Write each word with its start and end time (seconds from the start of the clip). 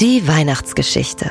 Die 0.00 0.26
Weihnachtsgeschichte. 0.26 1.30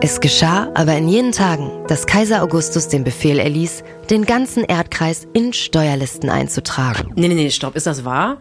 Es 0.00 0.20
geschah 0.20 0.70
aber 0.76 0.96
in 0.96 1.08
jenen 1.08 1.32
Tagen, 1.32 1.72
dass 1.88 2.06
Kaiser 2.06 2.40
Augustus 2.40 2.86
den 2.86 3.02
Befehl 3.02 3.40
erließ, 3.40 3.82
den 4.08 4.26
ganzen 4.26 4.62
Erdkreis 4.62 5.26
in 5.32 5.52
Steuerlisten 5.52 6.30
einzutragen. 6.30 7.12
Nee, 7.16 7.26
nee, 7.26 7.34
nee, 7.34 7.50
stopp. 7.50 7.74
Ist 7.74 7.88
das 7.88 8.04
wahr? 8.04 8.40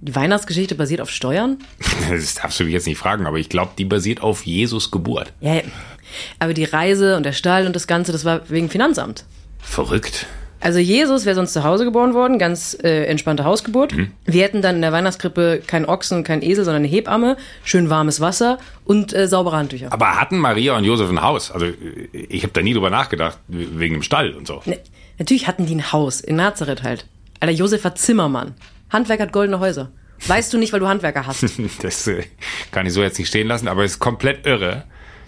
Die 0.00 0.14
Weihnachtsgeschichte 0.14 0.76
basiert 0.76 1.00
auf 1.00 1.10
Steuern? 1.10 1.58
Das 2.08 2.34
darfst 2.34 2.60
du 2.60 2.64
mich 2.64 2.72
jetzt 2.72 2.86
nicht 2.86 2.98
fragen, 2.98 3.26
aber 3.26 3.38
ich 3.38 3.48
glaube, 3.48 3.72
die 3.76 3.84
basiert 3.84 4.22
auf 4.22 4.46
Jesus 4.46 4.92
Geburt. 4.92 5.32
Ja, 5.40 5.54
ja. 5.54 5.62
aber 6.38 6.54
die 6.54 6.62
Reise 6.62 7.16
und 7.16 7.24
der 7.24 7.32
Stall 7.32 7.66
und 7.66 7.74
das 7.74 7.88
Ganze, 7.88 8.12
das 8.12 8.24
war 8.24 8.48
wegen 8.48 8.70
Finanzamt. 8.70 9.24
Verrückt. 9.58 10.28
Also 10.64 10.78
Jesus 10.78 11.26
wäre 11.26 11.34
sonst 11.34 11.52
zu 11.52 11.62
Hause 11.62 11.84
geboren 11.84 12.14
worden, 12.14 12.38
ganz 12.38 12.74
äh, 12.82 13.04
entspannte 13.04 13.44
Hausgeburt. 13.44 13.94
Wir 14.24 14.42
hätten 14.42 14.62
dann 14.62 14.76
in 14.76 14.80
der 14.80 14.92
Weihnachtskrippe 14.92 15.60
keinen 15.66 15.84
Ochsen, 15.84 16.24
keinen 16.24 16.40
Esel, 16.40 16.64
sondern 16.64 16.82
eine 16.82 16.90
Hebamme, 16.90 17.36
schön 17.64 17.90
warmes 17.90 18.22
Wasser 18.22 18.56
und 18.86 19.12
äh, 19.12 19.28
saubere 19.28 19.58
Handtücher. 19.58 19.92
Aber 19.92 20.18
hatten 20.18 20.38
Maria 20.38 20.74
und 20.78 20.84
Josef 20.84 21.10
ein 21.10 21.20
Haus? 21.20 21.50
Also 21.50 21.66
ich 22.12 22.42
habe 22.44 22.54
da 22.54 22.62
nie 22.62 22.72
drüber 22.72 22.88
nachgedacht, 22.88 23.38
wegen 23.46 23.96
dem 23.96 24.02
Stall 24.02 24.32
und 24.32 24.46
so. 24.46 24.62
Ne, 24.64 24.78
natürlich 25.18 25.46
hatten 25.46 25.66
die 25.66 25.74
ein 25.74 25.92
Haus, 25.92 26.22
in 26.22 26.36
Nazareth 26.36 26.82
halt. 26.82 27.04
Alter, 27.40 27.52
Josef 27.52 27.84
war 27.84 27.94
Zimmermann. 27.94 28.54
Handwerker 28.88 29.24
hat 29.24 29.32
goldene 29.32 29.60
Häuser. 29.60 29.90
Weißt 30.26 30.50
du 30.50 30.56
nicht, 30.56 30.72
weil 30.72 30.80
du 30.80 30.88
Handwerker 30.88 31.26
hast. 31.26 31.44
Das 31.82 32.06
äh, 32.06 32.22
kann 32.70 32.86
ich 32.86 32.94
so 32.94 33.02
jetzt 33.02 33.18
nicht 33.18 33.28
stehen 33.28 33.48
lassen, 33.48 33.68
aber 33.68 33.84
es 33.84 33.92
ist 33.92 33.98
komplett 33.98 34.46
irre, 34.46 34.84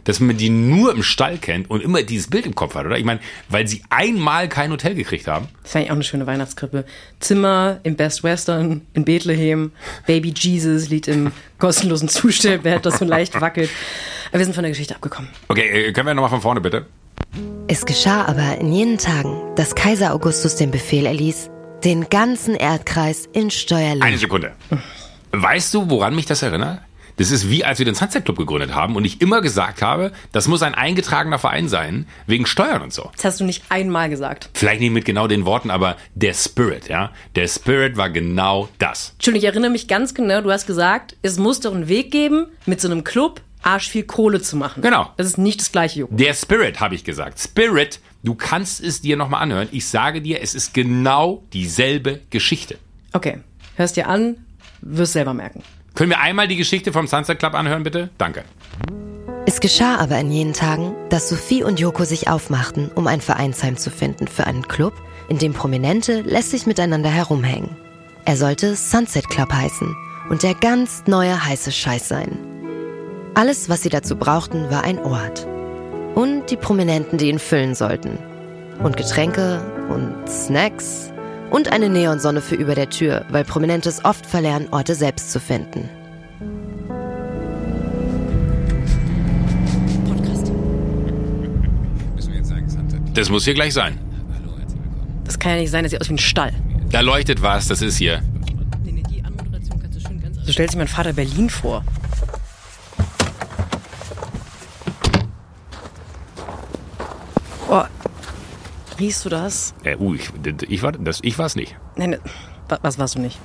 dass 0.07 0.21
man 0.21 0.37
die 0.37 0.49
nur 0.49 0.93
im 0.93 1.03
Stall 1.03 1.37
kennt 1.37 1.69
und 1.69 1.83
immer 1.83 2.03
dieses 2.03 2.29
Bild 2.29 2.47
im 2.47 2.55
Kopf 2.55 2.75
hat, 2.75 2.87
oder? 2.87 2.97
Ich 2.97 3.05
meine, 3.05 3.21
weil 3.49 3.69
sie 3.69 3.83
einmal 3.91 4.49
kein 4.49 4.71
Hotel 4.71 4.95
gekriegt 4.95 5.27
haben. 5.27 5.49
Das 5.63 5.75
wäre 5.75 5.81
eigentlich 5.81 5.91
auch 5.91 5.95
eine 5.97 6.05
schöne 6.05 6.27
Weihnachtskrippe. 6.27 6.85
Zimmer 7.21 7.81
im 7.83 7.97
Best 7.97 8.23
Western 8.25 8.83
in 8.95 9.05
Bethlehem. 9.05 9.73
Baby 10.07 10.33
Jesus 10.35 10.89
liegt 10.89 11.09
im 11.09 11.33
kostenlosen 11.59 12.09
Zustellbett, 12.09 12.87
das 12.87 12.99
so 12.99 13.05
leicht 13.05 13.39
wackelt. 13.41 13.69
Aber 14.31 14.39
wir 14.39 14.45
sind 14.45 14.55
von 14.55 14.63
der 14.63 14.71
Geschichte 14.71 14.95
abgekommen. 14.95 15.31
Okay, 15.49 15.89
äh, 15.89 15.93
können 15.93 16.07
wir 16.07 16.15
nochmal 16.15 16.31
von 16.31 16.41
vorne 16.41 16.61
bitte? 16.61 16.87
Es 17.69 17.85
geschah 17.85 18.25
aber 18.27 18.59
in 18.59 18.73
jenen 18.73 18.99
Tagen, 18.99 19.37
dass 19.57 19.75
Kaiser 19.75 20.15
Augustus 20.15 20.57
den 20.57 20.71
Befehl 20.71 21.07
erließ, 21.07 21.51
den 21.85 22.09
ganzen 22.09 22.55
Erdkreis 22.55 23.27
in 23.33 23.43
Eine 23.43 23.51
Steuerlinien. 23.51 24.19
Sekunde. 24.19 24.53
Weißt 25.33 25.75
du, 25.75 25.91
woran 25.91 26.15
mich 26.15 26.27
das 26.27 26.43
erinnert? 26.43 26.81
Das 27.17 27.31
ist 27.31 27.51
wie 27.51 27.65
als 27.65 27.79
wir 27.79 27.87
den 27.87 27.95
Sunset 27.95 28.25
Club 28.25 28.37
gegründet 28.37 28.75
haben 28.75 28.95
und 28.95 29.05
ich 29.05 29.21
immer 29.21 29.41
gesagt 29.41 29.83
habe, 29.83 30.13
das 30.33 30.49
muss 30.49 30.63
ein 30.63 30.75
eingetragener 30.75 31.39
Verein 31.39 31.69
sein, 31.69 32.07
wegen 32.27 32.47
Steuern 32.47 32.83
und 32.83 32.93
so. 32.93 33.11
Das 33.17 33.25
hast 33.25 33.41
du 33.41 33.45
nicht 33.45 33.65
einmal 33.71 34.11
gesagt. 34.11 34.51
Vielleicht 34.53 34.81
nicht 34.81 34.93
mit 34.93 35.05
genau 35.05 35.27
den 35.27 35.47
Worten, 35.47 35.71
aber 35.71 35.97
der 36.15 36.35
Spirit, 36.35 36.89
ja? 36.89 37.11
Der 37.35 37.49
Spirit 37.49 37.97
war 37.97 38.11
genau 38.11 38.69
das. 38.79 39.13
Entschuldigung, 39.15 39.49
ich 39.49 39.49
erinnere 39.49 39.71
mich 39.71 39.89
ganz 39.89 40.15
genau, 40.15 40.43
du 40.43 40.51
hast 40.51 40.67
gesagt, 40.67 41.17
es 41.23 41.39
muss 41.39 41.61
doch 41.61 41.75
einen 41.75 41.89
Weg 41.89 42.11
geben, 42.11 42.47
mit 42.67 42.81
so 42.81 42.91
einem 42.91 43.03
Club 43.03 43.41
arsch 43.63 43.89
viel 43.89 44.05
Kohle 44.05 44.41
zu 44.41 44.57
machen. 44.57 44.83
Genau. 44.83 45.11
Das 45.17 45.27
ist 45.27 45.39
nicht 45.39 45.61
das 45.61 45.73
gleiche, 45.73 46.01
Joko. 46.01 46.15
Der 46.15 46.35
Spirit, 46.35 46.81
habe 46.81 46.95
ich 46.95 47.03
gesagt. 47.03 47.41
Spirit, 47.41 48.01
du 48.23 48.35
kannst 48.35 48.83
es 48.83 49.01
dir 49.01 49.17
nochmal 49.17 49.43
anhören. 49.43 49.69
Ich 49.73 49.89
sage 49.89 50.23
dir, 50.23 50.41
es 50.41 50.55
ist 50.55 50.73
genau 50.73 51.43
dieselbe 51.53 52.21
Geschichte. 52.31 52.79
Okay, 53.13 53.41
hörst 53.75 53.97
dir 53.97 54.09
an, 54.09 54.37
wirst 54.83 55.15
selber 55.15 55.35
merken. 55.35 55.63
Können 55.97 56.11
wir 56.11 56.21
einmal 56.21 56.47
die 56.47 56.57
Geschichte 56.57 56.93
vom 56.93 57.07
Sunset 57.07 57.39
Club 57.39 57.55
anhören, 57.55 57.83
bitte? 57.83 58.11
Danke. 58.19 58.45
Es 59.47 59.61
geschah 59.61 59.97
aber 59.97 60.19
in 60.19 60.31
jenen 60.31 60.53
Tagen, 60.53 60.95
dass 61.09 61.31
Sophie 61.31 61.63
und 61.63 61.81
Joko 61.81 62.05
sich 62.05 62.29
aufmachten, 62.29 62.91
um 62.95 63.07
ein 63.07 63.23
Vereinsheim 63.23 63.79
zu 63.79 63.91
finden 63.91 64.29
für 64.29 64.47
einen 64.47 64.69
Club, 64.69 64.93
in 65.31 65.39
dem 65.39 65.55
Prominente 65.55 66.21
lässig 66.21 66.67
miteinander 66.67 67.09
herumhängen. 67.09 67.77
Er 68.27 68.37
sollte 68.37 68.77
Sunset 68.77 69.31
Club 69.31 69.51
heißen 69.51 69.97
und 70.29 70.43
der 70.43 70.53
ganz 70.53 71.05
neue 71.07 71.43
heiße 71.43 71.73
Scheiß 71.73 72.09
sein. 72.09 72.37
Alles, 73.35 73.71
was 73.71 73.83
sie 73.83 73.89
dazu 73.89 74.17
brauchten, 74.17 74.69
war 74.69 74.85
ein 74.85 74.99
Ort. 74.99 75.47
Und 76.15 76.51
die 76.51 76.57
Prominenten, 76.57 77.17
die 77.17 77.31
ihn 77.31 77.39
füllen 77.39 77.75
sollten. 77.75 78.19
Und 78.83 78.99
Getränke 78.99 79.63
und 79.89 80.29
Snacks 80.29 81.11
und 81.57 81.73
eine 81.73 81.89
Neonsonne 81.89 82.43
für 82.43 82.55
über 82.55 82.75
der 82.75 82.91
Tür, 82.91 83.25
weil 83.31 83.43
Prominente 83.43 83.89
es 83.89 84.05
oft 84.05 84.27
verlernen, 84.27 84.69
Orte 84.73 84.95
selbst 84.95 85.33
zu 85.33 85.41
finden. 85.41 85.89
Das 93.15 93.31
muss 93.31 93.47
hier 93.47 93.55
gleich 93.55 93.73
sein. 93.73 93.99
Das 95.25 95.39
kann 95.39 95.53
ja 95.53 95.59
nicht 95.61 95.71
sein, 95.71 95.83
das 95.83 95.93
sieht 95.93 96.01
aus 96.03 96.11
wie 96.11 96.15
ein 96.15 96.19
Stall. 96.19 96.53
Da 96.91 97.01
leuchtet 97.01 97.41
was, 97.41 97.69
das 97.69 97.81
ist 97.81 97.97
hier. 97.97 98.23
So 100.45 100.53
stellt 100.53 100.71
sich 100.71 100.79
mein 100.79 100.89
Vater 100.89 101.15
Berlin 101.15 101.49
vor. 101.49 101.83
Oh, 107.71 107.83
riechst 108.99 109.25
du 109.25 109.29
das? 109.29 109.75
Äh, 109.85 109.97
uh, 109.97 110.15
ich, 110.15 110.31
ich 110.69 110.83
war 110.83 110.93
das, 110.93 111.21
ich 111.23 111.39
war's 111.39 111.57
nicht. 111.57 111.77
Nein, 111.97 112.11
ne, 112.11 112.21
wa- 112.69 112.79
was 112.83 112.99
warst 112.99 113.15
du 113.17 113.21
nicht? 113.21 113.39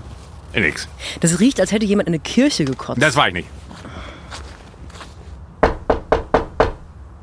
Nix. 0.53 0.87
Das 1.21 1.39
riecht, 1.39 1.59
als 1.59 1.71
hätte 1.71 1.85
jemand 1.85 2.07
in 2.07 2.13
eine 2.13 2.19
Kirche 2.21 2.65
gekotzt. 2.65 3.01
Das 3.01 3.15
war 3.15 3.27
ich 3.29 3.33
nicht. 3.33 3.47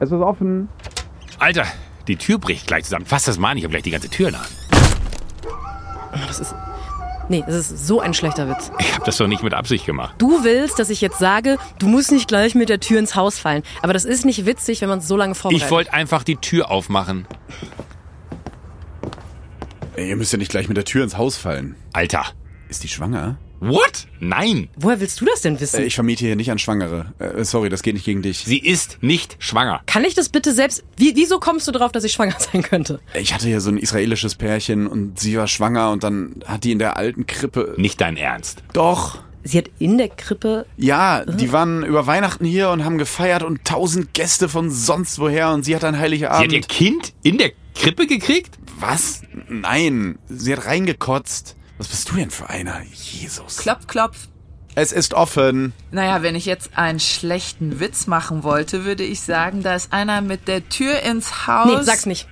Es 0.00 0.10
ist 0.10 0.20
offen. 0.20 0.68
Alter, 1.38 1.64
die 2.06 2.16
Tür 2.16 2.38
bricht 2.38 2.66
gleich 2.66 2.84
zusammen. 2.84 3.04
Fass 3.04 3.24
das 3.24 3.38
mal 3.38 3.50
an, 3.50 3.58
ich 3.58 3.64
habe 3.64 3.72
gleich 3.72 3.82
die 3.82 3.90
ganze 3.90 4.08
Tür 4.08 4.28
in 4.28 4.34
der 4.34 4.42
Hand. 4.42 4.52
Das 6.26 6.40
ist... 6.40 6.54
Nee, 7.30 7.44
das 7.46 7.56
ist 7.70 7.86
so 7.86 8.00
ein 8.00 8.14
schlechter 8.14 8.48
Witz. 8.48 8.70
Ich 8.78 8.94
habe 8.94 9.04
das 9.04 9.18
doch 9.18 9.26
nicht 9.26 9.42
mit 9.42 9.52
Absicht 9.52 9.84
gemacht. 9.84 10.14
Du 10.16 10.44
willst, 10.44 10.78
dass 10.78 10.88
ich 10.88 11.02
jetzt 11.02 11.18
sage, 11.18 11.58
du 11.78 11.86
musst 11.86 12.10
nicht 12.10 12.26
gleich 12.26 12.54
mit 12.54 12.70
der 12.70 12.80
Tür 12.80 12.98
ins 12.98 13.14
Haus 13.16 13.38
fallen. 13.38 13.62
Aber 13.82 13.92
das 13.92 14.06
ist 14.06 14.24
nicht 14.24 14.46
witzig, 14.46 14.80
wenn 14.80 14.88
man 14.88 15.00
es 15.00 15.08
so 15.08 15.14
lange 15.16 15.34
vorbereitet. 15.34 15.66
Ich 15.66 15.70
wollte 15.70 15.92
einfach 15.92 16.22
die 16.22 16.36
Tür 16.36 16.70
aufmachen. 16.70 17.26
Ey, 19.98 20.10
ihr 20.10 20.16
müsst 20.16 20.32
ja 20.32 20.38
nicht 20.38 20.52
gleich 20.52 20.68
mit 20.68 20.76
der 20.76 20.84
Tür 20.84 21.02
ins 21.02 21.16
Haus 21.18 21.36
fallen. 21.36 21.74
Alter. 21.92 22.24
Ist 22.68 22.84
die 22.84 22.88
schwanger? 22.88 23.36
What? 23.58 24.06
Nein. 24.20 24.68
Woher 24.76 25.00
willst 25.00 25.20
du 25.20 25.24
das 25.24 25.40
denn 25.40 25.58
wissen? 25.58 25.80
Äh, 25.80 25.86
ich 25.86 25.96
vermiete 25.96 26.24
hier 26.24 26.36
nicht 26.36 26.52
an 26.52 26.60
Schwangere. 26.60 27.12
Äh, 27.18 27.42
sorry, 27.44 27.68
das 27.68 27.82
geht 27.82 27.94
nicht 27.94 28.04
gegen 28.04 28.22
dich. 28.22 28.44
Sie 28.44 28.58
ist 28.60 28.98
nicht 29.00 29.34
schwanger. 29.40 29.80
Kann 29.86 30.04
ich 30.04 30.14
das 30.14 30.28
bitte 30.28 30.54
selbst... 30.54 30.84
Wie, 30.96 31.16
wieso 31.16 31.40
kommst 31.40 31.66
du 31.66 31.72
drauf, 31.72 31.90
dass 31.90 32.04
ich 32.04 32.12
schwanger 32.12 32.36
sein 32.52 32.62
könnte? 32.62 33.00
Ich 33.14 33.34
hatte 33.34 33.48
hier 33.48 33.60
so 33.60 33.70
ein 33.70 33.76
israelisches 33.78 34.36
Pärchen 34.36 34.86
und 34.86 35.18
sie 35.18 35.36
war 35.36 35.48
schwanger 35.48 35.90
und 35.90 36.04
dann 36.04 36.44
hat 36.46 36.62
die 36.62 36.70
in 36.70 36.78
der 36.78 36.96
alten 36.96 37.26
Krippe. 37.26 37.74
Nicht 37.76 38.00
dein 38.00 38.16
Ernst. 38.16 38.62
Doch. 38.74 39.18
Sie 39.42 39.58
hat 39.58 39.68
in 39.80 39.98
der 39.98 40.10
Krippe... 40.10 40.64
Ja, 40.76 41.24
die 41.24 41.50
waren 41.50 41.84
über 41.84 42.06
Weihnachten 42.06 42.44
hier 42.44 42.70
und 42.70 42.84
haben 42.84 42.98
gefeiert 42.98 43.42
und 43.42 43.64
tausend 43.64 44.14
Gäste 44.14 44.48
von 44.48 44.70
sonst 44.70 45.18
woher 45.18 45.50
und 45.50 45.64
sie 45.64 45.74
hat 45.74 45.82
ein 45.82 45.94
Sie 45.94 46.00
Heiligabend. 46.00 46.44
hat 46.44 46.52
ihr 46.52 46.60
Kind 46.60 47.14
in 47.24 47.38
der 47.38 47.50
Krippe 47.74 48.06
gekriegt? 48.06 48.58
Was? 48.80 49.22
Nein, 49.48 50.18
sie 50.28 50.52
hat 50.52 50.66
reingekotzt. 50.66 51.56
Was 51.78 51.88
bist 51.88 52.10
du 52.10 52.16
denn 52.16 52.30
für 52.30 52.48
einer? 52.48 52.82
Jesus. 52.92 53.58
Klopf, 53.58 53.86
klopf. 53.86 54.28
Es 54.74 54.92
ist 54.92 55.14
offen. 55.14 55.72
Naja, 55.90 56.22
wenn 56.22 56.36
ich 56.36 56.46
jetzt 56.46 56.78
einen 56.78 57.00
schlechten 57.00 57.80
Witz 57.80 58.06
machen 58.06 58.44
wollte, 58.44 58.84
würde 58.84 59.02
ich 59.02 59.20
sagen, 59.20 59.62
da 59.62 59.74
ist 59.74 59.92
einer 59.92 60.20
mit 60.20 60.46
der 60.46 60.68
Tür 60.68 61.00
ins 61.00 61.46
Haus. 61.48 61.78
Nee, 61.78 61.82
sag's 61.82 62.06
nicht. 62.06 62.28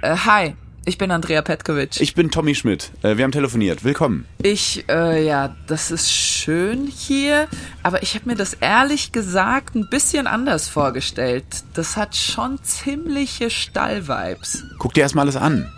Äh, 0.00 0.16
hi, 0.16 0.56
ich 0.84 0.98
bin 0.98 1.10
Andrea 1.10 1.42
Petkovic. 1.42 2.00
Ich 2.00 2.14
bin 2.14 2.30
Tommy 2.30 2.54
Schmidt. 2.54 2.90
Äh, 3.02 3.16
wir 3.16 3.24
haben 3.24 3.32
telefoniert. 3.32 3.84
Willkommen. 3.84 4.26
Ich, 4.42 4.84
äh, 4.88 5.24
ja, 5.24 5.54
das 5.66 5.90
ist 5.90 6.12
schön 6.12 6.86
hier, 6.86 7.48
aber 7.82 8.02
ich 8.02 8.14
habe 8.14 8.28
mir 8.28 8.36
das 8.36 8.54
ehrlich 8.54 9.12
gesagt 9.12 9.74
ein 9.74 9.88
bisschen 9.90 10.26
anders 10.26 10.68
vorgestellt. 10.68 11.44
Das 11.74 11.96
hat 11.96 12.16
schon 12.16 12.62
ziemliche 12.62 13.50
Stallvibes. 13.50 14.64
Guck 14.78 14.94
dir 14.94 15.02
erstmal 15.02 15.24
alles 15.24 15.36
an. 15.36 15.70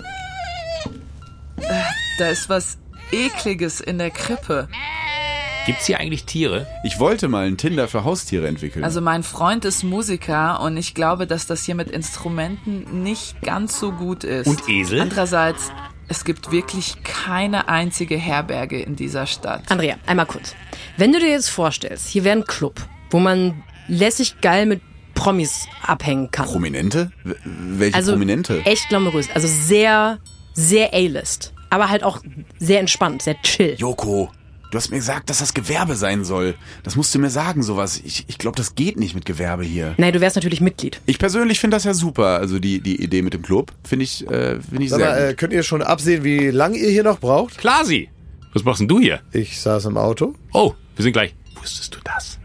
Da 2.19 2.29
ist 2.29 2.49
was 2.49 2.79
Ekliges 3.11 3.81
in 3.81 3.99
der 3.99 4.11
Krippe. 4.11 4.69
Gibt's 5.65 5.87
hier 5.87 6.01
eigentlich 6.01 6.25
Tiere? 6.25 6.67
Ich 6.83 6.99
wollte 6.99 7.29
mal 7.29 7.47
ein 7.47 7.57
Tinder 7.57 7.87
für 7.87 8.03
Haustiere 8.03 8.49
entwickeln. 8.49 8.85
Also 8.85 9.01
mein 9.01 9.23
Freund 9.23 9.65
ist 9.65 9.85
Musiker 9.85 10.61
und 10.61 10.77
ich 10.77 10.93
glaube, 10.93 11.29
dass 11.29 11.47
das 11.47 11.63
hier 11.63 11.77
mit 11.77 11.89
Instrumenten 11.89 13.05
nicht 13.05 13.41
ganz 13.43 13.79
so 13.79 13.93
gut 13.93 14.25
ist. 14.25 14.49
Und 14.49 14.69
Esel? 14.69 15.01
Andererseits, 15.01 15.71
es 16.09 16.25
gibt 16.25 16.51
wirklich 16.51 17.05
keine 17.05 17.69
einzige 17.69 18.17
Herberge 18.17 18.83
in 18.83 18.97
dieser 18.97 19.27
Stadt. 19.27 19.71
Andrea, 19.71 19.97
einmal 20.05 20.27
kurz. 20.27 20.57
Wenn 20.97 21.13
du 21.13 21.21
dir 21.21 21.31
jetzt 21.31 21.49
vorstellst, 21.49 22.09
hier 22.09 22.25
wäre 22.25 22.39
ein 22.39 22.45
Club, 22.45 22.81
wo 23.11 23.21
man 23.21 23.63
lässig 23.87 24.41
geil 24.41 24.67
mit 24.67 24.81
Promis 25.15 25.67
abhängen 25.87 26.33
kann. 26.33 26.47
Prominente? 26.47 27.13
W 27.23 27.35
welche 27.45 27.95
also 27.95 28.13
Prominente? 28.13 28.63
echt 28.65 28.89
glamourös. 28.89 29.29
Also 29.33 29.47
sehr, 29.47 30.19
sehr 30.55 30.93
A-List. 30.93 31.53
Aber 31.71 31.89
halt 31.89 32.03
auch 32.03 32.21
sehr 32.59 32.81
entspannt, 32.81 33.23
sehr 33.23 33.41
chill. 33.43 33.77
Joko, 33.79 34.31
du 34.73 34.79
hast 34.79 34.91
mir 34.91 34.97
gesagt, 34.97 35.31
dass 35.31 35.39
das 35.39 35.55
Gewerbe 35.55 35.95
sein 35.95 36.25
soll. 36.25 36.57
Das 36.83 36.97
musst 36.97 37.15
du 37.15 37.21
mir 37.21 37.31
sagen, 37.31 37.63
sowas. 37.63 38.01
Ich, 38.05 38.25
ich 38.27 38.39
glaube, 38.39 38.57
das 38.57 38.75
geht 38.75 38.99
nicht 38.99 39.15
mit 39.15 39.25
Gewerbe 39.25 39.63
hier. 39.63 39.95
Nein, 39.99 40.13
du 40.13 40.21
wärst 40.21 40.35
natürlich 40.35 40.61
Mitglied. 40.61 41.01
Ich 41.07 41.21
persönlich 41.21 41.61
finde 41.61 41.77
das 41.77 41.85
ja 41.85 41.95
super. 41.95 42.39
Also 42.39 42.59
die, 42.59 42.81
die 42.81 43.01
Idee 43.01 43.23
mit 43.23 43.35
dem 43.35 43.43
Club 43.43 43.73
finde 43.85 44.05
ich, 44.05 44.27
äh, 44.27 44.61
finde 44.61 44.83
ich 44.83 44.91
Sag 44.91 44.99
sehr 44.99 45.11
mal, 45.11 45.19
äh, 45.23 45.29
gut. 45.29 45.39
könnt 45.39 45.53
ihr 45.53 45.63
schon 45.63 45.83
absehen, 45.83 46.25
wie 46.25 46.51
lange 46.51 46.79
ihr 46.79 46.91
hier 46.91 47.05
noch 47.05 47.21
braucht? 47.21 47.59
Klar, 47.59 47.85
sie. 47.85 48.09
Was 48.53 48.65
machst 48.65 48.81
denn 48.81 48.89
du 48.89 48.99
hier? 48.99 49.21
Ich 49.33 49.61
saß 49.61 49.85
im 49.85 49.97
Auto. 49.97 50.35
Oh, 50.53 50.75
wir 50.97 51.03
sind 51.05 51.13
gleich. 51.13 51.35
Wusstest 51.61 51.95
du 51.95 52.01
das? 52.05 52.39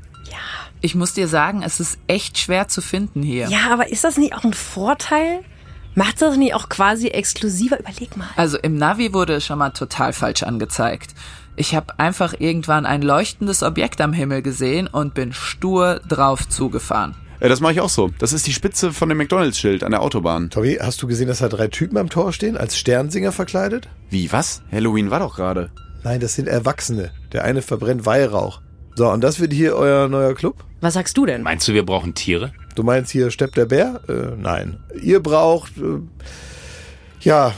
Ich 0.79 0.93
muss 0.93 1.13
dir 1.13 1.27
sagen, 1.27 1.63
es 1.63 1.79
ist 1.79 1.97
echt 2.05 2.37
schwer 2.37 2.67
zu 2.67 2.81
finden 2.81 3.23
hier. 3.23 3.49
Ja, 3.49 3.71
aber 3.71 3.89
ist 3.89 4.03
das 4.03 4.17
nicht 4.17 4.35
auch 4.35 4.43
ein 4.43 4.53
Vorteil? 4.53 5.43
Macht 5.95 6.21
das 6.21 6.37
nicht 6.37 6.53
auch 6.53 6.69
quasi 6.69 7.07
exklusiver? 7.07 7.79
Überleg 7.79 8.15
mal. 8.15 8.27
Also 8.35 8.59
im 8.59 8.75
Navi 8.75 9.11
wurde 9.11 9.33
es 9.33 9.45
schon 9.45 9.57
mal 9.57 9.71
total 9.71 10.13
falsch 10.13 10.43
angezeigt. 10.43 11.15
Ich 11.59 11.73
habe 11.73 11.97
einfach 11.97 12.35
irgendwann 12.37 12.85
ein 12.85 13.01
leuchtendes 13.01 13.63
Objekt 13.63 13.99
am 13.99 14.13
Himmel 14.13 14.43
gesehen 14.43 14.85
und 14.85 15.15
bin 15.15 15.33
stur 15.33 15.99
drauf 16.07 16.47
zugefahren. 16.47 17.15
Äh, 17.39 17.49
das 17.49 17.61
mache 17.61 17.73
ich 17.73 17.81
auch 17.81 17.89
so. 17.89 18.11
Das 18.19 18.31
ist 18.31 18.45
die 18.45 18.53
Spitze 18.53 18.93
von 18.93 19.09
dem 19.09 19.17
McDonalds-Schild 19.17 19.83
an 19.83 19.89
der 19.89 20.03
Autobahn. 20.03 20.51
Tommy, 20.51 20.77
hast 20.79 21.01
du 21.01 21.07
gesehen, 21.07 21.27
dass 21.27 21.39
da 21.39 21.49
drei 21.49 21.67
Typen 21.67 21.97
am 21.97 22.09
Tor 22.09 22.31
stehen, 22.31 22.57
als 22.57 22.77
Sternsinger 22.77 23.31
verkleidet? 23.31 23.89
Wie, 24.11 24.31
was? 24.31 24.61
Halloween 24.71 25.09
war 25.09 25.19
doch 25.19 25.35
gerade. 25.35 25.71
Nein, 26.03 26.19
das 26.19 26.35
sind 26.35 26.47
Erwachsene. 26.47 27.11
Der 27.33 27.43
eine 27.43 27.63
verbrennt 27.63 28.05
Weihrauch. 28.05 28.61
So, 28.95 29.09
und 29.09 29.21
das 29.21 29.39
wird 29.39 29.51
hier 29.51 29.75
euer 29.75 30.07
neuer 30.07 30.35
Club? 30.35 30.63
Was 30.81 30.93
sagst 30.93 31.17
du 31.17 31.25
denn? 31.25 31.41
Meinst 31.41 31.67
du, 31.67 31.73
wir 31.73 31.85
brauchen 31.85 32.13
Tiere? 32.13 32.53
Du 32.75 32.83
meinst 32.83 33.11
hier 33.11 33.31
Stepp 33.31 33.55
der 33.55 33.65
Bär? 33.65 34.01
Äh, 34.07 34.39
nein. 34.39 34.77
Ihr 35.01 35.23
braucht, 35.23 35.75
äh, 35.79 36.01
ja, 37.21 37.53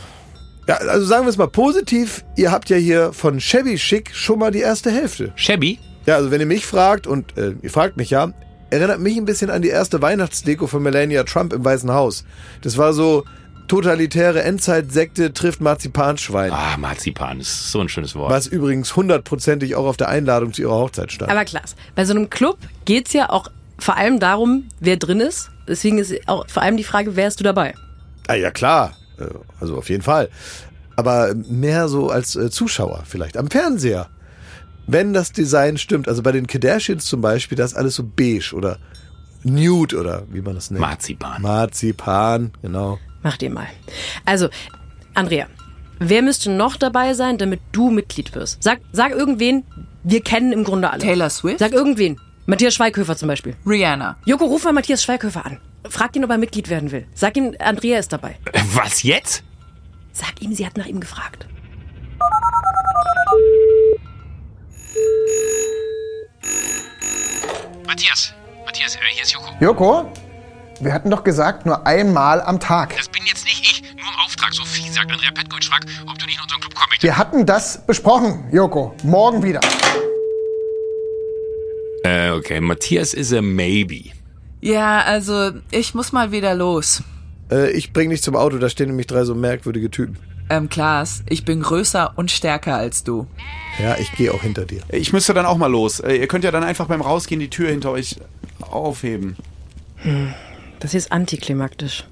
ja, 0.70 0.76
also 0.76 1.04
sagen 1.04 1.26
wir 1.26 1.32
es 1.32 1.38
mal 1.38 1.48
positiv, 1.48 2.24
ihr 2.36 2.52
habt 2.52 2.70
ja 2.70 2.78
hier 2.78 3.12
von 3.12 3.40
Chevy 3.40 3.76
Chic 3.78 4.12
schon 4.14 4.38
mal 4.38 4.52
die 4.52 4.60
erste 4.60 4.92
Hälfte. 4.92 5.32
Shabby? 5.34 5.80
Ja, 6.06 6.16
also 6.18 6.30
wenn 6.30 6.40
ihr 6.40 6.46
mich 6.46 6.68
fragt, 6.68 7.08
und 7.08 7.36
äh, 7.40 7.56
ihr 7.64 7.72
fragt 7.72 7.98
mich 7.98 8.12
ja, 8.12 8.34
erinnert 8.70 9.00
mich 9.00 9.18
ein 9.18 9.26
bisschen 9.26 9.50
an 9.50 9.64
die 9.64 9.70
erste 9.70 10.00
Weihnachtsdeko 10.04 10.68
von 10.68 10.84
Melania 10.84 11.24
Trump 11.24 11.54
im 11.54 11.66
Weißen 11.66 11.92
Haus. 11.92 12.24
Das 12.62 12.78
war 12.78 12.94
so 12.94 13.24
totalitäre 13.68 14.44
Endzeitsekte 14.44 15.34
trifft 15.34 15.60
Marzipanschwein. 15.60 16.52
Ah, 16.52 16.78
Marzipan 16.78 17.40
ist 17.40 17.72
so 17.72 17.80
ein 17.80 17.90
schönes 17.90 18.14
Wort. 18.14 18.30
Was 18.30 18.46
übrigens 18.46 18.96
hundertprozentig 18.96 19.74
auch 19.74 19.88
auf 19.88 19.98
der 19.98 20.10
Einladung 20.10 20.54
zu 20.54 20.62
ihrer 20.62 20.76
Hochzeit 20.76 21.12
stand. 21.12 21.32
Aber 21.32 21.46
klar, 21.46 21.64
bei 21.96 22.06
so 22.06 22.14
einem 22.14 22.30
Club 22.30 22.60
geht's 22.86 23.14
ja 23.14 23.32
auch 23.32 23.50
vor 23.80 23.98
allem 23.98 24.20
darum, 24.20 24.66
wer 24.80 24.98
drin 24.98 25.20
ist. 25.20 25.50
Deswegen 25.68 25.98
ist 25.98 26.14
auch 26.28 26.48
vor 26.48 26.62
allem 26.62 26.78
die 26.78 26.84
Frage, 26.84 27.16
wärst 27.16 27.40
du 27.40 27.44
dabei? 27.44 27.74
Ah, 28.28 28.36
ja, 28.36 28.52
klar. 28.52 28.94
Äh, 29.20 29.26
Also 29.60 29.78
auf 29.78 29.90
jeden 29.90 30.04
Fall. 30.04 30.30
Aber 30.96 31.34
mehr 31.34 31.88
so 31.88 32.10
als 32.10 32.36
äh, 32.36 32.50
Zuschauer 32.50 33.04
vielleicht. 33.06 33.38
Am 33.38 33.50
Fernseher. 33.50 34.10
Wenn 34.88 35.14
das 35.14 35.32
Design 35.32 35.78
stimmt. 35.78 36.08
Also 36.08 36.24
bei 36.24 36.32
den 36.32 36.48
Kardashians 36.48 37.06
zum 37.06 37.22
Beispiel, 37.22 37.58
das 37.58 37.72
ist 37.72 37.78
alles 37.78 37.96
so 37.96 38.04
beige 38.04 38.54
oder 38.56 38.78
nude 39.44 39.98
oder 39.98 40.24
wie 40.32 40.42
man 40.42 40.56
das 40.56 40.72
nennt. 40.72 40.82
Marzipan. 40.82 41.42
Marzipan, 41.42 42.52
genau. 42.62 43.00
Macht 43.24 43.42
ihr 43.42 43.50
mal. 43.52 43.68
Also, 44.26 44.50
Andrea, 45.14 45.48
wer 46.00 46.22
müsste 46.22 46.52
noch 46.52 46.76
dabei 46.76 47.14
sein, 47.14 47.38
damit 47.38 47.62
du 47.72 47.90
Mitglied 47.92 48.34
wirst? 48.36 48.64
Sag, 48.64 48.80
sag 48.92 49.12
irgendwen, 49.12 49.64
wir 50.04 50.22
kennen 50.22 50.52
im 50.54 50.64
Grunde 50.64 50.90
alle. 50.90 51.02
Taylor 51.02 51.30
Swift? 51.30 51.60
Sag 51.60 51.72
irgendwen. 51.74 52.20
Matthias 52.50 52.74
Schweighöfer 52.74 53.16
zum 53.16 53.28
Beispiel. 53.28 53.56
Rihanna. 53.64 54.18
Joko, 54.26 54.46
ruf 54.46 54.64
mal 54.64 54.74
Matthias 54.74 55.04
Schweighöfer 55.04 55.46
an. 55.46 55.60
Frag 55.88 56.16
ihn, 56.16 56.26
ob 56.26 56.32
er 56.32 56.40
Mitglied 56.40 56.68
werden 56.68 56.92
will. 56.92 57.06
Sag 57.14 57.38
ihm, 57.38 57.56
Andrea 57.60 58.00
ist 58.00 58.12
dabei. 58.12 58.38
Äh, 58.52 58.62
Was 58.74 59.04
jetzt? 59.04 59.44
Sag 60.14 60.42
ihm, 60.42 60.56
sie 60.56 60.66
hat 60.66 60.76
nach 60.76 60.88
ihm 60.88 61.00
gefragt. 61.00 61.48
Matthias. 67.86 68.34
Matthias, 68.66 68.96
äh, 68.96 69.00
hier 69.14 69.22
ist 69.22 69.32
Joko. 69.32 69.52
Joko, 69.60 70.12
wir 70.80 70.92
hatten 70.92 71.12
doch 71.12 71.24
gesagt, 71.24 71.68
nur 71.68 71.86
einmal 71.86 72.42
am 72.42 72.60
Tag. 72.60 72.96
Das 72.98 73.10
bin 73.10 73.28
jetzt 73.28 73.46
nicht 73.46 73.62
ich, 73.62 73.84
nur 73.94 74.12
im 74.12 74.20
Auftrag. 74.26 74.52
Sophie 74.56 74.90
sagt 74.90 75.12
Andrea 75.12 75.30
Petkovic, 75.30 75.66
frag, 75.66 75.86
ob 76.10 76.18
du 76.18 76.26
nicht 76.26 76.38
in 76.38 76.42
unseren 76.42 76.62
Club 76.62 76.74
kommen 76.74 76.90
möchtest. 76.90 77.04
Wir 77.04 77.16
hatten 77.16 77.46
das 77.46 77.86
besprochen, 77.86 78.50
Joko. 78.52 78.96
Morgen 79.04 79.44
wieder. 79.44 79.60
Äh, 82.04 82.32
okay. 82.32 82.60
Matthias 82.62 83.14
is 83.14 83.34
a 83.34 83.42
maybe. 83.42 84.12
Ja, 84.62 85.02
also 85.02 85.52
ich 85.72 85.94
muss 85.94 86.12
mal 86.12 86.32
wieder 86.32 86.56
los. 86.56 87.04
Äh, 87.52 87.72
ich 87.72 87.94
bring 87.94 88.10
dich 88.10 88.22
zum 88.22 88.36
Auto, 88.36 88.58
da 88.58 88.70
stehen 88.70 88.88
nämlich 88.88 89.08
drei 89.08 89.24
so 89.24 89.36
merkwürdige 89.36 89.90
Typen. 89.90 90.18
Ähm, 90.50 90.68
Klaas, 90.68 91.24
ich 91.30 91.46
bin 91.46 91.62
größer 91.62 92.14
und 92.16 92.32
stärker 92.32 92.76
als 92.76 93.04
du. 93.04 93.28
Ja, 93.82 93.98
ich 93.98 94.12
gehe 94.14 94.34
auch 94.34 94.42
hinter 94.42 94.66
dir. 94.66 94.82
Ich 94.90 95.14
müsste 95.14 95.34
dann 95.34 95.46
auch 95.46 95.58
mal 95.58 95.68
los. 95.68 96.00
Äh, 96.00 96.16
Ihr 96.16 96.28
könnt 96.28 96.44
ja 96.44 96.52
dann 96.52 96.64
einfach 96.64 96.88
beim 96.88 97.02
Rausgehen 97.02 97.40
die 97.40 97.50
Tür 97.50 97.70
hinter 97.70 97.92
euch 97.92 98.16
aufheben. 98.62 99.36
Das 100.80 100.92
hier 100.92 100.98
ist 100.98 101.12
antiklimaktisch. 101.12 102.06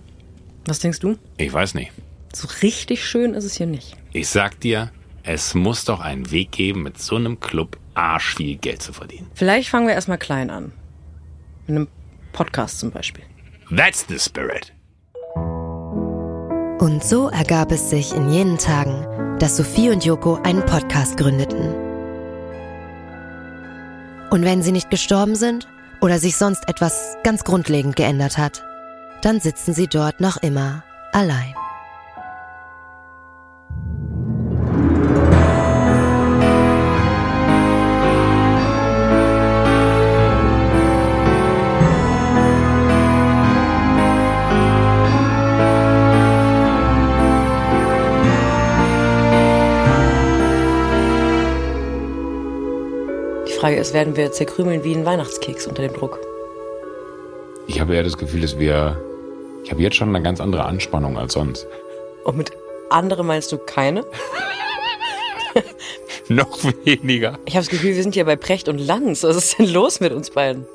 Was 0.66 0.80
denkst 0.80 1.00
du? 1.00 1.18
Ich 1.38 1.51
weiß 1.51 1.74
nicht. 1.74 1.92
So 2.33 2.48
richtig 2.62 3.04
schön 3.06 3.33
ist 3.33 3.45
es 3.45 3.56
hier 3.56 3.66
nicht. 3.66 3.95
Ich 4.13 4.28
sag 4.28 4.60
dir, 4.60 4.92
es 5.24 5.56
muss 5.56 5.86
doch 5.86 6.00
einen 6.00 6.30
Weg 6.31 6.51
geben, 6.51 6.83
mit 6.83 7.00
so 7.00 7.16
einem 7.16 7.40
Club 7.40 7.78
arsch 7.97 8.35
viel 8.35 8.57
Geld 8.57 8.81
zu 8.81 8.94
verdienen. 8.94 9.29
Vielleicht 9.33 9.69
fangen 9.69 9.88
wir 9.88 9.94
erstmal 9.94 10.17
klein 10.17 10.49
an. 10.49 10.71
Mit 11.67 11.75
einem 11.75 11.88
Podcast 12.31 12.79
zum 12.79 12.91
Beispiel. 12.91 13.23
That's 13.75 14.05
the 14.07 14.19
spirit. 14.19 14.73
Und 16.79 17.03
so 17.03 17.29
ergab 17.29 17.71
es 17.71 17.89
sich 17.89 18.13
in 18.13 18.29
jenen 18.29 18.57
Tagen, 18.57 19.38
dass 19.39 19.57
Sophie 19.57 19.89
und 19.89 20.05
Joko 20.05 20.35
einen 20.44 20.65
Podcast 20.65 21.17
gründeten. 21.17 21.73
Und 24.29 24.44
wenn 24.44 24.61
sie 24.61 24.71
nicht 24.71 24.89
gestorben 24.89 25.35
sind 25.35 25.67
oder 26.01 26.19
sich 26.19 26.35
sonst 26.35 26.69
etwas 26.69 27.17
ganz 27.23 27.44
grundlegend 27.44 27.95
geändert 27.95 28.38
hat, 28.38 28.63
dann 29.21 29.39
sitzen 29.39 29.73
sie 29.73 29.88
dort 29.88 30.21
noch 30.21 30.38
immer 30.38 30.83
allein. 31.11 31.55
Frage 53.68 53.81
ist, 53.81 53.94
werden 53.94 54.16
wir 54.16 54.31
zerkrümeln 54.31 54.86
wie 54.86 54.96
ein 54.96 55.04
Weihnachtskeks 55.04 55.68
unter 55.68 55.81
dem 55.81 55.92
Druck? 55.92 56.22
Ich 57.68 57.81
habe 57.81 57.96
ja 57.96 58.02
das 58.02 58.18
Gefühl, 58.18 58.40
dass 58.40 58.58
wir. 58.58 58.98
Ich 59.66 59.72
habe 59.72 59.81
jetzt 59.81 59.98
schon 59.98 60.08
eine 60.08 60.24
ganz 60.24 60.40
andere 60.40 60.64
Anspannung 60.64 61.18
als 61.18 61.34
sonst. 61.34 61.68
Und 62.24 62.38
mit 62.38 62.54
andere 62.90 63.26
meinst 63.26 63.52
du 63.52 63.57
keine? 63.57 64.06
Noch 66.30 66.64
weniger. 66.86 67.40
Ich 67.44 67.56
habe 67.56 67.66
das 67.66 67.68
Gefühl, 67.68 67.94
wir 67.94 68.04
sind 68.04 68.14
hier 68.14 68.24
bei 68.24 68.38
Precht 68.38 68.69
und 68.69 68.78
Lanz. 68.78 69.24
Was 69.24 69.36
ist 69.36 69.59
denn 69.59 69.68
los 69.68 70.00
mit 70.00 70.14
uns 70.14 70.30
beiden? 70.30 70.66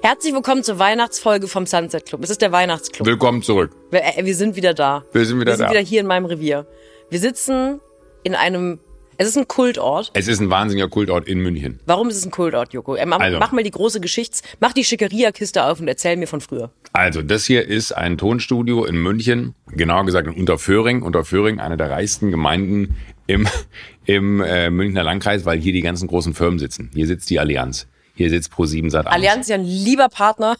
Herzlich 0.00 0.32
willkommen 0.32 0.62
zur 0.62 0.78
Weihnachtsfolge 0.78 1.48
vom 1.48 1.66
Sunset 1.66 2.06
Club. 2.06 2.22
Es 2.22 2.30
ist 2.30 2.42
der 2.42 2.52
Weihnachtsclub. 2.52 3.08
Willkommen 3.08 3.42
zurück. 3.42 3.72
Wir, 3.90 4.04
äh, 4.04 4.24
wir 4.24 4.36
sind 4.36 4.54
wieder 4.54 4.72
da. 4.72 5.04
Wir 5.10 5.26
sind 5.26 5.40
wieder 5.40 5.50
wir 5.50 5.56
sind 5.56 5.66
da. 5.66 5.70
wieder 5.72 5.80
hier 5.80 6.00
in 6.00 6.06
meinem 6.06 6.26
Revier. 6.26 6.64
Wir 7.10 7.18
sitzen 7.18 7.80
in 8.22 8.36
einem. 8.36 8.78
Es 9.18 9.28
ist 9.28 9.38
ein 9.38 9.48
Kultort. 9.48 10.10
Es 10.14 10.28
ist 10.28 10.40
ein 10.40 10.50
wahnsinniger 10.50 10.88
Kultort 10.88 11.26
in 11.26 11.38
München. 11.40 11.80
Warum 11.86 12.08
ist 12.08 12.16
es 12.16 12.24
ein 12.26 12.30
Kultort, 12.30 12.72
Joko? 12.72 12.96
Mach, 13.06 13.20
Also. 13.20 13.38
mach 13.38 13.52
mal 13.52 13.62
die 13.62 13.70
große 13.70 14.00
Geschichts. 14.00 14.42
Mach 14.60 14.72
die 14.72 14.84
Schickeria-Kiste 14.84 15.64
auf 15.64 15.80
und 15.80 15.88
erzähl 15.88 16.16
mir 16.16 16.26
von 16.26 16.40
früher. 16.40 16.70
Also, 16.92 17.22
das 17.22 17.44
hier 17.46 17.66
ist 17.66 17.92
ein 17.92 18.18
Tonstudio 18.18 18.84
in 18.84 18.96
München, 18.96 19.54
genauer 19.72 20.04
gesagt 20.04 20.26
in 20.28 20.34
Unterföhring. 20.34 21.02
Unterföhring, 21.02 21.60
eine 21.60 21.76
der 21.76 21.90
reichsten 21.90 22.30
Gemeinden 22.30 22.96
im, 23.26 23.48
im 24.04 24.40
äh, 24.42 24.70
Münchner 24.70 25.02
Landkreis, 25.02 25.44
weil 25.44 25.58
hier 25.58 25.72
die 25.72 25.82
ganzen 25.82 26.08
großen 26.08 26.34
Firmen 26.34 26.58
sitzen. 26.58 26.90
Hier 26.94 27.06
sitzt 27.06 27.30
die 27.30 27.40
Allianz. 27.40 27.86
Hier 28.14 28.30
sitzt 28.30 28.52
Pro7 28.52 28.90
Sat 28.90 29.06
Allianz 29.08 29.42
ist 29.42 29.50
ja 29.50 29.56
ein 29.56 29.64
lieber 29.64 30.08
Partner. 30.08 30.56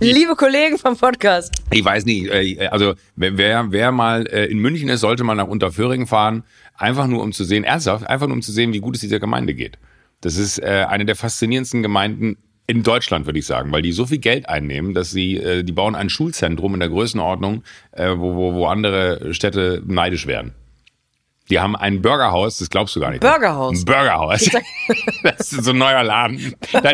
Liebe 0.00 0.34
Kollegen 0.36 0.78
vom 0.78 0.96
Podcast. 0.96 1.52
Ich 1.70 1.84
weiß 1.84 2.04
nicht, 2.04 2.28
äh, 2.28 2.66
also 2.68 2.94
wer- 3.16 3.70
wer, 3.72 3.92
mal 3.92 4.26
äh, 4.26 4.46
in 4.46 4.58
München 4.58 4.88
ist, 4.88 5.00
sollte 5.00 5.24
mal 5.24 5.34
nach 5.34 5.46
Unterföhring 5.48 6.06
fahren, 6.06 6.44
einfach 6.76 7.06
nur 7.06 7.22
um 7.22 7.32
zu 7.32 7.44
sehen, 7.44 7.64
ernsthaft, 7.64 8.06
einfach 8.06 8.26
nur 8.26 8.36
um 8.36 8.42
zu 8.42 8.52
sehen, 8.52 8.72
wie 8.72 8.80
gut 8.80 8.94
es 8.96 9.00
dieser 9.00 9.20
Gemeinde 9.20 9.54
geht. 9.54 9.78
Das 10.20 10.36
ist 10.36 10.58
äh, 10.58 10.86
eine 10.88 11.04
der 11.04 11.16
faszinierendsten 11.16 11.82
Gemeinden 11.82 12.36
in 12.66 12.82
Deutschland, 12.82 13.26
würde 13.26 13.38
ich 13.38 13.46
sagen, 13.46 13.70
weil 13.70 13.82
die 13.82 13.92
so 13.92 14.06
viel 14.06 14.18
Geld 14.18 14.48
einnehmen, 14.48 14.92
dass 14.92 15.12
sie, 15.12 15.62
die 15.62 15.70
bauen 15.72 15.94
ein 15.94 16.08
Schulzentrum 16.10 16.74
in 16.74 16.80
der 16.80 16.88
Größenordnung, 16.88 17.62
wo, 17.96 18.34
wo, 18.34 18.54
wo 18.54 18.66
andere 18.66 19.32
Städte 19.34 19.82
neidisch 19.86 20.26
werden. 20.26 20.52
Die 21.48 21.60
haben 21.60 21.76
ein 21.76 22.02
Burgerhaus, 22.02 22.58
das 22.58 22.70
glaubst 22.70 22.96
du 22.96 23.00
gar 23.00 23.10
nicht. 23.10 23.20
Burgerhaus? 23.20 23.78
Ein 23.78 23.84
Burgerhaus. 23.84 24.50
Das 25.22 25.52
ist 25.52 25.64
so 25.64 25.70
ein 25.70 25.78
neuer 25.78 26.02
Laden. 26.04 26.54
Da, 26.72 26.92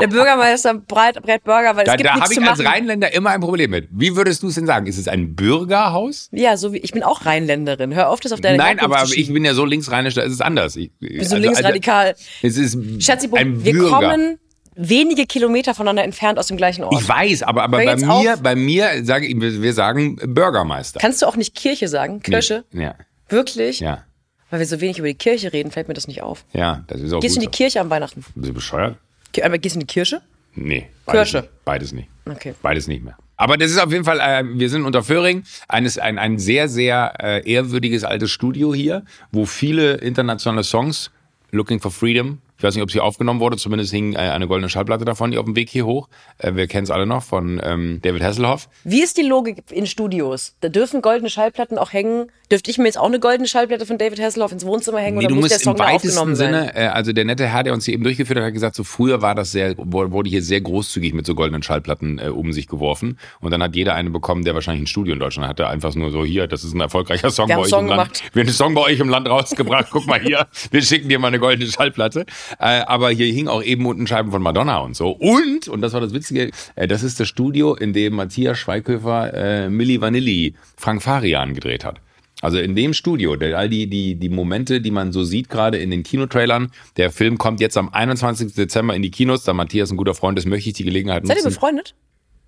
Der 0.00 0.06
Bürgermeister 0.06 0.74
breit, 0.74 1.22
breit 1.22 1.44
Burger, 1.44 1.76
weil 1.76 1.84
da, 1.84 1.92
es 1.92 1.98
gibt 1.98 2.08
da 2.08 2.14
nichts 2.14 2.30
habe 2.30 2.34
zu 2.34 2.40
ich 2.40 2.48
als. 2.48 2.64
Rheinländer 2.64 3.12
immer 3.14 3.30
ein 3.30 3.40
Problem 3.40 3.70
mit. 3.70 3.88
Wie 3.90 4.16
würdest 4.16 4.42
du 4.42 4.48
es 4.48 4.54
denn 4.54 4.66
sagen? 4.66 4.86
Ist 4.86 4.98
es 4.98 5.06
ein 5.06 5.34
Bürgerhaus? 5.34 6.28
Ja, 6.32 6.56
so 6.56 6.72
wie 6.72 6.78
ich 6.78 6.92
bin 6.92 7.02
auch 7.02 7.24
Rheinländerin. 7.26 7.94
Hör 7.94 8.08
auf, 8.10 8.20
das 8.20 8.32
auf 8.32 8.40
deine 8.40 8.56
Nein, 8.56 8.78
Herkunft 8.78 9.00
aber 9.00 9.12
ich 9.14 9.32
bin 9.32 9.44
ja 9.44 9.54
so 9.54 9.64
linksrheinisch, 9.64 10.14
da 10.14 10.22
ist 10.22 10.32
es 10.32 10.40
anders. 10.40 10.76
Ich, 10.76 10.90
bin 10.98 11.24
so 11.24 11.36
linksradikal. 11.36 12.14
es 12.42 12.56
ist 12.56 12.78
Schatzi, 13.02 13.28
ein 13.34 13.64
wir 13.64 13.72
Bürger. 13.72 13.90
kommen 13.90 14.38
wenige 14.76 15.26
Kilometer 15.26 15.74
voneinander 15.74 16.04
entfernt 16.04 16.38
aus 16.38 16.48
dem 16.48 16.56
gleichen 16.56 16.84
Ort. 16.84 17.00
Ich 17.00 17.08
weiß, 17.08 17.42
aber, 17.42 17.62
aber 17.62 17.84
bei 17.84 17.96
mir, 17.96 18.10
auf. 18.10 18.42
bei 18.42 18.56
mir 18.56 19.04
sage 19.04 19.26
ich, 19.26 19.40
wir 19.40 19.72
sagen 19.72 20.16
Bürgermeister. 20.16 21.00
Kannst 21.00 21.22
du 21.22 21.26
auch 21.26 21.36
nicht 21.36 21.54
Kirche 21.54 21.88
sagen? 21.88 22.20
Kirche? 22.20 22.64
Nee. 22.72 22.84
Ja, 22.84 22.94
Wirklich? 23.34 23.80
ja, 23.80 24.04
Weil 24.50 24.60
wir 24.60 24.66
so 24.66 24.80
wenig 24.80 24.98
über 24.98 25.08
die 25.08 25.14
Kirche 25.14 25.52
reden, 25.52 25.70
fällt 25.70 25.88
mir 25.88 25.94
das 25.94 26.06
nicht 26.08 26.22
auf. 26.22 26.44
ja, 26.52 26.84
das 26.86 27.00
ist 27.00 27.12
auch 27.12 27.20
Gehst 27.20 27.36
du 27.36 27.40
in 27.40 27.46
gut 27.46 27.54
die. 27.54 27.56
Kirche 27.58 27.80
am 27.80 27.90
Weihnachten? 27.90 28.24
Bist 28.34 28.48
du 28.50 28.54
bescheuert? 28.54 28.96
Aber 29.42 29.58
gehst 29.58 29.74
du 29.74 29.80
in 29.80 29.86
die 29.86 29.92
Kirche? 29.92 30.22
Nee, 30.54 30.88
beides 31.04 31.32
Kirsche. 31.32 31.36
nicht. 31.42 31.64
Beides 31.64 31.92
nicht. 31.92 32.08
Okay. 32.30 32.54
Beides 32.62 32.86
nicht 32.86 33.02
mehr. 33.04 33.16
Aber 33.36 33.56
das 33.56 33.72
ist 33.72 33.78
auf 33.78 33.90
jeden 33.90 34.04
Fall, 34.04 34.20
äh, 34.20 34.44
wir 34.46 34.70
sind 34.70 34.84
unter 34.84 35.02
Föhring, 35.02 35.42
eines, 35.66 35.98
ein, 35.98 36.18
ein 36.20 36.38
sehr, 36.38 36.68
sehr 36.68 37.14
äh, 37.18 37.50
ehrwürdiges 37.52 38.04
altes 38.04 38.30
Studio 38.30 38.72
hier, 38.72 39.04
wo 39.32 39.44
viele 39.44 39.94
internationale 39.94 40.62
Songs, 40.62 41.10
Looking 41.50 41.80
for 41.80 41.90
Freedom, 41.90 42.38
ich 42.56 42.62
weiß 42.62 42.74
nicht, 42.74 42.82
ob 42.82 42.90
sie 42.90 43.00
aufgenommen 43.00 43.40
wurde, 43.40 43.56
zumindest 43.56 43.92
hing 43.92 44.14
äh, 44.14 44.18
eine 44.18 44.46
goldene 44.46 44.68
Schallplatte 44.68 45.04
davon 45.04 45.36
auf 45.36 45.44
dem 45.44 45.56
Weg 45.56 45.68
hier 45.70 45.86
hoch. 45.86 46.08
Äh, 46.38 46.54
wir 46.54 46.66
kennen 46.66 46.84
es 46.84 46.90
alle 46.90 47.06
noch 47.06 47.22
von 47.22 47.60
ähm, 47.64 48.00
David 48.02 48.22
Hasselhoff. 48.22 48.68
Wie 48.84 49.02
ist 49.02 49.16
die 49.16 49.22
Logik 49.22 49.64
in 49.70 49.86
Studios? 49.86 50.54
Da 50.60 50.68
dürfen 50.68 51.02
goldene 51.02 51.30
Schallplatten 51.30 51.78
auch 51.78 51.92
hängen. 51.92 52.30
Dürfte 52.50 52.70
ich 52.70 52.78
mir 52.78 52.84
jetzt 52.84 52.98
auch 52.98 53.06
eine 53.06 53.18
goldene 53.18 53.48
Schallplatte 53.48 53.86
von 53.86 53.98
David 53.98 54.20
Hasselhoff 54.20 54.52
ins 54.52 54.64
Wohnzimmer 54.64 55.00
hängen 55.00 55.18
Nee, 55.18 55.26
oder 55.26 55.34
du 55.34 55.40
muss 55.40 55.48
der 55.48 55.56
musst 55.56 55.64
Song 55.64 55.74
im 55.74 55.80
weitesten 55.80 56.08
aufgenommen 56.10 56.36
sein? 56.36 56.54
Sinne, 56.54 56.76
äh, 56.76 56.86
also 56.86 57.12
der 57.12 57.24
nette 57.24 57.46
Herr, 57.48 57.62
der 57.64 57.72
uns 57.72 57.84
hier 57.86 57.94
eben 57.94 58.04
durchgeführt 58.04 58.38
hat, 58.38 58.44
hat 58.46 58.52
gesagt, 58.52 58.76
so 58.76 58.84
früher 58.84 59.20
war 59.22 59.34
das 59.34 59.50
sehr, 59.50 59.74
wurde 59.76 60.30
hier 60.30 60.42
sehr 60.42 60.60
großzügig 60.60 61.14
mit 61.14 61.26
so 61.26 61.34
goldenen 61.34 61.62
Schallplatten 61.62 62.18
äh, 62.18 62.28
um 62.28 62.52
sich 62.52 62.68
geworfen. 62.68 63.18
Und 63.40 63.50
dann 63.50 63.62
hat 63.62 63.74
jeder 63.74 63.94
eine 63.94 64.10
bekommen, 64.10 64.44
der 64.44 64.54
wahrscheinlich 64.54 64.84
ein 64.84 64.86
Studio 64.86 65.14
in 65.14 65.20
Deutschland 65.20 65.48
hatte. 65.48 65.66
Einfach 65.68 65.94
nur 65.94 66.10
so, 66.10 66.24
hier, 66.24 66.46
das 66.46 66.62
ist 66.62 66.74
ein 66.74 66.80
erfolgreicher 66.80 67.30
Song 67.30 67.48
Wir 67.48 67.56
bei 67.56 67.62
haben 67.62 67.66
euch 67.66 67.74
einen 67.74 67.84
im 67.84 67.88
Song 67.88 67.96
Land. 67.96 68.12
gemacht. 68.14 68.34
Wir 68.34 68.40
haben 68.42 68.48
einen 68.48 68.54
Song 68.54 68.74
bei 68.74 68.80
euch 68.82 69.00
im 69.00 69.08
Land 69.08 69.28
rausgebracht. 69.28 69.88
Guck 69.90 70.06
mal 70.06 70.20
hier, 70.20 70.46
wir 70.70 70.82
schicken 70.82 71.08
dir 71.08 71.18
mal 71.18 71.28
eine 71.28 71.40
goldene 71.40 71.68
Schallplatte. 71.70 72.26
Äh, 72.58 72.80
aber 72.86 73.10
hier 73.10 73.26
hing 73.32 73.48
auch 73.48 73.62
eben 73.62 73.86
unten 73.86 74.06
Scheiben 74.06 74.30
von 74.30 74.42
Madonna 74.42 74.78
und 74.78 74.96
so. 74.96 75.10
Und, 75.10 75.68
und 75.68 75.80
das 75.80 75.92
war 75.92 76.00
das 76.00 76.12
Witzige, 76.14 76.50
äh, 76.76 76.86
das 76.86 77.02
ist 77.02 77.20
das 77.20 77.28
Studio, 77.28 77.74
in 77.74 77.92
dem 77.92 78.14
Matthias 78.14 78.58
Schweighöfer 78.58 79.32
äh, 79.34 79.68
Milli 79.70 80.00
Vanilli 80.00 80.54
Frank 80.76 81.02
Farian 81.02 81.54
gedreht 81.54 81.84
hat. 81.84 82.00
Also 82.42 82.58
in 82.58 82.74
dem 82.76 82.92
Studio, 82.92 83.36
der, 83.36 83.56
all 83.56 83.68
die, 83.70 83.86
die, 83.86 84.16
die 84.16 84.28
Momente, 84.28 84.80
die 84.82 84.90
man 84.90 85.12
so 85.12 85.24
sieht, 85.24 85.48
gerade 85.48 85.78
in 85.78 85.90
den 85.90 86.02
Kinotrailern. 86.02 86.72
Der 86.98 87.10
Film 87.10 87.38
kommt 87.38 87.60
jetzt 87.60 87.76
am 87.78 87.88
21. 87.88 88.54
Dezember 88.54 88.94
in 88.94 89.00
die 89.02 89.10
Kinos. 89.10 89.44
Da 89.44 89.54
Matthias 89.54 89.90
ein 89.90 89.96
guter 89.96 90.14
Freund 90.14 90.38
ist, 90.38 90.44
möchte 90.46 90.68
ich 90.68 90.74
die 90.74 90.84
Gelegenheit 90.84 91.26
Seid 91.26 91.36
ihr 91.38 91.42
nutzen. 91.44 91.54
befreundet? 91.54 91.94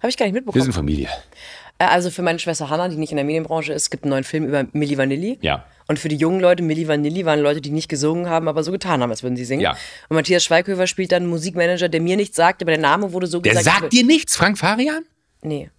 Habe 0.01 0.11
ich 0.11 0.19
gar 0.19 0.27
nicht 0.27 0.35
Wir 0.35 0.41
mitbekommen. 0.41 0.65
sind 0.65 0.73
Familie. 0.75 1.09
Äh, 1.78 1.85
Also 1.85 2.11
für 2.11 2.23
meine 2.23 2.38
Schwester 2.38 2.71
Hannah, 2.71 2.88
die 2.88 2.97
nicht 2.97 3.11
in 3.12 3.16
der 3.16 3.25
Medienbranche 3.25 3.73
ist, 3.73 3.90
gibt 3.90 4.04
einen 4.04 4.11
neuen 4.11 4.25
Film 4.25 4.45
über 4.47 4.64
Milli 4.73 4.97
Vanilli. 4.99 5.38
Ja. 5.42 5.64
Und 5.88 5.99
für 6.00 6.09
die 6.09 6.16
jungen 6.16 6.40
Leute, 6.40 6.62
Milli 6.64 6.88
Vanilli 6.88 7.25
waren 7.26 7.40
Leute, 7.40 7.61
die 7.61 7.71
nicht 7.71 7.88
gesungen 7.88 8.28
haben, 8.28 8.49
aber 8.49 8.64
so 8.64 8.73
getan 8.73 9.02
haben, 9.02 9.11
als 9.11 9.23
würden 9.23 9.37
sie 9.37 9.45
singen. 9.45 9.62
Ja. 9.62 9.76
Und 10.09 10.16
Matthias 10.16 10.42
Schweighöfer 10.42 10.87
spielt 10.88 11.12
dann 11.12 11.23
einen 11.25 11.30
Musikmanager, 11.30 11.88
der 11.88 12.00
mir 12.00 12.16
nichts 12.16 12.37
sagt, 12.37 12.61
aber 12.62 12.73
der 12.73 12.80
Name 12.80 13.12
wurde 13.12 13.26
so 13.28 13.38
Der 13.40 13.54
gesagt. 13.54 13.80
sagt 13.80 13.92
dir 13.92 14.04
nichts, 14.04 14.37
Frank 14.37 14.59
Farian? 14.59 15.04
Nee. 15.42 15.71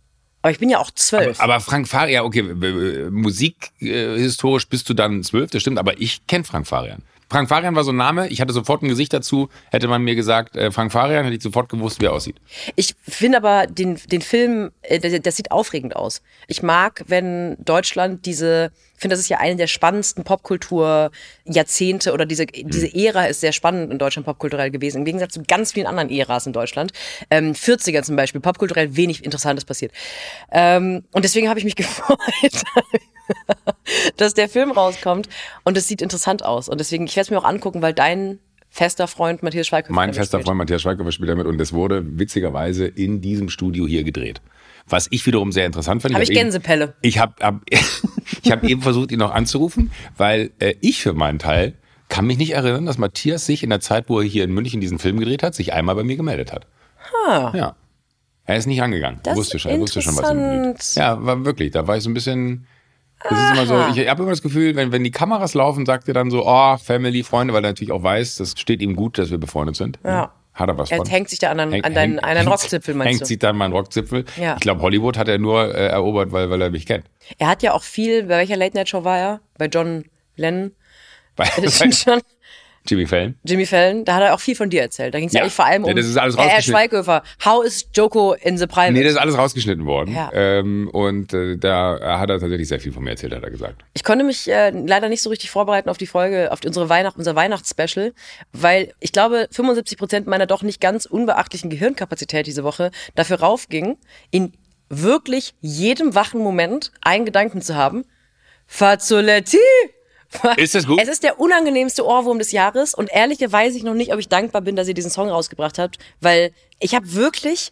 Aber 0.43 0.51
ich 0.51 0.59
bin 0.59 0.69
ja 0.69 0.77
auch 0.79 0.91
zwölf. 0.91 1.41
Aber 1.41 1.59
Frank 1.59 1.89
Farian, 1.89 2.23
okay, 2.23 2.41
musikhistorisch 3.09 4.67
bist 4.69 4.87
du 4.89 4.93
dann 4.93 5.23
zwölf, 5.23 5.51
das 5.51 5.61
stimmt, 5.61 5.77
aber 5.77 5.99
ich 5.99 6.25
kenne 6.27 6.43
Frank 6.45 6.67
Farian. 6.67 7.01
Frank 7.29 7.50
Farian 7.50 7.75
war 7.75 7.84
so 7.84 7.91
ein 7.91 7.98
Name, 7.98 8.27
ich 8.29 8.39
hatte 8.41 8.53
sofort 8.53 8.84
ein 8.84 8.88
Gesicht 8.88 9.13
dazu, 9.13 9.50
hätte 9.72 9.88
man 9.88 10.01
mir 10.01 10.15
gesagt, 10.15 10.55
äh, 10.55 10.72
Frank 10.72 10.91
Farian, 10.91 11.25
hätte 11.25 11.36
ich 11.36 11.43
sofort 11.43 11.69
gewusst, 11.69 12.00
wie 12.01 12.05
er 12.05 12.13
aussieht. 12.13 12.38
Ich 12.75 12.96
finde 13.01 13.38
aber 13.38 13.67
den, 13.67 14.00
den 14.12 14.22
Film, 14.22 14.72
äh, 14.81 15.00
das, 15.00 15.13
das 15.22 15.36
sieht 15.36 15.51
aufregend 15.51 15.96
aus. 15.96 16.22
Ich 16.48 16.63
mag, 16.63 17.03
wenn 17.07 17.57
Deutschland 17.63 18.25
diese, 18.25 18.72
ich 18.97 19.01
finde, 19.01 19.13
das 19.13 19.19
ist 19.19 19.29
ja 19.29 19.37
eine 19.37 19.55
der 19.55 19.67
spannendsten 19.67 20.23
Popkultur-Jahrzehnte 20.23 22.13
oder 22.13 22.25
diese, 22.25 22.47
diese 22.47 22.91
Ära 22.95 23.25
ist 23.25 23.41
sehr 23.41 23.51
spannend 23.51 23.91
in 23.91 23.99
Deutschland 23.99 24.25
popkulturell 24.25 24.71
gewesen. 24.71 24.97
Im 24.97 25.05
Gegensatz 25.05 25.33
zu 25.33 25.43
ganz 25.43 25.73
vielen 25.73 25.85
anderen 25.85 26.09
Äras 26.09 26.47
in 26.47 26.53
Deutschland. 26.53 26.93
Ähm, 27.29 27.53
40er 27.53 28.01
zum 28.01 28.15
Beispiel, 28.15 28.41
popkulturell 28.41 28.95
wenig 28.95 29.23
Interessantes 29.23 29.65
passiert. 29.65 29.91
Ähm, 30.51 31.03
und 31.11 31.23
deswegen 31.23 31.47
habe 31.47 31.59
ich 31.59 31.65
mich 31.65 31.75
gefreut. 31.75 32.17
dass 34.15 34.33
der 34.33 34.49
Film 34.49 34.71
rauskommt 34.71 35.29
und 35.63 35.77
es 35.77 35.87
sieht 35.87 36.01
interessant 36.01 36.43
aus. 36.43 36.67
Und 36.67 36.79
deswegen, 36.79 37.05
ich 37.05 37.15
werde 37.15 37.25
es 37.25 37.29
mir 37.29 37.37
auch 37.37 37.43
angucken, 37.43 37.83
weil 37.83 37.93
dein 37.93 38.39
fester 38.71 39.07
Freund 39.07 39.43
Matthias 39.43 39.67
Schweighöfer 39.67 39.93
Mein 39.93 40.15
fester 40.15 40.39
Freund 40.39 40.57
Matthias 40.57 40.81
Schweighöfer 40.81 41.11
spielt 41.11 41.29
damit 41.29 41.45
und 41.45 41.61
es 41.61 41.71
wurde 41.71 42.03
witzigerweise 42.17 42.87
in 42.87 43.21
diesem 43.21 43.49
Studio 43.49 43.85
hier 43.85 44.03
gedreht. 44.03 44.41
Was 44.89 45.08
ich 45.12 45.25
wiederum 45.25 45.51
sehr 45.51 45.65
interessant 45.65 46.01
fand. 46.01 46.15
Hab 46.15 46.22
ich 46.22 46.29
eben- 46.29 46.39
Gänsepelle. 46.39 46.94
Ich 47.01 47.20
habe 47.20 47.34
hab, 47.41 47.62
ich 48.44 48.51
hab 48.51 48.63
eben 48.63 48.82
versucht, 48.82 49.12
ihn 49.12 49.20
noch 49.20 49.34
anzurufen, 49.34 49.91
weil 50.15 50.51
äh, 50.60 50.75
ich 50.82 51.01
für 51.01 51.13
meinen 51.13 51.39
Teil 51.39 51.74
kann 52.10 52.25
mich 52.25 52.38
nicht 52.38 52.51
erinnern, 52.51 52.86
dass 52.86 52.98
Matthias 52.98 53.46
sich 53.46 53.63
in 53.63 53.70
der 53.70 53.82
Zeit, 53.82 54.06
wo 54.08 54.20
er 54.22 54.25
hier 54.25 54.46
in 54.46 54.51
München 54.51 54.79
diesen 54.79 54.98
Film 54.98 55.20
gedreht 55.20 55.44
hat, 55.44 55.56
sich 55.56 55.74
einmal 55.74 55.96
bei 55.96 56.03
mir 56.03 56.15
gemeldet 56.15 56.53
hat. 56.53 56.65
Ja. 57.53 57.75
Er 58.46 58.56
ist 58.56 58.65
nicht 58.65 58.82
angegangen. 58.82 59.20
Das 59.24 59.34
er 59.34 59.38
wusste 59.38 59.60
schon, 59.60 59.72
er 59.72 59.79
wusste 59.79 60.01
schon, 60.01 60.15
was 60.15 60.32
ihm 60.32 60.62
blüht. 60.62 60.96
Ja, 60.96 61.24
war 61.25 61.44
wirklich. 61.44 61.72
Da 61.72 61.86
war 61.86 61.98
ich 61.98 62.03
so 62.03 62.10
ein 62.10 62.13
bisschen. 62.13 62.65
Das 63.24 63.32
ist 63.32 63.51
immer 63.51 63.65
so, 63.65 64.00
ich 64.01 64.08
habe 64.08 64.22
immer 64.22 64.32
das 64.32 64.41
Gefühl, 64.41 64.75
wenn, 64.75 64.91
wenn 64.91 65.03
die 65.03 65.12
Kameras 65.12 65.53
laufen, 65.53 65.86
sagt 65.86 66.08
er 66.08 66.13
dann 66.13 66.29
so, 66.32 66.46
oh, 66.46 66.77
Family, 66.77 67.24
Freunde, 67.24 67.53
weil 67.53 67.65
er 67.65 67.72
natürlich 67.72 67.91
auch 67.91 68.03
weiß, 68.03 68.38
das 68.38 68.53
steht 68.58 68.82
ihm 68.82 68.96
gut, 68.96 69.17
dass 69.17 69.32
wir 69.32 69.39
befreundet 69.39 69.75
sind. 69.75 70.00
Ja. 70.06 70.32
Hat 70.57 70.69
er 70.69 70.77
was 70.77 70.89
Er 70.91 70.97
von. 70.97 71.05
hängt 71.05 71.29
sich 71.29 71.39
da 71.39 71.51
an, 71.51 71.59
Hängt- 71.71 71.85
an 71.85 71.93
deinen, 71.93 72.11
hängt- 72.13 72.23
an 72.23 72.29
einen 72.31 72.39
hängt- 72.39 72.49
Rockzipfel, 72.51 72.95
meinst 72.95 73.09
Hängt 73.11 73.21
du? 73.21 73.25
sich 73.27 73.39
dann 73.39 73.55
meinen 73.57 73.73
Rockzipfel. 73.73 74.25
Ja. 74.37 74.55
Ich 74.55 74.61
glaube, 74.61 74.81
Hollywood 74.81 75.15
hat 75.17 75.27
er 75.27 75.37
nur 75.37 75.73
äh, 75.75 75.87
erobert, 75.87 76.31
weil, 76.31 76.49
weil 76.49 76.61
er 76.61 76.71
mich 76.71 76.85
kennt. 76.85 77.05
Er 77.37 77.47
hat 77.47 77.61
ja 77.63 77.73
auch 77.73 77.83
viel, 77.83 78.23
bei 78.23 78.37
welcher 78.39 78.57
Late-Night-Show 78.57 79.03
war 79.03 79.17
er? 79.19 79.41
Bei 79.59 79.67
John 79.67 80.05
Lennon? 80.35 80.71
Bei, 81.35 81.47
bei 81.55 81.67
schon 81.91 82.21
Jimmy 82.89 83.06
Fallon. 83.06 83.36
Jimmy 83.44 83.65
Fallon, 83.65 84.06
da 84.06 84.15
hat 84.15 84.24
er 84.24 84.34
auch 84.34 84.39
viel 84.39 84.56
von 84.56 84.70
dir 84.70 84.82
erzählt. 84.82 85.13
Da 85.13 85.20
ging 85.20 85.27
es 85.27 85.34
ja. 85.34 85.41
Eigentlich 85.41 85.53
vor 85.53 85.65
allem 85.65 85.84
um 85.84 85.89
Ja, 85.89 85.96
das 85.96 86.06
ist 86.06 86.17
alles 86.17 86.38
Herr 86.38 86.46
rausgeschnitten. 86.46 86.74
Schweighöfer. 86.74 87.24
How 87.46 87.65
is 87.65 87.88
Joko 87.94 88.34
in 88.34 88.58
the 88.58 88.67
private? 88.67 88.94
Nee, 88.94 89.03
das 89.03 89.13
ist 89.13 89.17
alles 89.17 89.38
rausgeschnitten 89.38 89.86
worden. 89.86 90.13
Ja. 90.13 90.32
Ähm, 90.34 90.89
und 90.91 91.34
äh, 91.34 91.58
da 91.58 92.20
hat 92.20 92.29
er 92.29 92.39
tatsächlich 92.39 92.67
sehr 92.67 92.79
viel 92.79 92.91
von 92.91 93.03
mir 93.03 93.12
erzählt, 93.12 93.34
hat 93.34 93.44
er 93.44 93.51
gesagt. 93.51 93.84
Ich 93.94 94.03
konnte 94.03 94.24
mich 94.24 94.50
äh, 94.50 94.70
leider 94.70 95.10
nicht 95.10 95.22
so 95.22 95.29
richtig 95.29 95.50
vorbereiten 95.50 95.89
auf 95.89 95.98
die 95.98 96.08
Folge, 96.08 96.51
auf 96.51 96.60
unsere 96.65 96.89
Weihnacht, 96.89 97.17
unser 97.17 97.36
Weihnachtsspecial, 97.36 98.13
weil 98.51 98.94
ich 99.00 99.12
glaube, 99.12 99.48
75 99.51 99.98
Prozent 99.98 100.27
meiner 100.27 100.46
doch 100.46 100.63
nicht 100.63 100.82
ganz 100.82 101.06
unbeachtlichen 101.06 101.70
Gehirnkapazität 101.70 102.48
diese 102.48 102.63
Woche 102.63 102.91
dafür 103.15 103.39
raufging, 103.39 103.98
in 104.32 104.53
wirklich 104.89 105.53
jedem 105.62 106.15
wachen 106.15 106.41
Moment 106.41 106.91
einen 107.01 107.25
Gedanken 107.25 107.62
zu 107.62 107.75
haben. 107.75 108.06
Fazzoletti! 108.65 109.58
Ist 110.57 110.75
das 110.75 110.86
gut? 110.88 111.00
Es 111.01 111.07
ist 111.07 111.24
der 111.24 111.39
unangenehmste 111.39 112.05
Ohrwurm 112.05 112.38
des 112.39 112.51
Jahres 112.51 112.93
und 112.93 113.10
ehrlich 113.12 113.39
weiß 113.39 113.75
ich 113.75 113.84
noch 113.84 113.93
nicht, 113.93 114.13
ob 114.13 114.19
ich 114.19 114.27
dankbar 114.27 114.62
bin, 114.62 114.75
dass 114.75 114.88
ihr 114.88 114.93
diesen 114.93 115.12
Song 115.12 115.29
rausgebracht 115.29 115.79
habt, 115.79 115.98
weil 116.19 116.51
ich 116.79 116.93
habe 116.96 117.13
wirklich 117.13 117.72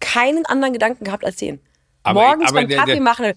keinen 0.00 0.46
anderen 0.46 0.72
Gedanken 0.72 1.04
gehabt 1.04 1.24
als 1.24 1.36
den. 1.36 1.60
Aber- 2.04 2.20
Morgens 2.22 2.50
aber 2.50 2.60
beim 2.60 2.68
der- 2.68 2.78
Kaffee 2.78 2.92
der- 2.92 3.00
machen. 3.02 3.32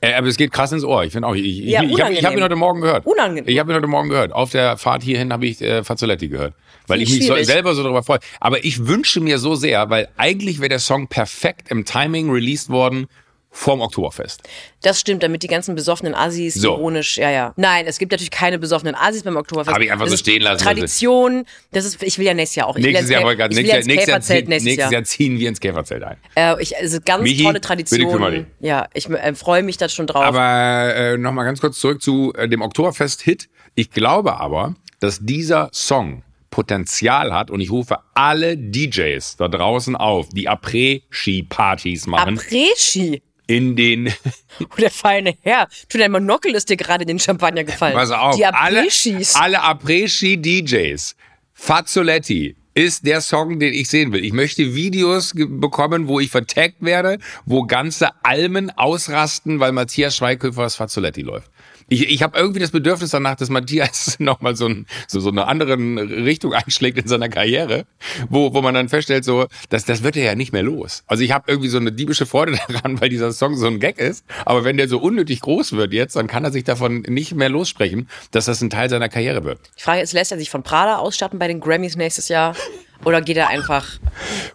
Äh, 0.00 0.12
aber 0.12 0.26
es 0.28 0.36
geht 0.36 0.52
krass 0.52 0.70
ins 0.72 0.84
Ohr. 0.84 1.04
Ich 1.04 1.12
finde 1.12 1.26
auch, 1.26 1.34
ich, 1.34 1.42
Ja, 1.58 1.82
ich, 1.82 1.90
ich 1.92 2.00
habe 2.00 2.14
hab 2.14 2.36
ihn 2.36 2.42
heute 2.42 2.54
Morgen 2.56 2.80
gehört. 2.82 3.06
Unangenehm. 3.06 3.48
Ich 3.48 3.58
habe 3.58 3.72
ihn 3.72 3.76
heute 3.76 3.86
Morgen 3.86 4.10
gehört. 4.10 4.30
Auf 4.32 4.50
der 4.50 4.76
Fahrt 4.76 5.02
hierhin 5.02 5.32
habe 5.32 5.46
ich 5.46 5.60
äh, 5.62 5.82
Fazzoletti 5.82 6.28
gehört. 6.28 6.54
Weil 6.86 7.02
ich 7.02 7.10
mich 7.12 7.26
so, 7.26 7.34
selber 7.42 7.74
so 7.74 7.82
darüber 7.82 8.02
freue. 8.02 8.20
Aber 8.38 8.64
ich 8.64 8.86
wünsche 8.86 9.20
mir 9.20 9.38
so 9.38 9.54
sehr, 9.56 9.88
weil 9.90 10.08
eigentlich 10.16 10.60
wäre 10.60 10.68
der 10.68 10.78
Song 10.78 11.08
perfekt 11.08 11.70
im 11.70 11.84
Timing 11.84 12.30
released 12.30 12.68
worden 12.68 13.08
vorm 13.56 13.80
Oktoberfest. 13.80 14.42
Das 14.82 15.00
stimmt, 15.00 15.22
damit 15.22 15.42
die 15.42 15.46
ganzen 15.46 15.74
besoffenen 15.74 16.14
Assis 16.14 16.54
So. 16.54 16.74
ironisch, 16.74 17.16
ja, 17.16 17.30
ja. 17.30 17.54
Nein, 17.56 17.86
es 17.86 17.98
gibt 17.98 18.12
natürlich 18.12 18.30
keine 18.30 18.58
besoffenen 18.58 18.94
Assis 18.94 19.22
beim 19.22 19.36
Oktoberfest. 19.36 19.74
Hab 19.74 19.82
ich 19.82 19.90
einfach 19.90 20.04
das 20.04 20.12
so 20.12 20.16
stehen 20.18 20.42
lassen, 20.42 20.62
Tradition, 20.62 21.46
das 21.72 21.86
ist, 21.86 22.02
ich 22.02 22.18
will 22.18 22.26
ja 22.26 22.34
nächstes 22.34 22.56
Jahr 22.56 22.68
auch. 22.68 22.76
Ich 22.76 22.84
Nächstes 22.84 23.08
ja 23.08 23.20
Jahr, 23.20 23.32
ich 23.32 23.38
will 23.38 23.46
nächstes, 23.48 23.66
ja 23.66 23.76
Jahr, 23.76 23.86
nächstes, 23.86 24.08
Jahr, 24.08 24.20
ziehen, 24.20 24.48
nächstes 24.48 24.64
nächstes 24.64 24.76
Jahr. 24.76 24.92
Jahr 24.92 25.04
ziehen 25.04 25.38
wir 25.38 25.48
ins 25.48 25.60
Käferzelt 25.60 26.02
ein. 26.02 26.16
Äh, 26.34 26.62
ich, 26.62 26.76
also 26.76 26.98
ganz 27.04 27.22
Michi, 27.22 27.44
tolle. 27.44 27.60
Tradition. 27.60 28.46
Ja, 28.60 28.88
ich 28.92 29.08
äh, 29.08 29.34
freue 29.34 29.62
mich 29.62 29.78
da 29.78 29.88
schon 29.88 30.06
drauf. 30.06 30.22
Aber 30.22 30.94
äh, 30.94 31.16
nochmal 31.16 31.46
ganz 31.46 31.60
kurz 31.60 31.80
zurück 31.80 32.02
zu 32.02 32.34
äh, 32.36 32.48
dem 32.48 32.60
Oktoberfest-Hit. 32.60 33.48
Ich 33.74 33.90
glaube 33.90 34.38
aber, 34.38 34.74
dass 35.00 35.20
dieser 35.20 35.70
Song 35.72 36.22
Potenzial 36.50 37.34
hat 37.34 37.50
und 37.50 37.60
ich 37.60 37.70
rufe 37.70 37.98
alle 38.14 38.56
DJs 38.56 39.36
da 39.36 39.48
draußen 39.48 39.94
auf, 39.94 40.30
die 40.30 40.48
Après-Ski-Partys 40.48 42.06
machen, 42.06 42.38
Après-Ski. 42.38 43.22
In 43.46 43.76
den, 43.76 44.12
Oh, 44.60 44.64
der 44.78 44.90
feine 44.90 45.34
Herr. 45.42 45.68
Du, 45.90 45.98
dein 45.98 46.10
Monokel 46.12 46.54
ist 46.54 46.68
dir 46.70 46.76
gerade 46.76 47.02
in 47.02 47.08
den 47.08 47.18
Champagner 47.18 47.62
gefallen. 47.64 47.94
pass 47.94 48.10
auf, 48.10 48.36
Die 48.36 48.44
alle, 48.46 48.80
Après-Skis. 48.80 49.34
alle 49.36 49.62
Après-Ski-DJs, 49.62 51.14
Fazzoletti, 51.52 52.56
ist 52.74 53.06
der 53.06 53.20
Song, 53.22 53.58
den 53.58 53.72
ich 53.72 53.88
sehen 53.88 54.12
will. 54.12 54.24
Ich 54.24 54.32
möchte 54.34 54.74
Videos 54.74 55.32
bekommen, 55.34 56.08
wo 56.08 56.20
ich 56.20 56.30
vertaggt 56.30 56.76
werde, 56.80 57.18
wo 57.46 57.62
ganze 57.64 58.10
Almen 58.22 58.70
ausrasten, 58.70 59.60
weil 59.60 59.72
Matthias 59.72 60.16
Schweighöfers 60.16 60.76
Fazzoletti 60.76 61.22
läuft. 61.22 61.50
Ich, 61.88 62.08
ich 62.08 62.22
habe 62.22 62.36
irgendwie 62.38 62.60
das 62.60 62.72
Bedürfnis 62.72 63.10
danach, 63.10 63.36
dass 63.36 63.48
Matthias 63.48 64.16
nochmal 64.18 64.56
so, 64.56 64.66
ein, 64.66 64.86
so, 65.06 65.20
so 65.20 65.30
eine 65.30 65.46
andere 65.46 65.76
Richtung 65.76 66.52
einschlägt 66.52 66.98
in 66.98 67.06
seiner 67.06 67.28
Karriere, 67.28 67.86
wo, 68.28 68.52
wo 68.54 68.62
man 68.62 68.74
dann 68.74 68.88
feststellt, 68.88 69.24
so, 69.24 69.46
das, 69.68 69.84
das 69.84 70.02
wird 70.02 70.16
er 70.16 70.24
ja 70.24 70.34
nicht 70.34 70.52
mehr 70.52 70.62
los. 70.62 71.04
Also 71.06 71.22
ich 71.22 71.32
habe 71.32 71.44
irgendwie 71.48 71.68
so 71.68 71.78
eine 71.78 71.92
diebische 71.92 72.26
Freude 72.26 72.58
daran, 72.68 73.00
weil 73.00 73.08
dieser 73.08 73.32
Song 73.32 73.56
so 73.56 73.66
ein 73.66 73.78
Gag 73.78 73.98
ist. 73.98 74.24
Aber 74.44 74.64
wenn 74.64 74.76
der 74.76 74.88
so 74.88 74.98
unnötig 74.98 75.40
groß 75.40 75.72
wird 75.72 75.92
jetzt, 75.92 76.16
dann 76.16 76.26
kann 76.26 76.44
er 76.44 76.50
sich 76.50 76.64
davon 76.64 77.02
nicht 77.08 77.34
mehr 77.34 77.48
lossprechen, 77.48 78.08
dass 78.32 78.46
das 78.46 78.60
ein 78.60 78.70
Teil 78.70 78.90
seiner 78.90 79.08
Karriere 79.08 79.44
wird. 79.44 79.60
Die 79.78 79.82
Frage 79.82 80.02
ist, 80.02 80.12
lässt 80.12 80.32
er 80.32 80.38
sich 80.38 80.50
von 80.50 80.62
Prada 80.62 80.96
ausstatten 80.96 81.38
bei 81.38 81.48
den 81.48 81.60
Grammys 81.60 81.96
nächstes 81.96 82.28
Jahr? 82.28 82.56
Oder 83.04 83.20
geht 83.20 83.36
er 83.36 83.48
einfach. 83.48 83.86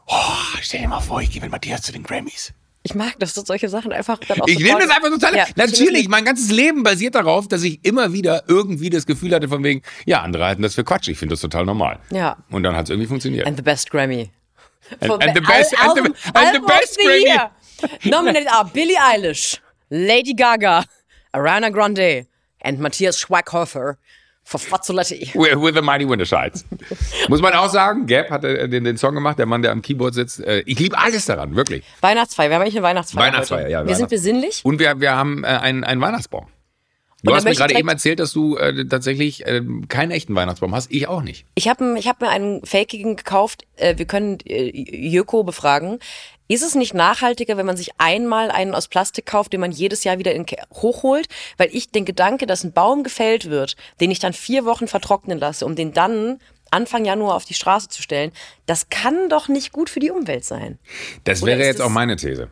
Oh, 0.07 0.15
stell 0.61 0.81
dir 0.81 0.87
mal 0.87 0.99
vor, 0.99 1.21
ich 1.21 1.31
gehe 1.31 1.41
mit 1.41 1.51
Matthias 1.51 1.83
zu 1.83 1.91
den 1.91 2.03
Grammys. 2.03 2.53
Ich 2.83 2.95
mag 2.95 3.13
das, 3.19 3.33
dass 3.35 3.45
solche 3.45 3.69
Sachen 3.69 3.91
einfach 3.93 4.17
dann 4.27 4.41
auch 4.41 4.47
Ich 4.47 4.57
nehme 4.59 4.79
das 4.79 4.89
einfach 4.89 5.09
total. 5.09 5.35
Ja, 5.35 5.45
Natürlich, 5.55 6.07
mein 6.09 6.25
ganzes 6.25 6.49
Leben 6.49 6.81
basiert 6.81 7.13
darauf, 7.15 7.47
dass 7.47 7.61
ich 7.63 7.79
immer 7.85 8.11
wieder 8.13 8.43
irgendwie 8.47 8.89
das 8.89 9.05
Gefühl 9.05 9.33
hatte 9.35 9.47
von 9.47 9.63
wegen, 9.63 9.83
ja, 10.05 10.21
andere 10.21 10.45
halten 10.45 10.63
das 10.63 10.73
für 10.75 10.83
Quatsch. 10.83 11.07
Ich 11.07 11.17
finde 11.19 11.33
das 11.33 11.41
total 11.41 11.65
normal. 11.65 11.99
Ja. 12.09 12.37
Und 12.49 12.63
dann 12.63 12.75
hat 12.75 12.85
es 12.85 12.89
irgendwie 12.89 13.07
funktioniert. 13.07 13.45
And 13.45 13.55
the 13.57 13.61
best 13.63 13.91
Grammy. 13.91 14.31
And- 14.99 15.11
and 15.23 15.35
the 15.35 15.41
best- 15.41 15.77
and 15.79 15.93
the- 15.95 16.13
and 16.33 16.53
the 16.55 16.59
best 16.65 16.97
Grammy. 16.99 18.09
Nominated 18.09 18.47
are 18.51 18.65
Billie 18.73 18.97
Eilish, 18.99 19.59
Lady 19.89 20.33
Gaga, 20.33 20.83
Ariana 21.33 21.69
Grande 21.71 22.25
and 22.63 22.79
Matthias 22.79 23.19
Schweighofer 23.19 23.95
for 24.43 24.59
Fazzoletti. 24.59 25.31
With, 25.35 25.73
the 25.75 25.81
Mighty 25.81 26.07
Winter 26.07 26.25
Shides. 26.25 26.65
Muss 27.29 27.41
man 27.41 27.53
auch 27.53 27.69
sagen, 27.69 28.05
Gap 28.05 28.29
hat 28.29 28.43
äh, 28.43 28.67
den, 28.67 28.83
den 28.83 28.97
Song 28.97 29.13
gemacht, 29.15 29.39
der 29.39 29.45
Mann, 29.45 29.61
der 29.61 29.71
am 29.71 29.81
Keyboard 29.81 30.13
sitzt. 30.13 30.39
Äh, 30.41 30.63
ich 30.65 30.79
liebe 30.79 30.97
alles 30.97 31.25
daran, 31.25 31.55
wirklich. 31.55 31.83
Weihnachtsfeier, 32.01 32.49
wir 32.49 32.55
haben 32.55 32.61
eigentlich 32.63 32.75
eine 32.77 32.83
Weihnachtsfeier. 32.83 33.27
Weihnachtsfeier, 33.27 33.59
heute. 33.63 33.71
ja, 33.71 33.79
Wir 33.87 33.95
sind 33.95 34.05
Weihnachts- 34.05 34.09
besinnlich. 34.09 34.61
Und 34.65 34.79
wir, 34.79 34.99
wir 34.99 35.15
haben 35.15 35.43
äh, 35.43 35.47
einen, 35.47 35.83
einen 35.83 36.01
Weihnachtsbaum. 36.01 36.47
Du 37.23 37.35
hast 37.35 37.43
mir 37.43 37.53
gerade 37.53 37.77
eben 37.77 37.87
erzählt, 37.87 38.19
dass 38.19 38.33
du 38.33 38.57
äh, 38.57 38.83
tatsächlich 38.87 39.45
äh, 39.45 39.61
keinen 39.87 40.09
echten 40.09 40.33
Weihnachtsbaum 40.33 40.73
hast. 40.73 40.91
Ich 40.91 41.07
auch 41.07 41.21
nicht. 41.21 41.45
Ich 41.53 41.67
habe 41.67 41.95
ich 41.99 42.07
hab 42.07 42.19
mir 42.19 42.29
einen 42.29 42.65
fakigen 42.65 43.15
gekauft. 43.15 43.67
Äh, 43.75 43.99
wir 43.99 44.05
können 44.05 44.39
äh, 44.43 44.71
Jöko 44.75 45.43
befragen. 45.43 45.99
Ist 46.51 46.63
es 46.63 46.75
nicht 46.75 46.93
nachhaltiger, 46.93 47.55
wenn 47.55 47.65
man 47.65 47.77
sich 47.77 47.91
einmal 47.97 48.51
einen 48.51 48.75
aus 48.75 48.89
Plastik 48.89 49.25
kauft, 49.25 49.53
den 49.53 49.61
man 49.61 49.71
jedes 49.71 50.03
Jahr 50.03 50.19
wieder 50.19 50.33
hochholt? 50.73 51.27
Weil 51.57 51.69
ich 51.71 51.91
den 51.91 52.03
Gedanke, 52.03 52.45
dass 52.45 52.65
ein 52.65 52.73
Baum 52.73 53.03
gefällt 53.03 53.49
wird, 53.49 53.77
den 54.01 54.11
ich 54.11 54.19
dann 54.19 54.33
vier 54.33 54.65
Wochen 54.65 54.89
vertrocknen 54.89 55.39
lasse, 55.39 55.65
um 55.65 55.75
den 55.77 55.93
dann 55.93 56.39
Anfang 56.69 57.05
Januar 57.05 57.35
auf 57.35 57.45
die 57.45 57.53
Straße 57.53 57.87
zu 57.87 58.01
stellen, 58.01 58.33
das 58.65 58.89
kann 58.89 59.29
doch 59.29 59.47
nicht 59.47 59.71
gut 59.71 59.89
für 59.89 60.01
die 60.01 60.11
Umwelt 60.11 60.43
sein. 60.43 60.77
Das 61.23 61.41
Oder 61.41 61.53
wäre 61.53 61.63
jetzt 61.63 61.81
auch 61.81 61.89
meine 61.89 62.17
These. 62.17 62.49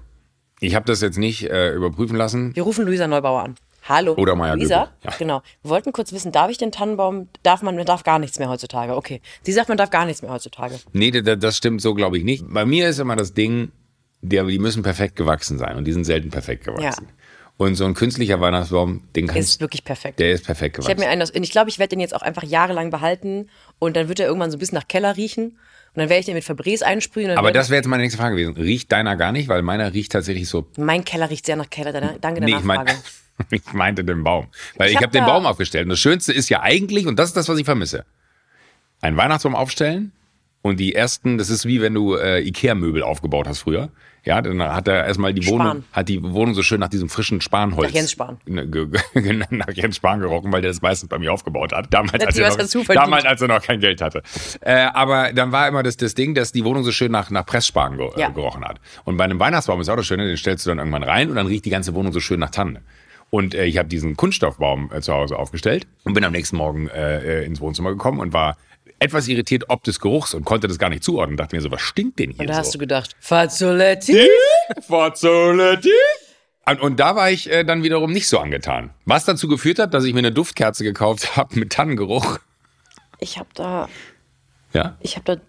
Ich 0.62 0.75
habe 0.75 0.86
das 0.86 1.01
jetzt 1.01 1.18
nicht 1.18 1.44
äh, 1.50 1.74
überprüfen 1.74 2.15
lassen. 2.15 2.56
Wir 2.56 2.63
rufen 2.63 2.86
Luisa 2.86 3.06
Neubauer 3.06 3.44
an. 3.44 3.56
Hallo. 3.88 4.13
Oder 4.15 4.36
Maya 4.36 4.53
Luisa? 4.53 4.86
Göbel, 4.86 4.94
ja. 5.03 5.12
Genau. 5.18 5.41
Wir 5.63 5.72
wollten 5.72 5.91
kurz 5.91 6.13
wissen, 6.13 6.32
darf 6.32 6.50
ich 6.51 6.58
den 6.58 6.72
Tannenbaum, 6.72 7.27
darf 7.44 7.62
man, 7.63 7.75
man 7.75 7.86
darf 7.86 8.03
gar 8.03 8.20
nichts 8.20 8.39
mehr 8.39 8.48
heutzutage. 8.50 8.96
Okay. 8.96 9.22
Sie 9.44 9.51
sagt, 9.51 9.68
man 9.68 9.77
darf 9.77 9.89
gar 9.89 10.06
nichts 10.06 10.22
mehr 10.22 10.32
heutzutage. 10.32 10.79
Nee, 10.94 11.12
da- 11.12 11.36
das 11.36 11.58
stimmt 11.58 11.82
so, 11.82 11.94
glaube 11.96 12.18
ich 12.18 12.24
nicht. 12.24 12.46
Bei 12.48 12.65
mir 12.65 12.88
ist 12.89 13.00
immer 13.00 13.15
das 13.18 13.34
Ding, 13.34 13.72
der, 14.21 14.43
die 14.45 14.59
müssen 14.59 14.83
perfekt 14.83 15.15
gewachsen 15.15 15.57
sein 15.57 15.77
und 15.77 15.85
die 15.85 15.93
sind 15.93 16.03
selten 16.05 16.29
perfekt 16.29 16.65
gewachsen. 16.65 17.05
Ja. 17.05 17.13
Und 17.57 17.75
so 17.75 17.85
ein 17.85 17.93
künstlicher 17.93 18.39
Weihnachtsbaum, 18.39 19.03
den 19.15 19.27
kannst 19.27 19.49
Ist 19.49 19.61
wirklich 19.61 19.83
perfekt. 19.83 20.19
der 20.19 20.31
ist 20.31 20.45
perfekt 20.45 20.77
Ich 20.77 20.85
habe 20.85 20.95
gewachsen. 20.95 21.05
mir 21.07 21.11
einen, 21.11 21.21
aus- 21.21 21.31
und 21.31 21.43
ich 21.43 21.51
glaube, 21.51 21.69
ich 21.69 21.77
werde 21.77 21.89
den 21.89 21.99
jetzt 21.99 22.15
auch 22.15 22.21
einfach 22.21 22.43
jahrelang 22.43 22.89
behalten 22.89 23.49
und 23.79 23.97
dann 23.97 24.07
wird 24.07 24.19
er 24.21 24.27
irgendwann 24.27 24.49
so 24.49 24.55
ein 24.55 24.59
bisschen 24.59 24.77
nach 24.77 24.88
Keller 24.88 25.17
riechen 25.17 25.45
und 25.47 25.57
dann 25.97 26.07
werde 26.09 26.21
ich 26.21 26.25
den 26.25 26.35
mit 26.35 26.45
Febreze 26.45 26.85
einsprühen. 26.85 27.31
Aber 27.38 27.51
das 27.51 27.69
wäre 27.69 27.77
jetzt 27.79 27.88
meine 27.88 28.03
nächste 28.03 28.17
Frage 28.17 28.35
gewesen. 28.38 28.55
Riecht 28.55 28.91
deiner 28.91 29.15
gar 29.17 29.31
nicht? 29.33 29.49
Weil 29.49 29.61
meiner 29.61 29.93
riecht 29.93 30.11
tatsächlich 30.13 30.47
so. 30.47 30.67
mein 30.77 31.03
Keller 31.03 31.29
riecht 31.29 31.45
sehr 31.45 31.57
nach 31.57 31.69
Keller. 31.69 31.91
Danke 32.21 32.39
der 32.39 32.49
Nee, 32.49 32.55
ich, 32.57 32.63
mein, 32.63 32.85
Nachfrage. 32.85 33.01
ich 33.51 33.73
meinte 33.73 34.03
den 34.05 34.23
Baum. 34.23 34.47
Weil 34.77 34.88
Ich 34.88 34.91
ich, 34.93 34.97
hab 34.97 35.03
habe 35.07 35.11
den 35.13 35.25
da- 35.25 35.33
Baum 35.33 35.45
aufgestellt. 35.45 35.83
Und 35.85 35.89
das 35.89 35.99
Schönste 35.99 36.31
ist 36.31 36.47
ja 36.49 36.61
eigentlich, 36.61 37.07
und 37.07 37.17
das 37.19 37.29
ist 37.29 37.35
das, 37.38 37.49
was 37.49 37.57
ich 37.57 37.65
vermisse, 37.65 38.05
einen 39.01 39.17
Weihnachtsbaum 39.17 39.55
aufstellen 39.55 40.11
und 40.61 40.79
die 40.79 40.95
ersten, 40.95 41.38
das 41.38 41.49
ist 41.49 41.65
wie 41.65 41.81
wenn 41.81 41.93
du 41.93 42.15
äh, 42.15 42.39
Ikea-Möbel 42.41 43.03
aufgebaut 43.03 43.47
hast 43.49 43.59
früher. 43.59 43.89
Ja, 44.29 44.43
dann 44.43 44.62
hat 44.62 44.88
er 44.88 45.05
erstmal 45.07 45.33
die 45.33 45.41
Spahn. 45.41 45.57
Wohnung, 45.59 45.83
hat 45.91 46.07
die 46.07 46.21
Wohnung 46.21 46.53
so 46.53 46.62
schön 46.62 46.79
nach 46.79 46.88
diesem 46.88 47.09
frischen 47.09 47.41
Spanholz. 47.41 47.88
Nach 47.89 47.95
Jens 47.95 48.12
Spahn. 48.12 48.38
Ne, 48.45 48.63
nach 49.50 49.69
Jens 49.74 49.95
Spahn 49.95 50.19
gerochen, 50.19 50.51
weil 50.51 50.62
der 50.62 50.69
das 50.69 50.83
meistens 50.83 51.09
bei 51.09 51.17
mir 51.17 51.33
aufgebaut 51.33 51.74
hat. 51.74 51.91
Damals, 51.91 52.24
als 52.24 52.38
er, 52.38 52.50
noch, 52.50 52.86
damals 52.93 53.25
als 53.25 53.41
er 53.41 53.48
noch 53.48 53.63
kein 53.63 53.79
Geld 53.79 54.01
hatte. 54.01 54.21
Äh, 54.62 54.88
aber 54.93 55.33
dann 55.33 55.51
war 55.51 55.67
immer 55.67 55.81
das, 55.81 55.98
das 55.98 56.13
Ding, 56.13 56.36
dass 56.36 56.51
die 56.51 56.63
Wohnung 56.63 56.83
so 56.83 56.91
schön 56.91 57.12
nach, 57.12 57.31
nach 57.31 57.45
Pressspan 57.45 57.98
ge 57.98 58.07
Ja. 58.17 58.29
äh, 58.29 58.31
gerochen 58.31 58.63
hat. 58.63 58.79
Und 59.03 59.17
bei 59.17 59.24
einem 59.24 59.39
Weihnachtsbaum 59.39 59.81
ist 59.81 59.89
auch 59.89 59.95
das 59.95 60.05
Schöne, 60.05 60.27
den 60.27 60.38
stellst 60.38 60.63
du 60.63 60.69
dann 60.69 60.77
irgendwann 60.77 61.01
rein 61.03 61.31
und 61.31 61.36
dann 61.36 61.48
riecht 61.48 61.65
die 61.65 61.71
ganze 61.71 61.95
Wohnung 61.95 62.13
so 62.13 62.19
schön 62.19 62.39
nach 62.39 62.51
Tanne. 62.51 62.81
Und 63.31 63.53
äh, 63.55 63.65
ich 63.65 63.77
habe 63.77 63.89
diesen 63.89 64.15
Kunststoffbaum 64.15 64.92
äh, 64.94 65.01
zu 65.01 65.13
Hause 65.13 65.37
aufgestellt 65.37 65.87
und 66.03 66.13
bin 66.13 66.24
am 66.24 66.31
nächsten 66.31 66.57
Morgen 66.57 66.87
äh, 66.87 67.42
äh, 67.42 67.46
ins 67.46 67.61
Wohnzimmer 67.61 67.89
gekommen 67.89 68.20
und 68.20 68.33
war 68.33 68.57
etwas 68.99 69.27
irritiert 69.27 69.65
ob 69.69 69.83
des 69.83 69.99
Geruchs 69.99 70.33
und 70.33 70.43
konnte 70.45 70.67
das 70.67 70.77
gar 70.79 70.89
nicht 70.89 71.03
zuordnen. 71.03 71.37
Dachte 71.37 71.55
mir 71.55 71.61
so, 71.61 71.71
was 71.71 71.81
stinkt 71.81 72.19
denn 72.19 72.31
hier 72.31 72.39
Und 72.41 72.47
da 72.47 72.55
so? 72.55 72.59
hast 72.59 72.73
du 72.75 72.79
gedacht, 72.79 73.15
Fazzoletti? 73.19 74.27
Fazzoletti. 74.87 75.91
Und, 76.65 76.81
und 76.81 76.99
da 76.99 77.15
war 77.15 77.31
ich 77.31 77.49
äh, 77.49 77.63
dann 77.63 77.83
wiederum 77.83 78.11
nicht 78.11 78.27
so 78.27 78.37
angetan. 78.39 78.91
Was 79.05 79.25
dazu 79.25 79.47
geführt 79.47 79.79
hat, 79.79 79.93
dass 79.93 80.03
ich 80.03 80.13
mir 80.13 80.19
eine 80.19 80.31
Duftkerze 80.31 80.83
gekauft 80.83 81.35
habe 81.37 81.57
mit 81.59 81.71
Tannengeruch. 81.71 82.39
Ich 83.19 83.37
habe 83.37 83.49
da, 83.53 83.89
Ja, 84.73 84.97
ich 85.01 85.15
habe 85.15 85.35
da, 85.37 85.41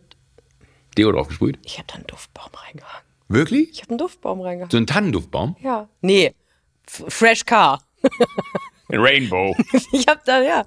Deo 0.97 1.13
drauf 1.13 1.29
gesprüht. 1.29 1.59
ich 1.65 1.79
habe 1.79 1.87
da 1.89 1.95
einen 1.97 2.07
Duftbaum 2.07 2.51
reingehangen. 2.55 3.05
Wirklich? 3.29 3.71
Ich 3.71 3.83
habe 3.83 3.91
einen 3.91 3.99
Duftbaum 3.99 4.41
reingehangen. 4.41 4.71
So 4.71 4.77
ein 4.79 4.87
Tannenduftbaum? 4.87 5.57
Ja. 5.61 5.89
Nee. 6.01 6.35
F 6.87 7.05
Fresh 7.09 7.45
Car. 7.47 7.81
Ein 8.89 8.99
Rainbow. 9.01 9.55
Ich 9.93 10.07
habe 10.09 10.21
da, 10.25 10.41
ja, 10.43 10.65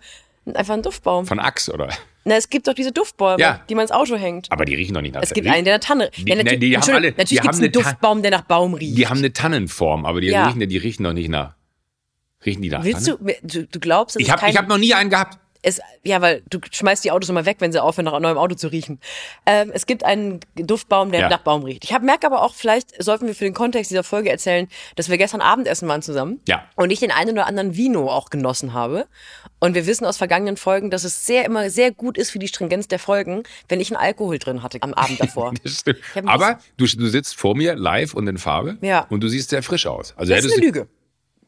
einfach 0.54 0.74
einen 0.76 0.84
Duftbaum. 0.84 1.26
Von 1.26 1.40
Axe, 1.40 1.74
oder? 1.74 1.90
Na, 2.26 2.36
es 2.36 2.50
gibt 2.50 2.68
doch 2.68 2.74
diese 2.74 2.92
Duftbäume, 2.92 3.40
Ja. 3.42 3.62
die 3.70 3.76
man 3.76 3.82
ins 3.84 3.92
Auto 3.92 4.16
hängt. 4.16 4.50
Aber 4.52 4.64
die 4.66 4.76
riechen 4.76 4.94
doch 4.94 5.02
nicht 5.02 5.14
nach 5.14 5.22
Es 5.24 5.34
gibt 5.34 5.48
einen, 5.48 5.66
der 5.66 5.78
nach 5.78 5.84
Tanne. 5.84 6.10
Die- 6.16 6.30
ja, 6.30 6.36
natürlich, 6.36 6.60
die 6.60 6.78
haben 6.78 6.90
alle- 6.96 7.14
natürlich 7.18 7.42
gibt 7.42 7.54
es 7.54 7.60
einen 7.60 7.72
Duftbaum, 7.72 8.22
der 8.22 8.32
nach 8.32 8.42
Baum 8.44 8.74
riecht. 8.76 8.98
Die 8.98 9.08
haben 9.08 9.18
eine 9.18 9.34
Tannenform, 9.34 10.06
aber 10.06 10.22
die 10.22 10.28
Ja. 10.28 10.46
riechen, 10.48 10.68
die 10.68 10.78
riechen 10.78 11.04
doch 11.04 11.14
nicht 11.14 11.30
nach. 11.30 11.56
Riechen 12.46 12.62
die 12.62 12.70
nach 12.70 12.84
Willst 12.84 13.08
Tanne? 13.08 13.36
du, 13.44 13.66
du, 13.68 13.80
glaubst, 13.80 14.16
dass 14.16 14.22
Ich 14.22 14.28
es 14.30 14.34
habe 14.34 14.48
hab 14.58 14.68
noch 14.68 14.78
nie 14.78 14.94
einen 14.94 15.10
gehabt. 15.10 15.38
Es, 15.64 15.82
ja, 16.04 16.22
weil 16.22 16.44
du 16.50 16.60
schmeißt 16.70 17.04
die 17.04 17.12
Autos 17.12 17.30
immer 17.30 17.46
weg, 17.46 17.58
wenn 17.60 17.72
sie 17.72 17.82
aufhören, 17.82 18.06
nach 18.06 18.20
neuem 18.20 18.38
Auto 18.38 18.54
zu 18.56 18.68
riechen. 18.68 19.00
Ähm, 19.46 19.72
es 19.74 19.86
gibt 19.86 20.04
einen 20.06 20.42
Duftbaum, 20.56 21.12
der 21.12 21.22
Ja. 21.22 21.30
nach 21.30 21.40
Baum 21.40 21.64
riecht. 21.64 21.84
Ich 21.86 21.98
merke 22.02 22.28
aber 22.28 22.42
auch, 22.44 22.54
vielleicht 22.54 23.02
sollten 23.02 23.26
wir 23.28 23.34
für 23.34 23.46
den 23.46 23.54
Kontext 23.54 23.90
dieser 23.90 24.04
Folge 24.04 24.30
erzählen, 24.30 24.68
dass 24.96 25.10
wir 25.10 25.18
gestern 25.18 25.42
Abendessen 25.42 25.88
waren 25.88 26.02
zusammen. 26.02 26.42
Ja. 26.48 26.66
Und 26.76 26.92
ich 26.92 27.00
den 27.00 27.12
einen 27.12 27.32
oder 27.32 27.48
anderen 27.48 27.76
Vino 27.76 28.10
auch 28.10 28.30
genossen 28.30 28.74
habe. 28.74 29.08
Und 29.60 29.74
wir 29.76 29.88
wissen 29.88 30.06
aus 30.06 30.18
vergangenen 30.18 30.58
Folgen, 30.58 30.92
dass 30.92 31.06
es 31.06 31.26
sehr 31.26 31.46
immer 31.46 31.70
sehr 31.70 31.92
gut 31.92 32.18
ist 32.18 32.32
für 32.32 32.40
die 32.40 32.50
Stringenz 32.50 32.90
der 32.90 33.00
Folgen, 33.00 33.44
wenn 33.70 33.80
ich 33.80 33.90
einen 33.90 34.02
Alkohol 34.02 34.38
drin 34.40 34.62
hatte 34.62 34.78
am 34.82 34.94
Abend 34.94 35.20
davor. 35.22 35.54
Das 35.64 35.80
stimmt. 35.80 36.00
Aber 36.26 36.60
du, 36.78 36.86
du 36.86 37.08
sitzt 37.08 37.36
vor 37.38 37.56
mir 37.56 37.76
live 37.76 38.14
und 38.14 38.28
in 38.28 38.38
Farbe 38.38 38.78
Ja. 38.82 39.08
und 39.10 39.22
du 39.22 39.30
siehst 39.30 39.50
sehr 39.52 39.64
frisch 39.64 39.88
aus. 39.88 40.14
Also 40.18 40.34
das 40.34 40.44
ist 40.44 40.54
eine 40.58 40.66
Lüge. 40.66 40.88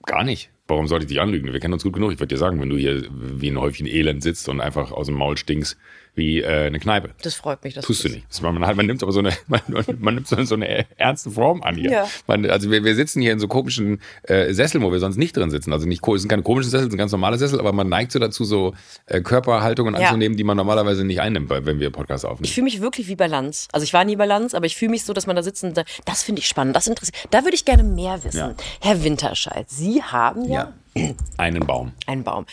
Gar 0.06 0.24
nicht. 0.24 0.50
Warum 0.68 0.88
sollte 0.88 1.06
ich 1.06 1.10
dich 1.10 1.22
anlügen? 1.22 1.54
Wir 1.54 1.60
kennen 1.60 1.74
uns 1.74 1.84
gut 1.84 1.94
genug. 1.94 2.12
Ich 2.12 2.20
würde 2.20 2.34
dir 2.34 2.40
sagen, 2.40 2.60
wenn 2.60 2.70
du 2.70 2.78
hier 2.78 3.04
wie 3.12 3.50
ein 3.50 3.60
Häufchen 3.60 3.86
Elend 3.86 4.24
sitzt 4.24 4.50
und 4.50 4.62
einfach 4.62 4.92
aus 4.92 5.08
dem 5.08 5.16
Maul 5.16 5.38
stinkst 5.38 5.78
wie 6.16 6.42
äh, 6.42 6.68
eine 6.68 6.80
Kneipe. 6.80 7.12
Das 7.22 7.36
freut 7.36 7.64
mich. 7.64 7.74
Dass 7.74 7.86
Tust 7.86 8.04
du 8.04 8.08
das- 8.08 8.16
nicht. 8.16 8.28
Das 8.30 8.42
Man, 8.42 8.58
man 8.60 8.86
nimmt 8.86 9.04
aber 9.04 9.12
so 9.12 9.20
eine, 9.20 9.32
man, 9.48 9.62
man 10.00 10.16
nimmt 10.16 10.28
so, 10.28 10.56
eine 10.56 10.86
ernste 10.98 11.32
Form 11.32 11.62
an 11.62 11.76
hier. 11.76 11.92
Ja. 11.92 12.08
Man, 12.28 12.50
also 12.50 12.72
wir, 12.72 12.84
wir 12.84 12.96
sitzen 12.96 13.22
hier 13.22 13.32
in 13.34 13.40
so 13.40 13.48
komischen 13.48 14.02
äh, 14.24 14.54
Sesseln, 14.54 14.84
wo 14.84 14.92
wir 14.92 15.00
sonst 15.00 15.18
nicht 15.18 15.36
drin 15.36 15.52
sitzen. 15.52 15.74
Also 15.74 15.88
nicht, 15.88 16.06
es 16.08 16.22
sind 16.22 16.30
keine 16.30 16.44
komischen 16.44 16.72
Sessel, 16.72 16.86
es 16.88 16.92
sind 16.92 16.98
ganz 16.98 17.12
normale 17.12 17.38
Sessel, 17.38 17.60
aber 17.60 17.74
man 17.74 17.90
neigt 17.90 18.12
so 18.12 18.20
dazu, 18.20 18.44
so 18.46 18.74
äh, 19.08 19.22
Körperhaltungen 19.22 19.94
Ja. 19.96 20.08
anzunehmen, 20.08 20.38
die 20.38 20.44
man 20.44 20.58
normalerweise 20.58 21.04
nicht 21.04 21.22
einnimmt, 21.22 21.50
wenn 21.50 21.80
wir 21.80 21.90
Podcast 21.90 22.26
aufnehmen. 22.26 22.46
Ich 22.46 22.54
fühle 22.54 22.66
mich 22.66 22.82
wirklich 22.82 23.08
wie 23.08 23.16
bei 23.16 23.28
Lanz. 23.28 23.68
Also 23.72 23.84
ich 23.84 23.94
war 23.94 24.06
nie 24.06 24.16
bei 24.16 24.26
Lanz, 24.26 24.54
aber 24.54 24.66
ich 24.66 24.76
fühle 24.76 24.92
mich 24.92 25.04
so, 25.04 25.14
dass 25.14 25.28
man 25.28 25.36
da 25.36 25.44
sitzt 25.44 25.64
und 25.64 25.76
da, 25.76 25.84
das 26.06 26.24
finde 26.24 26.40
ich 26.40 26.48
spannend, 26.48 26.76
das 26.76 26.88
interessiert. 26.88 27.18
Da 27.32 27.44
würde 27.44 27.56
ich 27.56 27.66
gerne 27.66 27.84
mehr 27.84 28.24
wissen. 28.24 28.38
Ja. 28.38 28.56
Herr 28.82 29.04
Winterscheid, 29.04 29.70
Sie 29.70 30.02
haben 30.02 30.46
ja, 30.50 30.74
Einen 31.38 31.66
Baum. 31.66 31.92
einen 32.08 32.24
Baum. 32.24 32.46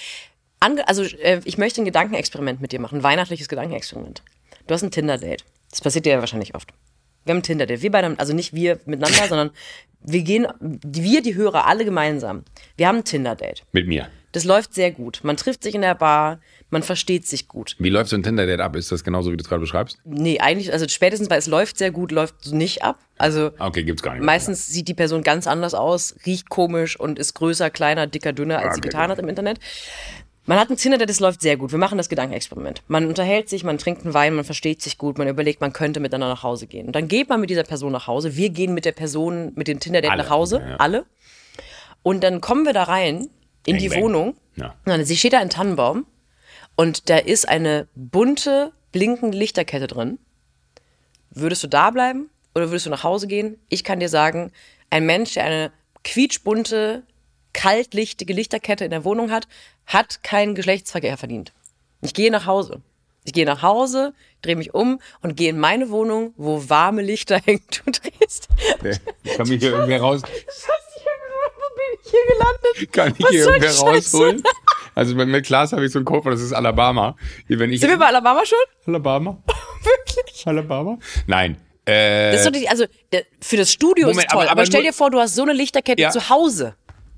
Ange 0.62 0.86
also 0.88 1.02
äh, 1.02 1.40
ich 1.44 1.58
möchte 1.58 1.82
ein 1.82 1.84
Gedankenexperiment 1.84 2.60
mit 2.60 2.72
dir 2.72 2.80
machen, 2.80 2.98
ein 2.98 3.02
weihnachtliches 3.02 3.48
Gedankenexperiment. 3.48 4.22
Du 4.66 4.74
hast 4.74 4.82
ein 4.82 4.90
Tinder-Date. 4.90 5.44
Das 5.70 5.80
passiert 5.80 6.06
dir 6.06 6.12
ja 6.12 6.20
wahrscheinlich 6.20 6.54
oft. 6.54 6.70
Wir 7.24 7.32
haben 7.32 7.38
ein 7.40 7.42
Tinder-Date. 7.42 7.82
Wir 7.82 7.90
beide, 7.90 8.14
also 8.18 8.32
nicht 8.32 8.52
wir 8.52 8.78
miteinander, 8.84 9.26
sondern 9.28 9.50
wir 10.04 10.22
gehen, 10.22 10.46
wir, 10.60 11.22
die 11.22 11.34
Hörer, 11.34 11.66
alle 11.66 11.84
gemeinsam. 11.84 12.44
Wir 12.76 12.88
haben 12.88 12.98
ein 12.98 13.04
Tinder-Date. 13.04 13.64
Mit 13.72 13.86
mir. 13.88 14.08
Das 14.32 14.44
läuft 14.44 14.72
sehr 14.72 14.90
gut. 14.90 15.20
Man 15.24 15.36
trifft 15.36 15.62
sich 15.62 15.74
in 15.74 15.82
der 15.82 15.94
Bar, 15.94 16.40
man 16.70 16.82
versteht 16.82 17.26
sich 17.26 17.48
gut. 17.48 17.76
Wie 17.78 17.90
läuft 17.90 18.08
so 18.10 18.16
ein 18.16 18.22
Tinder-Date 18.22 18.60
ab? 18.60 18.76
Ist 18.76 18.90
das 18.90 19.04
genauso, 19.04 19.30
wie 19.30 19.36
du 19.36 19.42
es 19.42 19.48
gerade 19.48 19.60
beschreibst? 19.60 19.98
Nee, 20.04 20.40
eigentlich, 20.40 20.72
also 20.72 20.88
spätestens, 20.88 21.28
weil 21.28 21.38
es 21.38 21.46
läuft 21.46 21.76
sehr 21.76 21.90
gut, 21.90 22.12
läuft 22.12 22.50
nicht 22.50 22.82
ab. 22.82 22.98
Also 23.18 23.50
Okay, 23.58 23.84
gibt's 23.84 24.02
gar 24.02 24.14
nicht. 24.14 24.24
meistens 24.24 24.66
sieht 24.68 24.88
die 24.88 24.94
Person 24.94 25.22
ganz 25.22 25.46
anders 25.46 25.74
aus, 25.74 26.16
riecht 26.24 26.48
komisch 26.48 26.98
und 26.98 27.18
ist 27.18 27.34
größer, 27.34 27.68
kleiner, 27.68 28.06
dicker, 28.06 28.32
dünner, 28.32 28.58
als 28.60 28.76
sie 28.76 28.80
Okay, 28.80 28.88
getan 28.88 29.02
gut. 29.08 29.10
hat 29.10 29.18
im 29.18 29.28
Internet. 29.28 29.58
Man 30.44 30.58
hat 30.58 30.70
ein 30.70 30.76
Tinder, 30.76 30.98
das 30.98 31.20
läuft 31.20 31.40
sehr 31.40 31.56
gut. 31.56 31.70
Wir 31.70 31.78
machen 31.78 31.98
das 31.98 32.08
Gedankenexperiment. 32.08 32.82
Man 32.88 33.06
unterhält 33.06 33.48
sich, 33.48 33.62
man 33.62 33.78
trinkt 33.78 34.04
einen 34.04 34.12
Wein, 34.12 34.34
man 34.34 34.44
versteht 34.44 34.82
sich 34.82 34.98
gut, 34.98 35.16
man 35.16 35.28
überlegt, 35.28 35.60
man 35.60 35.72
könnte 35.72 36.00
miteinander 36.00 36.34
nach 36.34 36.42
Hause 36.42 36.66
gehen. 36.66 36.86
Und 36.88 36.96
dann 36.96 37.06
geht 37.06 37.28
man 37.28 37.40
mit 37.40 37.48
dieser 37.50 37.62
Person 37.62 37.92
nach 37.92 38.08
Hause. 38.08 38.36
Wir 38.36 38.50
gehen 38.50 38.74
mit 38.74 38.84
der 38.84 38.92
Person, 38.92 39.52
mit 39.54 39.68
dem 39.68 39.78
Tinder-Date 39.78 40.16
nach 40.16 40.30
Hause, 40.30 40.58
Ja, 40.60 40.70
ja. 40.70 40.76
alle. 40.76 41.06
Und 42.02 42.24
dann 42.24 42.40
kommen 42.40 42.64
wir 42.66 42.72
da 42.72 42.82
rein 42.84 43.28
in 43.66 43.74
Bang, 43.74 43.78
die 43.78 43.88
bang. 43.88 44.02
Wohnung. 44.02 44.36
Ja. 44.56 44.74
Dann, 44.84 45.04
sie 45.04 45.16
steht 45.16 45.32
da 45.32 45.38
ein 45.38 45.48
Tannenbaum 45.50 46.06
und 46.74 47.08
da 47.08 47.18
ist 47.18 47.48
eine 47.48 47.86
bunte, 47.94 48.72
blinkende 48.90 49.38
Lichterkette 49.38 49.86
drin. 49.86 50.18
Würdest 51.30 51.62
du 51.62 51.68
da 51.68 51.90
bleiben 51.90 52.28
oder 52.56 52.68
würdest 52.70 52.86
du 52.86 52.90
nach 52.90 53.04
Hause 53.04 53.28
gehen? 53.28 53.58
Ich 53.68 53.84
kann 53.84 54.00
dir 54.00 54.08
sagen, 54.08 54.50
ein 54.90 55.06
Mensch, 55.06 55.34
der 55.34 55.44
eine 55.44 55.72
quietschbunte, 56.02 57.04
kaltlichtige 57.52 58.32
Lichterkette 58.32 58.84
in 58.84 58.90
der 58.90 59.04
Wohnung 59.04 59.30
hat, 59.30 59.46
hat 59.86 60.22
keinen 60.22 60.54
Geschlechtsverkehr 60.54 61.16
verdient. 61.16 61.52
Ich 62.00 62.14
gehe 62.14 62.30
nach 62.30 62.46
Hause. 62.46 62.80
Ich 63.24 63.32
gehe 63.32 63.44
nach 63.46 63.62
Hause, 63.62 64.14
drehe 64.42 64.56
mich 64.56 64.74
um 64.74 65.00
und 65.20 65.36
gehe 65.36 65.50
in 65.50 65.58
meine 65.58 65.90
Wohnung, 65.90 66.34
wo 66.36 66.68
warme 66.68 67.02
Lichter 67.02 67.38
hängen. 67.44 67.62
Du 67.84 67.90
drehst. 67.92 68.48
Nee, 68.82 68.96
kann 69.36 69.48
mich 69.48 69.60
hier 69.60 69.70
irgendwer 69.72 70.00
raus, 70.00 70.22
Wo 70.22 71.74
bin 71.76 72.00
ich 72.04 72.10
hier 72.10 72.20
gelandet? 72.28 72.92
kann 72.92 73.14
ich 73.16 73.24
Was 73.24 73.30
hier 73.30 73.44
irgendwer 73.46 73.68
Scheiße? 73.68 73.84
rausholen? 74.16 74.42
Also 74.94 75.14
mit, 75.14 75.28
mit 75.28 75.46
Klaas 75.46 75.72
habe 75.72 75.84
ich 75.86 75.92
so 75.92 75.98
einen 75.98 76.04
Code, 76.04 76.30
das 76.30 76.40
ist 76.42 76.52
Alabama. 76.52 77.16
Wenn 77.48 77.72
ich, 77.72 77.80
Sind 77.80 77.90
wir 77.90 77.98
bei 77.98 78.06
Alabama 78.06 78.44
schon? 78.44 78.58
Alabama? 78.86 79.38
Wirklich? 79.82 80.46
Alabama? 80.46 80.98
Nein. 81.26 81.56
Äh, 81.84 82.30
Das 82.32 82.40
ist 82.40 82.46
doch 82.46 82.52
nicht, 82.52 82.70
also 82.70 82.84
für 83.40 83.56
das 83.56 83.72
Studio 83.72 84.08
Moment, 84.08 84.26
ist 84.26 84.30
toll, 84.32 84.42
aber- 84.42 84.50
aber, 84.50 84.60
aber 84.60 84.66
stell 84.66 84.82
dir 84.82 84.92
vor, 84.92 85.10
du 85.10 85.18
hast 85.18 85.34
so 85.34 85.42
eine 85.42 85.52
Lichterkette 85.52 86.02
Ja. 86.02 86.10
zu 86.10 86.28
Hause. 86.28 86.74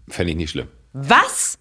Fände 0.09 0.33
ich 0.33 0.37
nicht 0.37 0.51
schlimm. 0.51 0.69
Was? 0.93 1.59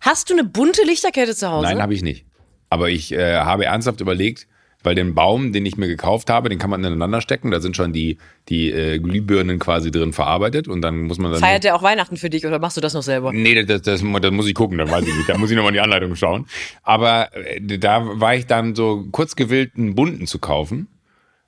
Hast 0.00 0.28
du 0.28 0.34
eine 0.34 0.44
bunte 0.44 0.82
Lichterkette 0.84 1.34
zu 1.34 1.50
Hause? 1.50 1.66
Nein, 1.66 1.80
habe 1.80 1.94
ich 1.94 2.02
nicht. 2.02 2.26
Aber 2.68 2.90
ich 2.90 3.12
äh, 3.12 3.38
habe 3.38 3.64
ernsthaft 3.64 4.00
überlegt, 4.00 4.46
weil 4.82 4.94
den 4.94 5.14
Baum, 5.14 5.52
den 5.52 5.64
ich 5.64 5.76
mir 5.76 5.88
gekauft 5.88 6.28
habe, 6.28 6.50
den 6.50 6.58
kann 6.58 6.68
man 6.68 6.84
ineinander 6.84 7.20
stecken. 7.20 7.50
Da 7.50 7.60
sind 7.60 7.74
schon 7.74 7.92
die, 7.92 8.18
die 8.48 8.70
äh, 8.70 8.98
Glühbirnen 8.98 9.58
quasi 9.58 9.90
drin 9.90 10.12
verarbeitet 10.12 10.68
und 10.68 10.82
dann 10.82 11.02
muss 11.02 11.18
man 11.18 11.32
dann. 11.32 11.40
Feiert 11.40 11.64
der 11.64 11.74
auch 11.74 11.82
Weihnachten 11.82 12.16
für 12.16 12.28
dich 12.28 12.46
oder 12.46 12.58
machst 12.58 12.76
du 12.76 12.80
das 12.82 12.92
noch 12.92 13.02
selber? 13.02 13.32
Nee, 13.32 13.64
das, 13.64 13.82
das, 13.82 14.02
das 14.02 14.02
muss 14.02 14.46
ich 14.46 14.54
gucken, 14.54 14.76
dann 14.76 14.90
weiß 14.90 15.06
ich 15.06 15.16
nicht. 15.16 15.28
Da 15.28 15.38
muss 15.38 15.50
ich 15.50 15.56
nochmal 15.56 15.70
in 15.70 15.74
die 15.74 15.80
Anleitung 15.80 16.14
schauen. 16.16 16.46
Aber 16.82 17.34
äh, 17.34 17.78
da 17.78 18.20
war 18.20 18.34
ich 18.34 18.46
dann 18.46 18.74
so 18.74 19.06
kurz 19.10 19.36
gewillt, 19.36 19.72
einen 19.76 19.94
bunten 19.94 20.26
zu 20.26 20.38
kaufen. 20.38 20.88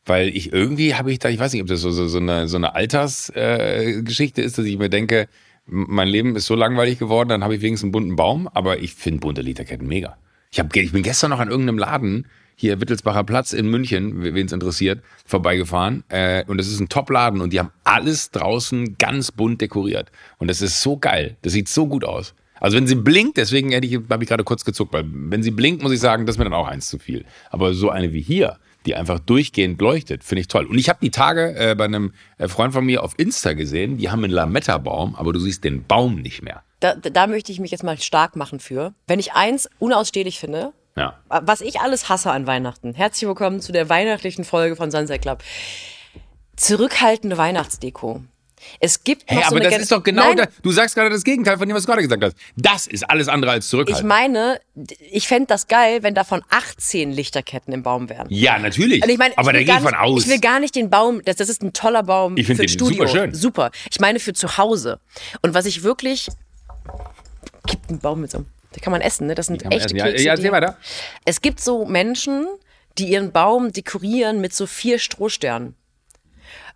Weil 0.09 0.29
ich 0.29 0.53
irgendwie 0.53 0.95
habe 0.95 1.11
ich 1.11 1.19
da, 1.19 1.29
ich 1.29 1.41
weiß 1.41 1.53
nicht, 1.53 1.63
ob 1.63 1.69
das 1.69 1.81
so, 1.81 1.91
so, 1.91 2.07
so 2.07 2.19
eine, 2.19 2.47
so 2.47 2.57
eine 2.57 2.77
Altersgeschichte 2.77 4.41
äh, 4.41 4.45
ist, 4.45 4.57
dass 4.57 4.65
ich 4.65 4.79
mir 4.79 4.89
denke, 4.89 5.27
mein 5.67 6.09
Leben 6.09 6.37
ist 6.37 6.47
so 6.47 6.55
langweilig 6.55 6.99
geworden, 6.99 7.29
dann 7.29 7.45
habe 7.45 7.57
ich 7.57 7.61
wenigstens 7.61 7.87
einen 7.87 7.93
bunten 7.93 8.17
Baum, 8.17 8.49
aber 8.49 8.79
ich 8.79 8.95
finde 8.95 9.21
bunte 9.21 9.43
Lichterketten 9.43 9.87
mega. 9.87 10.17
Ich, 10.51 10.61
hab, 10.61 10.75
ich 10.75 10.93
bin 10.93 11.03
gestern 11.03 11.31
noch 11.31 11.41
an 11.41 11.51
irgendeinem 11.51 11.79
Laden, 11.79 12.27
hier 12.55 12.81
Wittelsbacher 12.81 13.25
Platz 13.25 13.53
in 13.53 13.69
München, 13.69 14.23
wen 14.23 14.47
es 14.47 14.53
interessiert, 14.53 15.03
vorbeigefahren. 15.27 16.05
Äh, 16.09 16.45
und 16.47 16.57
das 16.57 16.69
ist 16.69 16.81
ein 16.81 16.89
Top-Laden 16.89 17.43
und 17.43 17.53
die 17.53 17.59
haben 17.59 17.71
alles 17.85 18.31
draußen 18.31 18.97
ganz 18.97 19.31
bunt 19.31 19.61
dekoriert. 19.61 20.11
Und 20.39 20.49
das 20.49 20.63
ist 20.63 20.81
so 20.81 20.97
geil. 20.97 21.37
Das 21.43 21.53
sieht 21.53 21.69
so 21.69 21.87
gut 21.87 22.05
aus. 22.05 22.35
Also 22.59 22.79
wenn 22.79 22.87
sie 22.87 22.95
blinkt, 22.95 23.37
deswegen 23.37 23.73
hätte 23.73 23.87
ich, 23.87 23.99
habe 24.09 24.25
ich 24.25 24.29
gerade 24.29 24.45
kurz 24.45 24.65
gezuckt, 24.65 24.95
weil 24.95 25.05
wenn 25.07 25.43
sie 25.43 25.51
blinkt, 25.51 25.83
muss 25.83 25.93
ich 25.93 26.01
sagen, 26.01 26.25
das 26.25 26.37
ist 26.37 26.39
mir 26.39 26.45
dann 26.45 26.55
auch 26.55 26.69
eins 26.69 26.89
zu 26.89 26.99
viel. 26.99 27.27
Aber 27.51 27.75
so 27.75 27.91
eine 27.91 28.15
wie 28.15 28.23
hier, 28.23 28.57
die 28.87 28.95
einfach 28.95 29.19
durchgehend 29.19 29.81
leuchtet, 29.81 30.25
finde 30.25 30.41
ich 30.43 30.49
toll. 30.49 30.65
Und 30.67 30.79
ich 30.79 30.89
habe 30.89 31.01
die 31.03 31.11
Tage 31.11 31.55
äh, 31.57 31.75
bei 31.75 31.85
einem 31.85 32.13
äh, 32.39 32.49
Freund 32.49 32.73
von 32.73 32.85
mir 32.85 33.03
auf 33.03 33.15
Insta 33.19 33.53
gesehen, 33.53 33.99
die 33.99 34.11
haben 34.11 34.23
einen 34.25 34.33
Lametta-Baum, 34.33 35.15
aber 35.17 35.33
du 35.33 35.39
siehst 35.41 35.65
den 35.65 35.85
Baum 35.85 36.17
nicht 36.23 36.43
mehr. 36.43 36.63
Da, 36.81 36.95
da 36.95 37.11
da 37.11 37.27
möchte 37.27 37.51
ich 37.53 37.59
mich 37.61 37.71
jetzt 37.71 37.85
mal 37.85 37.99
stark 37.99 38.37
machen 38.37 38.61
für. 38.61 38.95
Wenn 39.07 39.19
ich 39.19 39.33
eins 39.33 39.69
unausstehlich 39.79 40.39
finde, 40.39 40.73
Ja. 40.97 41.19
was 41.29 41.61
ich 41.61 41.81
alles 41.81 42.09
hasse 42.09 42.31
an 42.31 42.47
Weihnachten. 42.47 42.95
Herzlich 42.95 43.27
willkommen 43.29 43.61
zu 43.61 43.73
der 43.73 43.89
weihnachtlichen 43.89 44.45
Folge 44.45 44.77
von 44.77 44.91
Sunset 44.91 45.23
Club. 45.23 45.43
Zurückhaltende 46.57 47.37
Weihnachtsdeko. 47.37 48.23
Es 48.81 49.05
gibt 49.05 49.23
Hey, 49.27 49.39
so 49.41 49.45
aber 49.49 49.57
eine 49.57 49.65
das 49.65 49.73
Gen- 49.75 49.83
ist 49.83 49.93
doch 49.93 50.03
genau 50.03 50.23
Nein, 50.29 50.37
das. 50.39 50.49
Du 50.63 50.73
sagst 50.73 50.95
gerade 50.95 51.11
das 51.11 51.25
Gegenteil 51.25 51.59
von 51.59 51.69
dem, 51.69 51.77
was 51.77 51.83
du 51.85 51.89
gerade 51.89 52.03
gesagt 52.03 52.25
hast. 52.25 52.37
Das 52.57 52.87
ist 52.87 53.09
alles 53.09 53.29
andere 53.29 53.51
als 53.53 53.67
Ich 53.67 53.71
zurückhaltend. 53.71 54.09
meine, 54.09 54.61
ich 55.11 55.29
fände 55.29 55.47
das 55.49 55.67
geil, 55.69 56.03
wenn 56.03 56.15
davon 56.15 56.43
18 56.51 57.13
Lichterketten 57.13 57.73
im 57.75 57.83
Baum 57.83 58.09
wären. 58.09 58.27
ja, 58.31 58.59
natürlich. 58.59 59.03
Und 59.03 59.09
ich 59.11 59.19
meine, 59.19 59.37
aber 59.39 59.53
ich 59.55 59.67
da 59.67 59.73
gehe 59.75 59.75
ich 59.75 59.83
von 59.83 59.93
nicht, 59.93 60.01
aus. 60.01 60.23
Ich 60.25 60.29
will 60.31 60.41
gar 60.41 60.59
nicht 60.61 60.75
den 60.75 60.91
Baum, 60.91 61.23
das, 61.25 61.37
das 61.37 61.49
ist 61.49 61.63
ein 61.63 61.73
toller 61.73 62.03
Baum 62.03 62.37
Ich 62.37 62.47
für 62.47 62.55
den 62.55 62.69
Studio. 62.69 63.07
super 63.07 63.09
schön. 63.09 63.35
Super. 63.35 63.71
Ich 63.91 64.01
meine 64.01 64.19
für 64.21 64.33
zu 64.33 64.57
Hause. 64.59 65.01
Und 65.43 65.55
was 65.55 65.67
ich 65.67 65.83
wirklich. 65.83 66.29
Gibt 67.67 67.89
einen 67.91 67.99
Baum 67.99 68.21
mit 68.21 68.31
so. 68.31 68.45
Da 68.73 68.81
kann 68.81 68.91
man 68.93 69.01
essen, 69.01 69.27
ne? 69.27 69.35
Das 69.35 69.47
sind 69.47 69.63
echte 69.65 69.77
essen. 69.87 69.97
Ja, 69.97 70.05
Kekse. 70.07 70.25
ja, 70.25 70.33
erzähl 70.33 70.53
weiter. 70.53 70.77
Es 71.25 71.41
gibt 71.41 71.61
so 71.61 71.85
Menschen, 71.87 72.47
die 72.99 73.07
ihren 73.09 73.33
Baum 73.33 73.73
dekorieren 73.73 74.41
mit 74.41 74.55
so 74.55 74.67
vier 74.67 74.99
Strohsternen. 74.99 75.75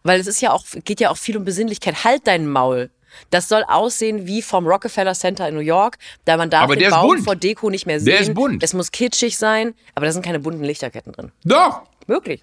Weil 0.03 0.21
es 0.21 0.27
ist 0.27 0.41
ja 0.41 0.53
auch, 0.53 0.65
geht 0.85 1.01
ja 1.01 1.11
auch 1.11 1.17
viel 1.17 1.37
um 1.37 1.45
Besinnlichkeit. 1.45 2.05
Halt 2.05 2.27
dein 2.27 2.49
Maul. 2.49 2.91
Das 3.31 3.49
soll 3.49 3.65
aussehen 3.67 4.27
wie 4.27 4.41
vom 4.41 4.67
Rockefeller 4.67 5.15
Center 5.15 5.49
in 5.49 5.55
New 5.55 5.61
York, 5.61 5.99
da 6.25 6.37
man 6.37 6.49
darf 6.49 6.63
Aber 6.63 6.77
den 6.77 6.91
Baum 6.91 7.19
vor 7.19 7.37
Deko 7.37 7.69
nicht 7.69 7.87
mehr 7.87 7.99
sehen. 7.99 8.13
Der 8.13 8.21
ist 8.21 8.35
bunt. 8.35 8.63
Es 8.63 8.73
muss 8.73 8.93
kitschig 8.93 9.37
sein, 9.37 9.75
aber 9.95 10.07
da 10.07 10.13
sind 10.13 10.25
keine 10.25 10.39
bunten 10.39 10.63
Lichterketten 10.63 11.13
drin. 11.13 11.33
Doch. 11.45 11.83
Wirklich. 12.07 12.41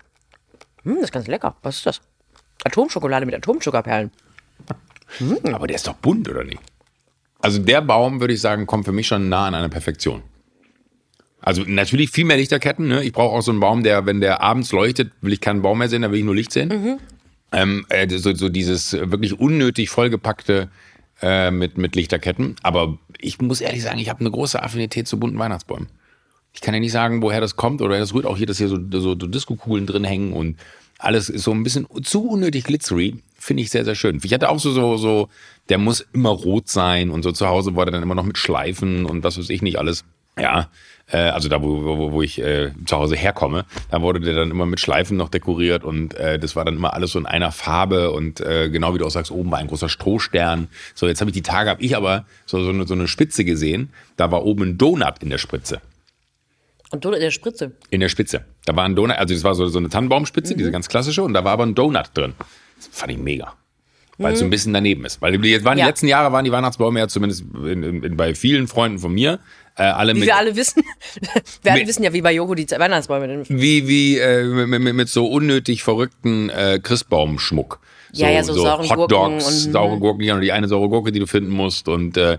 Hm, 0.83 0.95
das 0.95 1.05
ist 1.05 1.11
ganz 1.11 1.27
lecker. 1.27 1.55
Was 1.63 1.77
ist 1.77 1.85
das? 1.85 2.01
Atomschokolade 2.63 3.25
mit 3.25 3.35
Atomzuckerperlen. 3.35 4.11
Aber 5.43 5.67
der 5.67 5.75
ist 5.77 5.87
doch 5.87 5.93
bunt, 5.93 6.29
oder 6.29 6.43
nicht? 6.43 6.59
Also 7.39 7.59
der 7.59 7.81
Baum, 7.81 8.19
würde 8.19 8.33
ich 8.33 8.41
sagen, 8.41 8.65
kommt 8.65 8.85
für 8.85 8.91
mich 8.91 9.07
schon 9.07 9.29
nah 9.29 9.47
an 9.47 9.55
einer 9.55 9.69
Perfektion. 9.69 10.23
Also 11.39 11.63
natürlich 11.65 12.09
viel 12.09 12.25
mehr 12.25 12.37
Lichterketten. 12.37 12.87
Ne? 12.87 13.03
Ich 13.03 13.13
brauche 13.13 13.35
auch 13.35 13.41
so 13.41 13.51
einen 13.51 13.59
Baum, 13.59 13.83
der, 13.83 14.05
wenn 14.05 14.19
der 14.19 14.41
abends 14.41 14.71
leuchtet, 14.71 15.11
will 15.21 15.31
ich 15.31 15.39
keinen 15.39 15.61
Baum 15.61 15.77
mehr 15.77 15.87
sehen, 15.87 16.01
da 16.01 16.11
will 16.11 16.19
ich 16.19 16.25
nur 16.25 16.35
Licht 16.35 16.51
sehen. 16.51 16.99
Ähm, 17.51 17.85
äh, 17.89 18.09
so, 18.17 18.33
so 18.35 18.49
dieses 18.49 18.93
wirklich 18.93 19.39
unnötig 19.39 19.89
vollgepackte 19.89 20.69
äh, 21.21 21.51
mit, 21.51 21.77
mit 21.77 21.95
Lichterketten. 21.95 22.55
Aber 22.63 22.97
ich 23.19 23.39
muss 23.39 23.61
ehrlich 23.61 23.83
sagen, 23.83 23.99
ich 23.99 24.09
habe 24.09 24.19
eine 24.19 24.31
große 24.31 24.61
Affinität 24.61 25.07
zu 25.07 25.19
bunten 25.19 25.39
Weihnachtsbäumen. 25.39 25.87
Ich 26.53 26.61
kann 26.61 26.73
ja 26.73 26.79
nicht 26.79 26.91
sagen, 26.91 27.21
woher 27.21 27.41
das 27.41 27.55
kommt 27.55 27.81
oder 27.81 27.99
das 27.99 28.13
rührt 28.13 28.25
auch 28.25 28.37
hier, 28.37 28.47
dass 28.47 28.57
hier 28.57 28.67
so, 28.67 28.77
so, 28.91 28.99
so 28.99 29.15
Disco-Kugeln 29.15 29.85
drin 29.85 30.03
hängen 30.03 30.33
und 30.33 30.57
alles 30.99 31.29
ist 31.29 31.43
so 31.43 31.51
ein 31.51 31.63
bisschen 31.63 31.87
zu 32.03 32.27
unnötig 32.27 32.63
glitzery. 32.63 33.21
Finde 33.35 33.61
ich 33.61 33.69
sehr, 33.69 33.85
sehr 33.85 33.95
schön. 33.95 34.19
Ich 34.23 34.33
hatte 34.33 34.49
auch 34.49 34.59
so, 34.59 34.71
so, 34.71 34.97
so, 34.97 35.29
der 35.69 35.77
muss 35.77 36.05
immer 36.13 36.31
rot 36.31 36.67
sein 36.67 37.11
und 37.11 37.23
so 37.23 37.31
zu 37.31 37.47
Hause 37.47 37.75
war 37.75 37.85
der 37.85 37.93
dann 37.93 38.03
immer 38.03 38.15
noch 38.15 38.25
mit 38.25 38.37
Schleifen 38.37 39.05
und 39.05 39.23
was 39.23 39.37
weiß 39.37 39.49
ich 39.51 39.61
nicht 39.61 39.77
alles. 39.77 40.03
Ja, 40.39 40.69
äh, 41.11 41.17
also 41.17 41.49
da, 41.49 41.61
wo, 41.61 41.83
wo, 41.83 42.11
wo 42.11 42.21
ich 42.21 42.39
äh, 42.41 42.71
zu 42.85 42.97
Hause 42.97 43.15
herkomme, 43.15 43.65
da 43.89 44.01
wurde 44.01 44.19
der 44.19 44.35
dann 44.35 44.51
immer 44.51 44.65
mit 44.65 44.79
Schleifen 44.79 45.17
noch 45.17 45.29
dekoriert 45.29 45.83
und 45.83 46.13
äh, 46.15 46.37
das 46.37 46.55
war 46.55 46.65
dann 46.65 46.75
immer 46.75 46.93
alles 46.93 47.11
so 47.11 47.19
in 47.19 47.25
einer 47.25 47.51
Farbe 47.51 48.11
und 48.11 48.39
äh, 48.41 48.69
genau 48.69 48.93
wie 48.93 48.97
du 48.99 49.05
auch 49.05 49.11
sagst, 49.11 49.31
oben 49.31 49.49
war 49.51 49.59
ein 49.59 49.67
großer 49.67 49.89
Strohstern. 49.89 50.67
So, 50.95 51.07
jetzt 51.07 51.21
habe 51.21 51.29
ich 51.29 51.33
die 51.33 51.41
Tage, 51.41 51.69
habe 51.69 51.81
ich 51.81 51.95
aber 51.95 52.25
so, 52.45 52.63
so, 52.63 52.69
eine, 52.69 52.85
so 52.85 52.93
eine 52.93 53.07
Spitze 53.07 53.45
gesehen, 53.45 53.89
da 54.17 54.31
war 54.31 54.43
oben 54.45 54.63
ein 54.63 54.77
Donut 54.77 55.21
in 55.21 55.29
der 55.29 55.37
Spritze. 55.37 55.81
Und 56.89 57.03
Donut 57.03 57.17
in 57.17 57.23
der 57.23 57.31
Spritze. 57.31 57.71
In 57.89 57.99
der 57.99 58.09
Spitze. 58.09 58.45
Da 58.65 58.75
war 58.75 58.85
ein 58.85 58.95
Donut, 58.95 59.17
also 59.17 59.33
das 59.33 59.43
war 59.43 59.55
so, 59.55 59.67
so 59.67 59.79
eine 59.79 59.89
Tannenbaumspitze, 59.89 60.55
diese 60.55 60.71
ganz 60.71 60.87
klassische, 60.87 61.23
und 61.23 61.33
da 61.33 61.43
war 61.43 61.53
aber 61.53 61.65
ein 61.65 61.75
Donut 61.75 62.11
drin. 62.13 62.33
Das 62.77 62.87
fand 62.91 63.11
ich 63.11 63.17
mega. 63.17 63.53
Weil 64.19 64.33
es 64.33 64.39
so 64.39 64.45
ein 64.45 64.49
bisschen 64.49 64.73
daneben 64.73 65.05
ist. 65.05 65.21
Weil 65.21 65.37
die, 65.37 65.49
jetzt 65.49 65.63
waren 65.63 65.75
die 65.75 65.81
Ja. 65.81 65.87
letzten 65.87 66.07
Jahre 66.07 66.31
waren 66.31 66.43
die 66.43 66.51
Weihnachtsbäume 66.51 66.99
ja 66.99 67.07
zumindest 67.07 67.43
in, 67.53 67.83
in, 67.83 68.03
in, 68.03 68.17
bei 68.17 68.33
vielen 68.33 68.67
Freunden 68.67 68.97
von 68.97 69.13
mir 69.13 69.39
äh, 69.77 69.83
alle 69.83 70.15
Wie 70.15 70.19
mit 70.19 70.27
wir 70.27 70.37
alle 70.37 70.55
wissen. 70.55 70.83
wir 71.61 71.71
alle 71.71 71.81
Mit- 71.81 71.89
wissen 71.89 72.03
ja, 72.03 72.13
wie 72.13 72.21
bei 72.21 72.33
Joko 72.33 72.55
die 72.55 72.69
Weihnachtsbäume. 72.69 73.43
wie 73.47 73.87
wie 73.87 74.17
äh, 74.17 74.43
mit, 74.43 74.93
mit, 74.95 75.09
so 75.09 75.27
unnötig 75.27 75.83
verrückten 75.83 76.49
äh, 76.49 76.79
Christbaumschmuck. 76.81 77.79
Ja, 78.13 78.29
ja, 78.29 78.43
so 78.43 78.53
sauren 78.53 78.87
Gurken 78.87 78.97
Hotdogs, 79.17 79.65
und- 79.65 79.71
saure 79.73 79.99
Gurken, 79.99 80.23
ja, 80.23 80.39
die 80.39 80.51
eine 80.51 80.67
saure 80.67 80.89
Gurke, 80.89 81.11
die 81.11 81.19
du 81.19 81.27
finden 81.27 81.51
musst 81.51 81.87
und 81.89 82.17
äh, 82.17 82.37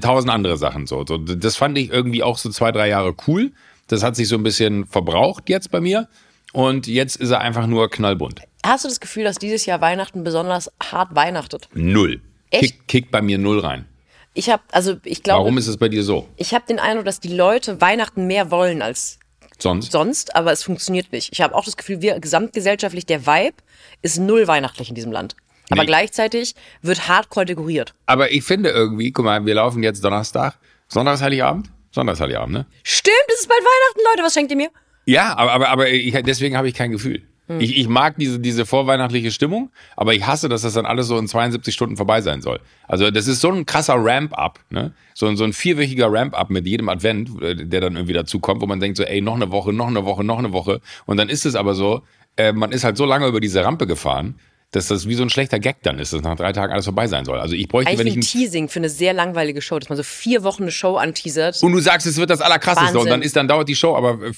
tausend 0.00 0.30
andere 0.32 0.56
Sachen. 0.56 0.86
So. 0.86 1.04
so. 1.06 1.18
Das 1.18 1.56
fand 1.56 1.78
ich 1.78 1.90
irgendwie 1.90 2.22
auch 2.22 2.36
so 2.38 2.50
zwei, 2.50 2.72
drei 2.72 2.88
Jahre 2.88 3.14
cool. 3.26 3.52
Das 3.86 4.02
hat 4.02 4.16
sich 4.16 4.28
so 4.28 4.36
ein 4.36 4.42
bisschen 4.42 4.86
verbraucht 4.86 5.48
jetzt 5.48 5.70
bei 5.70 5.80
mir. 5.80 6.08
Und 6.52 6.86
jetzt 6.86 7.16
ist 7.16 7.30
er 7.30 7.40
einfach 7.40 7.66
nur 7.66 7.88
knallbunt. 7.90 8.42
Hast 8.64 8.84
du 8.84 8.88
das 8.88 9.00
Gefühl, 9.00 9.24
dass 9.24 9.36
dieses 9.36 9.64
Jahr 9.66 9.80
Weihnachten 9.80 10.22
besonders 10.24 10.70
hart 10.82 11.14
weihnachtet? 11.14 11.68
Null. 11.74 12.20
Echt? 12.50 12.62
Kick, 12.62 12.88
kickt 12.88 13.10
bei 13.10 13.22
mir 13.22 13.38
null 13.38 13.60
rein. 13.60 13.86
Ich 14.34 14.48
habe, 14.50 14.62
also 14.72 14.96
ich 15.04 15.22
glaube, 15.22 15.40
Warum 15.40 15.58
ist 15.58 15.66
es 15.66 15.76
bei 15.76 15.88
dir 15.88 16.02
so? 16.02 16.28
ich 16.36 16.54
habe 16.54 16.64
den 16.66 16.78
Eindruck, 16.78 17.04
dass 17.04 17.20
die 17.20 17.34
Leute 17.34 17.80
Weihnachten 17.80 18.26
mehr 18.26 18.50
wollen 18.50 18.80
als 18.82 19.18
Sonst? 19.58 19.92
sonst, 19.92 20.34
aber 20.34 20.52
es 20.52 20.62
funktioniert 20.62 21.12
nicht. 21.12 21.32
Ich 21.32 21.40
habe 21.40 21.54
auch 21.54 21.64
das 21.64 21.76
Gefühl, 21.76 22.00
wir 22.00 22.18
gesamtgesellschaftlich, 22.18 23.06
der 23.06 23.26
Vibe 23.26 23.56
ist 24.00 24.18
null 24.18 24.46
weihnachtlich 24.48 24.88
in 24.88 24.94
diesem 24.94 25.12
Land. 25.12 25.36
Aber 25.70 25.82
Nee. 25.82 25.86
gleichzeitig 25.86 26.54
wird 26.82 27.08
hardcore 27.08 27.46
dekoriert. 27.46 27.94
Aber 28.06 28.30
ich 28.32 28.42
finde 28.42 28.70
irgendwie, 28.70 29.12
guck 29.12 29.24
mal, 29.24 29.44
wir 29.46 29.54
laufen 29.54 29.82
jetzt 29.82 30.02
Donnerstag. 30.04 30.58
Sonntag 30.88 31.14
ist 31.14 31.22
Heiligabend? 31.22 31.70
Sonntag 31.92 32.14
ist 32.14 32.20
Heiligabend, 32.20 32.52
ne? 32.54 32.66
Stimmt, 32.82 33.14
es 33.28 33.40
ist 33.40 33.48
bald 33.48 33.60
Weihnachten, 33.60 34.00
Leute. 34.10 34.26
Was 34.26 34.34
schenkt 34.34 34.50
ihr 34.50 34.56
mir? 34.56 34.70
Ja, 35.06 35.36
aber, 35.36 35.52
aber, 35.52 35.68
aber 35.68 35.88
ich, 35.90 36.12
deswegen 36.24 36.56
habe 36.56 36.68
ich 36.68 36.74
kein 36.74 36.90
Gefühl. 36.90 37.22
Ich, 37.60 37.76
ich 37.76 37.88
mag 37.88 38.16
diese, 38.18 38.38
diese 38.40 38.66
vorweihnachtliche 38.66 39.30
Stimmung, 39.30 39.70
aber 39.96 40.14
ich 40.14 40.26
hasse, 40.26 40.48
dass 40.48 40.62
das 40.62 40.74
dann 40.74 40.86
alles 40.86 41.06
so 41.06 41.18
in 41.18 41.28
72 41.28 41.74
Stunden 41.74 41.96
vorbei 41.96 42.20
sein 42.20 42.42
soll. 42.42 42.60
Also 42.88 43.10
das 43.10 43.26
ist 43.28 43.40
so 43.40 43.50
ein 43.50 43.66
krasser 43.66 43.94
Ramp-up, 43.96 44.60
ne? 44.70 44.92
So, 45.14 45.26
ein- 45.26 45.36
so 45.36 45.44
ein 45.44 45.52
vierwöchiger 45.52 46.12
Ramp-up 46.12 46.50
mit 46.50 46.66
jedem 46.66 46.88
Advent, 46.88 47.30
äh, 47.42 47.54
der 47.66 47.80
dann 47.80 47.96
irgendwie 47.96 48.14
dazu 48.14 48.40
kommt, 48.40 48.60
wo 48.62 48.66
man 48.66 48.80
denkt 48.80 48.96
so, 48.96 49.04
ey, 49.04 49.20
noch 49.20 49.34
eine 49.36 49.50
Woche, 49.50 49.72
noch 49.72 49.88
eine 49.88 50.04
Woche, 50.04 50.24
noch 50.24 50.38
eine 50.38 50.52
Woche. 50.52 50.80
Und 51.06 51.16
dann 51.16 51.28
ist 51.28 51.46
es 51.46 51.54
aber 51.54 51.74
so, 51.74 52.02
äh, 52.36 52.52
man 52.52 52.72
ist 52.72 52.84
halt 52.84 52.96
so 52.96 53.04
lange 53.04 53.26
über 53.26 53.40
diese 53.40 53.64
Rampe 53.64 53.86
gefahren, 53.86 54.36
dass 54.70 54.88
das 54.88 55.06
wie 55.06 55.14
so 55.14 55.22
ein 55.22 55.28
schlechter 55.28 55.58
Gag 55.58 55.82
dann 55.82 55.98
ist, 55.98 56.14
dass 56.14 56.22
nach 56.22 56.34
drei 56.34 56.52
Tagen 56.54 56.72
alles 56.72 56.86
vorbei 56.86 57.06
sein 57.06 57.26
soll. 57.26 57.38
Also 57.38 57.54
ich 57.54 57.68
bräuchte, 57.68 57.92
wenn 57.92 58.00
Eigentlich 58.06 58.12
ich 58.12 58.34
ein 58.34 58.38
ein 58.38 58.42
Teasing 58.44 58.68
für 58.70 58.78
eine 58.78 58.88
sehr 58.88 59.12
langweilige 59.12 59.60
Show, 59.60 59.78
dass 59.78 59.90
man 59.90 59.96
so 59.98 60.02
vier 60.02 60.42
Wochen 60.44 60.62
eine 60.62 60.72
Show 60.72 60.96
anteasert. 60.96 61.62
Und 61.62 61.72
du 61.72 61.80
sagst, 61.80 62.06
es 62.06 62.16
wird 62.16 62.30
das 62.30 62.40
Allerkrasseste. 62.40 62.86
Wahnsinn. 62.94 63.00
Und 63.02 63.10
dann 63.10 63.20
ist, 63.22 63.36
dann 63.36 63.48
dauert 63.48 63.68
die 63.68 63.74
Show 63.76 63.94
aber 63.94 64.28
äh, 64.28 64.32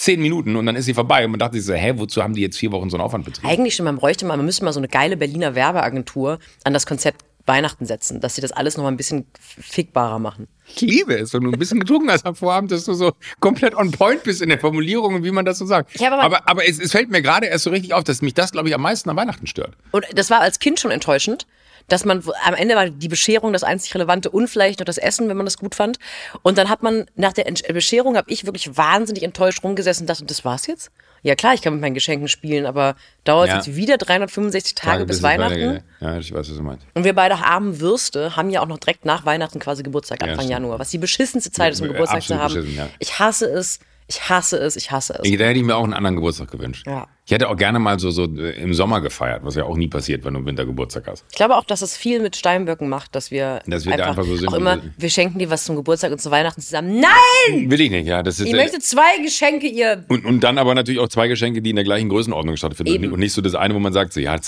zehn 0.00 0.20
Minuten 0.22 0.56
und 0.56 0.64
dann 0.66 0.76
ist 0.76 0.86
sie 0.86 0.94
vorbei. 0.94 1.24
Und 1.24 1.32
man 1.32 1.40
dachte 1.40 1.56
sich 1.56 1.66
so, 1.66 1.74
hä, 1.74 1.92
wozu 1.96 2.22
haben 2.22 2.34
die 2.34 2.40
jetzt 2.40 2.56
vier 2.58 2.72
Wochen 2.72 2.88
so 2.88 2.96
einen 2.96 3.04
Aufwand 3.04 3.24
betrieben? 3.26 3.46
Eigentlich 3.48 3.74
schon, 3.74 3.84
man 3.84 3.96
bräuchte 3.96 4.24
mal, 4.24 4.36
man 4.36 4.46
müsste 4.46 4.64
mal 4.64 4.72
so 4.72 4.80
eine 4.80 4.88
geile 4.88 5.16
Berliner 5.16 5.54
Werbeagentur 5.54 6.38
an 6.64 6.72
das 6.72 6.86
Konzept 6.86 7.24
Weihnachten 7.46 7.84
setzen, 7.84 8.20
dass 8.20 8.34
sie 8.36 8.40
das 8.42 8.52
alles 8.52 8.76
noch 8.76 8.84
mal 8.84 8.90
ein 8.90 8.96
bisschen 8.96 9.26
fickbarer 9.58 10.18
machen. 10.18 10.46
Ich 10.66 10.80
liebe 10.82 11.14
es, 11.18 11.32
wenn 11.34 11.42
du 11.42 11.50
ein 11.50 11.58
bisschen 11.58 11.80
getrunken 11.80 12.10
hast 12.10 12.24
am 12.24 12.36
Vorabend, 12.36 12.70
dass 12.70 12.84
du 12.84 12.94
so 12.94 13.12
komplett 13.40 13.74
on 13.74 13.90
point 13.90 14.22
bist 14.22 14.40
in 14.40 14.50
der 14.50 14.58
Formulierung 14.58 15.14
und 15.16 15.24
wie 15.24 15.30
man 15.32 15.44
das 15.44 15.58
so 15.58 15.66
sagt. 15.66 15.98
Habe 16.00 16.12
aber- 16.16 16.22
aber 16.22 16.48
aber 16.48 16.68
es, 16.68 16.78
es 16.78 16.92
fällt 16.92 17.10
mir 17.10 17.22
gerade 17.22 17.46
erst 17.46 17.64
so 17.64 17.70
richtig 17.70 17.92
auf, 17.92 18.04
dass 18.04 18.22
mich 18.22 18.34
das, 18.34 18.52
glaube 18.52 18.68
ich, 18.68 18.74
am 18.74 18.82
meisten 18.82 19.10
an 19.10 19.16
Weihnachten 19.16 19.46
stört. 19.46 19.72
Und 19.90 20.06
das 20.14 20.30
war 20.30 20.40
als 20.40 20.60
Kind 20.60 20.78
schon 20.78 20.90
enttäuschend, 20.92 21.46
dass 21.88 22.04
man 22.04 22.22
am 22.44 22.54
Ende 22.54 22.74
war 22.76 22.88
die 22.90 23.08
Bescherung 23.08 23.52
das 23.52 23.62
einzig 23.64 23.94
Relevante 23.94 24.30
und 24.30 24.48
vielleicht 24.48 24.78
noch 24.80 24.84
das 24.86 24.98
Essen, 24.98 25.28
wenn 25.28 25.36
man 25.36 25.46
das 25.46 25.58
gut 25.58 25.74
fand. 25.74 25.98
Und 26.42 26.58
dann 26.58 26.68
hat 26.68 26.82
man 26.82 27.06
nach 27.16 27.32
der 27.32 27.48
Entsch- 27.48 27.70
Bescherung 27.72 28.16
habe 28.16 28.30
ich 28.30 28.46
wirklich 28.46 28.76
wahnsinnig 28.76 29.22
enttäuscht 29.22 29.62
rumgesessen 29.64 30.04
und 30.04 30.10
dachte, 30.10 30.24
das 30.24 30.44
war's 30.44 30.66
jetzt? 30.66 30.90
Ja 31.22 31.34
klar, 31.34 31.52
ich 31.52 31.60
kann 31.60 31.74
mit 31.74 31.82
meinen 31.82 31.92
Geschenken 31.94 32.28
spielen, 32.28 32.64
aber 32.64 32.96
dauert 33.24 33.48
Ja. 33.48 33.56
jetzt 33.56 33.76
wieder 33.76 33.98
365 33.98 34.74
Tage, 34.74 35.04
bis 35.04 35.16
es 35.18 35.22
Weihnachten. 35.22 35.82
Ja, 36.00 36.16
ich 36.18 36.32
weiß, 36.32 36.48
was 36.48 36.56
du 36.56 36.62
meinst. 36.62 36.86
Und 36.94 37.04
wir 37.04 37.12
beide 37.14 37.34
armen 37.36 37.78
Würste 37.80 38.36
haben 38.36 38.48
ja 38.48 38.62
auch 38.62 38.66
noch 38.66 38.78
direkt 38.78 39.04
nach 39.04 39.26
Weihnachten 39.26 39.58
quasi 39.58 39.82
Geburtstag, 39.82 40.20
Ja, 40.22 40.28
Anfang 40.28 40.44
stimmt. 40.46 40.50
Januar, 40.52 40.78
was 40.78 40.88
die 40.90 40.96
beschissenste 40.98 41.50
Zeit 41.50 41.74
ist, 41.74 41.80
um 41.82 41.88
Ja, 41.88 41.92
Geburtstag 41.92 42.22
zu 42.22 42.32
absolut 42.34 42.42
haben. 42.56 42.62
beschissen, 42.62 42.78
ja. 42.78 42.88
Ich 43.00 43.18
hasse 43.18 43.46
es, 43.50 43.80
ich 44.06 44.28
hasse 44.30 44.56
es, 44.56 44.76
ich 44.76 44.90
hasse 44.90 45.12
es. 45.22 45.28
Ich, 45.28 45.36
da 45.36 45.44
hätte 45.44 45.58
ich 45.58 45.64
mir 45.64 45.76
auch 45.76 45.84
einen 45.84 45.92
anderen 45.92 46.16
Geburtstag 46.16 46.50
gewünscht. 46.50 46.86
Ja. 46.86 47.06
Ich 47.26 47.32
hätte 47.32 47.48
auch 47.48 47.56
gerne 47.56 47.78
mal 47.78 47.98
so, 48.00 48.10
so 48.10 48.24
äh, 48.24 48.60
im 48.60 48.74
Sommer 48.74 49.00
gefeiert, 49.00 49.44
was 49.44 49.54
ja 49.54 49.64
auch 49.64 49.76
nie 49.76 49.86
passiert, 49.86 50.24
wenn 50.24 50.34
du 50.34 50.40
im 50.40 50.46
Winter 50.46 50.64
Geburtstag 50.66 51.06
hast. 51.06 51.24
Ich 51.30 51.36
glaube 51.36 51.56
auch, 51.56 51.64
dass 51.64 51.80
es 51.82 51.96
viel 51.96 52.20
mit 52.20 52.34
Steinböcken 52.34 52.88
macht, 52.88 53.14
dass 53.14 53.30
wir, 53.30 53.60
Dass 53.66 53.84
wir 53.84 53.96
da 53.96 54.06
einfach, 54.06 54.18
einfach 54.18 54.24
so 54.24 54.36
sind, 54.36 54.48
auch 54.48 54.54
immer, 54.54 54.82
wir- 54.82 54.90
wir 54.96 55.10
schenken 55.10 55.38
dir 55.38 55.48
was 55.50 55.64
zum 55.64 55.76
Geburtstag 55.76 56.10
und 56.10 56.20
zu 56.20 56.30
Weihnachten 56.30 56.60
zusammen. 56.60 56.98
Nein! 57.00 57.70
Will 57.70 57.80
ich 57.80 57.90
nicht, 57.90 58.06
ja. 58.06 58.22
Das 58.22 58.40
ist, 58.40 58.46
Ich 58.46 58.52
äh, 58.52 58.56
möchte 58.56 58.80
zwei 58.80 59.18
Geschenke, 59.22 59.66
ihr. 59.68 60.04
und, 60.08 60.24
und 60.24 60.40
dann 60.40 60.58
aber 60.58 60.74
natürlich 60.74 60.98
auch 61.00 61.08
zwei 61.08 61.28
Geschenke, 61.28 61.62
die 61.62 61.70
in 61.70 61.76
der 61.76 61.84
gleichen 61.84 62.08
Größenordnung 62.08 62.56
stattfinden. 62.56 62.92
Eben. 62.92 63.12
Und 63.12 63.20
nicht 63.20 63.32
so 63.32 63.42
das 63.42 63.54
eine, 63.54 63.74
wo 63.74 63.78
man 63.78 63.92
sagt, 63.92 64.12
so, 64.12 64.18
ja, 64.20 64.34
äh, 64.34 64.40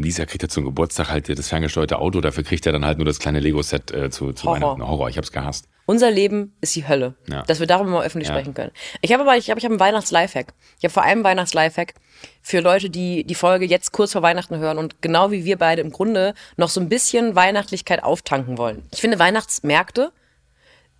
Lisa 0.00 0.24
kriegt 0.24 0.42
ja 0.42 0.48
zum 0.48 0.64
Geburtstag 0.64 1.10
halt 1.10 1.28
das 1.28 1.48
ferngesteuerte 1.48 1.98
Auto, 1.98 2.20
dafür 2.22 2.44
kriegt 2.44 2.64
er 2.64 2.72
dann 2.72 2.86
halt 2.86 2.96
nur 2.98 3.04
das 3.04 3.18
kleine 3.18 3.40
Lego-Set 3.40 3.90
äh, 3.90 4.08
zu, 4.10 4.32
zu 4.32 4.44
Horror. 4.44 4.60
Weihnachten. 4.60 4.86
Horror, 4.88 5.08
ich 5.10 5.18
hab's 5.18 5.32
gehasst. 5.32 5.66
Unser 5.86 6.10
Leben 6.12 6.54
ist 6.60 6.76
die 6.76 6.86
Hölle. 6.86 7.16
Ja. 7.28 7.42
Dass 7.42 7.58
wir 7.58 7.66
darüber 7.66 7.90
mal 7.90 8.04
öffentlich 8.06 8.28
Ja. 8.28 8.34
sprechen 8.34 8.54
können. 8.54 8.70
Ich 9.02 9.12
habe 9.12 9.24
aber, 9.24 9.36
ich 9.36 9.50
habe, 9.50 9.58
ich 9.58 9.64
habe 9.64 9.72
einen 9.74 9.80
Weihnachts-Lifehack. 9.80 10.54
Ich 10.78 10.84
habe 10.84 10.92
vor 10.92 11.02
allem 11.02 11.18
einen 11.18 11.24
Weihnachts-Lifehack 11.24 11.94
für 12.42 12.60
Leute, 12.60 12.90
die 12.90 13.24
die 13.24 13.34
Folge 13.34 13.64
jetzt 13.64 13.92
kurz 13.92 14.12
vor 14.12 14.22
Weihnachten 14.22 14.58
hören 14.58 14.78
und 14.78 15.02
genau 15.02 15.30
wie 15.30 15.44
wir 15.44 15.58
beide 15.58 15.82
im 15.82 15.90
Grunde 15.90 16.34
noch 16.56 16.68
so 16.68 16.80
ein 16.80 16.88
bisschen 16.88 17.34
Weihnachtlichkeit 17.34 18.02
auftanken 18.02 18.58
wollen. 18.58 18.84
Ich 18.92 19.00
finde, 19.00 19.18
Weihnachtsmärkte 19.18 20.12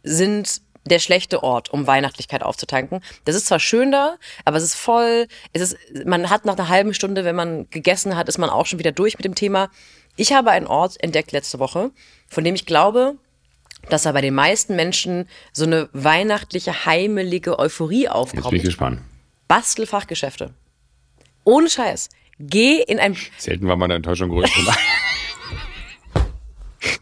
sind 0.02 0.62
der 0.86 0.98
schlechte 0.98 1.42
Ort, 1.42 1.70
um 1.70 1.86
Weihnachtlichkeit 1.86 2.42
aufzutanken. 2.42 3.00
Das 3.24 3.36
ist 3.36 3.46
zwar 3.46 3.60
schön 3.60 3.92
da, 3.92 4.16
aber 4.44 4.56
es 4.56 4.62
ist 4.62 4.74
voll, 4.74 5.26
es 5.52 5.62
ist, 5.62 5.76
man 6.06 6.30
hat 6.30 6.44
nach 6.44 6.56
einer 6.56 6.68
halben 6.68 6.94
Stunde, 6.94 7.24
wenn 7.24 7.36
man 7.36 7.68
gegessen 7.70 8.16
hat, 8.16 8.28
ist 8.28 8.38
man 8.38 8.50
auch 8.50 8.66
schon 8.66 8.78
wieder 8.78 8.92
durch 8.92 9.16
mit 9.18 9.24
dem 9.24 9.34
Thema. 9.34 9.70
Ich 10.16 10.32
habe 10.32 10.50
einen 10.50 10.66
Ort 10.66 11.02
entdeckt 11.02 11.32
letzte 11.32 11.58
Woche, 11.58 11.90
von 12.28 12.44
dem 12.44 12.54
ich 12.54 12.66
glaube, 12.66 13.16
dass 13.88 14.06
er 14.06 14.12
bei 14.12 14.20
den 14.20 14.34
meisten 14.34 14.76
Menschen 14.76 15.28
so 15.52 15.64
eine 15.64 15.88
weihnachtliche, 15.92 16.84
heimelige 16.86 17.58
Euphorie 17.58 18.02
Jetzt 18.04 18.12
bin 18.12 18.40
ich 18.40 18.44
aufkommt. 18.44 18.62
gespannt. 18.62 19.00
Bastelfachgeschäfte. 19.48 20.54
Ohne 21.44 21.68
Scheiß. 21.68 22.08
Geh 22.38 22.82
in 22.82 22.98
ein, 22.98 23.16
Selten 23.38 23.68
war 23.68 23.76
meine 23.76 23.94
Enttäuschung 23.94 24.30
größer. 24.30 24.50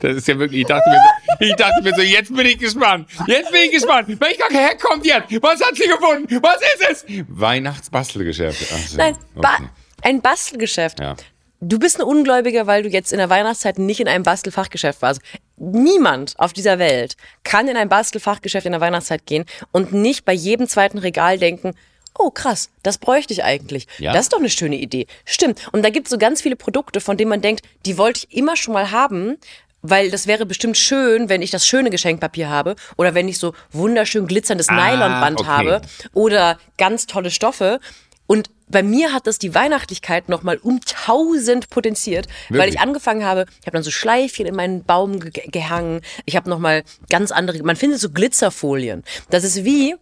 Das 0.01 0.17
ist 0.17 0.29
ja 0.29 0.39
wirklich, 0.39 0.63
ich 0.63 0.67
dachte, 0.67 0.89
mir, 0.91 0.97
so- 0.97 1.45
ich 1.45 1.55
dachte 1.57 1.83
mir 1.83 1.95
so, 1.95 2.03
jetzt 2.03 2.35
bin 2.35 2.47
ich 2.47 2.59
gespannt. 2.59 3.09
Jetzt 3.27 3.51
bin 3.53 3.63
ich 3.63 3.73
gespannt. 3.73 4.09
Welcher 4.21 4.49
Hack 4.53 4.81
kommt 4.81 5.07
jetzt? 5.07 5.31
Was 5.43 5.61
hat 5.61 5.77
sie 5.77 5.87
gefunden? 5.87 6.41
Was 6.43 6.57
ist 6.75 7.07
es? 7.09 7.25
Weihnachtsbastelgeschäfte. 7.29 8.67
Ach 8.75 8.89
so, 8.89 8.97
nein, 8.97 9.17
ba 9.35 9.55
okay. 9.55 9.69
ein 10.03 10.21
Bastelgeschäft. 10.21 11.01
Ja. 11.01 11.17
Du 11.61 11.79
bist 11.79 11.99
ein 11.99 12.05
Ungläubiger, 12.07 12.67
weil 12.69 12.85
du 12.85 12.89
jetzt 12.89 13.13
in 13.13 13.19
der 13.19 13.31
Weihnachtszeit 13.31 13.79
nicht 13.79 13.99
in 14.01 14.07
einem 14.09 14.23
Bastelfachgeschäft 14.23 15.03
warst. 15.03 15.21
Niemand 15.57 16.35
auf 16.39 16.53
dieser 16.53 16.79
Welt 16.79 17.17
kann 17.43 17.67
in 17.67 17.77
ein 17.77 17.89
Bastelfachgeschäft 17.89 18.67
in 18.67 18.73
der 18.73 18.81
Weihnachtszeit 18.81 19.27
gehen 19.27 19.45
und 19.73 19.93
nicht 19.93 20.25
bei 20.25 20.33
jedem 20.33 20.69
zweiten 20.69 20.99
Regal 20.99 21.39
denken, 21.39 21.75
oh 22.19 22.31
krass, 22.31 22.71
das 22.83 22.99
bräuchte 22.99 23.33
ich 23.33 23.45
eigentlich. 23.45 23.87
Ja. 23.99 24.13
Das 24.13 24.23
ist 24.23 24.33
doch 24.33 24.39
eine 24.39 24.51
schöne 24.51 24.77
Idee. 24.77 25.07
Stimmt. 25.25 25.61
Und 25.73 25.85
da 25.85 25.91
gibt 25.91 26.09
es 26.09 26.11
so 26.11 26.19
ganz 26.19 26.43
viele 26.43 26.57
Produkte, 26.57 27.01
von 27.01 27.17
denen 27.17 27.31
man 27.31 27.41
denkt, 27.41 27.65
die 27.87 27.97
wollte 27.97 28.21
ich 28.29 28.37
immer 28.37 28.57
schon 28.57 28.75
mal 28.75 28.91
haben, 28.91 29.37
weil 29.83 30.11
das 30.11 30.27
wäre 30.27 30.45
bestimmt 30.45 30.77
schön, 30.77 31.29
wenn 31.29 31.43
ich 31.43 31.51
das 31.51 31.67
schöne 31.67 31.91
Geschenkpapier 31.91 32.49
habe 32.49 32.77
oder 32.97 33.15
wenn 33.15 33.29
ich 33.29 33.39
so 33.39 33.55
wunderschön 33.71 34.27
glitzerndes 34.27 34.69
Ah, 34.69 34.75
Nylonband 34.75 35.41
okay. 35.41 35.49
habe 35.49 35.81
oder 36.13 36.59
ganz 36.77 37.07
tolle 37.07 37.31
Stoffe. 37.31 37.81
Und 38.27 38.51
bei 38.69 38.83
mir 38.83 39.15
hat 39.15 39.27
das 39.27 39.39
die 39.39 39.55
Weihnachtlichkeit 39.55 40.29
nochmal 40.29 40.59
um 40.59 40.81
tausend 40.83 41.71
potenziert, 41.71 42.27
weil 42.51 42.59
Wirklich? 42.59 42.75
ich 42.75 42.81
angefangen 42.81 43.25
habe, 43.25 43.47
ich 43.61 43.67
habe 43.67 43.73
dann 43.77 43.83
so 43.83 43.91
Schleifchen 43.91 44.45
in 44.45 44.55
meinen 44.55 44.85
Baum 44.85 45.21
ge 45.21 45.31
gehangen, 45.47 46.03
ich 46.27 46.37
habe 46.37 46.51
nochmal 46.51 46.83
ganz 47.09 47.31
andere, 47.31 47.63
man 47.63 47.77
findet 47.77 48.01
so 48.01 48.11
Glitzerfolien. 48.11 49.03
Das 49.31 49.45
ist 49.45 49.65
wie 49.65 49.95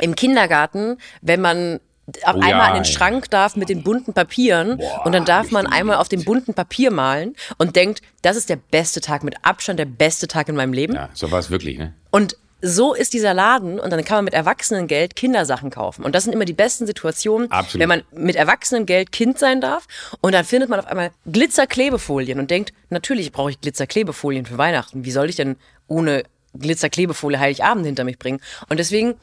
im 0.00 0.14
Kindergarten, 0.14 0.98
wenn 1.22 1.40
man 1.40 1.80
auf 2.24 2.36
Oh 2.36 2.40
einmal 2.40 2.50
ja, 2.50 2.64
an 2.68 2.74
den. 2.74 2.84
Schrank 2.84 3.30
darf 3.30 3.56
mit 3.56 3.68
den 3.70 3.82
bunten 3.82 4.12
Papieren 4.12 4.78
und 5.04 5.12
dann 5.12 5.24
darf 5.24 5.50
man 5.50 5.66
einmal 5.66 5.96
auf 5.96 6.08
dem 6.08 6.24
bunten 6.24 6.52
Papier 6.52 6.90
malen 6.90 7.34
und 7.56 7.76
denkt, 7.76 8.02
das 8.22 8.36
ist 8.36 8.50
der 8.50 8.56
beste 8.56 9.00
Tag, 9.00 9.24
mit 9.24 9.36
Abstand 9.42 9.78
der 9.78 9.86
beste 9.86 10.28
Tag 10.28 10.48
in 10.48 10.56
meinem 10.56 10.72
Leben. 10.74 10.94
Ja, 10.94 11.08
so 11.14 11.30
war 11.30 11.38
es 11.38 11.50
wirklich, 11.50 11.78
ne? 11.78 11.94
Und 12.10 12.36
so 12.66 12.94
ist 12.94 13.12
dieser 13.12 13.34
Laden 13.34 13.78
und 13.78 13.90
dann 13.90 14.02
kann 14.04 14.18
man 14.18 14.24
mit 14.24 14.34
Erwachsenengeld 14.34 15.16
Kindersachen 15.16 15.68
kaufen. 15.68 16.02
Und 16.02 16.14
das 16.14 16.24
sind 16.24 16.32
immer 16.32 16.46
die 16.46 16.54
besten 16.54 16.86
Situationen, 16.86 17.50
Absolut. 17.50 17.80
wenn 17.80 17.88
man 17.88 18.02
mit 18.12 18.36
Erwachsenengeld 18.36 19.12
Kind 19.12 19.38
sein 19.38 19.60
darf. 19.60 19.86
Und 20.22 20.32
dann 20.32 20.46
findet 20.46 20.70
man 20.70 20.80
auf 20.80 20.86
einmal 20.86 21.10
Glitzerklebefolien 21.26 22.38
und 22.38 22.50
denkt, 22.50 22.72
natürlich 22.88 23.32
brauche 23.32 23.50
ich 23.50 23.60
Glitzerklebefolien 23.60 24.46
für 24.46 24.56
Weihnachten. 24.56 25.04
Wie 25.04 25.10
soll 25.10 25.28
ich 25.28 25.36
denn 25.36 25.56
ohne 25.88 26.22
Glitzerklebefolie 26.54 27.38
Heiligabend 27.38 27.84
hinter 27.84 28.04
mich 28.04 28.18
bringen? 28.18 28.40
Und 28.70 28.78
deswegen 28.78 29.16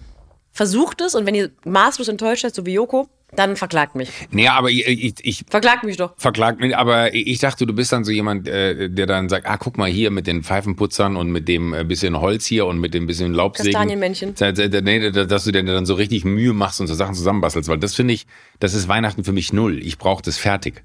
versucht 0.51 1.01
es 1.01 1.15
und 1.15 1.25
wenn 1.25 1.35
ihr 1.35 1.51
maßlos 1.65 2.07
enttäuscht 2.07 2.41
seid, 2.43 2.53
so 2.55 2.65
wie 2.65 2.73
Joko, 2.73 3.07
dann 3.33 3.55
verklagt 3.55 3.95
mich. 3.95 4.09
Nee, 4.31 4.49
aber 4.49 4.69
ich, 4.69 4.85
ich, 4.85 5.13
ich 5.23 5.45
Verklagt 5.49 5.85
mich 5.85 5.95
doch. 5.95 6.13
verklagt 6.17 6.59
mich, 6.59 6.75
aber 6.75 7.13
ich 7.13 7.39
dachte, 7.39 7.65
du 7.65 7.73
bist 7.73 7.93
dann 7.93 8.03
so 8.03 8.11
jemand, 8.11 8.45
äh, 8.49 8.89
der 8.89 9.05
dann 9.05 9.29
sagt, 9.29 9.47
ah, 9.47 9.55
guck 9.55 9.77
mal 9.77 9.89
hier 9.89 10.11
mit 10.11 10.27
den 10.27 10.43
Pfeifenputzern 10.43 11.15
und 11.15 11.31
mit 11.31 11.47
dem 11.47 11.73
äh, 11.73 11.85
bisschen 11.85 12.19
Holz 12.19 12.45
hier 12.45 12.65
und 12.65 12.79
mit 12.79 12.93
dem 12.93 13.07
bisschen 13.07 13.33
Laubsägen. 13.33 13.71
Kastanienmännchen. 13.71 14.35
Nee, 14.83 15.11
da- 15.11 15.23
dass 15.23 15.45
du 15.45 15.53
dir 15.53 15.63
dann 15.63 15.85
so 15.85 15.93
richtig 15.93 16.25
Mühe 16.25 16.51
machst 16.51 16.81
und 16.81 16.87
so 16.87 16.93
Sachen 16.93 17.15
zusammenbastelst, 17.15 17.69
weil 17.69 17.77
das 17.79 17.95
finde 17.95 18.13
ich, 18.13 18.27
das 18.59 18.73
ist 18.73 18.89
Weihnachten 18.89 19.23
für 19.23 19.31
mich 19.31 19.53
null. 19.53 19.79
Ich 19.81 19.97
brauche 19.97 20.21
das 20.21 20.37
fertig. 20.37 20.83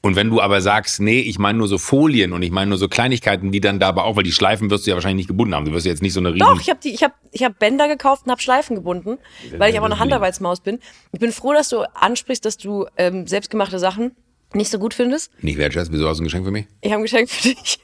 Und 0.00 0.14
wenn 0.14 0.30
du 0.30 0.40
aber 0.40 0.60
sagst, 0.60 1.00
nee, 1.00 1.20
ich 1.20 1.38
meine 1.40 1.58
nur 1.58 1.66
so 1.66 1.76
Folien 1.76 2.32
und 2.32 2.42
ich 2.42 2.52
meine 2.52 2.68
nur 2.68 2.78
so 2.78 2.88
Kleinigkeiten, 2.88 3.50
die 3.50 3.60
dann 3.60 3.80
da 3.80 3.88
aber 3.88 4.04
auch, 4.04 4.14
weil 4.14 4.22
die 4.22 4.32
Schleifen 4.32 4.70
wirst 4.70 4.86
du 4.86 4.90
ja 4.90 4.96
wahrscheinlich 4.96 5.24
nicht 5.24 5.28
gebunden 5.28 5.54
haben. 5.54 5.64
Du 5.64 5.72
wirst 5.72 5.86
ja 5.86 5.90
jetzt 5.90 6.02
nicht 6.02 6.12
so 6.12 6.20
eine 6.20 6.32
riesen... 6.32 6.46
Doch, 6.46 6.60
ich 6.60 6.70
habe 6.70 6.78
ich 6.84 7.02
hab, 7.02 7.14
ich 7.32 7.42
hab 7.42 7.58
Bänder 7.58 7.88
gekauft 7.88 8.22
und 8.24 8.30
habe 8.30 8.40
Schleifen 8.40 8.76
gebunden, 8.76 9.18
weil 9.56 9.72
ich 9.72 9.76
aber 9.76 9.86
eine 9.86 9.98
Handarbeitsmaus 9.98 10.60
bin. 10.60 10.78
Ich 11.12 11.18
bin 11.18 11.32
froh, 11.32 11.52
dass 11.52 11.68
du 11.68 11.80
ansprichst, 11.96 12.44
dass 12.44 12.56
du 12.56 12.86
ähm, 12.96 13.26
selbstgemachte 13.26 13.80
Sachen 13.80 14.12
nicht 14.54 14.70
so 14.70 14.78
gut 14.78 14.94
findest. 14.94 15.32
Nicht 15.42 15.58
wertschätzt, 15.58 15.90
wieso 15.92 16.08
hast 16.08 16.18
du 16.18 16.22
ein 16.22 16.26
Geschenk 16.26 16.44
für 16.44 16.52
mich? 16.52 16.66
Ich 16.80 16.92
habe 16.92 17.00
ein 17.00 17.02
Geschenk 17.02 17.28
für 17.28 17.48
dich. 17.48 17.80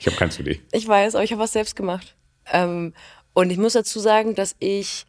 Ich 0.00 0.06
habe 0.06 0.16
keins 0.16 0.36
für 0.36 0.44
dich. 0.44 0.60
Ich 0.72 0.86
weiß, 0.86 1.14
aber 1.14 1.24
ich 1.24 1.30
habe 1.30 1.40
was 1.40 1.52
selbst 1.52 1.76
gemacht. 1.76 2.16
Ähm, 2.52 2.92
und 3.34 3.50
ich 3.50 3.58
muss 3.58 3.74
dazu 3.74 4.00
sagen, 4.00 4.34
dass 4.34 4.56
ich, 4.58 5.06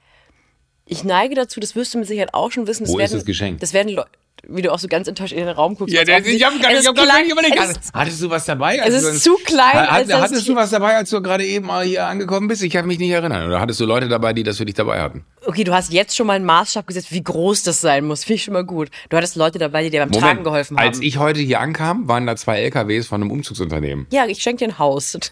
ich 0.85 1.03
neige 1.03 1.33
dazu, 1.33 1.59
das 1.59 1.75
wirst 1.75 1.93
du 1.93 1.97
mit 1.97 2.07
Sicherheit 2.07 2.33
auch 2.33 2.51
schon 2.51 2.67
wissen. 2.67 2.83
Das 2.83 2.93
Wo 2.93 2.99
ist 2.99 2.99
werden, 2.99 3.13
das 3.13 3.25
Geschenk? 3.25 3.59
Das 3.59 3.73
werden 3.73 3.89
Leute, 3.93 4.09
wie 4.47 4.61
du 4.61 4.71
auch 4.71 4.79
so 4.79 4.87
ganz 4.87 5.07
enttäuscht 5.07 5.33
in 5.33 5.39
den 5.39 5.49
Raum 5.49 5.75
guckst. 5.75 5.93
Ja, 5.93 6.01
als 6.01 6.07
der, 6.07 6.25
ich 6.25 6.43
habe 6.45 6.59
gar 6.59 6.71
ich 6.71 6.87
hab 6.87 6.95
gar 6.95 7.21
nicht 7.21 7.31
überlegt. 7.31 7.55
ist- 7.59 7.91
Hattest 7.93 8.21
du 8.21 8.29
was 8.29 8.45
dabei? 8.45 8.77
Es 8.77 8.93
ist 9.03 9.23
zu 9.23 9.35
klein, 9.43 9.73
Hat, 9.73 9.89
als 9.89 10.13
hattest 10.13 10.41
ich- 10.41 10.47
du 10.47 10.55
was 10.55 10.69
dabei, 10.69 10.95
als 10.95 11.09
du 11.09 11.21
gerade 11.21 11.45
eben 11.45 11.69
hier 11.81 12.05
angekommen 12.07 12.47
bist? 12.47 12.61
Ich 12.63 12.71
kann 12.71 12.85
mich 12.87 12.99
nicht 12.99 13.09
erinnern. 13.11 13.45
Oder 13.47 13.59
hattest 13.59 13.79
du 13.79 13.85
Leute 13.85 14.07
dabei, 14.07 14.33
die 14.33 14.43
das 14.43 14.57
für 14.57 14.65
dich 14.65 14.75
dabei 14.75 15.01
hatten? 15.01 15.25
Okay, 15.45 15.63
du 15.63 15.73
hast 15.73 15.91
jetzt 15.91 16.15
schon 16.15 16.27
mal 16.27 16.33
einen 16.33 16.45
Maßstab 16.45 16.85
gesetzt, 16.87 17.11
wie 17.11 17.23
groß 17.23 17.63
das 17.63 17.81
sein 17.81 18.05
muss. 18.05 18.23
Finde 18.23 18.35
ich 18.35 18.43
schon 18.43 18.53
mal 18.53 18.63
gut. 18.65 18.89
Du 19.09 19.17
hattest 19.17 19.35
Leute 19.35 19.59
dabei, 19.59 19.83
die 19.83 19.89
dir 19.89 19.99
beim 20.01 20.11
Tragen 20.11 20.43
geholfen 20.43 20.77
haben. 20.77 20.85
Als 20.87 20.99
ich 21.01 21.17
heute 21.17 21.39
hier 21.41 21.59
ankam, 21.59 22.07
waren 22.07 22.25
da 22.27 22.35
zwei 22.35 22.59
LKWs 22.61 23.07
von 23.07 23.21
einem 23.21 23.31
Umzugsunternehmen. 23.31 24.07
Ja, 24.11 24.25
ich 24.27 24.41
schenke 24.41 24.65
dir 24.65 24.71
ein 24.73 24.79
Haus. 24.79 25.17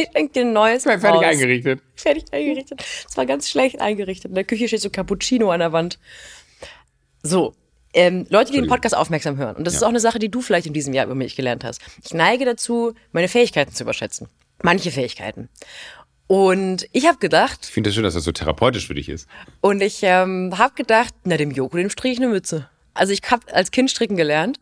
Ich 0.00 0.06
schenke 0.14 0.32
dir 0.32 0.42
ein 0.42 0.52
neues 0.52 0.84
Fertig 0.84 1.02
Haus. 1.10 1.24
eingerichtet. 1.24 1.80
Fertig 1.96 2.22
eingerichtet. 2.30 2.84
Es 3.10 3.16
war 3.16 3.26
ganz 3.26 3.48
schlecht 3.50 3.80
eingerichtet. 3.80 4.26
In 4.28 4.36
der 4.36 4.44
Küche 4.44 4.68
steht 4.68 4.80
so 4.80 4.90
Cappuccino 4.90 5.50
an 5.50 5.58
der 5.58 5.72
Wand. 5.72 5.98
So. 7.24 7.54
Ähm, 7.98 8.26
Leute, 8.30 8.52
die 8.52 8.58
den 8.58 8.68
Podcast 8.68 8.96
aufmerksam 8.96 9.36
hören, 9.36 9.56
und 9.56 9.66
das 9.66 9.74
ist 9.74 9.82
auch 9.82 9.88
eine 9.88 10.00
Sache, 10.00 10.18
die 10.18 10.30
du 10.30 10.40
vielleicht 10.40 10.66
in 10.66 10.72
diesem 10.72 10.94
Jahr 10.94 11.06
über 11.06 11.14
mich 11.14 11.34
gelernt 11.36 11.64
hast. 11.64 11.80
Ich 12.04 12.14
neige 12.14 12.44
dazu, 12.44 12.94
meine 13.12 13.28
Fähigkeiten 13.28 13.72
zu 13.74 13.82
überschätzen. 13.82 14.28
Manche 14.62 14.90
Fähigkeiten. 14.90 15.48
Und 16.28 16.86
ich 16.92 17.06
habe 17.06 17.18
gedacht, 17.18 17.60
Ich 17.64 17.70
finde 17.72 17.88
das 17.88 17.94
schön, 17.94 18.04
dass 18.04 18.14
das 18.14 18.24
so 18.24 18.32
therapeutisch 18.32 18.86
für 18.86 18.94
dich 18.94 19.08
ist. 19.08 19.26
und 19.60 19.80
ich 19.80 20.00
ähm, 20.02 20.54
habe 20.58 20.74
gedacht, 20.74 21.14
na 21.24 21.36
dem 21.36 21.50
Joko, 21.50 21.76
dem 21.76 21.90
strich 21.90 22.12
ich 22.12 22.18
eine 22.18 22.28
Mütze. 22.28 22.68
Also 22.98 23.12
ich 23.12 23.22
habe 23.30 23.52
als 23.54 23.70
Kind 23.70 23.90
stricken 23.90 24.16
gelernt 24.16 24.58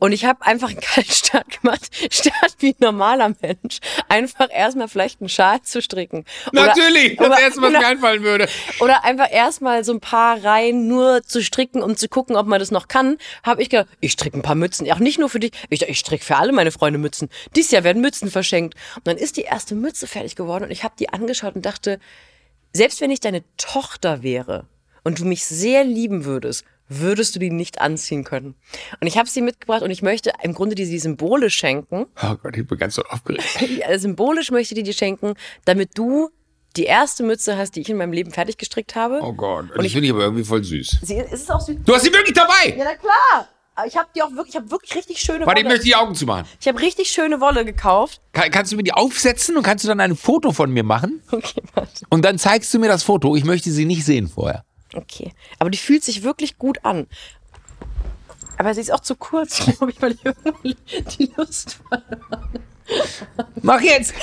Und 0.00 0.12
ich 0.12 0.24
habe 0.24 0.46
einfach 0.46 0.68
einen 0.70 0.78
Kaltstart 0.80 1.60
gemacht, 1.60 1.88
statt 2.12 2.54
wie 2.60 2.68
ein 2.70 2.76
normaler 2.78 3.34
Mensch, 3.40 3.78
einfach 4.08 4.48
erstmal 4.52 4.86
vielleicht 4.86 5.20
einen 5.20 5.28
Schal 5.28 5.60
zu 5.62 5.82
stricken. 5.82 6.24
Oder- 6.52 6.66
Natürlich, 6.66 7.16
das 7.16 7.26
oder- 7.26 7.40
erste, 7.40 7.62
was 7.62 7.72
mir 7.72 7.84
einfallen 7.86 8.22
würde. 8.22 8.48
Oder 8.80 9.02
einfach 9.04 9.26
erstmal 9.32 9.82
so 9.82 9.92
ein 9.92 9.98
paar 10.00 10.44
Reihen 10.44 10.86
nur 10.86 11.24
zu 11.24 11.42
stricken, 11.42 11.82
um 11.82 11.96
zu 11.96 12.08
gucken, 12.08 12.36
ob 12.36 12.46
man 12.46 12.60
das 12.60 12.70
noch 12.70 12.86
kann, 12.86 13.18
habe 13.42 13.60
ich 13.62 13.70
gedacht, 13.70 13.88
ich 14.00 14.12
stricke 14.12 14.38
ein 14.38 14.42
paar 14.42 14.54
Mützen. 14.54 14.88
Auch 14.92 15.00
nicht 15.00 15.18
nur 15.18 15.28
für 15.30 15.40
dich, 15.40 15.50
ich, 15.68 15.82
ich 15.82 15.98
stricke 15.98 16.24
für 16.24 16.36
alle 16.36 16.52
meine 16.52 16.70
Freunde 16.70 16.98
Mützen. 17.00 17.28
Dieses 17.56 17.72
Jahr 17.72 17.82
werden 17.82 18.00
Mützen 18.00 18.30
verschenkt. 18.30 18.74
Und 18.96 19.06
dann 19.08 19.16
ist 19.16 19.36
die 19.36 19.42
erste 19.42 19.74
Mütze 19.74 20.06
fertig 20.06 20.36
geworden 20.36 20.62
und 20.64 20.70
ich 20.70 20.84
habe 20.84 20.94
die 20.98 21.08
angeschaut 21.08 21.56
und 21.56 21.66
dachte, 21.66 21.98
selbst 22.72 23.00
wenn 23.00 23.10
ich 23.10 23.18
deine 23.20 23.42
Tochter 23.56 24.22
wäre 24.22 24.66
und 25.02 25.18
du 25.18 25.24
mich 25.24 25.44
sehr 25.44 25.82
lieben 25.82 26.24
würdest, 26.24 26.64
würdest 26.88 27.34
du 27.34 27.38
die 27.38 27.50
nicht 27.50 27.80
anziehen 27.80 28.24
können. 28.24 28.54
Und 29.00 29.06
ich 29.06 29.18
habe 29.18 29.28
sie 29.28 29.40
mitgebracht 29.42 29.82
und 29.82 29.90
ich 29.90 30.02
möchte 30.02 30.32
im 30.42 30.54
Grunde 30.54 30.74
dir 30.74 30.86
die 30.86 30.98
Symbole 30.98 31.50
schenken. 31.50 32.06
Oh 32.22 32.34
Gott, 32.42 32.56
ich 32.56 32.66
bin 32.66 32.78
ganz 32.78 32.94
so 32.94 33.02
aufgeregt. 33.02 33.44
Symbolisch 33.96 34.50
möchte 34.50 34.74
ich 34.74 34.78
die 34.78 34.84
dir 34.84 34.94
schenken, 34.94 35.34
damit 35.64 35.90
du 35.96 36.30
die 36.76 36.84
erste 36.84 37.22
Mütze 37.22 37.56
hast, 37.56 37.76
die 37.76 37.80
ich 37.80 37.88
in 37.90 37.96
meinem 37.96 38.12
Leben 38.12 38.30
fertig 38.30 38.56
gestrickt 38.58 38.94
habe. 38.94 39.20
Oh 39.22 39.32
Gott, 39.32 39.70
Und 39.70 39.76
das 39.78 39.86
ich- 39.86 39.92
finde 39.92 40.06
ich 40.06 40.12
aber 40.12 40.22
irgendwie 40.22 40.44
voll 40.44 40.62
süß. 40.64 40.98
Sie 41.02 41.14
ist 41.16 41.32
es 41.32 41.50
auch 41.50 41.60
süß. 41.60 41.76
Du 41.84 41.94
hast 41.94 42.02
sie 42.04 42.12
wirklich 42.12 42.34
dabei! 42.34 42.74
Ja, 42.76 42.84
na 42.84 42.94
klar. 42.94 43.48
Aber 43.74 43.86
ich 43.86 43.96
habe 43.96 44.08
die 44.14 44.22
auch 44.22 44.30
wirklich, 44.32 44.48
ich 44.50 44.56
habe 44.56 44.70
wirklich 44.72 44.94
richtig 44.96 45.20
schöne 45.20 45.46
Warte, 45.46 45.60
ich 45.60 45.64
Wolle. 45.64 45.74
möchte 45.74 45.84
die 45.84 45.94
Augen 45.94 46.14
zumachen. 46.16 46.46
Ich 46.60 46.66
habe 46.66 46.80
richtig 46.80 47.10
schöne 47.10 47.40
Wolle 47.40 47.64
gekauft. 47.64 48.20
Kann, 48.32 48.50
kannst 48.50 48.72
du 48.72 48.76
mir 48.76 48.82
die 48.82 48.92
aufsetzen 48.92 49.56
und 49.56 49.62
kannst 49.62 49.84
du 49.84 49.88
dann 49.88 50.00
ein 50.00 50.16
Foto 50.16 50.50
von 50.52 50.72
mir 50.72 50.82
machen? 50.82 51.22
Okay, 51.30 51.62
warte. 51.74 52.04
Und 52.08 52.24
dann 52.24 52.38
zeigst 52.38 52.74
du 52.74 52.80
mir 52.80 52.88
das 52.88 53.04
Foto. 53.04 53.36
Ich 53.36 53.44
möchte 53.44 53.70
sie 53.70 53.84
nicht 53.84 54.04
sehen 54.04 54.26
vorher. 54.26 54.64
Okay. 55.02 55.32
Aber 55.58 55.70
die 55.70 55.78
fühlt 55.78 56.02
sich 56.02 56.22
wirklich 56.22 56.58
gut 56.58 56.84
an. 56.84 57.06
Aber 58.56 58.74
sie 58.74 58.80
ist 58.80 58.92
auch 58.92 59.00
zu 59.00 59.14
kurz, 59.14 59.58
glaube 59.64 59.92
ich, 59.92 60.02
weil 60.02 60.12
ich 60.12 60.24
irgendwie 60.24 60.76
die 61.18 61.30
Lust 61.36 61.78
verloren 61.88 62.64
Mach 63.62 63.80
jetzt! 63.80 64.14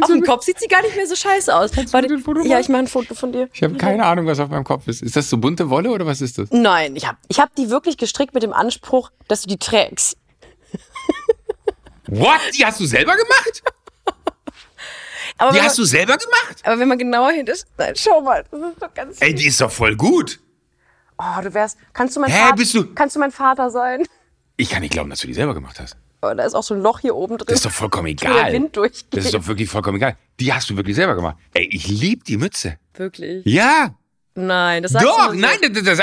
Auf 0.00 0.06
dem 0.06 0.22
Kopf 0.22 0.44
sieht 0.44 0.60
sie 0.60 0.68
gar 0.68 0.82
nicht 0.82 0.94
mehr 0.94 1.06
so 1.06 1.16
scheiße 1.16 1.54
aus. 1.54 1.70
Warte, 1.76 2.12
ein 2.12 2.20
Foto 2.20 2.42
ja, 2.42 2.60
ich 2.60 2.68
mache 2.68 2.82
ein 2.82 2.86
Foto 2.86 3.14
von 3.14 3.32
dir. 3.32 3.48
Ich 3.52 3.62
habe 3.62 3.74
keine 3.76 4.04
Ahnung, 4.04 4.26
was 4.26 4.38
auf 4.38 4.50
meinem 4.50 4.64
Kopf 4.64 4.86
ist. 4.86 5.02
Ist 5.02 5.16
das 5.16 5.28
so 5.30 5.38
bunte 5.38 5.70
Wolle 5.70 5.90
oder 5.90 6.06
was 6.06 6.20
ist 6.20 6.38
das? 6.38 6.50
Nein, 6.52 6.94
ich 6.94 7.06
habe 7.06 7.18
ich 7.28 7.40
hab 7.40 7.54
die 7.56 7.70
wirklich 7.70 7.96
gestrickt 7.96 8.34
mit 8.34 8.42
dem 8.42 8.52
Anspruch, 8.52 9.10
dass 9.26 9.42
du 9.42 9.48
die 9.48 9.56
trägst. 9.56 10.18
What? 12.06 12.40
Die 12.56 12.64
hast 12.64 12.80
du 12.80 12.86
selber 12.86 13.16
gemacht? 13.16 13.62
Aber, 15.38 15.52
Die 15.52 15.60
hast 15.62 15.78
man, 15.78 15.84
du 15.84 15.88
selber 15.88 16.16
gemacht? 16.16 16.56
aber 16.64 16.78
wenn 16.80 16.88
man 16.88 16.98
genauer 16.98 17.30
hin 17.30 17.46
ist, 17.46 17.66
nein, 17.78 17.94
schau 17.96 18.20
mal, 18.20 18.44
das 18.50 18.60
ist 18.72 18.82
doch 18.82 18.92
ganz. 18.92 19.16
Ey, 19.20 19.34
die 19.34 19.46
ist 19.46 19.60
doch 19.60 19.70
voll 19.70 19.96
gut. 19.96 20.40
Oh, 21.16 21.40
du 21.42 21.52
wärst. 21.54 21.78
Kannst 21.92 22.16
du 22.16 22.20
mein 22.20 22.30
Hä, 22.30 22.38
Vater? 22.38 22.56
bist 22.56 22.74
du- 22.74 22.94
Kannst 22.94 23.16
du 23.16 23.20
mein 23.20 23.30
Vater 23.32 23.70
sein? 23.70 24.04
Ich 24.56 24.68
kann 24.70 24.80
nicht 24.82 24.92
glauben, 24.92 25.10
dass 25.10 25.20
du 25.20 25.26
die 25.28 25.34
selber 25.34 25.54
gemacht 25.54 25.78
hast. 25.80 25.96
Oh, 26.22 26.32
da 26.34 26.44
ist 26.44 26.54
auch 26.54 26.62
so 26.64 26.74
ein 26.74 26.80
Loch 26.82 26.98
hier 27.00 27.14
oben 27.14 27.38
drin. 27.38 27.46
Das 27.46 27.56
ist 27.58 27.64
doch 27.66 27.70
vollkommen 27.70 28.08
wo 28.08 28.14
der 28.14 28.30
egal. 28.30 28.52
Wind 28.52 28.76
durchgeht. 28.76 29.06
Das 29.16 29.24
ist 29.26 29.34
doch 29.34 29.46
wirklich 29.46 29.68
vollkommen 29.70 29.96
egal. 29.98 30.16
Die 30.40 30.52
hast 30.52 30.68
du 30.68 30.76
wirklich 30.76 30.96
selber 30.96 31.14
gemacht. 31.14 31.36
Ey, 31.54 31.68
ich 31.70 31.86
lieb 31.86 32.24
die 32.24 32.36
Mütze. 32.36 32.76
Wirklich? 32.94 33.44
Ja, 33.46 33.94
Nein, 34.38 34.84
das 34.84 34.92
sagst 34.92 35.04
du 35.04 35.10
doch, 35.10 35.30
so. 35.30 35.34
nein, 35.34 35.56
das, 35.60 35.82
das, 35.82 36.00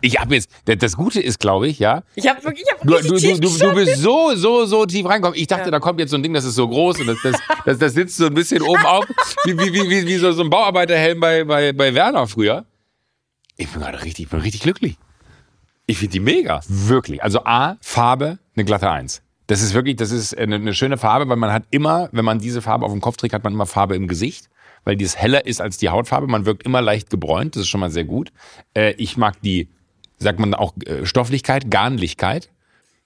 ich 0.00 0.18
habe 0.18 0.34
jetzt, 0.34 0.50
das, 0.64 0.96
Gute 0.96 1.20
ist, 1.20 1.38
glaube 1.38 1.68
ich, 1.68 1.78
ja, 1.78 2.02
Ich 2.16 2.26
habe 2.28 2.42
wirklich, 2.42 2.64
ich 2.66 2.72
hab 2.72 2.80
Du, 2.82 2.94
du, 2.94 3.20
du, 3.20 3.38
du, 3.38 3.58
du 3.58 3.74
bist 3.74 3.98
so, 3.98 4.34
so, 4.34 4.66
so 4.66 4.84
tief 4.84 5.06
reingekommen. 5.06 5.38
Ich 5.38 5.46
dachte, 5.46 5.70
da 5.70 5.78
kommt 5.78 6.00
jetzt 6.00 6.10
so 6.10 6.16
ein 6.16 6.22
Ding, 6.22 6.34
das 6.34 6.44
ist 6.44 6.56
so 6.56 6.66
groß 6.66 7.00
und 7.00 7.06
das, 7.06 7.18
das, 7.22 7.36
das, 7.64 7.78
das 7.78 7.92
sitzt 7.94 8.16
so 8.16 8.26
ein 8.26 8.34
bisschen 8.34 8.62
oben 8.62 8.84
auf, 8.84 9.06
wie, 9.44 9.56
wie, 9.56 9.72
wie, 9.72 9.88
wie, 9.88 10.06
wie 10.06 10.16
so, 10.16 10.32
so 10.32 10.42
ein 10.42 10.50
Bauarbeiterhelm 10.50 11.20
bei, 11.20 11.44
bei, 11.44 11.72
bei 11.72 11.94
Werner 11.94 12.26
früher. 12.26 12.64
Ich 13.56 13.68
bin 13.68 13.80
gerade 13.80 14.02
richtig, 14.02 14.24
ich 14.24 14.30
bin 14.30 14.40
richtig 14.40 14.62
glücklich. 14.62 14.96
Ich 15.86 15.98
finde 15.98 16.12
die 16.12 16.20
mega. 16.20 16.60
Wirklich. 16.68 17.22
Also 17.22 17.44
A, 17.44 17.76
Farbe, 17.80 18.38
eine 18.56 18.64
glatte 18.64 18.90
Eins. 18.90 19.22
Das 19.46 19.62
ist 19.62 19.72
wirklich, 19.72 19.96
das 19.96 20.10
ist 20.10 20.36
eine, 20.36 20.56
eine 20.56 20.74
schöne 20.74 20.98
Farbe, 20.98 21.28
weil 21.28 21.36
man 21.36 21.52
hat 21.52 21.62
immer, 21.70 22.08
wenn 22.12 22.24
man 22.24 22.38
diese 22.38 22.60
Farbe 22.60 22.84
auf 22.84 22.92
dem 22.92 23.00
Kopf 23.00 23.16
trägt, 23.16 23.34
hat 23.34 23.44
man 23.44 23.54
immer 23.54 23.66
Farbe 23.66 23.96
im 23.96 24.06
Gesicht, 24.08 24.50
weil 24.84 24.96
die 24.96 25.04
es 25.04 25.16
heller 25.16 25.46
ist 25.46 25.60
als 25.60 25.78
die 25.78 25.88
Hautfarbe. 25.88 26.26
Man 26.26 26.46
wirkt 26.46 26.64
immer 26.64 26.80
leicht 26.82 27.10
gebräunt, 27.10 27.56
das 27.56 27.62
ist 27.62 27.68
schon 27.68 27.80
mal 27.80 27.90
sehr 27.90 28.04
gut. 28.04 28.32
Äh, 28.74 28.92
ich 28.92 29.16
mag 29.16 29.40
die, 29.42 29.68
sagt 30.18 30.38
man 30.38 30.54
auch, 30.54 30.74
äh, 30.86 31.04
Stofflichkeit, 31.06 31.70
Garnlichkeit. 31.70 32.50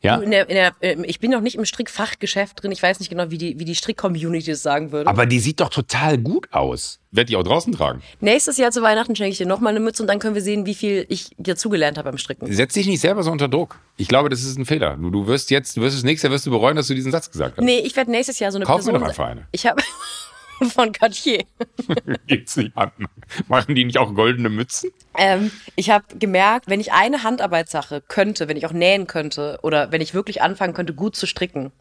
Ja. 0.02 0.16
In 0.16 0.32
der, 0.32 0.48
in 0.48 0.56
der, 0.56 0.72
äh, 0.80 0.96
ich 1.04 1.20
bin 1.20 1.30
noch 1.30 1.40
nicht 1.40 1.54
im 1.54 1.64
Strickfachgeschäft 1.64 2.61
drin. 2.61 2.72
Ich 2.72 2.82
weiß 2.82 2.98
nicht 2.98 3.08
genau, 3.08 3.30
wie 3.30 3.38
die, 3.38 3.61
wie 3.61 3.64
die 3.64 3.76
Strick-Community 3.76 4.50
das 4.50 4.61
sagen 4.61 4.90
würde. 4.90 5.08
Aber 5.08 5.26
die 5.26 5.38
sieht 5.38 5.61
doch 5.61 5.68
total 5.68 6.18
gut 6.18 6.52
aus. 6.52 6.98
Werd 7.12 7.28
die 7.28 7.37
auch 7.37 7.44
draußen 7.44 7.72
tragen. 7.72 8.02
Nächstes 8.20 8.56
Jahr 8.56 8.72
zu 8.72 8.82
Weihnachten 8.82 9.14
schenke 9.14 9.30
ich 9.30 9.38
dir 9.38 9.46
nochmal 9.46 9.70
eine 9.70 9.78
Mütze 9.78 10.02
und 10.02 10.08
dann 10.08 10.18
können 10.18 10.35
wir 10.35 10.42
sehen, 10.42 10.66
wie 10.66 10.74
viel 10.74 11.06
ich 11.08 11.30
dazugelernt 11.38 11.98
habe 11.98 12.11
beim 12.11 12.18
Stricken. 12.18 12.52
Setz 12.52 12.74
dich 12.74 12.88
nicht 12.88 13.00
selber 13.00 13.22
so 13.22 13.30
unter 13.30 13.46
Druck. 13.46 13.78
Ich 13.96 14.08
glaube, 14.08 14.28
das 14.28 14.42
ist 14.42 14.58
ein 14.58 14.66
Fehler. 14.66 14.96
Du, 14.96 15.11
du 15.11 15.28
wirst 15.28 15.52
jetzt, 15.52 15.76
du 15.76 15.82
wirst 15.82 15.96
es 15.96 16.02
nächstes 16.02 16.24
Jahr 16.24 16.32
wirst 16.32 16.46
du 16.46 16.50
bereuen, 16.50 16.74
dass 16.74 16.88
du 16.88 16.94
diesen 16.94 17.12
Satz 17.12 17.30
gesagt 17.30 17.58
hast. 17.58 17.64
Nee, 17.64 17.78
ich 17.78 17.94
werde 17.94 18.11
nächstes 18.11 18.40
Jahr 18.40 18.50
so 18.50 18.58
eine 18.58 18.64
Kauf 18.64 18.85
mir 18.85 18.90
Person. 18.90 19.00
doch 19.02 19.08
einfach 19.08 19.26
eine. 19.26 19.46
Ich 19.52 19.66
habe 19.66 19.80
von 20.70 20.92
Cartier. 20.92 21.44
Geht's 22.27 22.57
nicht 22.57 22.77
an. 22.77 22.90
Machen 23.48 23.75
die 23.75 23.85
nicht 23.85 23.98
auch 23.98 24.14
goldene 24.14 24.48
Mützen? 24.48 24.90
Ähm, 25.16 25.51
ich 25.77 25.90
habe 25.90 26.05
gemerkt, 26.18 26.68
wenn 26.68 26.81
ich 26.81 26.92
eine 26.92 27.22
Handarbeitssache 27.22 28.03
könnte, 28.07 28.48
wenn 28.48 28.57
ich 28.57 28.66
auch 28.66 28.72
nähen 28.72 29.07
könnte 29.07 29.59
oder 29.62 29.92
wenn 29.92 30.01
ich 30.01 30.14
wirklich 30.14 30.42
anfangen 30.42 30.75
könnte, 30.75 30.94
gut 30.94 31.16
zu 31.16 31.27
stricken, 31.27 31.72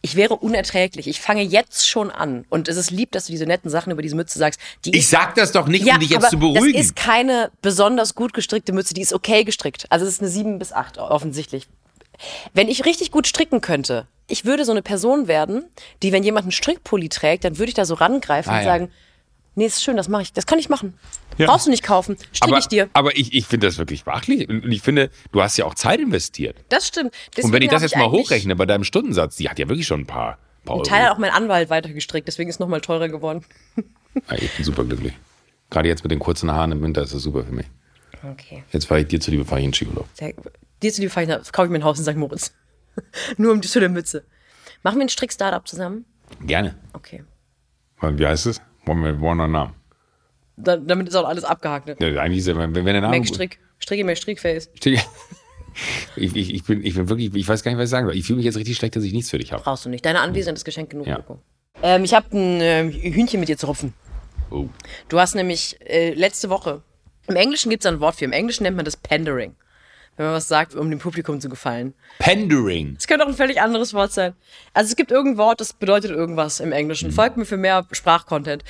ich 0.00 0.14
wäre 0.14 0.36
unerträglich. 0.36 1.08
Ich 1.08 1.20
fange 1.20 1.42
jetzt 1.42 1.88
schon 1.88 2.10
an. 2.10 2.44
Und 2.50 2.68
es 2.68 2.76
ist 2.76 2.90
lieb, 2.90 3.10
dass 3.12 3.26
du 3.26 3.32
diese 3.32 3.46
netten 3.46 3.70
Sachen 3.70 3.90
über 3.92 4.02
diese 4.02 4.14
Mütze 4.14 4.38
sagst. 4.38 4.60
Die 4.84 4.96
Ich 4.96 5.08
sag 5.08 5.34
das 5.34 5.50
doch 5.50 5.66
nicht, 5.66 5.84
ja, 5.84 5.94
um 5.94 6.00
dich 6.00 6.10
jetzt 6.10 6.30
zu 6.30 6.38
beruhigen. 6.38 6.72
Das 6.72 6.82
ist 6.82 6.96
keine 6.96 7.50
besonders 7.62 8.14
gut 8.14 8.32
gestrickte 8.32 8.72
Mütze, 8.72 8.94
die 8.94 9.00
ist 9.00 9.12
okay 9.12 9.42
gestrickt. 9.42 9.86
Also 9.90 10.06
es 10.06 10.12
ist 10.12 10.20
eine 10.20 10.30
7 10.30 10.58
bis 10.58 10.72
8 10.72 10.98
offensichtlich. 10.98 11.66
Wenn 12.52 12.68
ich 12.68 12.84
richtig 12.84 13.10
gut 13.10 13.26
stricken 13.26 13.60
könnte, 13.60 14.06
ich 14.26 14.44
würde 14.44 14.64
so 14.64 14.72
eine 14.72 14.82
Person 14.82 15.28
werden, 15.28 15.64
die, 16.02 16.12
wenn 16.12 16.22
jemand 16.22 16.44
einen 16.44 16.52
Strickpulli 16.52 17.08
trägt, 17.08 17.44
dann 17.44 17.58
würde 17.58 17.68
ich 17.70 17.74
da 17.74 17.84
so 17.84 17.94
rangreifen 17.94 18.50
Ah, 18.52 18.58
und 18.58 18.64
ja. 18.64 18.70
sagen, 18.72 18.90
nee, 19.54 19.66
ist 19.66 19.82
schön, 19.82 19.96
das 19.96 20.08
mache 20.08 20.22
ich, 20.22 20.32
das 20.32 20.46
kann 20.46 20.58
ich 20.58 20.68
machen. 20.68 20.94
Ja. 21.38 21.46
Brauchst 21.46 21.66
du 21.66 21.70
nicht 21.70 21.82
kaufen, 21.84 22.16
stricke 22.32 22.58
ich 22.58 22.66
dir. 22.66 22.88
aber 22.92 23.16
ich, 23.16 23.32
ich 23.32 23.46
finde 23.46 23.66
das 23.68 23.78
wirklich 23.78 24.04
beachtlich. 24.04 24.48
Und 24.48 24.70
ich 24.72 24.82
finde, 24.82 25.10
du 25.32 25.40
hast 25.42 25.56
ja 25.56 25.64
auch 25.64 25.74
Zeit 25.74 26.00
investiert. 26.00 26.56
Das 26.68 26.88
stimmt. 26.88 27.12
Und 27.42 27.52
wenn 27.52 27.62
ich 27.62 27.68
Deswegen 27.68 27.70
das 27.70 27.82
jetzt 27.82 27.96
mal 27.96 28.04
eigentlich- 28.06 28.22
hochrechne 28.26 28.56
bei 28.56 28.66
deinem 28.66 28.84
Stundensatz, 28.84 29.36
die 29.36 29.48
hat 29.48 29.58
ja 29.58 29.68
wirklich 29.68 29.86
schon 29.86 30.00
ein 30.00 30.06
paar, 30.06 30.38
paar 30.64 30.74
Ein 30.76 30.78
Euro. 30.80 30.82
Teil 30.82 31.04
hat 31.04 31.12
auch 31.12 31.18
mein 31.18 31.30
Anwalt 31.30 31.70
weiter 31.70 31.88
gestrickt, 31.90 32.26
deswegen 32.28 32.48
ist 32.50 32.56
es 32.56 32.60
nochmal 32.60 32.80
teurer 32.80 33.08
geworden. 33.08 33.44
Ja, 33.76 34.36
ich 34.36 34.50
bin 34.56 34.64
super 34.64 34.84
glücklich. 34.84 35.12
Gerade 35.70 35.88
jetzt 35.88 36.02
mit 36.02 36.10
den 36.10 36.18
kurzen 36.18 36.50
Haaren 36.50 36.72
im 36.72 36.82
Winter 36.82 37.02
ist 37.02 37.14
das 37.14 37.22
super 37.22 37.44
für 37.44 37.52
mich. 37.52 37.66
Okay. 38.22 38.64
Jetzt 38.72 38.86
fahre 38.86 39.00
ich 39.00 39.06
dir 39.08 39.20
zuliebe, 39.20 39.44
fahre 39.44 39.60
ich 39.60 39.66
in 39.66 39.74
Skiurlaub. 39.74 40.08
Sehr, 40.14 40.34
dir 40.82 40.92
zu 40.92 41.00
liebe 41.00 41.12
fahre 41.12 41.24
ich 41.24 41.28
nach- 41.28 41.52
kaufe 41.52 41.66
ich 41.66 41.70
mir 41.72 41.78
ein 41.78 41.84
Haus 41.84 41.98
in 41.98 42.04
St. 42.04 42.16
Moritz. 42.16 42.52
Nur 43.36 43.52
um 43.52 43.60
die 43.60 43.68
zu 43.68 43.80
der 43.80 43.88
Mütze. 43.88 44.24
Machen 44.82 44.98
wir 44.98 45.04
ein 45.06 45.08
Strick-Startup 45.08 45.66
zusammen? 45.66 46.04
Gerne. 46.40 46.76
Okay. 46.92 47.24
Wie 48.00 48.26
heißt 48.26 48.46
es? 48.46 48.60
Wollen 48.84 49.02
wir 49.02 49.20
wollen 49.20 49.38
wir 49.38 49.44
einen 49.44 49.52
Namen? 49.52 49.74
Da, 50.56 50.76
damit 50.76 51.08
ist 51.08 51.14
auch 51.14 51.26
alles 51.28 51.44
abgehakt. 51.44 51.86
Ne? 51.86 51.96
Ja, 52.14 52.20
eigentlich 52.22 52.40
ist 52.40 52.48
ja, 52.48 52.56
wenn, 52.56 52.74
wenn 52.74 52.84
der 52.84 53.00
Name. 53.00 53.16
Mac 53.16 53.26
Strick. 53.26 53.58
Stricke 53.78 54.04
Mac 54.04 54.16
Strickface. 54.16 54.70
Ich, 56.16 56.34
ich, 56.34 56.54
ich, 56.54 56.64
bin, 56.64 56.84
ich 56.84 56.94
bin 56.94 57.08
wirklich, 57.08 57.32
ich 57.34 57.46
weiß 57.46 57.62
gar 57.62 57.70
nicht, 57.70 57.78
was 57.78 57.84
ich 57.84 57.90
sagen 57.90 58.06
soll. 58.06 58.16
Ich 58.16 58.26
fühle 58.26 58.38
mich 58.38 58.46
jetzt 58.46 58.56
richtig 58.56 58.76
schlecht, 58.76 58.96
dass 58.96 59.04
ich 59.04 59.12
nichts 59.12 59.30
für 59.30 59.38
dich 59.38 59.52
habe. 59.52 59.62
Brauchst 59.62 59.84
du 59.84 59.88
nicht. 59.88 60.04
Deine 60.04 60.20
Anwesenheit 60.20 60.56
ist 60.56 60.64
Geschenk 60.64 60.90
genug, 60.90 61.06
Ja. 61.06 61.22
Ähm, 61.82 62.02
ich 62.02 62.14
habe 62.14 62.36
ein 62.36 62.58
ähm, 62.60 62.90
Hühnchen 62.90 63.38
mit 63.38 63.48
dir 63.48 63.56
zu 63.56 63.66
rupfen. 63.66 63.92
Oh. 64.50 64.66
Du 65.08 65.20
hast 65.20 65.36
nämlich 65.36 65.78
äh, 65.88 66.14
letzte 66.14 66.50
Woche, 66.50 66.82
im 67.28 67.36
Englischen 67.36 67.70
gibt 67.70 67.84
es 67.84 67.90
ein 67.90 68.00
Wort 68.00 68.16
für, 68.16 68.24
im 68.24 68.32
Englischen 68.32 68.64
nennt 68.64 68.76
man 68.76 68.84
das 68.84 68.96
Pandering. 68.96 69.54
Wenn 70.16 70.26
man 70.26 70.34
was 70.34 70.48
sagt, 70.48 70.74
um 70.74 70.90
dem 70.90 70.98
Publikum 70.98 71.40
zu 71.40 71.48
gefallen. 71.48 71.94
Pandering. 72.18 72.96
Es 72.98 73.06
könnte 73.06 73.24
auch 73.24 73.28
ein 73.28 73.36
völlig 73.36 73.60
anderes 73.60 73.94
Wort 73.94 74.12
sein. 74.12 74.34
Also 74.74 74.88
es 74.88 74.96
gibt 74.96 75.12
irgendein 75.12 75.38
Wort, 75.38 75.60
das 75.60 75.72
bedeutet 75.72 76.10
irgendwas 76.10 76.58
im 76.58 76.72
Englischen. 76.72 77.12
Folgt 77.12 77.36
mir 77.36 77.44
für 77.44 77.56
mehr 77.56 77.86
Sprachcontent. 77.92 78.64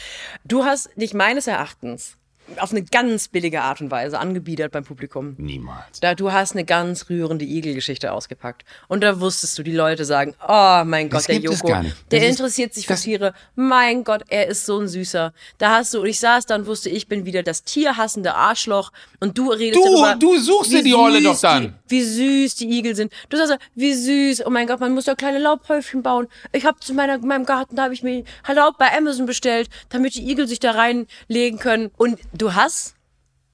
Du 0.44 0.64
hast 0.64 0.90
dich 0.97 1.14
meines 1.14 1.47
Erachtens 1.47 2.18
auf 2.61 2.71
eine 2.71 2.83
ganz 2.83 3.29
billige 3.29 3.63
Art 3.63 3.81
und 3.81 3.91
Weise 3.91 4.19
angebiedert 4.19 4.73
beim 4.73 4.85
Publikum. 4.85 5.35
Niemals. 5.39 6.01
Da, 6.01 6.15
du 6.15 6.33
hast 6.33 6.53
eine 6.53 6.65
ganz 6.65 7.09
rührende 7.11 7.45
Igelgeschichte 7.45 8.13
ausgepackt. 8.13 8.65
Und 8.89 9.03
da 9.03 9.21
wusstest 9.21 9.59
du, 9.59 9.63
die 9.63 9.73
Leute 9.73 10.05
sagen, 10.05 10.35
oh 10.47 10.83
mein 10.85 11.09
Gott, 11.11 11.19
Das 11.21 11.27
der 11.27 11.37
Joko, 11.39 11.67
der 11.69 11.85
Das 12.09 12.23
ist- 12.23 12.31
interessiert 12.39 12.75
sich 12.75 12.87
für 12.87 12.95
Tiere. 12.97 13.35
Mein 13.55 14.05
Gott, 14.05 14.23
er 14.29 14.47
ist 14.49 14.67
so 14.67 14.79
ein 14.79 14.89
Süßer. 14.89 15.33
Da 15.59 15.71
hast 15.77 15.95
du, 15.95 16.01
und 16.01 16.07
ich 16.07 16.19
saß 16.21 16.47
da 16.47 16.55
und 16.57 16.67
wusste, 16.67 16.89
ich 16.91 17.07
bin 17.09 17.25
wieder 17.27 17.43
das 17.43 17.63
tierhassende 17.65 18.35
Arschloch. 18.35 18.93
Und 19.21 19.37
du 19.39 19.51
redest 19.51 19.79
Du- 19.85 19.85
darüber. 19.85 20.17
du 20.17 20.39
suchst 20.39 20.73
dir 20.73 20.83
die 20.83 20.93
Rolle 20.93 21.23
doch 21.23 21.39
dann. 21.41 21.75
Die, 21.91 21.97
wie 21.97 22.03
süß 22.47 22.57
die 22.57 22.71
Igel 22.79 22.95
sind. 22.95 23.13
Du 23.29 23.37
sagst, 23.37 23.57
wie 23.75 23.95
süß. 23.95 24.45
Oh 24.47 24.51
mein 24.51 24.67
Gott, 24.67 24.81
man 24.81 24.95
muss 24.95 25.05
da 25.05 25.15
kleine 25.15 25.39
Laubhäufchen 25.39 26.03
bauen. 26.03 26.29
Ich 26.53 26.65
habe 26.65 26.79
zu 26.81 26.95
meiner, 26.95 27.19
meinem 27.19 27.45
Garten, 27.45 27.77
da 27.77 27.85
habe 27.85 27.95
ich 27.95 28.03
mir 28.03 28.25
Laub 28.53 28.79
bei 28.79 28.97
Amazon 28.97 29.27
bestellt, 29.27 29.69
damit 29.91 30.15
die 30.15 30.29
Igel 30.31 30.49
sich 30.49 30.61
da 30.61 30.73
reinlegen 30.73 31.59
können. 31.59 31.91
Und 31.97 32.19
du 32.42 32.55
hast 32.55 32.95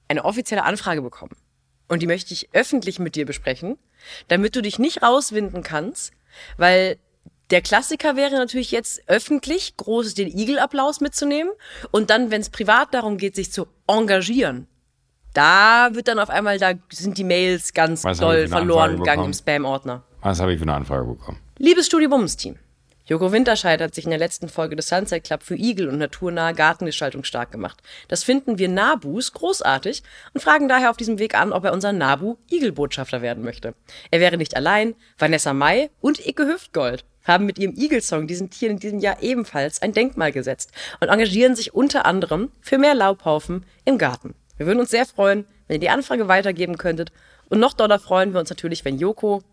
eine 0.07 0.25
offizielle 0.25 0.63
Anfrage 0.63 1.01
bekommen. 1.01 1.35
Und 1.87 2.01
die 2.01 2.07
möchte 2.07 2.33
ich 2.33 2.49
öffentlich 2.53 2.99
mit 2.99 3.15
dir 3.15 3.25
besprechen, 3.25 3.77
damit 4.27 4.55
du 4.55 4.61
dich 4.61 4.79
nicht 4.79 5.03
rauswinden 5.03 5.61
kannst, 5.61 6.13
weil 6.57 6.97
der 7.51 7.61
Klassiker 7.61 8.15
wäre 8.15 8.35
natürlich 8.35 8.71
jetzt 8.71 9.07
öffentlich 9.07 9.77
groß 9.77 10.15
den 10.15 10.27
Igelapplaus 10.27 10.99
mitzunehmen 10.99 11.51
und 11.91 12.09
dann, 12.09 12.31
wenn 12.31 12.41
es 12.41 12.49
privat 12.49 12.93
darum 12.93 13.17
geht, 13.17 13.35
sich 13.35 13.51
zu 13.51 13.67
engagieren, 13.87 14.67
Da 15.35 15.89
wird 15.91 16.07
dann 16.07 16.17
auf 16.17 16.29
einmal, 16.29 16.57
da 16.57 16.73
sind 16.89 17.17
die 17.17 17.23
Mails 17.25 17.73
ganz 17.73 18.03
Was 18.03 18.19
doll 18.19 18.47
verloren 18.47 18.97
gegangen 18.97 19.25
im 19.25 19.33
Spam-Ordner. 19.33 20.03
Was 20.21 20.39
habe 20.39 20.53
ich 20.53 20.59
für 20.59 20.63
eine 20.63 20.73
Anfrage 20.73 21.05
bekommen? 21.05 21.39
Liebes 21.57 21.87
Studio 21.87 22.09
Bums 22.09 22.37
Team. 22.37 22.57
Joko 23.07 23.31
Winterscheid 23.31 23.81
hat 23.81 23.93
sich 23.93 24.05
in 24.05 24.09
der 24.09 24.17
letzten 24.17 24.49
Folge 24.49 24.75
des 24.75 24.87
Sunset 24.87 25.23
Club 25.23 25.43
für 25.43 25.55
Igel 25.55 25.89
und 25.89 25.99
naturnahe 25.99 26.55
Gartengestaltung 26.55 27.23
stark 27.23 27.51
gemacht. 27.51 27.83
Das 28.07 28.23
finden 28.23 28.57
wir 28.57 28.67
Nabus 28.67 29.31
großartig 29.33 30.01
und 30.33 30.41
fragen 30.41 30.67
daher 30.67 30.89
auf 30.89 30.97
diesem 30.97 31.19
Weg 31.19 31.35
an, 31.35 31.53
ob 31.53 31.65
er 31.65 31.73
unser 31.73 31.93
Nabu 31.93 32.37
Igelbotschafter 32.49 33.21
werden 33.21 33.43
möchte. 33.43 33.75
Er 34.09 34.21
wäre 34.21 34.37
nicht 34.37 34.55
allein. 34.55 34.95
Vanessa 35.19 35.53
May 35.53 35.91
und 36.01 36.25
Icke 36.25 36.47
Hüftgold 36.47 37.05
haben 37.25 37.45
mit 37.45 37.59
ihrem 37.59 37.75
Igelsong 37.75 38.25
diesen 38.25 38.49
Tieren 38.49 38.77
in 38.77 38.79
diesem 38.79 38.99
Jahr 38.99 39.21
ebenfalls 39.21 39.83
ein 39.83 39.93
Denkmal 39.93 40.31
gesetzt 40.31 40.71
und 40.99 41.09
engagieren 41.09 41.55
sich 41.55 41.75
unter 41.75 42.07
anderem 42.07 42.51
für 42.59 42.79
mehr 42.79 42.95
Laubhaufen 42.95 43.67
im 43.83 43.99
Garten. 43.99 44.33
Wir 44.57 44.65
würden 44.65 44.79
uns 44.79 44.89
sehr 44.89 45.05
freuen, 45.05 45.45
wenn 45.67 45.75
ihr 45.75 45.81
die 45.81 45.89
Anfrage 45.89 46.27
weitergeben 46.27 46.79
könntet. 46.79 47.11
Und 47.49 47.59
noch 47.59 47.73
doller 47.73 47.99
freuen 47.99 48.33
wir 48.33 48.39
uns 48.39 48.49
natürlich, 48.49 48.83
wenn 48.83 48.97
Joko 48.97 49.43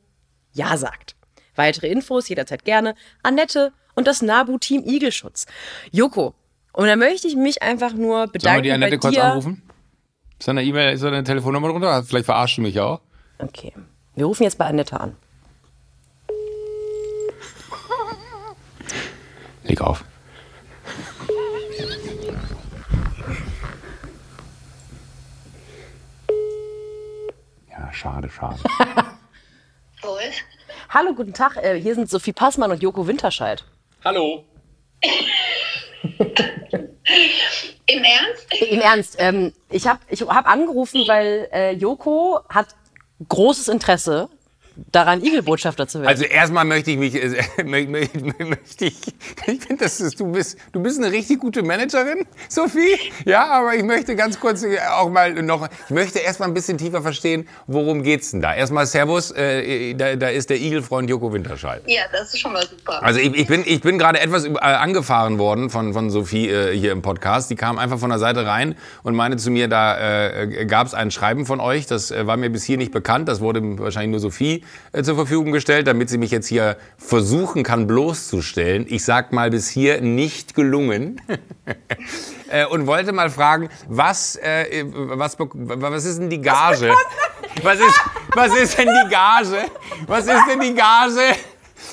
Ja 0.54 0.78
sagt. 0.78 1.16
Weitere 1.56 1.88
Infos 1.88 2.28
jederzeit 2.28 2.64
gerne. 2.64 2.94
Annette 3.22 3.72
und 3.94 4.06
das 4.06 4.22
Nabu-Team 4.22 4.82
Igelschutz. 4.84 5.46
Joko, 5.90 6.34
und 6.72 6.86
da 6.86 6.96
möchte 6.96 7.28
ich 7.28 7.36
mich 7.36 7.62
einfach 7.62 7.92
nur 7.92 8.16
Sollen 8.16 8.32
wir 8.32 8.32
bedanken 8.32 8.62
die 8.62 8.72
Annette 8.72 8.98
kurz 8.98 9.16
anrufen? 9.18 9.62
Ist 10.38 10.48
da 10.48 10.52
eine 10.52 10.64
E-Mail, 10.64 10.94
ist 10.94 11.04
da 11.04 11.08
eine 11.08 11.22
Telefonnummer 11.22 11.68
drunter? 11.68 12.02
Vielleicht 12.02 12.26
verarscht 12.26 12.58
du 12.58 12.62
mich 12.62 12.80
auch. 12.80 13.00
Okay, 13.38 13.72
wir 14.14 14.24
rufen 14.24 14.42
jetzt 14.44 14.58
bei 14.58 14.66
Annette 14.66 14.98
an. 14.98 15.16
Leg 19.64 19.80
auf. 19.80 20.04
Ja, 27.70 27.92
schade, 27.92 28.28
schade. 28.28 28.58
Hallo, 30.94 31.14
guten 31.14 31.32
Tag. 31.32 31.56
Äh, 31.56 31.80
hier 31.80 31.94
sind 31.94 32.10
Sophie 32.10 32.34
Passmann 32.34 32.70
und 32.70 32.82
Joko 32.82 33.06
Winterscheid. 33.06 33.64
Hallo. 34.04 34.44
Im 37.86 38.04
Ernst? 38.04 38.62
Im 38.70 38.80
Ernst, 38.82 39.16
ähm, 39.18 39.54
ich 39.70 39.86
habe 39.86 40.00
ich 40.10 40.20
hab 40.20 40.46
angerufen, 40.46 41.04
weil 41.08 41.48
äh, 41.50 41.72
Joko 41.72 42.40
hat 42.50 42.76
großes 43.26 43.68
Interesse 43.68 44.28
daran, 44.90 45.22
Igelbotschafter 45.22 45.86
zu 45.86 46.00
werden. 46.00 46.08
Also 46.08 46.24
erstmal 46.24 46.64
möchte 46.64 46.90
ich 46.90 46.98
mich, 46.98 47.14
äh, 47.14 47.28
mö- 47.62 47.88
mö- 47.88 48.44
möchte 48.48 48.84
ich, 48.86 48.94
ich 49.46 49.60
finde, 49.62 49.84
das 49.84 50.00
ist, 50.00 50.18
du 50.20 50.30
bist, 50.32 50.58
du 50.72 50.82
bist 50.82 50.98
eine 51.02 51.12
richtig 51.12 51.40
gute 51.40 51.62
Managerin, 51.62 52.24
Sophie. 52.48 52.98
Ja, 53.24 53.46
aber 53.50 53.74
ich 53.74 53.82
möchte 53.84 54.16
ganz 54.16 54.38
kurz 54.40 54.62
äh, 54.62 54.78
auch 54.98 55.10
mal 55.10 55.32
noch, 55.42 55.68
ich 55.86 55.90
möchte 55.90 56.18
erstmal 56.18 56.48
ein 56.48 56.54
bisschen 56.54 56.78
tiefer 56.78 57.02
verstehen, 57.02 57.48
worum 57.66 58.02
geht's 58.02 58.30
denn 58.30 58.40
da? 58.40 58.54
Erstmal 58.54 58.86
Servus, 58.86 59.30
äh, 59.32 59.94
da, 59.94 60.16
da 60.16 60.28
ist 60.28 60.50
der 60.50 60.58
Igelfreund 60.60 61.08
Joko 61.10 61.32
Winterscheid. 61.32 61.82
Ja, 61.86 62.02
das 62.12 62.32
ist 62.34 62.40
schon 62.40 62.52
mal 62.52 62.66
super. 62.66 63.02
Also 63.02 63.20
ich, 63.20 63.34
ich 63.34 63.46
bin, 63.46 63.62
ich 63.66 63.80
bin 63.80 63.98
gerade 63.98 64.20
etwas 64.20 64.44
äh, 64.46 64.50
angefahren 64.58 65.38
worden 65.38 65.70
von, 65.70 65.92
von 65.92 66.10
Sophie 66.10 66.48
äh, 66.48 66.76
hier 66.76 66.92
im 66.92 67.02
Podcast. 67.02 67.50
Die 67.50 67.56
kam 67.56 67.78
einfach 67.78 67.98
von 67.98 68.10
der 68.10 68.18
Seite 68.18 68.46
rein 68.46 68.74
und 69.02 69.14
meinte 69.14 69.36
zu 69.38 69.50
mir, 69.50 69.68
da 69.68 70.30
äh, 70.30 70.64
gab 70.66 70.86
es 70.86 70.94
ein 70.94 71.10
Schreiben 71.10 71.46
von 71.46 71.60
euch. 71.60 71.86
Das 71.86 72.10
äh, 72.10 72.26
war 72.26 72.36
mir 72.36 72.50
bis 72.50 72.64
hier 72.64 72.78
nicht 72.78 72.92
bekannt. 72.92 73.28
Das 73.28 73.40
wurde 73.40 73.60
wahrscheinlich 73.78 74.10
nur 74.10 74.20
Sophie 74.20 74.61
äh, 74.92 75.02
zur 75.02 75.16
Verfügung 75.16 75.52
gestellt, 75.52 75.86
damit 75.86 76.08
sie 76.10 76.18
mich 76.18 76.30
jetzt 76.30 76.46
hier 76.48 76.76
versuchen 76.98 77.62
kann 77.62 77.86
bloßzustellen. 77.86 78.86
Ich 78.88 79.04
sag 79.04 79.32
mal 79.32 79.50
bis 79.50 79.68
hier 79.68 80.00
nicht 80.00 80.54
gelungen. 80.54 81.20
äh, 82.50 82.66
und 82.66 82.86
wollte 82.86 83.12
mal 83.12 83.30
fragen, 83.30 83.68
was, 83.88 84.36
äh, 84.36 84.84
was, 84.86 85.38
bek- 85.38 85.50
was 85.54 86.04
ist 86.04 86.18
denn 86.18 86.30
die 86.30 86.40
Gage? 86.40 86.92
Was 87.62 87.78
ist, 87.78 88.00
was 88.34 88.54
ist 88.56 88.78
denn 88.78 88.88
die 88.88 89.10
Gage? 89.10 89.64
Was 90.06 90.26
ist 90.26 90.44
denn 90.50 90.60
die 90.60 90.74
Gage? 90.74 91.36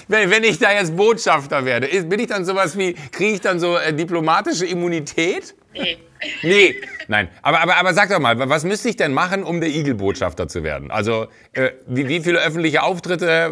Wenn, 0.07 0.29
wenn 0.29 0.43
ich 0.43 0.57
da 0.59 0.71
jetzt 0.71 0.95
Botschafter 0.95 1.65
werde, 1.65 1.87
bin 2.03 2.19
ich 2.19 2.27
dann 2.27 2.45
sowas 2.45 2.77
wie, 2.77 2.93
kriege 3.11 3.33
ich 3.35 3.41
dann 3.41 3.59
so 3.59 3.77
äh, 3.77 3.93
diplomatische 3.93 4.65
Immunität? 4.65 5.55
Nee. 5.73 5.97
Nee, 6.43 6.81
nein. 7.07 7.29
Aber, 7.41 7.61
aber, 7.61 7.77
aber 7.77 7.93
sag 7.93 8.09
doch 8.09 8.19
mal, 8.19 8.37
was 8.49 8.63
müsste 8.63 8.89
ich 8.89 8.97
denn 8.97 9.13
machen, 9.13 9.43
um 9.43 9.61
der 9.61 9.69
Igelbotschafter 9.69 10.47
zu 10.47 10.63
werden? 10.63 10.91
Also, 10.91 11.27
äh, 11.53 11.71
wie, 11.87 12.07
wie 12.07 12.21
viele 12.21 12.39
öffentliche 12.39 12.83
Auftritte, 12.83 13.51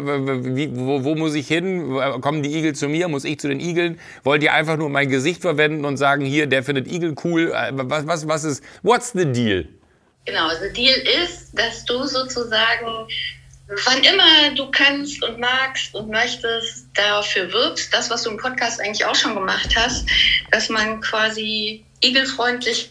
wie, 0.54 0.70
wo, 0.76 1.04
wo 1.04 1.14
muss 1.14 1.34
ich 1.34 1.48
hin? 1.48 1.94
Kommen 2.20 2.42
die 2.42 2.56
Igel 2.56 2.74
zu 2.74 2.88
mir? 2.88 3.08
Muss 3.08 3.24
ich 3.24 3.40
zu 3.40 3.48
den 3.48 3.60
Igeln? 3.60 3.98
Wollt 4.22 4.42
ihr 4.42 4.52
einfach 4.52 4.76
nur 4.76 4.90
mein 4.90 5.08
Gesicht 5.08 5.42
verwenden 5.42 5.84
und 5.84 5.96
sagen, 5.96 6.24
hier, 6.24 6.46
der 6.46 6.62
findet 6.62 6.86
Igel 6.86 7.14
cool? 7.24 7.52
Äh, 7.52 7.72
Was, 7.72 8.06
was, 8.06 8.28
was 8.28 8.44
ist, 8.44 8.64
what's 8.82 9.12
the 9.12 9.24
deal? 9.24 9.66
Genau, 10.26 10.48
the 10.60 10.70
deal 10.72 10.98
ist, 11.24 11.58
dass 11.58 11.86
du 11.86 12.04
sozusagen, 12.04 13.08
wann 13.86 14.02
immer 14.04 14.54
du 14.54 14.70
kannst 14.70 15.22
und 15.24 15.38
magst 15.38 15.94
und 15.94 16.10
möchtest, 16.10 16.86
dafür 16.94 17.50
wirbst, 17.50 17.94
das, 17.94 18.10
was 18.10 18.24
du 18.24 18.30
im 18.30 18.36
Podcast 18.36 18.78
eigentlich 18.80 19.06
auch 19.06 19.14
schon 19.14 19.34
gemacht 19.34 19.74
hast, 19.74 20.06
dass 20.50 20.68
man 20.68 21.00
quasi 21.00 21.86
igelfreundliche 22.02 22.90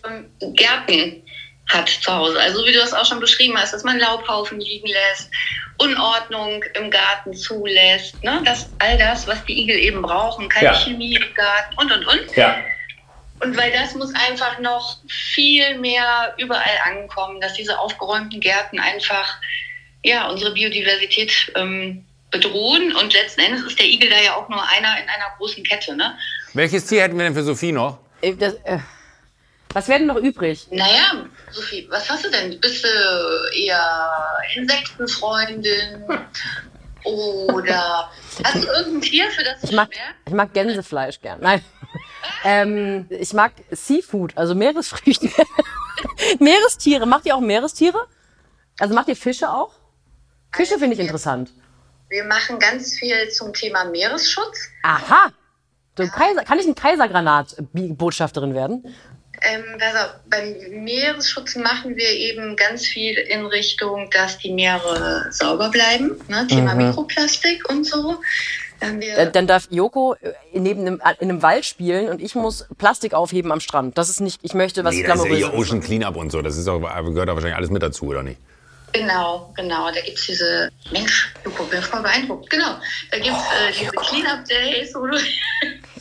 Gärten 0.53 1.23
hat 1.69 1.89
zu 1.89 2.13
Hause. 2.13 2.39
Also 2.39 2.65
wie 2.65 2.71
du 2.71 2.79
das 2.79 2.93
auch 2.93 3.05
schon 3.05 3.19
beschrieben 3.19 3.57
hast, 3.57 3.73
dass 3.73 3.83
man 3.83 3.99
Laubhaufen 3.99 4.59
liegen 4.59 4.87
lässt, 4.87 5.29
Unordnung 5.77 6.63
im 6.73 6.89
Garten 6.89 7.33
zulässt, 7.33 8.23
ne? 8.23 8.41
dass 8.45 8.69
all 8.79 8.97
das, 8.97 9.27
was 9.27 9.43
die 9.45 9.61
Igel 9.61 9.77
eben 9.77 10.01
brauchen, 10.01 10.49
keine 10.49 10.67
Ja. 10.67 10.73
Chemie 10.73 11.15
im 11.15 11.33
Garten 11.35 11.75
und 11.77 11.91
und 11.91 12.05
und. 12.05 12.35
Ja. 12.35 12.57
Und 13.39 13.55
weil 13.55 13.71
das 13.71 13.93
muss 13.93 14.13
einfach 14.15 14.57
noch 14.59 14.97
viel 15.07 15.77
mehr 15.77 16.33
überall 16.37 16.79
ankommen, 16.85 17.39
dass 17.39 17.53
diese 17.53 17.77
aufgeräumten 17.77 18.39
Gärten 18.39 18.79
einfach 18.79 19.35
ja, 20.03 20.29
unsere 20.29 20.53
Biodiversität 20.53 21.51
ähm, 21.55 22.03
bedrohen. 22.31 22.95
Und 22.95 23.13
letzten 23.13 23.41
Endes 23.41 23.61
ist 23.63 23.77
der 23.77 23.85
Igel 23.85 24.09
da 24.09 24.19
ja 24.19 24.35
auch 24.35 24.49
nur 24.49 24.61
einer 24.63 24.97
in 24.99 25.07
einer 25.07 25.31
großen 25.37 25.63
Kette. 25.63 25.95
Ne? 25.95 26.17
Welches 26.53 26.85
Tier 26.85 27.03
hätten 27.03 27.17
wir 27.17 27.25
denn 27.25 27.35
für 27.35 27.43
Sophie 27.43 27.71
noch? 27.71 27.99
Äh, 28.21 28.33
das, 28.35 28.55
äh, 28.63 28.79
was 29.77 29.87
wäre 29.87 29.99
denn 29.99 30.07
noch 30.07 30.15
übrig? 30.15 30.67
Naja, 30.71 31.27
Sophie, 31.51 31.87
was 31.91 32.09
hast 32.09 32.25
du 32.25 32.31
denn? 32.31 32.59
Bist 32.59 32.83
du 32.83 32.87
eher 33.55 34.09
Insektenfreundin? 34.55 36.03
Oder 37.03 38.09
hast 38.43 38.55
du 38.55 38.67
irgendein 38.67 39.01
Tier, 39.01 39.29
für 39.29 39.43
das 39.43 39.63
Ich 39.63 39.71
mag, 39.71 39.89
ich 40.25 40.33
mag 40.33 40.51
Gänsefleisch 40.51 41.21
gern. 41.21 41.41
Nein. 41.41 41.63
ähm, 42.43 43.05
ich 43.11 43.33
mag 43.33 43.51
Seafood, 43.69 44.35
also 44.35 44.55
Meeresfrüchte. 44.55 45.29
Meerestiere. 46.39 47.05
Macht 47.05 47.27
ihr 47.27 47.35
auch 47.35 47.39
Meerestiere? 47.39 48.07
Also 48.79 48.95
macht 48.95 49.09
ihr 49.09 49.15
Fische 49.15 49.47
auch? 49.47 49.73
Fische 50.53 50.79
finde 50.79 50.95
ich 50.95 50.99
interessant. 50.99 51.51
Wir 52.09 52.23
machen 52.23 52.57
ganz 52.57 52.95
viel 52.95 53.29
zum 53.29 53.53
Thema 53.53 53.85
Meeresschutz. 53.85 54.69
Aha. 54.81 55.31
Du, 55.93 56.07
Kaiser, 56.09 56.43
kann 56.43 56.57
ich 56.57 56.65
ein 56.65 56.73
Kaisergranat-Botschafterin 56.73 58.55
werden? 58.55 58.95
Ähm, 59.47 59.63
also 59.79 60.13
beim 60.29 60.83
Meeresschutz 60.83 61.55
machen 61.55 61.95
wir 61.95 62.09
eben 62.09 62.55
ganz 62.55 62.85
viel 62.85 63.17
in 63.17 63.45
Richtung, 63.45 64.09
dass 64.11 64.37
die 64.39 64.51
Meere 64.51 65.27
sauber 65.31 65.69
bleiben. 65.69 66.11
Ne? 66.27 66.45
Thema 66.47 66.75
Mikroplastik 66.75 67.69
und 67.69 67.85
so. 67.85 68.17
Dann 68.79 69.01
Äh, 69.01 69.31
Dann 69.31 69.47
darf 69.47 69.67
Joko 69.71 70.15
äh, 70.21 70.33
neben 70.53 70.81
einem, 70.81 71.01
in 71.19 71.29
einem 71.29 71.41
Wald 71.41 71.65
spielen 71.65 72.09
und 72.09 72.21
ich 72.21 72.35
muss 72.35 72.67
Plastik 72.77 73.13
aufheben 73.13 73.51
am 73.51 73.59
Strand. 73.59 73.97
Das 73.97 74.09
ist 74.09 74.19
nicht, 74.19 74.39
ich 74.43 74.53
möchte 74.53 74.83
was 74.83 74.95
Nee, 74.95 75.03
das 75.03 75.23
ist 75.23 75.39
ja. 75.39 75.53
Ocean 75.53 75.81
Cleanup 75.81 76.15
und 76.15 76.31
so. 76.31 76.41
Das 76.41 76.57
ist 76.57 76.67
auch, 76.67 76.79
gehört 76.79 77.29
da 77.29 77.33
wahrscheinlich 77.33 77.55
alles 77.55 77.69
mit 77.69 77.81
dazu, 77.81 78.05
oder 78.05 78.23
nicht? 78.23 78.39
Genau, 78.93 79.53
genau. 79.55 79.87
Da 79.91 80.01
gibt's 80.01 80.25
diese, 80.27 80.69
Mensch, 80.91 81.33
Joko, 81.45 81.63
bin 81.65 81.81
voll 81.81 82.01
beeindruckt. 82.01 82.49
Genau, 82.49 82.75
da 83.11 83.17
gibt's 83.19 83.43
äh, 83.43 83.71
diese 83.79 83.91
Cleanup-Days, 83.91 84.95
wo 84.95 85.07
du... 85.07 85.17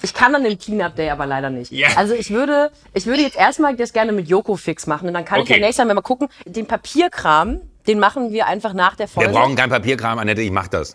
Ich 0.03 0.13
kann 0.15 0.35
an 0.35 0.45
dem 0.45 0.57
Cleanup 0.59 0.95
Day 0.95 1.09
aber 1.11 1.27
leider 1.27 1.49
nicht. 1.51 1.73
Ja. 1.73 1.89
Also 1.97 2.15
ich 2.15 2.31
würde, 2.31 2.71
ich 2.93 3.07
würde 3.07 3.23
jetzt 3.23 3.37
erstmal 3.37 3.75
das 3.75 3.93
gerne 3.95 4.13
mit 4.13 4.29
Joko 4.29 4.55
fix 4.57 4.87
machen 4.87 5.09
und 5.09 5.15
dann 5.15 5.25
kann 5.25 5.39
ich 5.39 5.45
Okay. 5.45 5.55
ja 5.55 5.67
nächstes 5.67 5.85
Mal 5.85 5.95
mal 5.95 6.03
gucken. 6.03 6.29
Den 6.45 6.67
Papierkram, 6.67 7.61
den 7.89 7.99
machen 7.99 8.31
wir 8.31 8.47
einfach 8.47 8.73
nach 8.75 8.95
der 8.95 9.07
Wir 9.07 9.13
Folge. 9.15 9.33
brauchen 9.33 9.57
kein 9.57 9.71
Papierkram, 9.71 10.19
Annette, 10.19 10.43
ich 10.43 10.51
mach 10.53 10.69
das. 10.69 10.95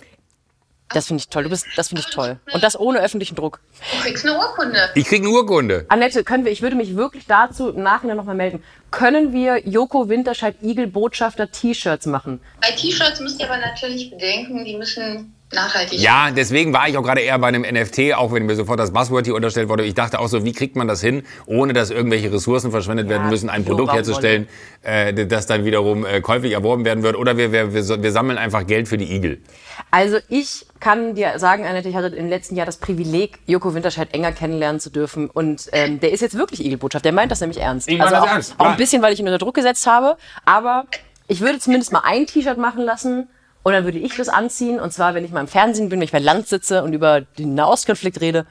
Das 0.94 1.08
finde 1.08 1.22
ich 1.22 1.30
toll. 1.30 1.44
Du 1.44 1.50
bist, 1.50 1.66
das 1.76 1.89
finde 1.89 2.04
ich 2.06 2.14
toll. 2.14 2.39
Und 2.54 2.64
das 2.64 2.80
ohne 2.80 3.00
öffentlichen 3.00 3.36
Druck. 3.36 3.60
Du 3.92 4.02
kriegst 4.04 4.26
eine 4.26 4.38
Urkunde. 4.38 4.89
Ich 4.96 5.06
krieg 5.06 5.22
eine 5.22 5.30
Urkunde. 5.30 5.86
Annette, 5.89 6.24
können 6.24 6.46
wir, 6.46 6.52
ich 6.52 6.62
würde 6.62 6.76
mich 6.76 6.96
wirklich 6.96 7.26
dazu 7.28 7.70
im 7.70 7.84
Nachhinein 7.84 8.18
nochmal 8.18 8.36
melden. 8.36 8.64
Können 8.92 9.32
wir 9.34 9.68
Joko 9.68 10.10
Winterscheid 10.10 10.56
Igel 10.62 10.88
Botschafter 10.88 11.52
T-Shirts 11.52 12.06
machen? 12.06 12.42
Bei 12.62 12.72
T-Shirts 12.72 13.20
müsst 13.20 13.39
ihr 13.39 13.50
aber 13.50 13.58
natürlich 13.58 14.10
bedenken, 14.10 14.66
die 14.66 14.78
müssen 14.78 15.34
nachhaltig. 15.54 15.99
Ja, 15.99 16.32
deswegen 16.32 16.74
war 16.74 16.88
ich 16.88 16.97
auch 16.97 17.04
gerade 17.04 17.22
eher 17.22 17.38
bei 17.39 17.47
einem 17.47 17.62
NFT, 17.62 18.14
auch 18.16 18.32
wenn 18.32 18.45
mir 18.45 18.56
sofort 18.56 18.80
das 18.80 18.91
Buzzword 18.91 19.26
hier 19.26 19.36
unterstellt 19.36 19.70
wurde. 19.70 19.84
Ich 19.84 19.93
dachte 19.93 20.20
auch 20.20 20.28
so, 20.28 20.45
wie 20.45 20.54
kriegt 20.54 20.76
man 20.76 20.88
das 20.88 21.02
hin, 21.02 21.24
ohne 21.45 21.74
dass 21.74 21.89
irgendwelche 21.89 22.32
Ressourcen 22.32 22.72
verschwendet 22.72 23.10
werden 23.10 23.30
müssen, 23.30 23.49
ein 23.49 23.66
Produkt 23.66 23.93
herzustellen, 23.93 24.47
äh, 24.84 25.14
das 25.26 25.45
dann 25.45 25.66
wiederum 25.66 26.06
äh, 26.06 26.22
käufig 26.22 26.52
erworben 26.52 26.86
werden 26.86 27.04
wird. 27.04 27.16
Oder 27.16 27.38
wir, 27.38 27.52
wir, 27.52 27.74
wir, 27.74 28.04
wir 28.04 28.12
sammeln 28.12 28.38
einfach 28.38 28.66
Geld 28.66 28.88
für 28.88 28.97
die 28.97 29.14
Igel. 29.14 29.41
Also 29.89 30.18
ich 30.30 30.66
kann 30.80 31.16
dir 31.16 31.38
sagen, 31.39 31.66
Annette, 31.66 31.89
ich 31.89 31.95
hatte 31.95 32.08
im 32.08 32.30
letzten 32.30 32.56
Jahr 32.56 32.66
das 32.66 32.78
Privileg, 32.78 33.39
Joko 33.45 33.74
Winterscheid 33.74 34.14
enger 34.14 34.32
kennenlernen 34.32 34.80
zu 34.80 34.89
dürfen. 34.89 35.30
Und 35.30 35.70
ähm, 35.72 35.99
der 35.99 36.12
ist 36.12 36.22
jetzt 36.22 36.38
wirklich 36.38 36.66
Igelbotschaft. 36.66 37.06
Der 37.06 37.12
meint 37.12 37.32
das 37.32 37.41
nämlich 37.41 37.60
ernst. 37.60 37.88
Ich 37.88 38.02
also 38.02 38.14
das 38.14 38.24
auch, 38.24 38.28
ernst, 38.28 38.56
auch 38.58 38.66
ja. 38.66 38.72
ein 38.72 38.78
bisschen, 38.78 39.02
weil 39.02 39.14
ich 39.14 39.20
ihn 39.20 39.28
unter 39.28 39.38
Druck 39.38 39.56
gesetzt 39.56 39.86
habe. 39.88 40.18
Aber 40.45 40.86
ich 41.28 41.41
würde 41.41 41.60
zumindest 41.60 41.91
mal 41.91 42.02
ein 42.04 42.26
T-Shirt 42.26 42.58
machen 42.58 42.84
lassen. 42.84 43.28
Und 43.64 43.74
dann 43.74 43.84
würde 43.84 43.99
ich 43.99 44.16
das 44.16 44.30
anziehen. 44.30 44.80
Und 44.80 44.91
zwar, 44.93 45.14
wenn 45.14 45.26
ich 45.26 45.32
mal 45.32 45.41
im 45.41 45.47
Fernsehen 45.47 45.89
bin, 45.89 45.99
wenn 45.99 46.05
ich 46.05 46.12
bei 46.12 46.20
Land 46.20 46.47
sitze 46.47 46.84
und 46.84 46.93
über 46.93 47.22
den 47.22 47.55
Nahostkonflikt 47.55 48.22
rede. 48.22 48.45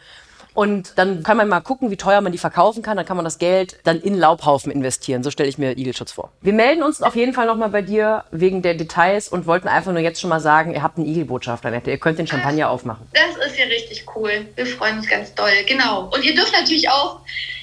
Und 0.52 0.98
dann 0.98 1.22
kann 1.22 1.36
man 1.36 1.48
mal 1.48 1.60
gucken, 1.60 1.90
wie 1.90 1.96
teuer 1.96 2.20
man 2.20 2.32
die 2.32 2.38
verkaufen 2.38 2.82
kann. 2.82 2.96
Dann 2.96 3.06
kann 3.06 3.16
man 3.16 3.24
das 3.24 3.38
Geld 3.38 3.78
dann 3.84 4.00
in 4.00 4.14
Laubhaufen 4.18 4.72
investieren. 4.72 5.22
So 5.22 5.30
stelle 5.30 5.48
ich 5.48 5.58
mir 5.58 5.78
Igelschutz 5.78 6.12
vor. 6.12 6.32
Wir 6.40 6.52
melden 6.52 6.82
uns 6.82 7.02
auf 7.02 7.14
jeden 7.14 7.32
Fall 7.32 7.46
nochmal 7.46 7.68
bei 7.68 7.82
dir 7.82 8.24
wegen 8.32 8.60
der 8.60 8.74
Details 8.74 9.28
und 9.28 9.46
wollten 9.46 9.68
einfach 9.68 9.92
nur 9.92 10.00
jetzt 10.00 10.20
schon 10.20 10.30
mal 10.30 10.40
sagen, 10.40 10.74
ihr 10.74 10.82
habt 10.82 10.98
einen 10.98 11.06
Igelbotschafter. 11.06 11.72
Ihr 11.86 11.98
könnt 11.98 12.18
den 12.18 12.26
Champagner 12.26 12.68
aufmachen. 12.68 13.06
Das 13.12 13.46
ist 13.46 13.58
ja 13.58 13.66
richtig 13.66 14.04
cool. 14.16 14.46
Wir 14.56 14.66
freuen 14.66 14.98
uns 14.98 15.08
ganz 15.08 15.34
doll. 15.34 15.50
Genau. 15.66 16.10
Und 16.12 16.24
ihr 16.24 16.34
dürft 16.34 16.52
natürlich 16.52 16.88
auch 16.90 17.20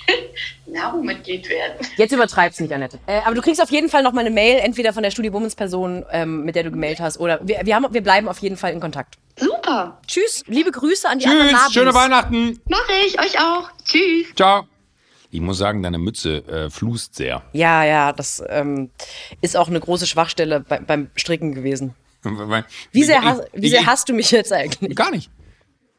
Naru-Mitglied 0.65 1.49
werden. 1.49 1.85
Jetzt 1.95 2.11
übertreib's 2.11 2.59
nicht, 2.59 2.73
Annette. 2.73 2.99
Äh, 3.07 3.21
aber 3.25 3.35
du 3.35 3.41
kriegst 3.41 3.61
auf 3.61 3.69
jeden 3.69 3.89
Fall 3.89 4.03
noch 4.03 4.13
mal 4.13 4.21
eine 4.21 4.29
Mail, 4.29 4.59
entweder 4.59 4.93
von 4.93 5.03
der 5.03 5.11
Studie 5.11 5.29
Bummens-Person, 5.29 6.05
ähm, 6.11 6.43
mit 6.43 6.55
der 6.55 6.63
du 6.63 6.71
gemeldet 6.71 6.99
hast, 6.99 7.19
oder 7.19 7.39
wir, 7.43 7.61
wir, 7.63 7.75
haben, 7.75 7.93
wir 7.93 8.01
bleiben 8.01 8.27
auf 8.27 8.39
jeden 8.39 8.57
Fall 8.57 8.73
in 8.73 8.79
Kontakt. 8.79 9.15
Super. 9.37 9.99
Tschüss, 10.07 10.43
liebe 10.47 10.71
Grüße 10.71 11.07
an 11.07 11.19
die 11.19 11.27
anderen 11.27 11.49
Tschüss, 11.49 11.73
schöne 11.73 11.93
Weihnachten. 11.93 12.59
Mache 12.67 12.91
ich. 13.05 13.19
Euch 13.19 13.39
auch. 13.39 13.69
Tschüss. 13.85 14.27
Ciao. 14.35 14.65
Ich 15.29 15.41
muss 15.41 15.57
sagen, 15.57 15.83
deine 15.83 15.97
Mütze 15.97 16.37
äh, 16.47 16.69
flust 16.69 17.15
sehr. 17.15 17.43
Ja, 17.51 17.83
ja, 17.83 18.13
das 18.13 18.41
ähm, 18.47 18.89
ist 19.41 19.57
auch 19.57 19.67
eine 19.67 19.79
große 19.79 20.07
Schwachstelle 20.07 20.61
bei, 20.61 20.79
beim 20.79 21.09
Stricken 21.15 21.53
gewesen. 21.53 21.93
Wie 22.91 23.03
sehr, 23.03 23.23
has, 23.23 23.41
wie 23.53 23.69
sehr 23.69 23.85
hast 23.85 24.09
du 24.09 24.13
mich 24.13 24.31
jetzt 24.31 24.51
eigentlich? 24.51 24.95
Gar 24.95 25.11
nicht. 25.11 25.29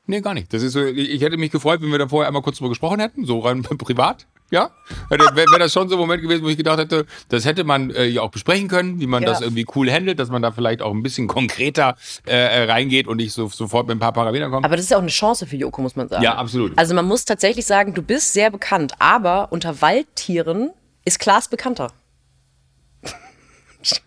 Nee, 0.09 0.23
gar 0.23 0.33
nicht. 0.35 0.53
Das 0.55 0.63
ist 0.63 0.73
so, 0.73 0.85
ich 0.85 1.21
hätte 1.21 1.37
mich 1.37 1.51
gefreut, 1.53 1.83
wenn 1.83 1.91
wir 1.93 1.99
da 1.99 2.09
vorher 2.09 2.27
einmal 2.29 2.43
kurz 2.43 2.57
drüber 2.57 2.71
gesprochen 2.71 2.99
hätten, 2.99 3.25
so 3.27 3.41
rein 3.41 3.63
privat. 3.79 4.27
Ja, 4.51 4.71
wäre 5.11 5.21
wär 5.35 5.59
das 5.59 5.75
schon 5.75 5.91
so 5.91 5.97
ein 5.97 5.99
Moment 5.99 6.23
gewesen, 6.23 6.43
wo 6.43 6.49
ich 6.49 6.57
gedacht 6.57 6.79
hätte, 6.79 7.05
das 7.29 7.45
hätte 7.45 7.65
man 7.65 7.91
äh, 7.91 8.07
ja 8.07 8.23
auch 8.23 8.31
besprechen 8.31 8.67
können, 8.69 8.99
wie 8.99 9.07
man 9.07 9.23
Ja. 9.23 9.29
das 9.29 9.43
irgendwie 9.43 9.67
cool 9.77 9.91
handelt, 9.93 10.19
dass 10.19 10.31
man 10.31 10.41
da 10.41 10.51
vielleicht 10.53 10.81
auch 10.81 10.95
ein 10.95 11.03
bisschen 11.03 11.27
konkreter 11.29 11.97
äh, 12.27 12.33
äh, 12.33 12.63
reingeht 12.65 13.07
und 13.07 13.19
nicht 13.19 13.35
so, 13.35 13.49
sofort 13.49 13.87
mit 13.87 13.97
ein 13.97 14.01
paar 14.01 14.15
Parametern 14.15 14.51
kommt. 14.51 14.65
Aber 14.65 14.77
das 14.77 14.87
ist 14.87 14.91
ja 14.91 14.97
auch 14.97 15.03
eine 15.03 15.11
Chance 15.11 15.47
für 15.47 15.57
Joko, 15.57 15.83
muss 15.83 15.97
man 15.97 16.09
sagen. 16.09 16.25
Ja, 16.25 16.37
absolut. 16.37 16.73
Also 16.79 16.95
man 16.95 17.05
muss 17.05 17.27
tatsächlich 17.27 17.67
sagen, 17.67 17.93
du 17.93 18.01
bist 18.01 18.33
sehr 18.33 18.51
bekannt, 18.51 18.95
aber 19.01 19.49
unter 19.53 19.83
Waldtieren 19.83 20.71
ist 21.05 21.19
Klaas 21.21 21.49
bekannter. 21.49 21.93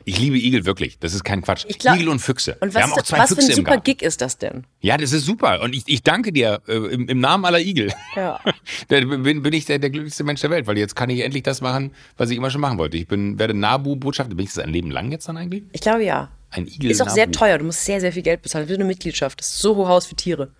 Ich 0.05 0.19
liebe 0.19 0.37
Igel 0.37 0.65
wirklich. 0.65 0.99
Das 0.99 1.13
ist 1.13 1.23
kein 1.23 1.41
Quatsch. 1.41 1.65
Ich 1.67 1.79
glaub- 1.79 1.95
Igel 1.95 2.09
und 2.09 2.19
Füchse. 2.19 2.57
Und 2.59 2.73
wir 2.73 2.75
was, 2.75 2.83
haben 2.83 2.93
auch 2.93 3.01
zwei 3.01 3.19
was 3.19 3.29
für 3.29 3.35
Füchse 3.35 3.51
ein 3.53 3.59
im 3.59 3.65
super. 3.65 3.77
Gig 3.77 4.01
ist 4.01 4.21
das 4.21 4.37
denn? 4.37 4.65
Ja, 4.81 4.97
das 4.97 5.11
ist 5.13 5.25
super. 5.25 5.61
Und 5.61 5.75
ich, 5.75 5.83
ich 5.87 6.03
danke 6.03 6.31
dir 6.31 6.61
äh, 6.67 6.73
im, 6.73 7.07
im 7.07 7.19
Namen 7.19 7.45
aller 7.45 7.59
Igel. 7.59 7.91
Ja. 8.15 8.39
Bin, 8.87 9.41
bin 9.41 9.53
ich 9.53 9.65
der, 9.65 9.79
der 9.79 9.89
glücklichste 9.89 10.23
Mensch 10.23 10.41
der 10.41 10.49
Welt, 10.49 10.67
weil 10.67 10.77
jetzt 10.77 10.95
kann 10.95 11.09
ich 11.09 11.21
endlich 11.21 11.43
das 11.43 11.61
machen, 11.61 11.91
was 12.17 12.29
ich 12.29 12.37
immer 12.37 12.49
schon 12.49 12.61
machen 12.61 12.77
wollte. 12.77 12.97
Ich 12.97 13.07
bin, 13.07 13.39
werde 13.39 13.53
Nabu-Botschafter. 13.53 14.35
Bin 14.35 14.45
ich 14.45 14.53
das 14.53 14.63
ein 14.63 14.71
Leben 14.71 14.91
lang 14.91 15.11
jetzt 15.11 15.27
dann 15.27 15.37
eigentlich? 15.37 15.63
Ich 15.71 15.81
glaube 15.81 16.03
ja. 16.03 16.29
Ein 16.49 16.67
Igel. 16.67 16.91
Ist 16.91 17.01
auch 17.01 17.09
sehr 17.09 17.31
teuer. 17.31 17.57
Du 17.57 17.65
musst 17.65 17.85
sehr, 17.85 18.01
sehr 18.01 18.11
viel 18.11 18.23
Geld 18.23 18.41
bezahlen. 18.41 18.67
Wie 18.67 18.73
eine 18.73 18.83
Mitgliedschaft. 18.83 19.39
Das 19.39 19.47
ist 19.47 19.59
so 19.59 19.75
hoch 19.75 19.87
Haus 19.87 20.05
für 20.05 20.15
Tiere. 20.15 20.51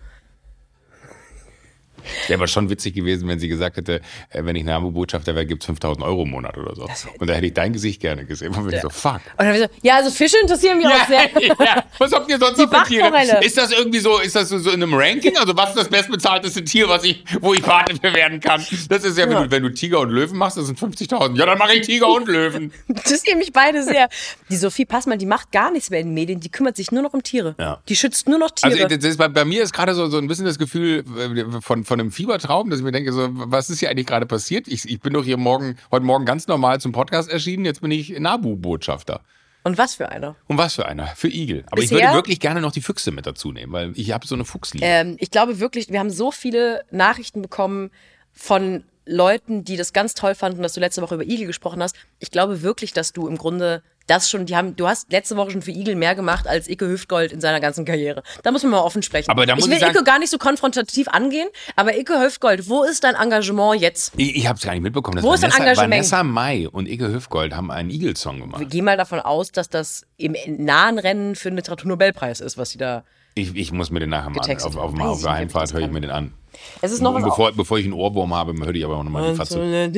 Wäre 2.28 2.38
aber 2.38 2.46
schon 2.46 2.70
witzig 2.70 2.94
gewesen, 2.94 3.28
wenn 3.28 3.38
sie 3.38 3.48
gesagt 3.48 3.76
hätte, 3.76 4.00
äh, 4.30 4.44
wenn 4.44 4.56
ich 4.56 4.64
Nabu-Botschafter 4.64 5.34
wäre, 5.34 5.46
gibt's 5.46 5.66
5000 5.66 6.04
Euro 6.04 6.22
im 6.22 6.30
Monat 6.30 6.56
oder 6.58 6.74
so. 6.74 6.86
Und 7.18 7.28
da 7.28 7.34
hätte 7.34 7.46
ich 7.46 7.54
dein 7.54 7.72
Gesicht 7.72 8.00
gerne 8.00 8.24
gesehen. 8.24 8.54
Und 8.54 8.66
bin 8.66 8.74
ich 8.74 8.80
so, 8.80 8.90
fuck. 8.90 9.20
Und 9.38 9.46
dann 9.46 9.58
so, 9.58 9.66
ja, 9.82 9.96
also 9.96 10.10
Fische 10.10 10.36
interessieren 10.42 10.78
mich 10.78 10.86
auch 10.86 11.06
sehr. 11.06 11.30
ja. 11.58 11.84
Was 11.98 12.12
habt 12.12 12.30
ihr 12.30 12.38
sonst 12.38 12.58
noch 12.58 12.70
für 12.70 12.88
Tiere? 12.88 13.44
Ist 13.44 13.56
das 13.56 13.72
irgendwie 13.72 14.00
so, 14.00 14.18
ist 14.18 14.36
das 14.36 14.48
so, 14.48 14.70
in 14.70 14.82
einem 14.82 14.94
Ranking? 14.94 15.36
Also 15.36 15.56
was 15.56 15.70
ist 15.70 15.78
das 15.78 15.88
bestbezahlteste 15.88 16.64
Tier, 16.64 16.88
was 16.88 17.04
ich, 17.04 17.24
wo 17.40 17.54
ich 17.54 17.62
Pate 17.62 17.94
für 17.96 18.12
werden 18.14 18.40
kann? 18.40 18.64
Das 18.88 19.04
ist 19.04 19.18
ja, 19.18 19.24
wenn, 19.24 19.32
Ja. 19.32 19.44
Du, 19.44 19.50
wenn 19.50 19.62
du 19.62 19.70
Tiger 19.70 20.00
und 20.00 20.10
Löwen 20.10 20.36
machst, 20.36 20.56
das 20.56 20.66
sind 20.66 20.78
50.000. 20.78 21.36
Ja, 21.36 21.46
dann 21.46 21.58
mache 21.58 21.74
ich 21.74 21.86
Tiger 21.86 22.08
und 22.08 22.28
Löwen. 22.28 22.72
Das 22.88 22.96
interessieren 23.04 23.38
mich 23.38 23.52
beide 23.52 23.82
sehr. 23.82 24.08
Die 24.48 24.56
Sophie 24.56 24.84
Passmann, 24.84 25.18
die 25.18 25.26
macht 25.26 25.52
gar 25.52 25.70
nichts 25.70 25.90
mehr 25.90 26.00
in 26.00 26.08
den 26.08 26.14
Medien. 26.14 26.40
Die 26.40 26.50
kümmert 26.50 26.76
sich 26.76 26.92
nur 26.92 27.02
noch 27.02 27.12
um 27.12 27.22
Tiere. 27.22 27.54
Ja. 27.58 27.80
Die 27.88 27.96
schützt 27.96 28.28
nur 28.28 28.38
noch 28.38 28.50
Tiere. 28.50 28.72
Also 28.72 28.96
das 28.96 29.04
ist, 29.04 29.16
bei, 29.16 29.28
bei 29.28 29.44
mir 29.44 29.62
ist 29.62 29.72
gerade 29.72 29.94
so, 29.94 30.08
so 30.08 30.18
ein 30.18 30.26
bisschen 30.28 30.46
das 30.46 30.58
Gefühl 30.58 31.04
äh, 31.18 31.60
von, 31.60 31.84
von 31.92 32.00
einem 32.00 32.10
Fiebertraum, 32.10 32.70
dass 32.70 32.78
ich 32.78 32.84
mir 32.86 32.90
denke, 32.92 33.12
so, 33.12 33.28
was 33.32 33.68
ist 33.68 33.80
hier 33.80 33.90
eigentlich 33.90 34.06
gerade 34.06 34.24
passiert? 34.24 34.66
Ich, 34.66 34.88
ich 34.88 34.98
bin 35.00 35.12
doch 35.12 35.24
hier 35.24 35.36
morgen, 35.36 35.76
heute 35.90 36.06
Morgen 36.06 36.24
ganz 36.24 36.46
normal 36.46 36.80
zum 36.80 36.92
Podcast 36.92 37.28
erschienen, 37.30 37.66
jetzt 37.66 37.82
bin 37.82 37.90
ich 37.90 38.18
Nabu-Botschafter. 38.18 39.20
Und 39.62 39.76
was 39.76 39.94
für 39.96 40.08
einer? 40.08 40.34
Und 40.48 40.56
was 40.56 40.74
für 40.74 40.86
einer? 40.86 41.08
Für 41.08 41.28
Igel. 41.28 41.64
Aber 41.70 41.82
ich 41.82 41.90
Bisher- 41.90 42.06
würde 42.08 42.14
wirklich 42.16 42.40
gerne 42.40 42.62
noch 42.62 42.72
die 42.72 42.80
Füchse 42.80 43.10
mit 43.10 43.26
dazu 43.26 43.52
nehmen, 43.52 43.72
weil 43.74 43.92
ich 43.94 44.10
habe 44.12 44.26
so 44.26 44.34
eine 44.34 44.46
Fuchsliebe. 44.46 44.86
Ähm, 44.86 45.16
ich 45.20 45.30
glaube 45.30 45.60
wirklich, 45.60 45.90
wir 45.90 45.98
haben 45.98 46.08
so 46.08 46.30
viele 46.30 46.82
Nachrichten 46.90 47.42
bekommen 47.42 47.90
von 48.32 48.84
Leuten, 49.04 49.62
die 49.62 49.76
das 49.76 49.92
ganz 49.92 50.14
toll 50.14 50.34
fanden, 50.34 50.62
dass 50.62 50.72
du 50.72 50.80
letzte 50.80 51.02
Woche 51.02 51.16
über 51.16 51.24
Igel 51.24 51.46
gesprochen 51.46 51.82
hast. 51.82 51.94
Ich 52.20 52.30
glaube 52.30 52.62
wirklich, 52.62 52.94
dass 52.94 53.12
du 53.12 53.28
im 53.28 53.36
Grunde 53.36 53.82
das 54.06 54.28
schon, 54.30 54.46
die 54.46 54.56
haben, 54.56 54.76
du 54.76 54.88
hast 54.88 55.10
letzte 55.12 55.36
Woche 55.36 55.50
schon 55.52 55.62
für 55.62 55.70
Igel 55.70 55.94
mehr 55.96 56.14
gemacht 56.14 56.46
als 56.46 56.68
Icke 56.68 56.88
Hüftgold 56.88 57.32
in 57.32 57.40
seiner 57.40 57.60
ganzen 57.60 57.84
Karriere. 57.84 58.22
Da 58.42 58.50
muss 58.50 58.62
man 58.62 58.72
mal 58.72 58.80
offen 58.80 59.02
sprechen. 59.02 59.30
Aber 59.30 59.46
da 59.46 59.54
muss 59.54 59.64
ich 59.64 59.70
will 59.70 59.76
ich 59.76 59.80
sagen- 59.82 59.94
Icke 59.94 60.04
gar 60.04 60.18
nicht 60.18 60.30
so 60.30 60.38
konfrontativ 60.38 61.08
angehen, 61.08 61.48
aber 61.76 61.96
Icke 61.96 62.20
Hüftgold, 62.20 62.68
wo 62.68 62.82
ist 62.84 63.04
dein 63.04 63.14
Engagement 63.14 63.80
jetzt? 63.80 64.12
Ich, 64.16 64.36
ich 64.36 64.46
habe 64.46 64.56
es 64.58 64.64
gar 64.64 64.72
nicht 64.72 64.82
mitbekommen. 64.82 65.16
dass 65.16 65.24
Wo 65.24 65.32
ist 65.32 65.42
dein 65.42 65.50
Engagement? 65.52 65.90
Vanessa 65.92 66.22
Mai 66.22 66.68
und 66.68 66.88
Icke 66.88 67.12
Hüfgold 67.12 67.54
haben 67.54 67.70
einen 67.70 67.90
Igel-Song 67.90 68.40
gemacht. 68.40 68.64
Geh 68.68 68.82
mal 68.82 68.96
davon 68.96 69.20
aus, 69.20 69.52
dass 69.52 69.68
das 69.68 70.04
im 70.16 70.36
nahen 70.46 70.98
Rennen 70.98 71.34
für 71.36 71.48
einen 71.48 71.56
Literaturnobelpreis 71.56 72.40
ist, 72.40 72.58
was 72.58 72.70
sie 72.70 72.78
da. 72.78 73.04
Ich, 73.34 73.54
ich 73.56 73.72
muss 73.72 73.90
mir 73.90 74.00
den 74.00 74.10
nachher 74.10 74.30
mal. 74.30 74.40
Auf, 74.40 74.76
auf, 74.76 75.00
auf 75.00 75.22
der 75.22 75.32
Heimfahrt 75.32 75.64
das 75.64 75.72
höre 75.72 75.80
ich 75.82 75.90
mir 75.90 76.00
den 76.02 76.10
an. 76.10 76.34
Es 76.82 76.92
ist 76.92 77.00
noch 77.00 77.18
bevor, 77.22 77.52
bevor 77.52 77.78
ich 77.78 77.84
einen 77.84 77.94
Ohrwurm 77.94 78.34
habe, 78.34 78.52
höre 78.52 78.74
ich 78.74 78.84
aber 78.84 78.96
auch 78.98 79.04
nochmal 79.04 79.30
die 79.30 79.36
Fatze. 79.36 79.90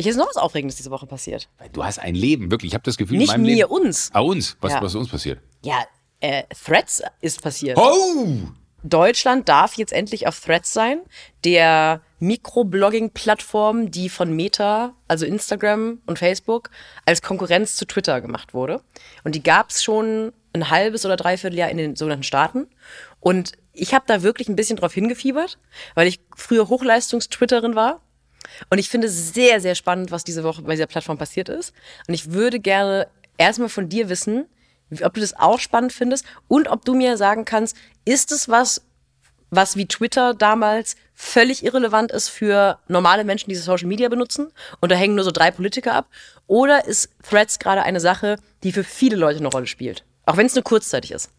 Ich 0.00 0.06
ist 0.06 0.16
noch 0.16 0.28
was 0.28 0.36
Aufregendes 0.36 0.76
diese 0.76 0.90
Woche 0.92 1.06
passiert. 1.06 1.48
Du 1.72 1.84
hast 1.84 1.98
ein 1.98 2.14
Leben, 2.14 2.52
wirklich. 2.52 2.70
Ich 2.70 2.74
habe 2.74 2.84
das 2.84 2.96
Gefühl, 2.96 3.14
in 3.14 3.18
Nicht 3.18 3.32
meinem 3.32 3.42
mir, 3.42 3.56
Leben. 3.66 3.68
uns. 3.70 4.10
Ah, 4.12 4.20
uns. 4.20 4.56
Was, 4.60 4.72
Ja. 4.72 4.80
was 4.82 4.94
uns 4.94 5.08
passiert? 5.08 5.40
Ja, 5.64 5.82
äh, 6.20 6.44
Threads 6.64 7.02
ist 7.20 7.42
passiert. 7.42 7.76
Oh! 7.76 8.38
Deutschland 8.84 9.48
darf 9.48 9.74
jetzt 9.74 9.92
endlich 9.92 10.28
auf 10.28 10.38
Threads 10.38 10.72
sein, 10.72 11.00
der 11.44 12.00
Mikroblogging-Plattform, 12.20 13.90
die 13.90 14.08
von 14.08 14.34
Meta, 14.34 14.94
also 15.08 15.26
Instagram 15.26 16.00
und 16.06 16.18
Facebook, 16.18 16.70
als 17.04 17.20
Konkurrenz 17.20 17.74
zu 17.74 17.84
Twitter 17.84 18.20
gemacht 18.20 18.54
wurde. 18.54 18.80
Und 19.24 19.34
die 19.34 19.42
gab 19.42 19.70
es 19.70 19.82
schon 19.82 20.32
ein 20.52 20.70
halbes 20.70 21.04
oder 21.04 21.16
dreiviertel 21.16 21.58
Jahr 21.58 21.70
in 21.70 21.76
den 21.76 21.96
sogenannten 21.96 22.22
Staaten. 22.22 22.68
Und 23.20 23.52
ich 23.72 23.94
habe 23.94 24.04
da 24.06 24.22
wirklich 24.22 24.48
ein 24.48 24.56
bisschen 24.56 24.76
drauf 24.76 24.94
hingefiebert, 24.94 25.58
weil 25.94 26.06
ich 26.06 26.20
früher 26.36 26.68
Hochleistungs-Twitterin 26.68 27.74
war. 27.74 28.00
Und 28.70 28.78
ich 28.78 28.88
finde 28.88 29.06
es 29.06 29.34
sehr, 29.34 29.60
sehr 29.60 29.74
spannend, 29.74 30.10
was 30.10 30.24
diese 30.24 30.44
Woche 30.44 30.62
bei 30.62 30.72
dieser 30.72 30.86
Plattform 30.86 31.18
passiert 31.18 31.48
ist. 31.48 31.72
Und 32.06 32.14
ich 32.14 32.32
würde 32.32 32.60
gerne 32.60 33.08
erstmal 33.36 33.68
von 33.68 33.88
dir 33.88 34.08
wissen, 34.08 34.46
ob 35.02 35.14
du 35.14 35.20
das 35.20 35.38
auch 35.38 35.58
spannend 35.58 35.92
findest 35.92 36.24
und 36.48 36.68
ob 36.68 36.84
du 36.84 36.94
mir 36.94 37.16
sagen 37.16 37.44
kannst, 37.44 37.76
ist 38.04 38.32
es 38.32 38.48
was, 38.48 38.82
was 39.50 39.76
wie 39.76 39.86
Twitter 39.86 40.34
damals 40.34 40.96
völlig 41.14 41.64
irrelevant 41.64 42.12
ist 42.12 42.28
für 42.28 42.78
normale 42.88 43.24
Menschen, 43.24 43.50
die 43.50 43.56
Social 43.56 43.88
Media 43.88 44.08
benutzen 44.08 44.52
und 44.80 44.92
da 44.92 44.96
hängen 44.96 45.14
nur 45.14 45.24
so 45.24 45.30
drei 45.30 45.50
Politiker 45.50 45.94
ab? 45.94 46.08
Oder 46.46 46.86
ist 46.86 47.10
Threads 47.28 47.58
gerade 47.58 47.82
eine 47.82 48.00
Sache, 48.00 48.38
die 48.62 48.72
für 48.72 48.84
viele 48.84 49.16
Leute 49.16 49.38
eine 49.38 49.48
Rolle 49.48 49.66
spielt? 49.66 50.04
Auch 50.26 50.36
wenn 50.36 50.46
es 50.46 50.54
nur 50.54 50.64
kurzzeitig 50.64 51.12
ist. 51.12 51.30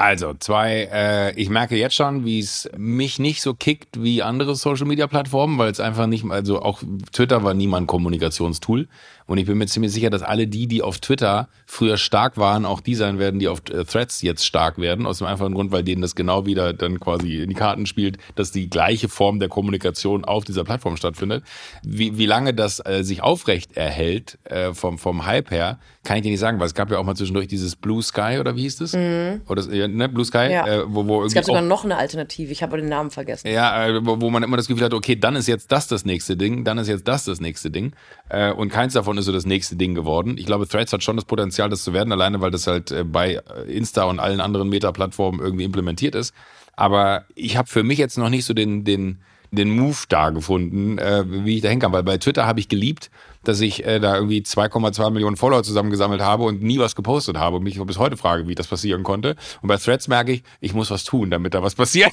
Also, 0.00 0.32
zwei, 0.34 0.88
äh, 0.92 1.32
ich 1.34 1.50
merke 1.50 1.76
jetzt 1.76 1.96
schon, 1.96 2.24
wie 2.24 2.38
es 2.38 2.70
mich 2.76 3.18
nicht 3.18 3.42
so 3.42 3.52
kickt 3.52 4.00
wie 4.00 4.22
andere 4.22 4.54
Social 4.54 4.86
Media 4.86 5.08
Plattformen, 5.08 5.58
weil 5.58 5.72
es 5.72 5.80
einfach 5.80 6.06
nicht, 6.06 6.24
also 6.30 6.62
auch 6.62 6.84
Twitter 7.10 7.42
war 7.42 7.52
nie 7.52 7.66
mal 7.66 7.78
ein 7.78 7.88
Kommunikationstool. 7.88 8.86
Und 9.26 9.36
ich 9.36 9.44
bin 9.44 9.58
mir 9.58 9.66
ziemlich 9.66 9.92
sicher, 9.92 10.08
dass 10.08 10.22
alle 10.22 10.46
die, 10.46 10.68
die 10.68 10.82
auf 10.82 11.00
Twitter 11.00 11.48
früher 11.66 11.98
stark 11.98 12.38
waren, 12.38 12.64
auch 12.64 12.80
die 12.80 12.94
sein 12.94 13.18
werden, 13.18 13.38
die 13.38 13.48
auf 13.48 13.58
äh, 13.68 13.84
Threads 13.84 14.22
jetzt 14.22 14.46
stark 14.46 14.78
werden. 14.78 15.04
Aus 15.04 15.18
dem 15.18 15.26
einfachen 15.26 15.52
Grund, 15.52 15.70
weil 15.70 15.82
denen 15.82 16.00
das 16.00 16.14
genau 16.14 16.46
wieder 16.46 16.72
dann 16.72 16.98
quasi 16.98 17.42
in 17.42 17.50
die 17.50 17.54
Karten 17.54 17.84
spielt, 17.84 18.16
dass 18.36 18.52
die 18.52 18.70
gleiche 18.70 19.10
Form 19.10 19.38
der 19.38 19.50
Kommunikation 19.50 20.24
auf 20.24 20.44
dieser 20.44 20.64
Plattform 20.64 20.96
stattfindet. 20.96 21.44
Wie, 21.82 22.16
wie 22.16 22.24
lange 22.24 22.54
das 22.54 22.80
äh, 22.86 23.02
sich 23.02 23.22
aufrecht 23.22 23.76
erhält 23.76 24.38
äh, 24.44 24.72
vom, 24.72 24.96
vom 24.96 25.26
Hype 25.26 25.50
her, 25.50 25.78
kann 26.04 26.16
ich 26.16 26.22
dir 26.22 26.30
nicht 26.30 26.40
sagen, 26.40 26.58
weil 26.58 26.66
es 26.66 26.74
gab 26.74 26.90
ja 26.90 26.96
auch 26.96 27.04
mal 27.04 27.14
zwischendurch 27.14 27.48
dieses 27.48 27.76
Blue 27.76 28.02
Sky 28.02 28.38
oder 28.40 28.56
wie 28.56 28.62
hieß 28.62 28.76
das? 28.76 28.94
Oder 28.94 29.56
das, 29.56 29.66
ja, 29.70 29.87
ne, 29.88 30.08
Blue 30.08 30.24
Sky, 30.24 30.48
Ja. 30.50 30.66
äh, 30.66 30.82
wo, 30.86 31.06
wo 31.06 31.24
Es 31.24 31.34
gab 31.34 31.44
sogar 31.44 31.62
noch 31.62 31.84
eine 31.84 31.96
Alternative. 31.96 32.52
Ich 32.52 32.62
habe 32.62 32.76
den 32.76 32.88
Namen 32.88 33.10
vergessen. 33.10 33.48
ja, 33.48 33.86
äh, 33.86 34.06
wo, 34.06 34.20
wo 34.20 34.30
man 34.30 34.42
immer 34.42 34.56
das 34.56 34.68
Gefühl 34.68 34.84
hat, 34.84 34.94
okay, 34.94 35.16
dann 35.16 35.34
ist 35.36 35.48
jetzt 35.48 35.72
das 35.72 35.88
das 35.88 36.04
nächste 36.04 36.36
Ding, 36.36 36.64
dann 36.64 36.78
ist 36.78 36.88
jetzt 36.88 37.08
das 37.08 37.24
das 37.24 37.40
nächste 37.40 37.70
Ding. 37.70 37.92
Äh, 38.28 38.52
und 38.52 38.70
keins 38.70 38.92
davon 38.92 39.18
ist 39.18 39.24
so 39.24 39.32
das 39.32 39.46
nächste 39.46 39.76
Ding 39.76 39.94
geworden. 39.94 40.36
Ich 40.38 40.46
glaube, 40.46 40.68
Threads 40.68 40.92
hat 40.92 41.02
schon 41.02 41.16
das 41.16 41.24
Potenzial, 41.24 41.68
das 41.68 41.82
zu 41.82 41.92
werden, 41.92 42.12
alleine 42.12 42.40
weil 42.40 42.50
das 42.50 42.66
halt 42.66 42.90
äh, 42.90 43.04
bei 43.04 43.34
äh, 43.34 43.72
Insta 43.72 44.04
und 44.04 44.20
allen 44.20 44.40
anderen 44.40 44.68
Meta-Plattformen 44.68 45.40
irgendwie 45.40 45.64
implementiert 45.64 46.14
ist. 46.14 46.34
Aber 46.76 47.24
ich 47.34 47.56
habe 47.56 47.68
für 47.68 47.82
mich 47.82 47.98
jetzt 47.98 48.18
noch 48.18 48.28
nicht 48.30 48.44
so 48.44 48.54
den, 48.54 48.84
den, 48.84 49.18
den 49.50 49.70
Move 49.70 49.96
da 50.08 50.30
gefunden, 50.30 50.98
äh, 50.98 51.24
wie 51.26 51.56
ich 51.56 51.62
da 51.62 51.68
hinkam. 51.68 51.92
Weil 51.92 52.02
bei 52.04 52.18
Twitter 52.18 52.46
habe 52.46 52.60
ich 52.60 52.68
geliebt, 52.68 53.10
dass 53.44 53.60
ich 53.60 53.84
äh, 53.84 54.00
da 54.00 54.16
irgendwie 54.16 54.40
2,2 54.40 55.10
Millionen 55.10 55.36
Follower 55.36 55.62
zusammengesammelt 55.62 56.20
habe 56.20 56.44
und 56.44 56.62
nie 56.62 56.78
was 56.78 56.94
gepostet 56.94 57.36
habe 57.36 57.56
und 57.56 57.62
mich 57.62 57.80
bis 57.82 57.98
heute 57.98 58.16
frage, 58.16 58.48
wie 58.48 58.54
das 58.54 58.66
passieren 58.66 59.02
konnte. 59.02 59.36
Und 59.62 59.68
bei 59.68 59.76
Threads 59.76 60.08
merke 60.08 60.32
ich, 60.32 60.42
ich 60.60 60.74
muss 60.74 60.90
was 60.90 61.04
tun, 61.04 61.30
damit 61.30 61.54
da 61.54 61.62
was 61.62 61.74
passiert. 61.74 62.12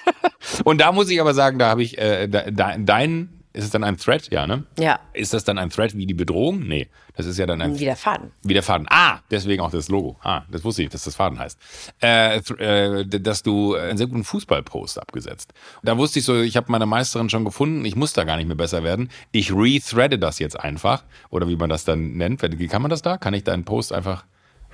und 0.64 0.80
da 0.80 0.92
muss 0.92 1.10
ich 1.10 1.20
aber 1.20 1.34
sagen, 1.34 1.58
da 1.58 1.68
habe 1.68 1.82
ich 1.82 1.98
äh, 1.98 2.28
da, 2.28 2.50
da, 2.50 2.76
dein, 2.78 3.43
ist 3.54 3.64
es 3.64 3.70
dann 3.70 3.84
ein 3.84 3.96
Thread, 3.96 4.30
ja, 4.32 4.48
ne? 4.48 4.64
Ja, 4.78 4.98
Ist 5.12 5.32
das 5.32 5.44
dann 5.44 5.58
ein 5.58 5.70
Thread 5.70 5.96
wie 5.96 6.06
die 6.06 6.14
Bedrohung? 6.14 6.58
Nee, 6.66 6.88
das 7.16 7.24
ist 7.26 7.38
ja 7.38 7.46
dann 7.46 7.62
ein 7.62 7.78
wie 7.78 7.84
der 7.84 7.94
Faden. 7.94 8.32
wie 8.42 8.52
der 8.52 8.64
Faden. 8.64 8.86
Ah, 8.90 9.20
deswegen 9.30 9.62
auch 9.62 9.70
das 9.70 9.88
Logo. 9.88 10.18
Ah, 10.24 10.42
das 10.50 10.64
wusste 10.64 10.82
ich, 10.82 10.88
dass 10.88 11.04
das 11.04 11.14
Faden 11.14 11.38
heißt. 11.38 11.56
Äh, 12.02 12.38
äh, 12.38 13.06
dass 13.06 13.44
du 13.44 13.76
einen 13.76 13.96
sehr 13.96 14.08
guten 14.08 14.24
Fußballpost 14.24 15.00
abgesetzt. 15.00 15.54
Da 15.84 15.96
wusste 15.96 16.18
ich 16.18 16.24
so, 16.24 16.40
ich 16.40 16.56
habe 16.56 16.70
meine 16.72 16.84
Meisterin 16.84 17.30
schon 17.30 17.44
gefunden, 17.44 17.84
ich 17.84 17.94
muss 17.94 18.12
da 18.12 18.24
gar 18.24 18.36
nicht 18.36 18.46
mehr 18.46 18.56
besser 18.56 18.82
werden. 18.82 19.08
Ich 19.30 19.52
rethreade 19.54 20.18
das 20.18 20.40
jetzt 20.40 20.58
einfach. 20.58 21.04
Oder 21.30 21.48
wie 21.48 21.56
man 21.56 21.70
das 21.70 21.84
dann 21.84 22.14
nennt. 22.14 22.42
Wie 22.58 22.66
kann 22.66 22.82
man 22.82 22.90
das 22.90 23.02
da? 23.02 23.18
Kann 23.18 23.34
ich 23.34 23.44
deinen 23.44 23.64
Post 23.64 23.92
einfach 23.92 24.24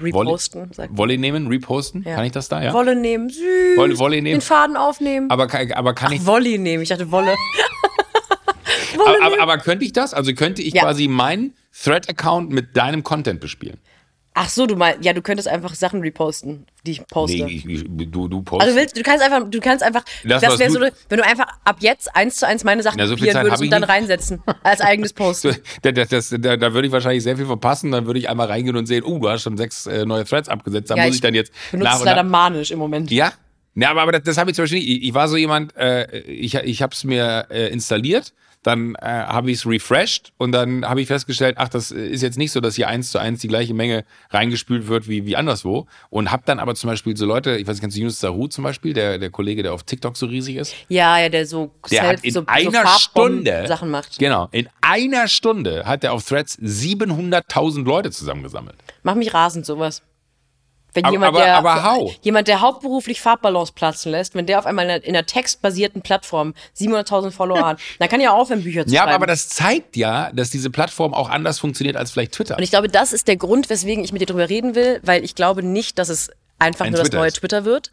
Reposten, 0.01 0.71
Volley, 0.75 0.89
Volley 0.93 1.19
nehmen, 1.19 1.49
reposten? 1.49 2.03
Ja. 2.05 2.15
Kann 2.15 2.25
ich 2.25 2.33
das 2.33 2.49
da, 2.49 2.63
ja? 2.63 2.73
Wolle 2.73 2.97
nehmen, 2.97 3.29
süß. 3.29 3.77
Volley, 3.77 3.99
Volley 3.99 4.23
nehmen. 4.23 4.41
Den 4.41 4.41
Faden 4.41 4.79
aufnehmen. 4.79 5.31
Aber, 5.31 5.49
aber 5.75 5.95
kann 5.95 6.13
ich. 6.13 6.23
Ach, 6.23 6.27
Volley 6.27 6.57
nehmen. 6.57 6.83
Ich 6.83 6.89
dachte 6.89 7.11
Wolle. 7.11 7.35
Aber, 8.95 9.23
aber, 9.25 9.41
aber 9.41 9.59
könnte 9.59 9.85
ich 9.85 9.93
das? 9.93 10.15
Also 10.15 10.33
könnte 10.35 10.63
ich 10.63 10.75
Ja. 10.75 10.83
quasi 10.83 11.09
meinen 11.09 11.55
Thread-Account 11.85 12.51
mit 12.51 12.77
deinem 12.77 13.03
Content 13.03 13.41
bespielen? 13.41 13.79
Ach 14.33 14.49
so, 14.49 14.65
du 14.67 14.77
meinst, 14.77 15.05
ja, 15.05 15.13
du 15.13 15.23
könntest 15.23 15.49
einfach 15.49 15.75
Sachen 15.75 16.01
reposten, 16.03 16.65
die 16.87 16.93
ich 16.93 17.07
poste. 17.09 17.45
Nee, 17.45 17.53
ich, 17.53 17.67
ich, 17.67 17.85
du, 18.13 18.29
du 18.29 18.43
postest. 18.43 18.69
also 18.69 18.81
willst, 18.81 18.97
du 18.97 19.03
kannst 19.03 19.25
einfach, 19.25 19.51
du 19.51 19.59
kannst 19.61 19.83
einfach, 19.83 20.05
Das, 20.25 20.41
das, 20.41 20.59
wäre 20.61 20.71
so, 20.71 20.81
wenn 20.81 21.19
du 21.19 21.25
einfach 21.27 21.49
ab 21.65 21.79
jetzt 21.81 22.15
eins 22.15 22.37
zu 22.37 22.47
eins 22.47 22.63
meine 22.63 22.81
Sachen 22.85 22.99
Na, 22.99 23.09
so 23.09 23.17
kopieren 23.17 23.43
würdest 23.43 23.61
ich 23.61 23.67
und 23.67 23.71
dann 23.73 23.81
nicht. 23.83 23.91
reinsetzen 23.91 24.41
als 24.63 24.81
eigenes 24.81 25.13
Post. 25.15 25.49
Da, 25.83 25.91
das, 25.91 26.29
da, 26.39 26.57
da 26.57 26.73
würde 26.73 26.87
ich 26.87 26.93
wahrscheinlich 26.93 27.25
sehr 27.25 27.37
viel 27.37 27.47
verpassen. 27.47 27.91
Dann 27.91 28.07
würde 28.07 28.21
ich 28.21 28.29
einmal 28.29 28.47
reingehen 28.47 28.77
und 28.77 28.87
sehen, 28.87 29.03
oh, 29.03 29.19
du 29.19 29.29
hast 29.29 29.43
schon 29.43 29.57
sechs 29.57 29.87
äh, 29.87 30.07
neue 30.07 30.25
Threads 30.25 30.49
abgesetzt. 30.49 30.91
Da 30.93 30.95
Ja, 30.97 31.07
muss 31.07 31.17
ich, 31.17 31.21
dann 31.21 31.35
jetzt 31.35 31.53
benutze 31.73 31.91
nach 31.91 31.99
es 31.99 32.05
leider 32.05 32.23
manisch 32.23 32.71
im 32.71 32.79
Moment. 32.79 33.11
Ja? 33.11 33.33
Ja, 33.75 33.91
aber, 33.91 34.03
aber 34.03 34.13
das, 34.13 34.23
das 34.23 34.39
habe 34.39 34.51
ich 34.51 34.55
zum 34.57 34.63
Beispiel 34.63 34.79
nicht. 34.79 34.89
Ich, 34.91 35.09
ich 35.09 35.15
war 35.15 35.27
so 35.27 35.37
jemand, 35.37 35.77
äh, 35.77 36.19
ich, 36.21 36.55
ich 36.55 36.83
habe 36.83 36.95
es 36.95 37.03
mir 37.03 37.47
äh, 37.51 37.69
installiert, 37.73 38.33
dann 38.63 38.95
äh, 38.97 39.07
habe 39.07 39.51
ich 39.51 39.59
es 39.59 39.67
refreshed 39.67 40.33
und 40.37 40.53
dann 40.53 40.85
habe 40.85 41.01
ich 41.01 41.07
festgestellt, 41.07 41.57
ach, 41.59 41.69
das 41.69 41.91
ist 41.91 42.23
jetzt 42.23 42.37
nicht 42.37 42.53
so, 42.53 42.61
dass 42.61 42.75
hier 42.75 42.89
eins 42.89 43.11
zu 43.11 43.19
eins 43.19 43.41
die 43.41 43.49
gleiche 43.49 43.73
Menge 43.73 44.05
reingespült 44.31 44.87
wird 44.87 45.09
wie, 45.09 45.25
wie 45.25 45.37
anderswo. 45.37 45.87
Und 46.11 46.31
habe 46.31 46.43
dann 46.45 46.59
aber 46.59 46.75
zum 46.75 46.89
Beispiel 46.89 47.17
so 47.17 47.25
Leute, 47.25 47.57
ich 47.57 47.67
weiß 47.67 47.77
nicht, 47.77 47.81
kennst 47.81 47.97
du 47.97 48.01
Yunus 48.01 48.21
Saru 48.21 48.49
zum 48.49 48.65
Beispiel, 48.65 48.93
der, 48.93 49.19
der 49.19 49.31
Kollege, 49.31 49.63
der 49.63 49.73
auf 49.73 49.85
TikTok 49.85 50.17
so 50.17 50.27
riesig 50.27 50.57
ist? 50.57 50.75
Ja, 50.89 51.19
ja, 51.19 51.29
der 51.31 51.47
so 51.47 51.71
Der 51.91 52.03
selbst 52.03 52.19
hat 52.19 52.25
in 52.25 52.33
so, 52.33 52.41
so 52.41 52.47
einer 52.47 52.73
Farbbomben 52.73 52.99
Stunde 52.99 53.67
Sachen 53.67 53.91
macht. 53.91 54.19
Genau, 54.19 54.49
in 54.53 54.69
einer 54.83 55.29
Stunde 55.29 55.87
hat 55.87 56.05
er 56.05 56.13
auf 56.13 56.27
Threads 56.27 56.59
700.000 56.59 57.85
Leute 57.85 58.11
zusammengesammelt. 58.11 58.77
Mach 59.03 59.15
mich 59.15 59.33
rasend, 59.33 59.65
sowas. 59.65 60.03
Wenn 60.95 61.05
Aber- 61.05 61.13
jemand, 61.13 61.37
aber- 61.37 61.45
der, 61.45 61.57
aber 61.57 61.85
how? 61.85 62.15
jemand, 62.23 62.49
der 62.49 62.61
hauptberuflich 62.61 63.21
Farbballons 63.21 63.73
platzen 63.73 64.13
lässt, 64.13 64.35
wenn 64.35 64.47
der 64.47 64.59
auf 64.59 64.67
einmal 64.67 64.85
in 64.87 64.91
einer, 64.91 65.05
in 65.05 65.15
einer 65.17 65.27
textbasierten 65.27 66.03
Plattform 66.03 66.55
700.000 66.79 67.31
Follower 67.31 67.65
hat, 67.67 67.81
dann 67.99 68.09
kann 68.09 68.21
er 68.21 68.33
aufhören, 68.35 68.63
Bücher 68.63 68.87
zu 68.87 68.95
Ja, 68.95 69.03
schreiben. 69.03 69.15
aber 69.15 69.27
das 69.27 69.49
zeigt 69.49 69.97
ja, 69.97 70.31
dass 70.33 70.51
diese 70.51 70.71
Plattform 70.71 71.15
auch 71.15 71.29
anders 71.29 71.59
funktioniert 71.59 71.97
als 71.97 72.11
vielleicht 72.11 72.33
Twitter. 72.33 72.57
Und 72.57 72.63
ich 72.63 72.71
glaube, 72.71 72.89
das 72.89 73.13
ist 73.13 73.29
der 73.29 73.37
Grund, 73.37 73.71
weswegen 73.71 74.03
ich 74.05 74.13
mit 74.13 74.21
dir 74.23 74.27
drüber 74.27 74.49
reden 74.49 74.75
will, 74.75 75.01
weil 75.03 75.25
ich 75.25 75.35
glaube 75.35 75.63
nicht, 75.63 75.99
dass 75.99 76.09
es 76.09 76.31
einfach 76.59 76.85
Ein 76.87 76.93
nur 76.93 76.99
das 77.01 77.09
Twitter 77.09 77.19
neue 77.19 77.29
ist. 77.29 77.37
Twitter 77.37 77.65
wird. 77.65 77.91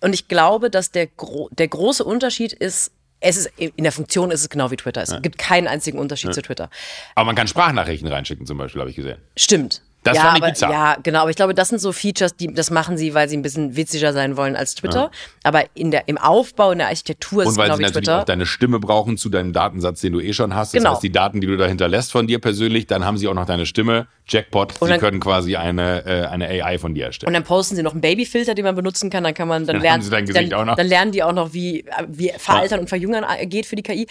Und 0.00 0.12
ich 0.14 0.26
glaube, 0.28 0.68
dass 0.68 0.90
der, 0.90 1.06
gro 1.06 1.48
der 1.52 1.68
große 1.68 2.04
Unterschied 2.04 2.52
ist, 2.52 2.90
es 3.20 3.36
ist, 3.36 3.52
in 3.56 3.84
der 3.84 3.92
Funktion 3.92 4.32
ist 4.32 4.40
es 4.40 4.48
genau 4.48 4.72
wie 4.72 4.76
Twitter. 4.76 5.00
Es 5.00 5.14
gibt 5.22 5.38
keinen 5.38 5.68
einzigen 5.68 5.96
Unterschied 6.00 6.34
zu 6.34 6.42
Twitter. 6.42 6.68
Aber 7.14 7.26
man 7.26 7.36
kann 7.36 7.46
Sprachnachrichten 7.46 8.08
reinschicken 8.08 8.46
zum 8.46 8.58
Beispiel, 8.58 8.80
habe 8.80 8.90
ich 8.90 8.96
gesehen. 8.96 9.18
Stimmt. 9.36 9.80
Das 10.04 10.16
ja, 10.16 10.22
fand 10.34 10.38
ich 10.56 10.64
aber. 10.64 10.72
Ja, 10.72 10.96
genau. 11.02 11.20
Aber 11.20 11.30
ich 11.30 11.36
glaube, 11.36 11.54
das 11.54 11.68
sind 11.68 11.80
so 11.80 11.92
Features, 11.92 12.34
die, 12.36 12.52
das 12.52 12.70
machen 12.70 12.96
sie, 12.96 13.14
weil 13.14 13.28
sie 13.28 13.36
ein 13.36 13.42
bisschen 13.42 13.76
witziger 13.76 14.12
sein 14.12 14.36
wollen 14.36 14.56
als 14.56 14.74
Twitter. 14.74 15.10
Aber 15.44 15.64
in 15.74 15.92
der, 15.92 16.08
im 16.08 16.18
Aufbau, 16.18 16.72
in 16.72 16.78
der 16.78 16.88
Architektur 16.88 17.42
ist 17.42 17.46
Und 17.48 17.52
es 17.52 17.58
weil 17.58 17.66
genau 17.66 17.76
sie 17.76 17.80
wie 17.80 17.84
natürlich 17.84 18.06
Twitter. 18.08 18.20
auch 18.20 18.24
deine 18.24 18.46
Stimme 18.46 18.80
brauchen 18.80 19.16
zu 19.16 19.28
deinem 19.28 19.52
Datensatz, 19.52 20.00
den 20.00 20.12
du 20.12 20.20
eh 20.20 20.32
schon 20.32 20.54
hast. 20.54 20.74
Das 20.74 20.80
Genau. 20.82 20.94
heißt, 20.94 21.02
die 21.04 21.12
Daten, 21.12 21.40
die 21.40 21.46
du 21.46 21.56
da 21.56 21.66
hinterlässt 21.66 22.10
von 22.10 22.26
dir 22.26 22.40
persönlich, 22.40 22.86
dann 22.88 23.04
haben 23.04 23.16
sie 23.16 23.28
auch 23.28 23.34
noch 23.34 23.46
deine 23.46 23.64
Stimme. 23.64 24.08
Jackpot, 24.26 24.74
Und 24.80 24.86
sie 24.86 24.92
dann- 24.92 25.00
können 25.00 25.20
quasi 25.20 25.56
eine, 25.56 26.04
äh, 26.06 26.26
eine 26.26 26.48
AI 26.48 26.78
von 26.78 26.94
dir 26.94 27.06
erstellen. 27.06 27.28
Und 27.28 27.34
dann 27.34 27.44
posten 27.44 27.76
sie 27.76 27.82
noch 27.82 27.92
einen 27.92 28.00
Babyfilter, 28.00 28.54
den 28.54 28.64
man 28.64 28.74
benutzen 28.74 29.10
kann. 29.10 29.22
Dann 29.24 29.34
kann 29.34 29.46
man 29.48 29.66
dann 29.66 29.76
Dann 29.76 29.82
lernen, 29.82 30.02
sie 30.02 30.10
dein 30.10 30.26
Gesicht 30.26 30.52
dann, 30.52 30.60
auch 30.60 30.64
noch. 30.64 30.76
dann 30.76 30.86
lernen 30.86 31.12
die 31.12 31.22
auch 31.22 31.32
noch, 31.32 31.52
wie, 31.52 31.84
wie 32.08 32.32
Veraltern 32.38 32.80
und 32.80 32.88
Verjüngern 32.88 33.24
geht 33.48 33.66
für 33.66 33.76
die 33.76 33.82
KI. 33.82 34.06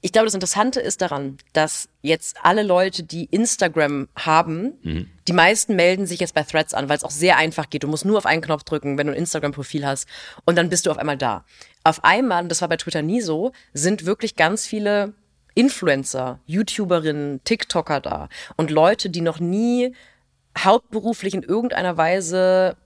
Ich 0.00 0.12
glaube, 0.12 0.26
das 0.26 0.34
Interessante 0.34 0.80
ist 0.80 1.00
daran, 1.02 1.36
dass 1.54 1.88
jetzt 2.04 2.36
alle 2.42 2.62
Leute, 2.62 3.02
die 3.02 3.24
Instagram 3.24 4.08
haben, 4.14 4.74
Mhm. 4.82 5.08
die 5.26 5.32
meisten 5.32 5.74
melden 5.74 6.06
sich 6.06 6.20
jetzt 6.20 6.34
bei 6.34 6.42
Threads 6.42 6.74
an, 6.74 6.88
weil 6.88 6.96
es 6.98 7.04
auch 7.04 7.10
sehr 7.10 7.36
einfach 7.38 7.70
geht. 7.70 7.82
Du 7.82 7.88
musst 7.88 8.04
nur 8.04 8.18
auf 8.18 8.26
einen 8.26 8.42
Knopf 8.42 8.62
drücken, 8.64 8.98
wenn 8.98 9.06
du 9.06 9.12
ein 9.14 9.18
Instagram-Profil 9.18 9.86
hast, 9.86 10.06
und 10.44 10.56
dann 10.56 10.68
bist 10.68 10.84
du 10.86 10.90
auf 10.90 10.98
einmal 10.98 11.16
da. 11.16 11.44
Auf 11.82 12.04
einmal, 12.04 12.42
und 12.42 12.50
das 12.50 12.60
war 12.60 12.68
bei 12.68 12.76
Twitter 12.76 13.02
nie 13.02 13.20
so, 13.22 13.52
sind 13.72 14.04
wirklich 14.04 14.36
ganz 14.36 14.66
viele 14.66 15.14
Influencer, 15.54 16.40
YouTuberinnen, 16.46 17.42
TikToker 17.44 18.00
da 18.00 18.28
und 18.56 18.70
Leute, 18.70 19.08
die 19.08 19.20
noch 19.20 19.40
nie 19.40 19.94
hauptberuflich 20.58 21.34
in 21.34 21.42
irgendeiner 21.42 21.96
Weise 21.96 22.76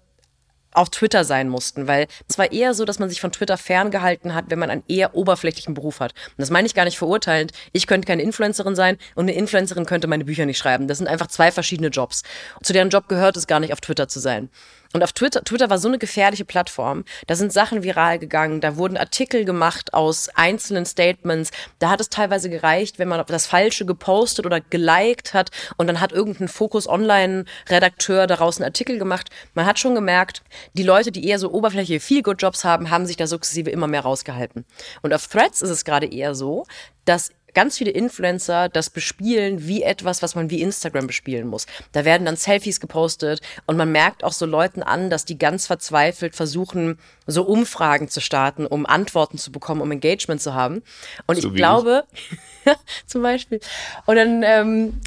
auf 0.79 0.91
Twitter 0.91 1.25
sein 1.25 1.49
mussten, 1.49 1.89
weil 1.89 2.07
es 2.29 2.39
war 2.39 2.53
eher 2.53 2.73
so, 2.73 2.85
dass 2.85 3.01
man 3.01 3.09
sich 3.09 3.21
von 3.21 3.33
Twitter 3.33 3.57
ferngehalten 3.57 4.35
hat, 4.35 4.45
wenn 4.49 4.61
man 4.61 4.71
einen 4.71 4.85
eher 4.87 5.17
oberflächlichen 5.17 5.75
Beruf 5.75 5.99
hat. 5.99 6.13
Und 6.13 6.39
das 6.39 6.51
meine 6.51 6.67
ich 6.67 6.75
gar 6.75 6.85
nicht 6.85 6.99
verurteilend. 6.99 7.53
Ich 7.73 7.89
könnte 7.89 8.07
keine 8.07 8.23
Influencerin 8.23 8.77
sein 8.77 8.97
und 9.17 9.25
eine 9.25 9.35
Influencerin 9.35 9.87
könnte 9.87 10.07
meine 10.07 10.25
Bücher 10.25 10.47
nicht 10.47 10.59
schreiben. 10.59 10.87
Das 10.87 10.99
sind 10.99 11.09
einfach 11.09 11.27
zwei 11.27 11.51
verschiedene 11.51 11.89
Jobs. 11.89 12.23
Zu 12.63 12.73
deren 12.73 12.91
Job 12.91 13.09
gehört 13.09 13.37
es 13.37 13.49
gar 13.49 13.59
nicht, 13.59 13.73
auf 13.73 13.81
Twitter 13.81 14.07
zu 14.07 14.21
sein. 14.21 14.51
Und 14.95 15.03
auf 15.03 15.13
Twitter, 15.13 15.45
Twitter 15.45 15.69
war 15.69 15.79
so 15.79 15.89
eine 15.89 15.99
gefährliche 15.99 16.47
Plattform. 16.47 17.05
Da 17.27 17.35
sind 17.35 17.53
Sachen 17.53 17.83
viral 17.83 18.19
gegangen, 18.19 18.61
da 18.61 18.77
wurden 18.77 18.97
Artikel 18.97 19.45
gemacht 19.45 19.93
aus 19.93 20.31
einzelnen 20.31 20.87
Statements. 20.87 21.51
Da 21.79 21.91
hat 21.91 22.01
es 22.01 22.09
teilweise 22.09 22.49
gereicht, 22.49 22.99
wenn 22.99 23.09
man 23.09 23.23
das 23.27 23.47
Falsche 23.47 23.85
gepostet 23.85 24.47
oder 24.47 24.61
geliked 24.61 25.35
hat 25.35 25.51
und 25.77 25.89
dann 25.89 26.01
hat 26.01 26.13
irgendein 26.13 26.49
Focus 26.49 26.89
Online-Redakteur 26.89 28.27
daraus 28.27 28.57
einen 28.57 28.65
Artikel 28.65 28.99
gemacht. 28.99 29.29
Man 29.55 29.67
hat 29.67 29.79
schon 29.79 29.95
gemerkt, 29.95 30.43
die 30.73 30.83
Leute, 30.83 31.13
die 31.13 31.27
eher 31.27 31.39
so 31.39 31.53
oberflächliche 31.53 32.01
Feel-Good-Jobs 32.01 32.65
haben, 32.65 32.91
haben 32.91 33.07
sich 33.07 33.17
da 33.17 33.27
sukzessive 33.27 33.71
immer 33.71 33.89
mehr 33.89 34.03
rausgehalten. 34.03 34.65
Und 35.03 35.13
auf 35.13 35.27
Threads 35.27 35.61
ist 35.61 35.71
es 35.71 35.85
gerade 35.85 36.07
eher 36.07 36.35
so, 36.35 36.65
dass 37.05 37.31
ganz 37.59 37.77
viele 37.77 37.91
Influencer 37.91 38.69
das 38.69 38.89
bespielen 38.89 39.67
wie 39.67 39.83
etwas, 39.83 40.23
was 40.23 40.37
man 40.37 40.49
wie 40.49 40.63
Instagram 40.63 41.09
bespielen 41.09 41.49
muss. 41.49 41.67
Da 41.91 42.05
werden 42.05 42.25
dann 42.25 42.37
Selfies 42.37 42.79
gepostet 42.79 43.41
und 43.67 43.77
man 43.77 43.91
merkt 43.91 44.23
auch 44.23 44.31
so 44.31 44.47
Leuten 44.47 44.81
an, 44.81 45.11
dass 45.11 45.25
die 45.25 45.39
ganz 45.39 45.67
verzweifelt 45.67 46.37
versuchen, 46.37 47.01
so 47.27 47.43
Umfragen 47.43 48.07
zu 48.07 48.21
starten, 48.21 48.65
um 48.65 48.87
Antworten 48.87 49.39
zu 49.39 49.51
bekommen, 49.51 49.81
um 49.81 49.91
Engagement 49.91 50.41
zu 50.41 50.55
haben. 50.55 50.85
Und 51.27 51.41
So 51.41 51.49
ich 51.49 51.55
glaube, 51.57 52.05
zum 53.07 53.23
Beispiel. 53.23 53.59
Und 54.07 54.15
dann, 54.15 54.45
ähm, 54.45 55.01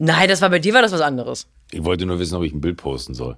nein, 0.00 0.28
das 0.28 0.42
war 0.42 0.50
bei 0.50 0.58
dir 0.58 0.74
war 0.74 0.82
das 0.82 0.90
was 0.90 1.02
anderes. 1.02 1.46
Ich 1.70 1.84
wollte 1.84 2.04
nur 2.04 2.18
wissen, 2.18 2.34
ob 2.34 2.42
ich 2.42 2.52
ein 2.52 2.60
Bild 2.60 2.78
posten 2.78 3.14
soll. 3.14 3.36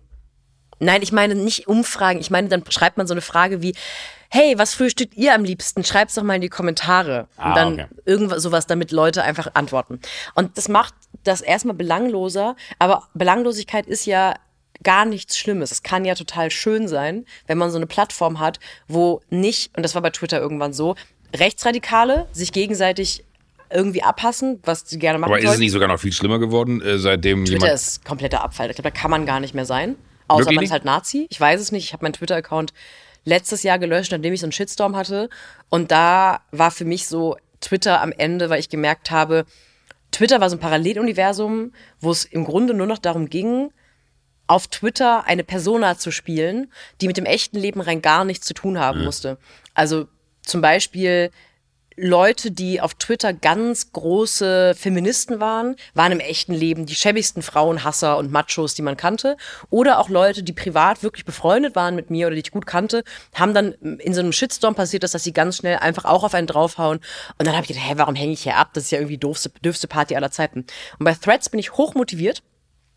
Nein, 0.79 1.03
ich 1.03 1.13
meine 1.13 1.35
nicht 1.35 1.69
Umfragen. 1.69 2.19
Ich 2.19 2.31
meine, 2.31 2.49
dann 2.49 2.65
schreibt 2.71 2.97
man 2.97 3.07
so 3.07 3.13
eine 3.13 3.21
Frage 3.21 3.61
wie, 3.61 3.75
hey, 4.35 4.59
was 4.59 4.75
frühstückt 4.75 5.17
ihr 5.17 5.33
am 5.33 5.45
liebsten? 5.45 5.85
Schreib's 5.85 6.15
doch 6.15 6.25
mal 6.25 6.35
in 6.35 6.41
die 6.41 6.49
Kommentare. 6.49 7.29
Ah, 7.37 7.49
und 7.49 7.57
dann 7.57 7.73
okay. 7.75 7.87
irgendwas 8.05 8.43
sowas, 8.43 8.67
damit 8.67 8.91
Leute 8.91 9.23
einfach 9.23 9.53
antworten. 9.55 10.01
Und 10.35 10.59
das 10.59 10.69
macht 10.69 10.93
das 11.23 11.41
erstmal 11.41 11.77
belangloser, 11.77 12.57
aber 12.81 13.05
Belanglosigkeit 13.15 13.87
ist 13.87 14.07
ja 14.07 14.35
gar 14.83 15.05
nichts 15.05 15.39
Schlimmes. 15.39 15.71
Es 15.71 15.85
kann 15.85 16.05
ja 16.05 16.17
total 16.17 16.51
schön 16.51 16.89
sein, 16.89 17.27
wenn 17.47 17.59
man 17.59 17.71
so 17.71 17.77
eine 17.77 17.87
Plattform 17.87 18.41
hat, 18.41 18.59
wo 18.89 19.21
nicht, 19.31 19.75
und 19.77 19.85
das 19.85 19.95
war 19.95 20.03
bei 20.03 20.11
Twitter 20.11 20.41
irgendwann 20.41 20.73
so, 20.73 20.97
Rechtsradikale 21.33 22.27
sich 22.33 22.53
gegenseitig 22.53 23.25
irgendwie 23.71 24.03
abhassen, 24.03 24.59
was 24.65 24.83
sie 24.89 24.99
gerne 24.99 25.21
machen 25.21 25.31
Aber 25.31 25.41
ist 25.41 25.49
es 25.49 25.59
nicht 25.59 25.73
sogar 25.73 25.89
noch 25.89 26.01
viel 26.01 26.13
schlimmer 26.13 26.41
geworden, 26.41 26.83
äh, 26.83 26.99
seitdem 26.99 27.45
Twitter 27.45 27.73
ist 27.73 28.05
kompletter 28.05 28.43
Abfall. 28.43 28.69
Ich 28.69 28.77
glaube, 28.77 28.91
da 28.91 28.97
kann 28.97 29.13
man 29.13 29.27
gar 29.27 29.39
nicht 29.39 29.55
mehr 29.55 29.65
sein. 29.65 29.95
Außer 30.27 30.47
Wirklich 30.47 30.57
man 30.57 30.65
ist 30.65 30.71
halt 30.73 30.85
Nazi. 30.85 31.27
Ich 31.31 31.41
weiß 31.41 31.61
es 31.61 31.71
nicht. 31.71 31.85
Ich 31.85 31.93
habe 31.93 32.05
meinen 32.05 32.15
Twitter-Account 32.15 32.73
letztes 33.25 33.63
Jahr 33.63 33.79
gelöscht, 33.79 34.13
nachdem 34.13 34.33
ich 34.33 34.41
so 34.41 34.47
einen 34.47 34.53
Shitstorm 34.53 34.97
hatte. 34.97 35.29
Und 35.69 35.91
da 35.91 36.41
war 36.51 36.71
für 36.71 36.85
mich 36.85 37.07
so 37.07 37.37
Twitter 37.61 38.01
am 38.01 38.13
Ende, 38.13 38.51
weil 38.51 38.61
ich 38.61 38.69
gemerkt 38.69 39.11
habe, 39.11 39.47
Twitter 40.13 40.41
war 40.41 40.51
so 40.51 40.57
ein 40.57 40.61
Paralleluniversum, 40.61 41.73
wo 42.01 42.11
es 42.11 42.25
im 42.25 42.45
Grunde 42.45 42.75
nur 42.75 42.87
noch 42.87 42.99
darum 42.99 43.29
ging, 43.29 43.73
auf 44.47 44.67
Twitter 44.69 45.27
eine 45.27 45.43
Persona 45.43 45.97
zu 45.97 46.11
spielen, 46.11 46.71
die 47.01 47.07
mit 47.07 47.17
dem 47.17 47.25
echten 47.25 47.59
Leben 47.59 47.81
rein 47.81 48.03
gar 48.03 48.25
nichts 48.25 48.47
zu 48.47 48.55
tun 48.55 48.79
haben 48.79 49.05
musste. 49.05 49.39
Also 49.73 50.07
zum 50.43 50.61
Beispiel 50.61 51.31
Leute, 51.97 52.51
die 52.51 52.81
auf 52.81 52.95
Twitter 52.95 53.33
ganz 53.33 53.93
große 53.93 54.75
Feministen 54.77 55.39
waren, 55.39 55.77
waren 55.95 56.11
im 56.11 56.21
echten 56.21 56.53
Leben 56.53 56.87
die 56.87 56.95
schäbigsten 56.95 57.43
Frauenhasser 57.43 58.17
und 58.19 58.33
Machos, 58.33 58.75
die 58.75 58.83
man 58.83 58.97
kannte. 58.97 59.37
Oder 59.71 60.01
auch 60.01 60.09
Leute, 60.09 60.43
die 60.43 60.53
privat 60.53 61.03
wirklich 61.03 61.25
befreundet 61.25 61.77
waren 61.77 61.95
mit 61.95 62.11
mir 62.11 62.27
oder 62.27 62.35
die 62.35 62.43
ich 62.43 62.51
gut 62.51 62.67
kannte, 62.67 63.05
haben 63.35 63.55
dann 63.55 63.73
in 63.73 64.13
so 64.13 64.21
einem 64.21 64.33
Shitstorm 64.33 64.75
passiert, 64.75 65.05
dass, 65.05 65.13
dass 65.13 65.23
sie 65.23 65.33
ganz 65.33 65.59
schnell 65.59 65.77
einfach 65.77 66.05
auch 66.05 66.25
auf 66.25 66.35
einen 66.35 66.49
draufhauen. 66.49 66.99
Und 67.39 67.47
dann 67.47 67.55
habe 67.55 67.63
ich 67.63 67.69
gedacht, 67.69 67.89
hä, 67.89 67.95
warum 67.97 68.17
hänge 68.17 68.33
ich 68.33 68.43
hier 68.43 68.57
ab? 68.57 68.71
Das 68.75 68.85
ist 68.85 68.91
ja 68.91 68.99
irgendwie 68.99 69.19
doofste, 69.19 69.51
dürfste 69.65 69.87
Party 69.87 70.17
aller 70.17 70.33
Zeiten. 70.33 70.67
Und 70.99 71.05
bei 71.05 71.15
Threads 71.15 71.49
bin 71.49 71.61
ich 71.61 71.73
hochmotiviert 71.73 72.43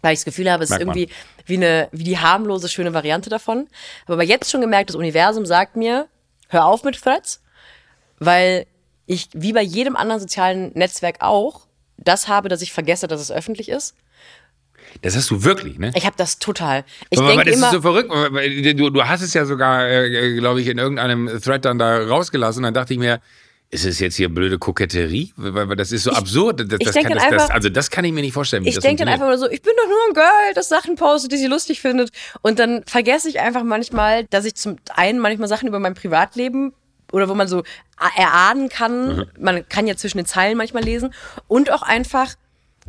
weil 0.03 0.13
ich 0.13 0.19
das 0.19 0.25
Gefühl 0.25 0.51
habe, 0.51 0.63
es 0.63 0.69
ist 0.69 0.77
Merkt 0.77 0.85
man. 0.85 0.95
irgendwie 0.95 1.13
wie 1.47 1.57
eine 1.57 1.89
wie 1.91 2.03
die 2.03 2.19
harmlose 2.19 2.69
schöne 2.69 2.93
Variante 2.93 3.31
davon. 3.31 3.67
Aber 4.05 4.23
jetzt 4.23 4.51
schon 4.51 4.61
gemerkt, 4.61 4.89
das 4.89 4.95
Universum 4.95 5.45
sagt 5.45 5.75
mir, 5.75 6.07
hör 6.49 6.65
auf 6.65 6.83
mit 6.83 7.01
Threads, 7.01 7.41
weil 8.19 8.67
ich 9.07 9.29
wie 9.33 9.53
bei 9.53 9.63
jedem 9.63 9.95
anderen 9.95 10.21
sozialen 10.21 10.71
Netzwerk 10.75 11.17
auch 11.21 11.65
das 11.97 12.27
habe, 12.27 12.49
dass 12.49 12.61
ich 12.61 12.71
vergesse, 12.71 13.07
dass 13.07 13.19
es 13.19 13.31
öffentlich 13.31 13.69
ist. 13.69 13.95
Das 15.01 15.15
hast 15.15 15.29
du 15.31 15.43
wirklich, 15.43 15.79
ne? 15.79 15.91
Ich 15.95 16.05
habe 16.05 16.15
das 16.17 16.39
total. 16.39 16.85
Ich 17.09 17.19
aber, 17.19 17.33
aber 17.33 17.43
das 17.43 17.55
immer, 17.55 17.67
ist 17.67 17.73
so 17.73 17.81
verrückt. 17.81 18.11
Du, 18.79 18.89
du 18.89 19.03
hast 19.03 19.21
es 19.21 19.33
ja 19.33 19.45
sogar, 19.45 19.87
äh, 19.89 20.35
glaube 20.37 20.61
ich, 20.61 20.67
in 20.67 20.77
irgendeinem 20.77 21.41
Thread 21.41 21.65
dann 21.65 21.77
da 21.79 22.05
rausgelassen. 22.07 22.63
Dann 22.63 22.73
dachte 22.73 22.93
ich 22.93 22.99
mir, 22.99 23.19
ist 23.69 23.85
es 23.85 23.99
jetzt 23.99 24.15
hier 24.15 24.29
blöde 24.29 24.57
Koketterie? 24.57 25.33
Weil, 25.35 25.75
das 25.75 25.91
ist 25.91 26.03
so 26.03 26.11
absurd. 26.11 26.61
Das, 26.71 26.79
ich 26.79 26.85
das 26.85 26.95
kann, 26.95 27.11
das, 27.11 27.23
einfach- 27.23 27.49
also 27.49 27.69
das 27.69 27.91
kann 27.91 28.05
ich 28.05 28.13
mir 28.13 28.21
nicht 28.21 28.33
vorstellen. 28.33 28.65
Ich 28.65 28.79
denke 28.79 29.03
dann 29.03 29.13
einfach 29.13 29.27
nur 29.27 29.37
so, 29.37 29.49
ich 29.49 29.61
bin 29.61 29.73
doch 29.77 29.87
nur 29.87 29.97
ein 30.09 30.13
Girl, 30.13 30.53
das 30.55 30.69
Sachen 30.69 30.95
postet, 30.95 31.31
die 31.33 31.37
sie 31.37 31.47
lustig 31.47 31.81
findet. 31.81 32.11
Und 32.41 32.59
dann 32.59 32.83
vergesse 32.85 33.27
ich 33.27 33.39
einfach 33.41 33.63
manchmal, 33.63 34.23
dass 34.25 34.45
ich 34.45 34.55
zum 34.55 34.77
einen 34.95 35.19
manchmal 35.19 35.49
Sachen 35.49 35.67
über 35.67 35.79
mein 35.79 35.95
Privatleben 35.95 36.73
oder 37.11 37.29
wo 37.29 37.33
man 37.33 37.47
so 37.47 37.63
erahnen 38.15 38.69
kann, 38.69 39.17
Mhm. 39.17 39.25
man 39.39 39.69
kann 39.69 39.87
ja 39.87 39.95
zwischen 39.95 40.17
den 40.17 40.25
Zeilen 40.25 40.57
manchmal 40.57 40.83
lesen 40.83 41.13
und 41.47 41.71
auch 41.71 41.81
einfach 41.81 42.35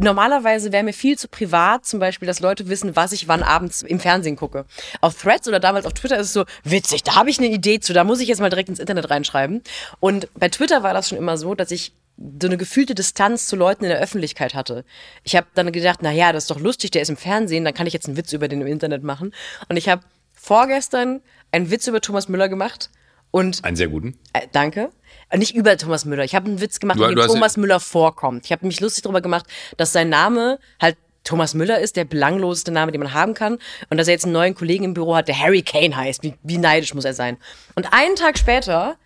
Normalerweise 0.01 0.71
wäre 0.71 0.85
mir 0.85 0.93
viel 0.93 1.19
zu 1.19 1.27
privat, 1.27 1.85
zum 1.85 1.99
Beispiel, 1.99 2.29
dass 2.29 2.39
Leute 2.39 2.69
wissen, 2.69 2.95
was 2.95 3.11
ich 3.11 3.27
wann 3.27 3.43
abends 3.43 3.83
im 3.83 3.99
Fernsehen 3.99 4.37
gucke. 4.37 4.65
Auf 5.01 5.21
Threads 5.21 5.49
oder 5.49 5.59
damals 5.59 5.87
auf 5.87 5.93
Twitter 5.93 6.17
ist 6.17 6.29
es 6.29 6.33
so 6.33 6.45
witzig, 6.63 7.03
da 7.03 7.17
habe 7.17 7.31
ich 7.31 7.39
eine 7.39 7.49
Idee 7.49 7.81
zu, 7.81 7.93
da 7.93 8.05
muss 8.05 8.21
ich 8.21 8.29
jetzt 8.29 8.41
mal 8.41 8.49
direkt 8.49 8.69
ins 8.69 8.79
Internet 8.79 9.11
reinschreiben. 9.11 9.61
Und 9.99 10.29
bei 10.35 10.51
Twitter 10.51 10.85
war 10.85 10.95
das 10.95 11.09
schon 11.09 11.19
immer 11.19 11.37
so, 11.37 11.57
dass 11.57 11.73
ich 11.73 11.95
so 12.17 12.47
eine 12.47 12.57
gefühlte 12.57 12.95
Distanz 12.95 13.49
zu 13.49 13.57
Leuten 13.57 13.83
in 13.83 13.91
der 13.91 13.99
Öffentlichkeit 13.99 14.55
hatte. 14.55 14.85
Ich 15.25 15.35
habe 15.35 15.49
dann 15.57 15.73
gedacht, 15.73 15.99
na 16.03 16.13
ja, 16.13 16.33
das 16.33 16.45
ist 16.45 16.51
doch 16.53 16.61
lustig, 16.61 16.93
der 16.93 17.03
ist 17.03 17.09
im 17.09 17.17
Fernsehen, 17.17 17.65
dann 17.65 17.75
kann 17.75 17.89
ich 17.89 17.93
jetzt 17.93 18.07
einen 18.07 18.17
Witz 18.17 18.33
über 18.33 18.47
den 18.47 18.61
im 18.61 18.69
Internet 18.69 19.03
machen. 19.03 19.35
Und 19.69 19.77
ich 19.77 19.89
habe 19.89 20.03
vorgestern 20.33 21.23
einen 21.51 21.73
Witz 21.73 21.89
über 21.89 22.01
Thomas 22.01 22.29
Müller 22.29 22.49
gemacht 22.49 22.91
und 23.31 23.65
Einen 23.65 23.77
sehr 23.77 23.89
guten. 23.89 24.19
äh, 24.33 24.47
danke. 24.53 24.91
Nicht 25.35 25.55
über 25.55 25.77
Thomas 25.77 26.05
Müller. 26.05 26.25
Ich 26.25 26.35
habe 26.35 26.47
einen 26.47 26.61
Witz 26.61 26.81
gemacht, 26.81 26.99
in 26.99 27.09
dem 27.15 27.27
Thomas 27.27 27.57
Müller 27.57 27.81
vorkommt. 27.81 28.47
Ich 28.47 28.53
habe 28.53 28.67
mich 28.67 28.81
lustig 28.81 29.03
darüber 29.03 29.21
gemacht, 29.21 29.47
dass 29.77 29.93
sein 29.93 30.09
Name 30.09 30.59
halt 30.81 30.97
Thomas 31.25 31.53
Müller 31.53 31.79
ist, 31.81 31.97
der 31.97 32.07
belangloseste 32.07 32.71
Name, 32.71 32.93
den 32.93 33.03
man 33.03 33.13
haben 33.13 33.35
kann. 33.35 33.59
Und 33.91 33.99
dass 33.99 34.09
er 34.09 34.15
jetzt 34.15 34.25
einen 34.25 34.33
neuen 34.33 34.55
Kollegen 34.55 34.85
im 34.85 34.95
Büro 34.95 35.15
hat, 35.15 35.29
der 35.29 35.39
Harry 35.39 35.61
Kane 35.61 35.95
heißt. 35.95 36.23
Wie, 36.23 36.35
wie 36.43 36.57
neidisch 36.57 36.95
muss 36.95 37.05
er 37.05 37.13
sein? 37.13 37.37
Und 37.75 37.93
einen 37.93 38.17
Tag 38.17 38.39
später, 38.39 38.97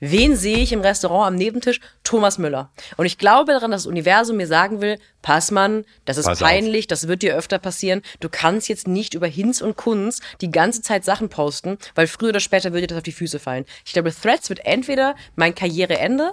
wen 0.00 0.34
sehe 0.36 0.58
ich 0.58 0.72
im 0.72 0.80
Restaurant 0.80 1.28
am 1.28 1.34
Nebentisch? 1.36 1.80
Thomas 2.04 2.38
Müller. 2.38 2.70
Und 2.96 3.06
ich 3.06 3.18
glaube 3.18 3.52
daran, 3.52 3.70
dass 3.70 3.82
das 3.82 3.86
Universum 3.90 4.36
mir 4.38 4.46
sagen 4.46 4.80
will, 4.80 4.98
pass 5.22 5.50
Mann, 5.50 5.84
das 6.06 6.16
ist 6.18 6.24
Pass 6.26 6.42
auf. 6.42 6.48
peinlich, 6.48 6.86
das 6.86 7.06
wird 7.06 7.22
dir 7.22 7.36
öfter 7.36 7.58
passieren. 7.58 8.02
Du 8.20 8.28
kannst 8.30 8.68
jetzt 8.68 8.88
nicht 8.88 9.14
über 9.14 9.26
Hinz 9.26 9.60
und 9.60 9.76
Kunz 9.76 10.20
die 10.40 10.50
ganze 10.50 10.82
Zeit 10.82 11.04
Sachen 11.04 11.28
posten, 11.28 11.78
weil 11.94 12.06
früher 12.06 12.30
oder 12.30 12.40
später 12.40 12.70
würde 12.72 12.82
dir 12.82 12.86
das 12.88 12.98
auf 12.98 13.02
die 13.04 13.12
Füße 13.12 13.38
fallen. 13.38 13.64
Ich 13.84 13.92
glaube, 13.92 14.12
Threads 14.12 14.48
wird 14.48 14.64
entweder 14.66 15.14
mein 15.36 15.54
Karriereende 15.54 16.32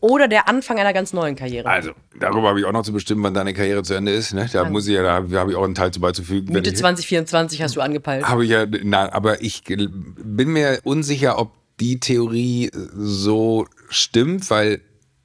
oder 0.00 0.28
der 0.28 0.48
Anfang 0.48 0.78
einer 0.78 0.92
ganz 0.92 1.12
neuen 1.12 1.34
Karriere. 1.34 1.68
Also, 1.68 1.90
darüber 2.20 2.50
habe 2.50 2.60
ich 2.60 2.66
auch 2.66 2.70
noch 2.72 2.84
zu 2.84 2.92
bestimmen, 2.92 3.22
wann 3.24 3.34
deine 3.34 3.52
Karriere 3.52 3.82
zu 3.82 3.94
Ende 3.94 4.12
ist. 4.12 4.32
Ne? 4.32 4.48
Da 4.52 4.62
muss 4.68 4.86
ich 4.86 4.94
ja, 4.94 5.02
da 5.02 5.14
habe 5.40 5.50
ich 5.50 5.56
auch 5.56 5.64
einen 5.64 5.74
Teil 5.74 5.90
zu 5.90 6.00
beizufügen. 6.00 6.52
Mitte 6.52 6.70
ich- 6.70 6.76
2024 6.76 7.62
hast 7.62 7.74
du 7.74 7.80
angepeilt. 7.80 8.24
Habe 8.28 8.44
ich 8.44 8.50
ja, 8.50 8.64
na, 8.84 9.12
aber 9.12 9.42
ich 9.42 9.64
bin 9.64 10.48
mir 10.52 10.78
unsicher, 10.84 11.36
ob 11.38 11.50
die 11.80 12.00
Theorie 12.00 12.70
so 12.94 13.66
stimmt, 13.88 14.50
weil 14.50 14.80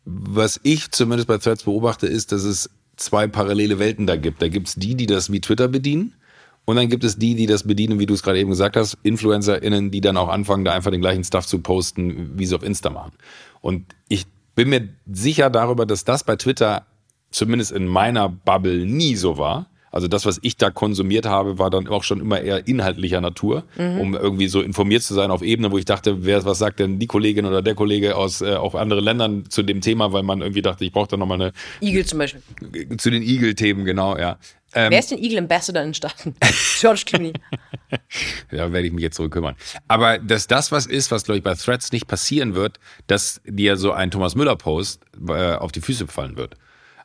was 0.06 0.60
ich 0.64 0.92
zumindest 0.92 1.28
bei 1.28 1.38
Threads 1.38 1.64
beobachte, 1.64 2.08
ist, 2.08 2.32
dass 2.32 2.44
es 2.44 2.70
zwei 2.98 3.28
parallele 3.28 3.80
Welten 3.80 4.06
da 4.06 4.16
gibt. 4.16 4.42
Da 4.42 4.48
gibt 4.48 4.68
es 4.68 4.76
die, 4.76 4.96
die 4.96 5.06
das 5.06 5.32
wie 5.32 5.42
Twitter 5.42 5.68
bedienen. 5.68 6.14
Und 6.66 6.78
dann 6.78 6.90
gibt 6.90 7.04
es 7.04 7.18
die, 7.18 7.36
die 7.36 7.46
das 7.46 7.64
bedienen, 7.64 8.00
wie 8.00 8.06
du 8.06 8.14
es 8.14 8.24
gerade 8.24 8.40
eben 8.40 8.50
gesagt 8.50 8.78
hast, 8.78 8.98
InfluencerInnen, 9.04 9.92
die 9.92 10.02
dann 10.02 10.16
auch 10.16 10.30
anfangen, 10.30 10.64
da 10.64 10.74
einfach 10.74 10.92
den 10.92 11.02
gleichen 11.02 11.24
Stuff 11.24 11.46
zu 11.46 11.60
posten, 11.60 12.38
wie 12.38 12.46
sie 12.46 12.56
auf 12.56 12.64
Insta 12.64 12.90
machen. 12.90 13.12
Und 13.62 13.94
ich 14.08 14.26
bin 14.56 14.70
mir 14.70 14.90
sicher 15.12 15.50
darüber, 15.50 15.86
dass 15.86 16.06
das 16.06 16.24
bei 16.24 16.36
Twitter 16.36 16.86
zumindest 17.32 17.72
in 17.72 17.88
meiner 17.88 18.30
Bubble 18.30 18.86
nie 18.86 19.16
so 19.16 19.38
war. 19.38 19.70
Also 19.94 20.08
das, 20.08 20.26
was 20.26 20.40
ich 20.42 20.58
da 20.58 20.72
konsumiert 20.72 21.28
habe, 21.28 21.60
war 21.60 21.70
dann 21.70 21.88
auch 21.88 22.04
schon 22.04 22.20
immer 22.20 22.42
eher 22.42 22.68
inhaltlicher 22.68 23.22
Natur, 23.22 23.64
um 23.78 24.16
irgendwie 24.16 24.48
so 24.48 24.62
informiert 24.62 25.04
zu 25.04 25.14
sein 25.14 25.30
auf 25.30 25.44
Ebene, 25.44 25.72
wo 25.72 25.78
ich 25.78 25.86
dachte, 25.86 26.26
wer, 26.26 26.44
was 26.46 26.58
sagt 26.58 26.80
denn 26.80 26.98
die 26.98 27.06
Kollegin 27.06 27.46
oder 27.46 27.62
der 27.62 27.76
Kollege 27.76 28.16
aus 28.16 28.42
äh, 28.42 28.56
auch 28.56 28.74
anderen 28.74 29.04
Ländern 29.04 29.50
zu 29.50 29.62
dem 29.62 29.82
Thema, 29.82 30.12
weil 30.12 30.24
man 30.24 30.42
irgendwie 30.42 30.64
dachte, 30.64 30.84
ich 30.84 30.92
brauche 30.92 31.10
da 31.10 31.18
nochmal 31.18 31.40
eine 31.40 31.54
Igel 31.80 32.06
zum 32.06 32.18
Beispiel. 32.18 32.42
zu 32.98 33.12
den 33.12 33.22
Igel-Themen, 33.22 33.86
genau, 33.86 34.18
ja. 34.18 34.40
Ähm, 34.74 34.90
Wer 34.90 35.00
ist 35.00 35.12
denn 35.12 35.20
Eagle 35.20 35.38
Ambassador 35.38 35.84
in 35.84 35.90
den 35.90 35.94
Staaten? 35.94 36.36
George 36.80 37.04
Clooney. 37.06 37.34
Da 38.50 38.72
werde 38.72 38.88
ich 38.88 38.94
mich 38.94 39.04
jetzt 39.04 39.18
zurück 39.18 39.34
kümmern. 39.34 39.56
Aber 39.88 40.18
dass 40.18 40.48
das 40.48 40.72
was 40.72 40.88
ist, 40.88 41.12
was, 41.12 41.26
glaube 41.26 41.38
ich, 41.38 41.44
bei 41.44 41.54
Threads 41.54 41.92
nicht 41.92 42.08
passieren 42.08 42.56
wird, 42.56 42.80
dass 43.06 43.40
dir 43.46 43.78
so 43.78 43.92
ein 43.92 44.10
Thomas 44.10 44.34
Müller-Post 44.34 45.04
äh, 45.28 45.54
auf 45.54 45.72
die 45.72 45.82
Füße 45.82 46.08
fallen 46.08 46.36
wird. 46.36 46.56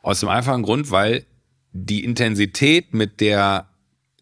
Aus 0.00 0.20
dem 0.20 0.30
einfachen 0.30 0.62
Grund, 0.62 0.90
weil 0.90 1.26
die 1.84 2.04
Intensität, 2.04 2.94
mit 2.94 3.20
der 3.20 3.68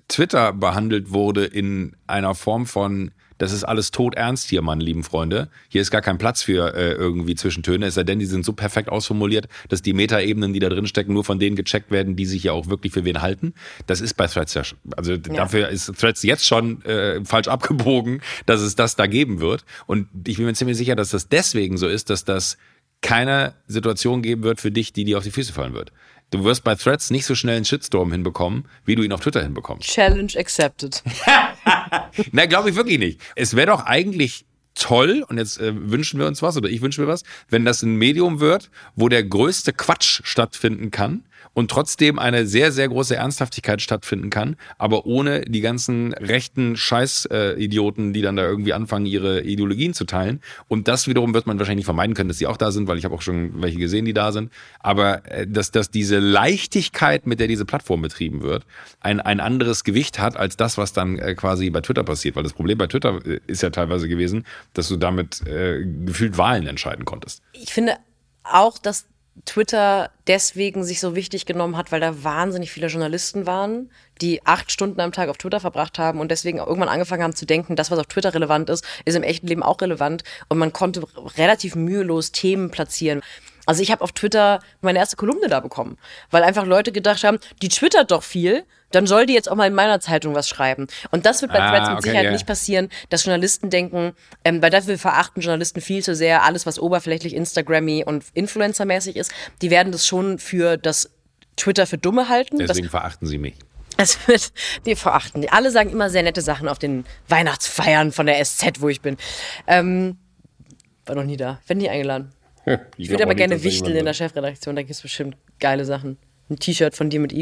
Twitter 0.09 0.53
behandelt 0.53 1.11
wurde 1.11 1.45
in 1.45 1.97
einer 2.07 2.35
Form 2.35 2.67
von, 2.67 3.11
das 3.39 3.53
ist 3.53 3.65
alles 3.65 3.91
todernst 3.91 4.49
hier, 4.49 4.63
meine 4.63 4.83
lieben 4.83 5.03
Freunde. 5.03 5.49
Hier 5.69 5.83
ist 5.83 5.91
gar 5.91 6.01
kein 6.01 6.17
Platz 6.17 6.43
für 6.43 6.75
äh, 6.75 6.93
irgendwie 6.93 7.35
Zwischentöne, 7.35 7.87
es 7.87 7.95
sei 7.95 8.05
denn, 8.05 8.19
die 8.19 8.25
sind 8.27 8.45
so 8.45 8.53
perfekt 8.53 8.89
ausformuliert, 8.89 9.49
dass 9.69 9.83
die 9.83 9.93
Metaebenen, 9.93 10.53
die 10.53 10.61
da 10.61 10.69
drin 10.69 10.87
stecken, 10.87 11.13
nur 11.13 11.25
von 11.25 11.39
denen 11.39 11.57
gecheckt 11.57 11.91
werden, 11.91 12.15
die 12.17 12.25
sich 12.25 12.45
ja 12.45 12.53
auch 12.53 12.69
wirklich 12.69 12.93
für 12.93 13.05
wen 13.05 13.21
halten. 13.21 13.53
Das 13.87 14.01
ist 14.01 14.15
bei 14.15 14.27
Threads 14.27 14.55
ja, 14.55 14.65
schon- 14.65 14.79
also 14.97 15.17
dafür 15.17 15.69
ist 15.69 15.93
Threads 15.99 16.23
jetzt 16.23 16.47
schon 16.47 16.83
äh, 16.85 17.25
falsch 17.25 17.49
abgebogen, 17.49 18.23
dass 18.47 18.61
es 18.61 18.75
das 18.77 18.97
da 18.97 19.07
geben 19.07 19.41
wird. 19.41 19.65
Und 19.87 20.09
ich 20.27 20.37
bin 20.37 20.47
mir 20.47 20.55
ziemlich 20.55 20.77
sicher, 20.79 20.95
dass 20.97 21.11
das 21.11 21.29
deswegen 21.29 21.77
so 21.79 21.89
ist, 21.89 22.11
dass 22.11 22.25
das 22.25 22.57
keine 23.03 23.53
Situation 23.67 24.23
geben 24.23 24.43
wird 24.43 24.61
für 24.61 24.71
dich, 24.71 24.93
die 24.93 25.05
dir 25.05 25.19
auf 25.19 25.25
die 25.25 25.31
Füße 25.31 25.53
fallen 25.53 25.75
wird. 25.75 25.93
Du 26.31 26.45
wirst 26.45 26.65
bei 26.65 26.75
Threads 26.75 27.11
nicht 27.11 27.25
so 27.25 27.35
schnell 27.35 27.57
einen 27.57 27.65
Shitstorm 27.65 28.11
hinbekommen, 28.11 28.67
wie 28.85 28.97
du 28.97 29.03
ihn 29.03 29.13
auf 29.13 29.21
Twitter 29.21 29.43
hinbekommst. 29.43 29.89
Challenge 29.89 30.33
accepted. 30.37 31.03
Na, 32.33 32.47
glaube 32.47 32.71
ich 32.71 32.77
wirklich 32.77 32.99
nicht. 32.99 33.21
Es 33.37 33.55
wäre 33.55 33.69
doch 33.69 33.85
eigentlich 33.85 34.45
toll, 34.75 35.25
und 35.29 35.39
jetzt 35.39 35.61
äh, 35.61 35.73
wünschen 35.75 36.19
wir 36.21 36.27
uns 36.27 36.43
was, 36.43 36.57
oder 36.57 36.69
ich 36.69 36.83
wünsche 36.83 37.01
mir 37.01 37.07
was, 37.07 37.23
wenn 37.49 37.65
das 37.65 37.83
ein 37.83 37.97
Medium 37.97 38.41
wird, 38.41 38.71
wo 38.95 39.09
der 39.09 39.25
größte 39.25 39.73
Quatsch 39.73 40.21
stattfinden 40.25 40.91
kann 40.91 41.25
und 41.57 41.71
trotzdem 41.71 42.19
eine 42.19 42.47
sehr, 42.47 42.71
sehr 42.71 42.87
große 42.87 43.17
Ernsthaftigkeit 43.17 43.81
stattfinden 43.81 44.29
kann, 44.29 44.57
aber 44.77 45.07
ohne 45.07 45.41
die 45.41 45.63
ganzen 45.63 46.13
rechten 46.13 46.77
Scheiß-Idioten, 46.77 48.13
die 48.13 48.21
dann 48.21 48.37
da 48.37 48.43
irgendwie 48.43 48.75
anfangen, 48.75 49.07
ihre 49.07 49.41
Ideologien 49.41 49.95
zu 49.95 50.05
teilen. 50.05 50.43
Und 50.69 50.87
das 50.87 51.09
wiederum 51.09 51.33
wird 51.33 51.47
man 51.47 51.59
wahrscheinlich 51.59 51.87
vermeiden 51.87 52.15
können, 52.15 52.29
dass 52.29 52.37
sie 52.37 52.47
auch 52.47 52.59
da 52.59 52.73
sind, 52.73 52.89
weil 52.89 52.99
ich 52.99 53.07
habe 53.07 53.15
auch 53.15 53.23
schon 53.23 53.63
welche 53.63 53.79
gesehen, 53.79 54.05
die 54.05 54.13
da 54.13 54.33
sind. 54.33 54.53
Aber 54.81 55.25
äh, 55.33 55.47
dass, 55.47 55.71
dass 55.71 55.91
diese 55.91 56.19
Leichtigkeit, 56.19 57.27
mit 57.27 57.41
der 57.41 57.49
diese 57.49 57.65
Plattform 57.65 58.03
betrieben 58.03 58.43
wird, 58.43 58.67
ein, 59.01 59.21
ein 59.21 59.41
anderes 59.41 59.83
Gewicht 59.83 60.19
hat 60.19 60.37
als 60.37 60.59
das, 60.59 60.77
was 60.77 60.93
dann 60.93 61.19
äh, 61.19 61.35
quasi 61.35 61.71
bei 61.71 61.81
Twitter 61.81 62.05
passiert. 62.05 62.37
Weil 62.37 62.43
das 62.43 62.53
Problem 62.53 62.77
bei 62.77 62.87
Twitter 62.87 63.25
äh, 63.25 63.41
ist 63.47 63.63
ja 63.63 63.71
teilweise 63.71 64.09
gewesen, 64.09 64.45
dass 64.75 64.89
du 64.89 64.99
damit 64.99 65.41
äh, 65.47 65.83
gefühlt 66.05 66.37
Wahlen 66.37 66.67
entscheiden 66.67 67.07
konntest. 67.07 67.41
Ich 67.55 67.73
finde 67.73 67.95
auch, 68.45 68.77
dass 68.77 69.07
Twitter 69.45 70.11
deswegen 70.27 70.83
sich 70.83 71.01
so 71.01 71.15
wichtig 71.15 71.47
genommen 71.47 71.77
hat, 71.77 71.93
weil 71.93 72.01
da 72.01 72.25
wahnsinnig 72.25 72.71
viele 72.73 72.87
Journalisten 72.89 73.47
waren, 73.47 73.91
die 74.21 74.45
acht 74.47 74.73
Stunden 74.73 75.01
am 75.01 75.13
Tag 75.13 75.29
auf 75.29 75.37
Twitter 75.37 75.61
verbracht 75.61 75.99
haben 75.99 76.21
und 76.21 76.31
deswegen 76.31 76.59
irgendwann 76.59 76.89
angefangen 76.89 77.23
haben 77.23 77.35
zu 77.35 77.47
denken, 77.47 77.77
das, 77.77 77.91
was 77.91 77.99
auf 77.99 78.07
Twitter 78.07 78.33
relevant 78.35 78.71
ist, 78.71 78.85
ist 79.05 79.15
im 79.15 79.23
echten 79.23 79.47
Leben 79.47 79.63
auch 79.63 79.81
relevant 79.81 80.25
und 80.49 80.59
man 80.59 80.73
konnte 80.73 81.03
relativ 81.37 81.75
mühelos 81.75 82.33
Themen 82.33 82.71
platzieren. 82.71 83.21
Also 83.67 83.83
ich 83.83 83.91
habe 83.91 84.03
auf 84.03 84.13
Twitter 84.13 84.61
meine 84.81 84.99
erste 84.99 85.17
Kolumne 85.17 85.49
da 85.49 85.61
bekommen, 85.61 85.99
weil 86.31 86.43
einfach 86.43 86.65
Leute 86.65 86.93
gedacht 86.93 87.25
haben, 87.25 87.39
die 87.63 87.69
twittert 87.69 88.13
doch 88.13 88.23
viel, 88.23 88.65
dann 88.93 89.07
soll 89.07 89.27
die 89.27 89.35
jetzt 89.35 89.51
auch 89.51 89.57
mal 89.57 89.67
in 89.67 89.75
meiner 89.75 90.01
Zeitung 90.01 90.35
was 90.35 90.49
schreiben. 90.49 90.87
Und 91.11 91.27
das 91.27 91.43
wird 91.43 91.53
bei 91.53 91.61
Ah, 91.61 91.71
Threads 91.71 91.89
mit 91.89 91.99
okay, 91.99 92.09
Sicherheit 92.09 92.25
ja. 92.27 92.33
nicht 92.33 92.47
passieren, 92.47 92.89
dass 93.09 93.25
Journalisten 93.25 93.71
denken, 93.71 94.13
ähm, 94.45 94.63
weil 94.63 94.71
dafür 94.71 94.97
verachten 94.99 95.43
Journalisten 95.43 95.81
viel 95.81 96.03
zu 96.03 96.15
sehr 96.15 96.45
alles, 96.45 96.67
was 96.67 96.79
oberflächlich 96.79 97.35
Instagrammy 97.35 98.05
und 98.07 98.25
Influencer-mäßig 98.35 99.17
ist. 99.17 99.33
Die 99.63 99.71
werden 99.71 99.93
das 99.93 100.07
schon 100.07 100.39
für 100.39 100.77
das 100.77 101.11
Twitter 101.57 101.87
für 101.87 101.99
Dumme 101.99 102.29
halten. 102.29 102.59
Deswegen 102.59 102.89
verachten 102.89 103.27
sie 103.27 103.39
mich. 103.39 103.55
Es 103.99 104.29
wird, 104.29 104.53
wir 104.85 104.97
verachten. 104.97 105.41
die. 105.41 105.49
Alle 105.49 105.71
sagen 105.71 105.91
immer 105.91 106.11
sehr 106.11 106.23
nette 106.23 106.43
Sachen 106.43 106.69
auf 106.69 106.79
den 106.79 107.05
Weihnachtsfeiern 107.29 108.13
von 108.13 108.27
der 108.27 108.45
SZ, 108.45 108.81
wo 108.81 108.89
ich 108.91 109.01
bin. 109.01 109.17
Ähm, 109.67 110.19
war 111.07 111.15
noch 111.15 111.25
nie 111.25 111.37
da. 111.39 111.61
Werd 111.67 111.79
nie 111.79 111.89
eingeladen. 111.89 112.33
Ich 112.97 113.11
würde 113.11 113.23
aber 113.23 113.35
gerne 113.35 113.63
wichteln 113.63 113.97
in 113.97 114.05
der 114.05 114.13
Chefredaktion. 114.13 114.75
Da 114.77 114.83
gibt 114.83 114.91
es 114.91 115.01
bestimmt 115.01 115.37
geile 115.61 115.85
Sachen. 115.85 116.19
Ein 116.51 116.59
T-Shirt 116.59 116.95
von 116.95 117.11
dir 117.11 117.21
mit 117.21 117.33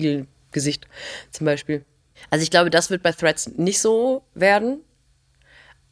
Igel-Gesicht 0.54 0.86
zum 1.30 1.44
Beispiel. 1.44 1.84
Also 2.30 2.42
ich 2.42 2.50
glaube, 2.50 2.70
das 2.70 2.90
wird 2.90 3.02
bei 3.02 3.12
Threads 3.12 3.50
nicht 3.56 3.80
so 3.80 4.22
werden. 4.34 4.80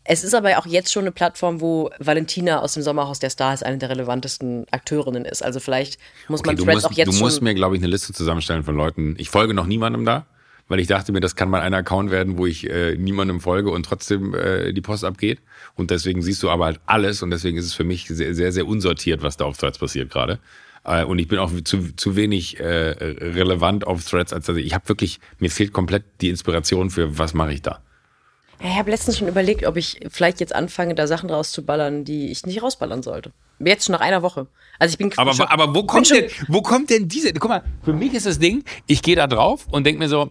Es 0.05 0.25
ist 0.25 0.35
aber 0.35 0.59
auch 0.59 0.67
jetzt 0.67 0.93
schon 0.93 1.03
eine 1.03 1.13
Plattform, 1.13 1.61
wo 1.61 1.91
Valentina 1.99 2.61
aus 2.61 2.75
dem 2.75 2.83
Sommerhaus 2.83 3.21
der 3.21 3.31
Stars 3.31 3.63
eine 3.63 3.79
der 3.79 3.91
relevantesten 3.91 4.67
Akteurinnen 4.73 5.25
ist. 5.25 5.45
Also 5.45 5.61
vielleicht 5.61 5.99
muss 6.29 6.43
man 6.43 6.55
Okay, 6.55 6.57
du 6.57 6.65
Threads 6.65 6.75
musst, 6.75 6.87
auch 6.87 6.93
jetzt 6.93 7.19
du 7.19 7.25
musst 7.25 7.43
mir, 7.43 7.55
glaube 7.55 7.77
ich, 7.77 7.83
eine 7.83 7.91
Liste 7.91 8.13
zusammenstellen 8.13 8.65
von 8.65 8.75
Leuten. 8.75 9.15
Ich 9.19 9.31
folge 9.31 9.55
noch 9.55 9.67
niemandem 9.67 10.05
da, 10.05 10.27
weil 10.67 10.81
ich 10.81 10.89
dachte 10.89 11.13
mir, 11.13 11.21
das 11.21 11.37
kann 11.37 11.49
mal 11.51 11.61
ein 11.61 11.75
Account 11.75 12.11
werden, 12.11 12.37
wo 12.37 12.47
ich 12.47 12.69
äh, 12.69 12.97
niemandem 12.97 13.41
folge 13.41 13.71
und 13.71 13.85
trotzdem 13.87 14.35
äh, 14.35 14.73
die 14.73 14.81
Post 14.81 15.05
abgeht. 15.05 15.41
Und 15.77 15.93
deswegen 15.93 16.21
siehst 16.21 16.43
du 16.43 16.51
aber 16.51 16.65
halt 16.65 16.81
alles 16.87 17.23
und 17.23 17.31
deswegen 17.31 17.57
ist 17.57 17.67
es 17.67 17.75
für 17.75 17.85
mich 17.85 18.09
sehr, 18.09 18.35
sehr, 18.35 18.51
sehr 18.51 18.67
unsortiert, 18.67 19.23
was 19.23 19.37
da 19.37 19.45
auf 19.45 19.57
Threads 19.57 19.79
passiert 19.79 20.11
gerade. 20.11 20.41
Äh, 20.85 21.05
und 21.05 21.19
ich 21.19 21.29
bin 21.29 21.39
auch 21.39 21.51
zu, 21.65 21.95
zu 21.95 22.17
wenig 22.17 22.59
äh, 22.59 22.65
relevant 22.65 23.87
auf 23.87 24.05
Threads, 24.05 24.33
als 24.33 24.47
dass 24.47 24.57
ich, 24.57 24.67
ich 24.67 24.75
habe 24.75 24.89
wirklich, 24.89 25.21
mir 25.39 25.51
fehlt 25.51 25.73
komplett 25.73 26.05
die 26.21 26.29
Inspiration 26.29 26.91
für, 26.91 27.19
was 27.19 27.35
mache 27.35 27.53
ich 27.53 27.63
da. 27.63 27.81
Ja, 28.61 28.71
ich 28.71 28.77
habe 28.77 28.91
letztens 28.91 29.19
schon 29.19 29.29
überlegt, 29.29 29.67
ob 29.67 29.77
ich 29.77 30.01
vielleicht 30.11 30.39
jetzt 30.41 30.55
anfange, 30.55 30.95
da 30.95 31.07
Sachen 31.07 31.31
rauszuballern, 31.31 32.05
die 32.05 32.31
ich 32.31 32.47
nicht 32.47 32.63
rausballern 32.63 33.03
sollte. 33.03 33.33
Jetzt 33.59 33.87
schon 33.87 33.93
nach 33.93 34.01
einer 34.01 34.23
Woche. 34.23 34.47
Also 34.79 34.93
ich 34.93 34.99
bin 34.99 35.13
Aber, 35.17 35.35
schon, 35.35 35.47
aber 35.47 35.69
wo 35.69 35.83
bin 35.83 35.87
kommt 35.87 36.09
schon, 36.09 36.19
denn, 36.19 36.31
wo 36.49 36.63
kommt 36.63 36.91
denn 36.91 37.09
diese? 37.09 37.33
Guck 37.33 37.49
mal, 37.49 37.65
für 37.83 37.93
mich 37.93 38.15
ist 38.15 38.27
das 38.27 38.39
Ding, 38.39 38.65
ich 38.87 39.03
gehe 39.03 39.17
da 39.17 39.27
drauf 39.27 39.67
und 39.71 39.85
denke 39.85 39.99
mir 39.99 40.09
so, 40.09 40.31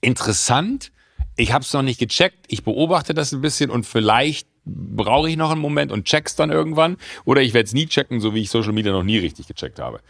interessant, 0.00 0.90
ich 1.36 1.52
habe 1.52 1.64
es 1.64 1.72
noch 1.72 1.82
nicht 1.82 1.98
gecheckt, 1.98 2.46
ich 2.48 2.64
beobachte 2.64 3.12
das 3.12 3.32
ein 3.32 3.40
bisschen 3.40 3.70
und 3.70 3.84
vielleicht 3.84 4.48
brauche 4.66 5.30
ich 5.30 5.36
noch 5.36 5.52
einen 5.52 5.60
Moment 5.60 5.92
und 5.92 6.04
check's 6.04 6.34
dann 6.36 6.50
irgendwann. 6.50 6.96
Oder 7.24 7.40
ich 7.40 7.54
werde 7.54 7.66
es 7.66 7.72
nie 7.72 7.86
checken, 7.86 8.20
so 8.20 8.34
wie 8.34 8.42
ich 8.42 8.50
Social 8.50 8.72
Media 8.72 8.92
noch 8.92 9.04
nie 9.04 9.18
richtig 9.18 9.46
gecheckt 9.46 9.78
habe. 9.78 10.00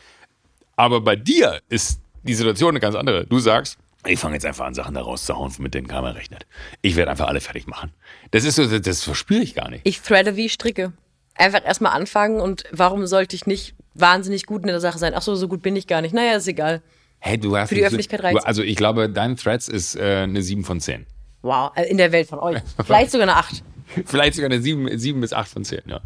Aber 0.74 1.00
bei 1.00 1.16
dir 1.16 1.61
ist 1.68 2.00
die 2.22 2.34
Situation 2.34 2.70
eine 2.70 2.80
ganz 2.80 2.94
andere. 2.94 3.26
Du 3.26 3.38
sagst, 3.38 3.78
ich 4.07 4.18
fange 4.18 4.34
jetzt 4.34 4.46
einfach 4.46 4.66
an, 4.66 4.74
Sachen 4.74 4.94
da 4.94 5.02
rauszuhauen, 5.02 5.52
mit 5.59 5.74
denen 5.74 5.88
keiner 5.88 6.14
rechnet. 6.14 6.46
Ich 6.82 6.96
werde 6.96 7.11
einfach 7.11 7.28
alle 7.28 7.40
fertig 7.40 7.66
machen. 7.66 7.92
Das 8.30 8.44
ist 8.44 8.57
so, 8.57 8.66
das, 8.78 9.02
verspüre 9.02 9.42
ich 9.42 9.54
gar 9.54 9.70
nicht. 9.70 9.82
Ich 9.84 10.00
threade 10.00 10.36
wie 10.36 10.48
stricke. 10.48 10.92
Einfach 11.34 11.64
erstmal 11.64 11.92
anfangen 11.92 12.40
und 12.40 12.64
warum 12.72 13.07
sollte 13.07 13.36
ich 13.36 13.46
nicht 13.46 13.74
wahnsinnig 13.94 14.46
gut 14.46 14.62
in 14.62 14.68
der 14.68 14.80
Sache 14.80 14.98
sein? 14.98 15.12
Ach 15.14 15.22
so, 15.22 15.34
so 15.34 15.48
gut 15.48 15.62
bin 15.62 15.76
ich 15.76 15.86
gar 15.86 16.00
nicht. 16.00 16.14
Naja, 16.14 16.36
ist 16.36 16.48
egal. 16.48 16.82
Hey, 17.18 17.38
du 17.38 17.57
hast 17.57 17.70
Für 17.70 17.74
die 17.74 17.84
Öffentlichkeit 17.84 18.22
reicht's. 18.22 18.42
du, 18.42 18.48
Also 18.48 18.62
ich 18.62 18.76
glaube, 18.76 19.11
dein 19.11 19.36
Threads 19.36 19.68
ist 19.68 19.96
äh, 19.96 20.22
eine 20.22 20.42
7 20.42 20.64
von 20.64 20.80
10. 20.80 21.07
Wow, 21.42 21.72
äh, 21.74 21.88
in 21.90 21.96
der 21.96 22.12
Welt 22.12 22.28
von 22.28 22.38
euch. 22.38 22.61
Vielleicht 22.84 23.11
sogar 23.11 23.28
eine 23.28 23.36
8. 23.36 23.62
Vielleicht 24.07 24.34
sogar 24.34 24.51
eine 24.51 24.61
7, 24.61 24.99
7 24.99 25.20
bis 25.20 25.32
8 25.32 25.49
von 25.49 25.64
10, 25.64 25.82
ja. 25.87 26.01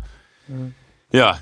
Ja. 1.12 1.38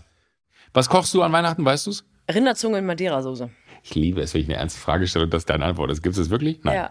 Was 0.72 0.88
kochst 0.88 1.12
du 1.14 1.22
an 1.22 1.32
Weihnachten, 1.32 1.64
weißt 1.64 1.86
du's? 1.86 2.04
Rinderzunge 2.32 2.78
in 2.78 2.86
Madeira-Soße. 2.86 3.50
Ich 3.82 3.94
liebe 3.94 4.20
es, 4.20 4.34
wenn 4.34 4.42
ich 4.42 4.48
eine 4.48 4.56
ernste 4.58 4.80
Frage 4.80 5.06
stelle 5.06 5.24
und 5.24 5.32
das 5.34 5.46
deine 5.46 5.64
Antwort 5.64 5.90
ist. 5.90 6.02
Gibt 6.02 6.14
es 6.14 6.22
das 6.22 6.30
wirklich? 6.30 6.62
Nein. 6.62 6.74
Ja, 6.74 6.90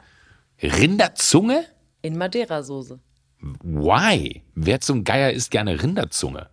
Rinderzunge? 0.62 1.66
in 2.02 2.18
Madeira-Soße. 2.18 3.00
Why? 3.40 4.44
Wer 4.56 4.80
zum 4.82 5.04
Geier 5.04 5.32
isst 5.32 5.52
gerne 5.52 5.82
Rinderzunge? 5.82 6.50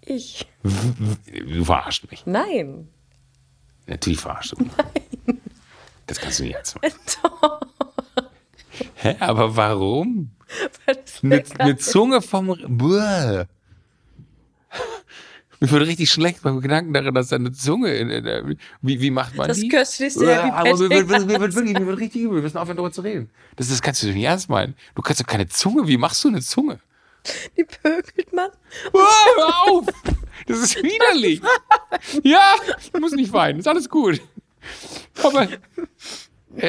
Ich. 0.00 0.46
Du 0.62 1.64
verarschst 1.64 2.10
mich. 2.10 2.26
Nein. 2.26 2.88
Natürlich 3.86 4.20
verarschst 4.20 4.52
du 4.52 4.62
mich. 4.64 4.72
Das 6.06 6.18
kannst 6.20 6.40
du 6.40 6.44
nicht 6.44 6.54
ernst 6.54 6.76
machen. 7.22 7.66
Hä, 8.94 9.16
aber 9.20 9.56
warum? 9.56 10.30
Das 10.86 11.22
eine 11.58 11.72
ist. 11.72 11.84
Zunge 11.90 12.20
vom... 12.22 12.56
Buah. 12.68 13.46
Mir 15.60 15.70
wird 15.70 15.86
richtig 15.86 16.10
schlecht 16.10 16.42
beim 16.42 16.60
Gedanken 16.60 16.92
daran, 16.92 17.14
dass 17.14 17.28
da 17.28 17.36
eine 17.36 17.52
Zunge... 17.52 17.94
In, 17.94 18.10
in, 18.10 18.24
der- 18.24 18.44
wie, 18.80 19.00
wie 19.00 19.10
macht 19.10 19.36
man 19.36 19.46
Das 19.48 19.58
die? 19.58 19.68
köstlichste 19.68 20.24
Ja, 20.24 20.42
Happy 20.44 20.70
aber 20.70 20.76
mir 20.88 21.08
wird, 21.08 21.26
mir, 21.26 21.40
wird 21.40 21.54
wirklich, 21.54 21.78
mir 21.78 21.86
wird 21.86 21.98
richtig 22.00 22.22
übel. 22.22 22.36
Wir 22.38 22.42
müssen 22.42 22.58
aufhören, 22.58 22.76
darüber 22.76 22.92
zu 22.92 23.02
reden. 23.02 23.30
Das, 23.56 23.68
das 23.68 23.80
kannst 23.80 24.02
du 24.02 24.08
doch 24.08 24.14
nicht 24.14 24.24
ernst 24.24 24.48
meinen. 24.48 24.74
Du 24.96 25.02
kannst 25.02 25.20
doch 25.22 25.26
keine 25.26 25.46
Zunge. 25.48 25.86
Wie 25.86 25.96
machst 25.96 26.24
du 26.24 26.28
eine 26.28 26.40
Zunge? 26.40 26.80
Die 27.56 27.62
pökelt 27.62 28.32
man. 28.32 28.50
Oh, 28.92 28.98
hör 29.36 29.62
auf! 29.70 29.86
Das 30.48 30.58
ist 30.58 30.82
widerlich. 30.82 31.40
Ja, 32.24 32.54
du 32.92 32.98
musst 32.98 33.14
nicht 33.14 33.32
weinen. 33.32 33.60
Ist 33.60 33.68
alles 33.68 33.88
gut. 33.88 34.20
Aber, 35.22 35.42
äh, 35.44 35.58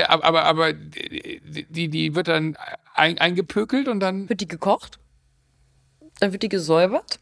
aber, 0.08 0.24
aber, 0.24 0.44
aber 0.46 0.74
die, 0.74 1.90
die- 1.90 2.16
wird 2.16 2.28
dann 2.28 2.58
ein, 2.96 3.18
eingepökelt 3.18 3.88
und 3.88 4.00
dann. 4.00 4.30
Wird 4.30 4.42
die 4.42 4.48
gekocht? 4.48 5.00
Dann 6.20 6.32
wird 6.32 6.44
die 6.44 6.50
gesäubert. 6.50 7.20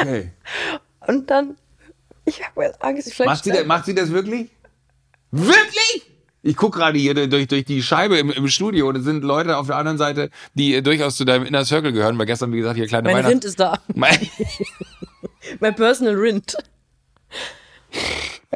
Okay. 0.00 0.30
Und 1.06 1.30
dann. 1.30 1.56
Ich 2.24 2.44
habe 2.46 2.62
jetzt 2.64 2.82
Angst, 2.82 3.08
ich 3.08 3.14
vielleicht. 3.14 3.28
Macht 3.28 3.44
sie, 3.44 3.50
das, 3.50 3.64
macht 3.66 3.84
sie 3.86 3.94
das 3.94 4.10
wirklich? 4.10 4.50
Wirklich? 5.30 6.06
Ich 6.42 6.56
guck 6.56 6.74
gerade 6.74 6.98
hier 6.98 7.12
durch, 7.14 7.48
durch 7.48 7.64
die 7.64 7.82
Scheibe 7.82 8.16
im, 8.18 8.30
im 8.30 8.48
Studio 8.48 8.88
und 8.88 8.96
es 8.96 9.04
sind 9.04 9.22
Leute 9.24 9.58
auf 9.58 9.66
der 9.66 9.76
anderen 9.76 9.98
Seite, 9.98 10.30
die 10.54 10.74
äh, 10.74 10.80
durchaus 10.82 11.16
zu 11.16 11.24
deinem 11.26 11.44
Inner 11.44 11.64
Circle 11.66 11.92
gehören, 11.92 12.16
weil 12.18 12.24
gestern, 12.26 12.52
wie 12.52 12.58
gesagt, 12.58 12.76
hier 12.76 12.86
kleine 12.86 13.04
mein 13.08 13.16
Weihnachts- 13.16 13.30
Rind 13.32 13.44
ist 13.44 13.60
da. 13.60 13.78
Mein, 13.94 14.16
Mein 15.60 15.74
Personal 15.74 16.14
Rind. 16.14 16.56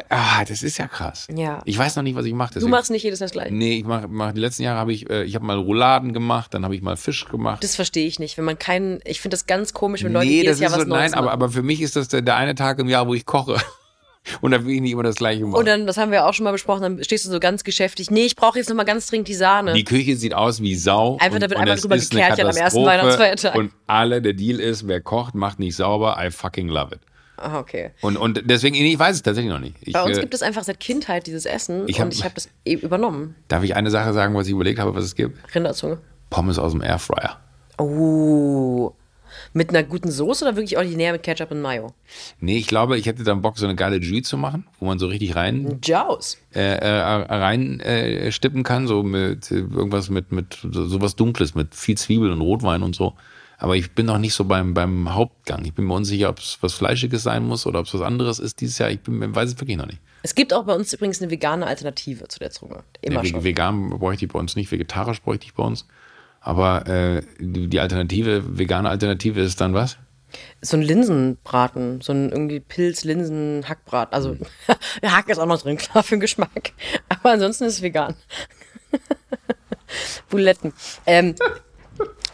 Ah, 0.09 0.45
das 0.45 0.62
ist 0.62 0.78
ja 0.78 0.87
krass. 0.87 1.26
Ja. 1.35 1.62
Ich 1.64 1.78
weiß 1.78 1.97
noch 1.97 2.03
nicht, 2.03 2.16
was 2.16 2.24
ich 2.24 2.35
mache. 2.35 2.59
Du 2.59 2.68
machst 2.68 2.91
nicht 2.91 3.03
jedes 3.03 3.20
Mal 3.20 3.26
das 3.26 3.32
gleiche. 3.32 3.55
Nee, 3.55 3.78
ich 3.78 3.85
mach, 3.85 4.07
mach 4.09 4.32
die 4.32 4.41
letzten 4.41 4.62
Jahre 4.62 4.78
habe 4.78 4.93
ich, 4.93 5.09
äh, 5.11 5.24
ich 5.24 5.35
habe 5.35 5.45
mal 5.45 5.57
Rouladen 5.57 6.12
gemacht, 6.12 6.55
dann 6.55 6.64
habe 6.64 6.74
ich 6.74 6.82
mal 6.82 6.97
Fisch 6.97 7.26
gemacht. 7.26 7.62
Das 7.62 7.76
verstehe 7.76 8.07
ich 8.07 8.18
nicht. 8.18 8.37
Wenn 8.39 8.45
man 8.45 8.59
keinen. 8.59 9.01
Ich 9.05 9.20
finde 9.20 9.35
das 9.35 9.47
ganz 9.47 9.72
komisch, 9.72 10.05
wenn 10.05 10.12
Leute 10.12 10.26
nee, 10.26 10.43
jedes 10.43 10.59
das 10.59 10.61
Jahr 10.61 10.70
ist 10.70 10.76
was 10.76 10.82
so, 10.85 10.89
Neues 10.89 11.11
nein, 11.11 11.14
aber, 11.14 11.26
machen. 11.26 11.35
aber 11.35 11.51
für 11.51 11.62
mich 11.62 11.80
ist 11.80 11.97
das 11.97 12.09
der, 12.09 12.22
der 12.22 12.37
eine 12.37 12.55
Tag 12.55 12.78
im 12.78 12.89
Jahr, 12.89 13.07
wo 13.07 13.14
ich 13.14 13.26
koche. 13.26 13.57
Und 14.41 14.53
da 14.53 14.64
will 14.64 14.74
ich 14.74 14.80
nicht 14.80 14.93
immer 14.93 15.03
das 15.03 15.16
gleiche 15.16 15.45
machen. 15.45 15.59
Und 15.59 15.68
dann, 15.68 15.87
das 15.87 15.99
haben 15.99 16.11
wir 16.11 16.26
auch 16.26 16.32
schon 16.32 16.45
mal 16.45 16.53
besprochen, 16.53 16.80
dann 16.80 17.05
stehst 17.05 17.26
du 17.26 17.30
so 17.30 17.41
ganz 17.41 17.62
geschäftig. 17.62 18.11
Nee, 18.11 18.24
ich 18.24 18.37
brauche 18.37 18.59
jetzt 18.59 18.68
noch 18.68 18.76
mal 18.76 18.85
ganz 18.85 19.07
dringend 19.07 19.28
die 19.28 19.35
Sahne. 19.35 19.74
die 19.74 19.85
Küche 19.85 20.16
sieht 20.16 20.32
aus 20.32 20.62
wie 20.62 20.74
Sau. 20.74 21.18
Einfach, 21.20 21.39
da 21.39 21.51
wird 21.51 21.61
einmal 21.61 21.76
drüber 21.76 21.99
gekärchert 21.99 22.41
am 22.41 22.57
ersten. 22.57 22.85
Weihnachtsfeiertag. 22.85 23.55
Und 23.55 23.72
alle, 23.87 24.22
der 24.22 24.32
Deal 24.32 24.61
ist, 24.61 24.89
wer 24.89 25.03
kocht, 25.03 25.35
macht 25.35 25.59
nicht 25.59 25.76
sauber. 25.76 26.16
I 26.18 26.30
fucking 26.30 26.68
love 26.68 26.95
it. 26.95 27.01
Ah, 27.37 27.59
okay. 27.59 27.91
Und, 28.01 28.16
und 28.16 28.43
deswegen, 28.45 28.74
ich 28.76 28.99
weiß 28.99 29.16
es 29.16 29.22
tatsächlich 29.22 29.53
noch 29.53 29.59
nicht. 29.61 29.74
Ich, 29.80 29.93
Bei 29.93 30.03
uns 30.05 30.18
äh, 30.18 30.20
gibt 30.20 30.35
es 30.35 30.43
einfach 30.43 30.62
seit 30.64 30.78
Kindheit 30.80 31.26
dieses 31.26 31.47
Essen 31.47 31.85
Ich 31.89 31.99
hab- 31.99 32.07
und 32.07 32.14
ich 32.14 32.22
habe 32.24 32.35
das 32.35 32.49
eben 32.64 32.82
übernommen. 32.82 33.35
darf 33.49 33.64
ich 33.64 33.74
eine 33.74 33.91
Sache 33.91 34.12
sagen, 34.12 34.35
was 34.35 34.47
ich 34.47 34.53
überlegt 34.53 34.78
habe, 34.78 34.95
was 34.95 35.05
es 35.05 35.14
gibt? 35.14 35.39
Rinderzunge. 35.55 35.99
Pommes 36.30 36.59
aus 36.59 36.72
dem 36.72 36.80
Airfryer. 36.82 37.39
Oh. 37.78 38.93
Mit 39.53 39.70
einer 39.70 39.82
guten 39.82 40.11
Soße 40.12 40.45
oder 40.45 40.57
wirklich 40.57 40.76
ordinär 40.78 41.12
mit 41.12 41.22
Ketchup 41.24 41.51
und 41.51 41.61
Mayo? 41.61 41.93
Nee, 42.41 42.57
ich 42.57 42.68
glaube, 42.68 42.97
ich 42.99 43.07
hätte 43.07 43.24
dann 43.24 43.43
Bock, 43.43 43.59
so 43.59 43.66
eine 43.66 43.74
geile 43.74 43.97
Jus 43.97 44.28
zu 44.28 44.37
machen, 44.37 44.66
wo 44.78 44.87
man 44.87 44.99
so 45.01 45.07
richtig 45.09 45.35
rein 45.35 45.80
Jaws. 45.82 46.39
äh, 46.55 46.61
äh, 46.61 46.89
rein 47.01 47.80
äh, 47.80 48.30
stippen 48.30 48.62
kann, 48.62 48.87
so 48.87 49.03
mit 49.03 49.51
äh, 49.51 49.57
irgendwas 49.57 50.09
mit, 50.09 50.30
mit 50.30 50.59
so, 50.70 50.87
sowas 50.87 51.16
Dunkles, 51.16 51.55
mit 51.57 51.74
viel 51.74 51.97
Zwiebeln 51.97 52.32
und 52.32 52.41
Rotwein 52.43 52.82
und 52.82 52.95
so. 52.95 53.14
Aber 53.65 53.77
ich 53.77 53.93
bin 53.93 54.05
noch 54.05 54.19
nicht 54.19 54.35
so 54.35 54.45
beim, 54.45 54.75
beim 54.75 55.15
Hauptgang. 55.15 55.65
Ich 55.65 55.73
bin 55.73 55.87
mir 55.87 55.95
unsicher, 55.95 56.29
ob 56.29 56.39
es 56.39 56.59
was 56.61 56.75
Fleischiges 56.75 57.23
sein 57.23 57.45
muss 57.45 57.65
oder 57.65 57.81
ob 57.81 57.87
es 57.87 57.95
was 57.95 58.03
anderes 58.03 58.39
ist 58.39 58.61
dieses 58.61 58.77
Jahr. 58.77 58.91
Ich 58.91 59.01
bin, 59.01 59.35
weiß 59.35 59.53
es 59.53 59.59
wirklich 59.59 59.79
noch 59.79 59.87
nicht. 59.87 60.01
Es 60.23 60.35
gibt 60.35 60.53
auch 60.53 60.65
bei 60.65 60.75
uns 60.75 60.93
übrigens 60.93 61.23
eine 61.23 61.31
vegane 61.31 61.67
Alternative 61.67 62.29
zu 62.29 62.39
der 62.41 62.51
Zunge. 62.51 62.85
Immer 63.01 63.23
Nee, 63.23 63.29
schon. 63.31 63.43
vegan 63.43 63.89
bräuchte 63.99 64.27
ich 64.27 64.31
bei 64.31 64.39
uns 64.39 64.55
nicht, 64.55 64.71
vegetarisch 64.71 65.23
bräuchte 65.23 65.47
ich 65.47 65.55
bei 65.55 65.62
uns. 65.62 65.87
Aber 66.43 66.87
äh, 66.87 67.23
die 67.41 67.81
Alternative, 67.81 68.59
vegane 68.59 68.91
Alternative 68.91 69.41
ist 69.41 69.62
dann 69.62 69.73
was? 69.73 69.97
So 70.61 70.77
ein 70.77 70.83
Linsenbraten, 70.83 72.03
so 72.03 72.12
ein 72.12 72.29
irgendwie 72.33 72.61
Pilz-Linsen-Hackbraten. 72.61 74.12
Also, 74.12 74.37
der 75.03 75.17
Hack 75.17 75.31
ist 75.31 75.39
auch 75.39 75.47
noch 75.47 75.62
drin, 75.62 75.79
klar, 75.79 76.03
für 76.03 76.17
den 76.17 76.21
Geschmack. 76.21 76.73
Aber 77.09 77.31
ansonsten 77.31 77.65
ist 77.65 77.77
es 77.77 77.83
vegan. 77.83 78.15
Buletten. 80.29 80.75
Ähm, 81.07 81.35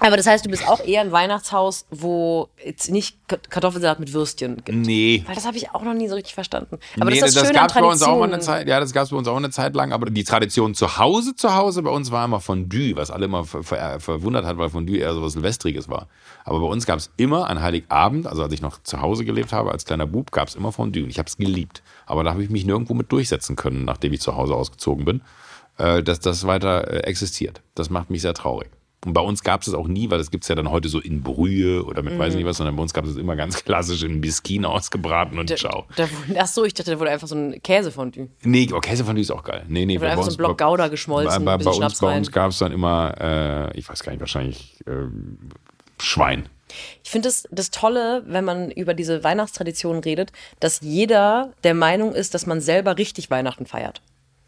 aber 0.01 0.17
das 0.17 0.27
heißt, 0.27 0.45
du 0.45 0.51
bist 0.51 0.67
auch 0.67 0.81
eher 0.85 1.03
ein 1.03 1.13
Weihnachtshaus, 1.13 1.85
wo 1.91 2.49
es 2.65 2.89
nicht 2.89 3.19
Kartoffelsalat 3.29 4.01
mit 4.01 4.13
Würstchen 4.13 4.57
gibt. 4.65 4.79
Nee. 4.79 5.23
Weil 5.27 5.35
das 5.35 5.47
habe 5.47 5.57
ich 5.59 5.71
auch 5.71 5.83
noch 5.83 5.95
nie 5.95 6.09
so 6.09 6.15
richtig 6.15 6.35
verstanden. 6.35 6.79
Aber 6.99 7.11
nee, 7.11 7.21
das 7.21 7.31
ist 7.31 7.37
das, 7.37 7.47
Schöne 7.47 7.61
an 7.61 7.67
gab's 7.67 7.75
bei 7.75 7.83
uns 7.83 8.03
auch 8.03 8.19
mal 8.19 8.25
eine. 8.25 8.41
Zeit. 8.41 8.67
Ja, 8.67 8.81
das 8.81 8.93
gab 8.93 9.05
es 9.05 9.11
bei 9.11 9.17
uns 9.17 9.29
auch 9.29 9.37
eine 9.37 9.51
Zeit 9.51 9.75
lang. 9.75 9.93
Aber 9.93 10.11
die 10.11 10.25
Tradition 10.25 10.75
zu 10.75 10.99
Hause, 10.99 11.37
zu 11.37 11.55
Hause 11.55 11.83
bei 11.83 11.91
uns 11.91 12.11
war 12.11 12.25
immer 12.25 12.41
Fondue, 12.41 12.97
was 12.97 13.11
alle 13.11 13.27
immer 13.27 13.45
ver 13.45 13.63
ver 13.63 14.01
verwundert 14.01 14.47
hat, 14.47 14.57
weil 14.57 14.71
Fondue 14.71 14.99
eher 14.99 15.13
so 15.13 15.23
was 15.23 15.35
Silvestriges 15.35 15.89
war. 15.89 16.09
Aber 16.45 16.61
bei 16.61 16.67
uns 16.67 16.87
gab 16.87 16.99
es 16.99 17.11
immer 17.17 17.49
an 17.49 17.61
Heiligabend, 17.61 18.27
also 18.27 18.43
als 18.43 18.53
ich 18.53 18.63
noch 18.63 18.83
zu 18.83 19.01
Hause 19.01 19.25
gelebt 19.25 19.53
habe, 19.53 19.71
als 19.71 19.85
kleiner 19.85 20.07
Bub, 20.07 20.33
gab 20.33 20.49
es 20.49 20.55
immer 20.55 20.73
Fondue. 20.73 21.07
Ich 21.09 21.19
habe 21.19 21.29
es 21.29 21.37
geliebt. 21.37 21.83
Aber 22.07 22.25
da 22.25 22.31
habe 22.31 22.43
ich 22.43 22.51
mich 22.51 22.65
nirgendwo 22.65 22.95
mit 22.95 23.13
durchsetzen 23.13 23.57
können, 23.57 23.85
nachdem 23.85 24.13
ich 24.13 24.21
zu 24.21 24.37
Hause 24.37 24.55
ausgezogen 24.55 25.05
bin, 25.05 25.21
äh, 25.79 26.03
dass 26.03 26.21
das 26.21 26.47
weiter 26.47 26.89
äh, 26.91 27.01
existiert. 27.01 27.61
Das 27.75 27.91
macht 27.91 28.11
mich 28.11 28.23
sehr 28.23 28.35
traurig. 28.35 28.71
Und 29.07 29.15
bei 29.15 29.21
uns 29.23 29.43
gab 29.43 29.63
es 29.63 29.69
es 29.69 29.75
auch 29.75 29.89
nie, 29.89 30.11
weil 30.11 30.19
das 30.19 30.31
gibt 30.31 30.45
es 30.45 30.49
ja 30.49 30.55
dann 30.55 30.71
heute 30.71 30.89
so 30.91 31.01
in 31.01 31.23
Brühe 31.23 31.83
oder 31.85 32.03
mit 32.03 32.15
Mhm. 32.15 32.19
weiß 32.19 32.35
ich 32.35 32.37
nicht 32.37 32.47
was, 32.47 32.59
sondern 32.59 32.77
bei 32.77 32.83
uns 32.83 32.93
gab 32.93 33.05
es 33.05 33.13
es 33.13 33.17
immer 33.17 33.35
ganz 33.35 33.65
klassisch 33.65 34.03
in 34.03 34.21
Biskin 34.21 34.65
ausgebraten 34.65 35.39
und 35.39 35.57
ciao. 35.57 35.87
Da, 35.97 36.07
ach 36.39 36.47
so, 36.47 36.65
ich 36.65 36.75
dachte, 36.75 36.91
da 36.91 37.01
wurde 37.01 37.11
einfach 37.11 37.27
so 37.29 37.35
ein 37.35 37.63
Käsefondue. 37.63 38.29
Nee, 38.43 38.69
oh, 38.75 38.81
Käsefondue 38.81 39.23
ist 39.23 39.31
auch 39.31 39.43
geil. 39.43 39.65
Nee, 39.69 39.87
nee, 39.87 39.95
Da 39.95 40.01
wurde 40.03 40.11
einfach 40.13 40.25
so 40.25 40.31
ein 40.33 40.37
Block 40.37 40.59
Gouda 40.59 40.89
geschmolzen, 40.89 41.45
Bei, 41.45 41.57
bei, 41.57 41.65
bei 41.65 41.71
uns, 41.71 41.99
bei 41.99 42.17
uns 42.17 42.31
gab 42.31 42.51
es 42.51 42.59
dann 42.59 42.73
immer, 42.73 43.15
äh, 43.73 43.79
ich 43.79 43.89
weiß 43.89 44.03
gar 44.03 44.13
nicht, 44.13 44.21
wahrscheinlich 44.21 44.77
ähm, 44.87 45.39
Schwein. 45.99 46.49
Ich 47.03 47.11
finde 47.11 47.29
das, 47.29 47.49
das 47.51 47.71
Tolle, 47.71 48.23
wenn 48.27 48.45
man 48.45 48.71
über 48.71 48.95
diese 48.95 49.25
Weihnachtstraditionen 49.25 50.03
redet, 50.03 50.33
dass 50.61 50.81
jeder 50.83 51.53
der 51.65 51.75
Meinung 51.75 52.13
ist, 52.15 52.35
dass 52.35 52.47
man 52.47 52.61
selber 52.61 52.97
richtig 52.99 53.31
Weihnachten 53.31 53.67
feiert. 53.67 54.03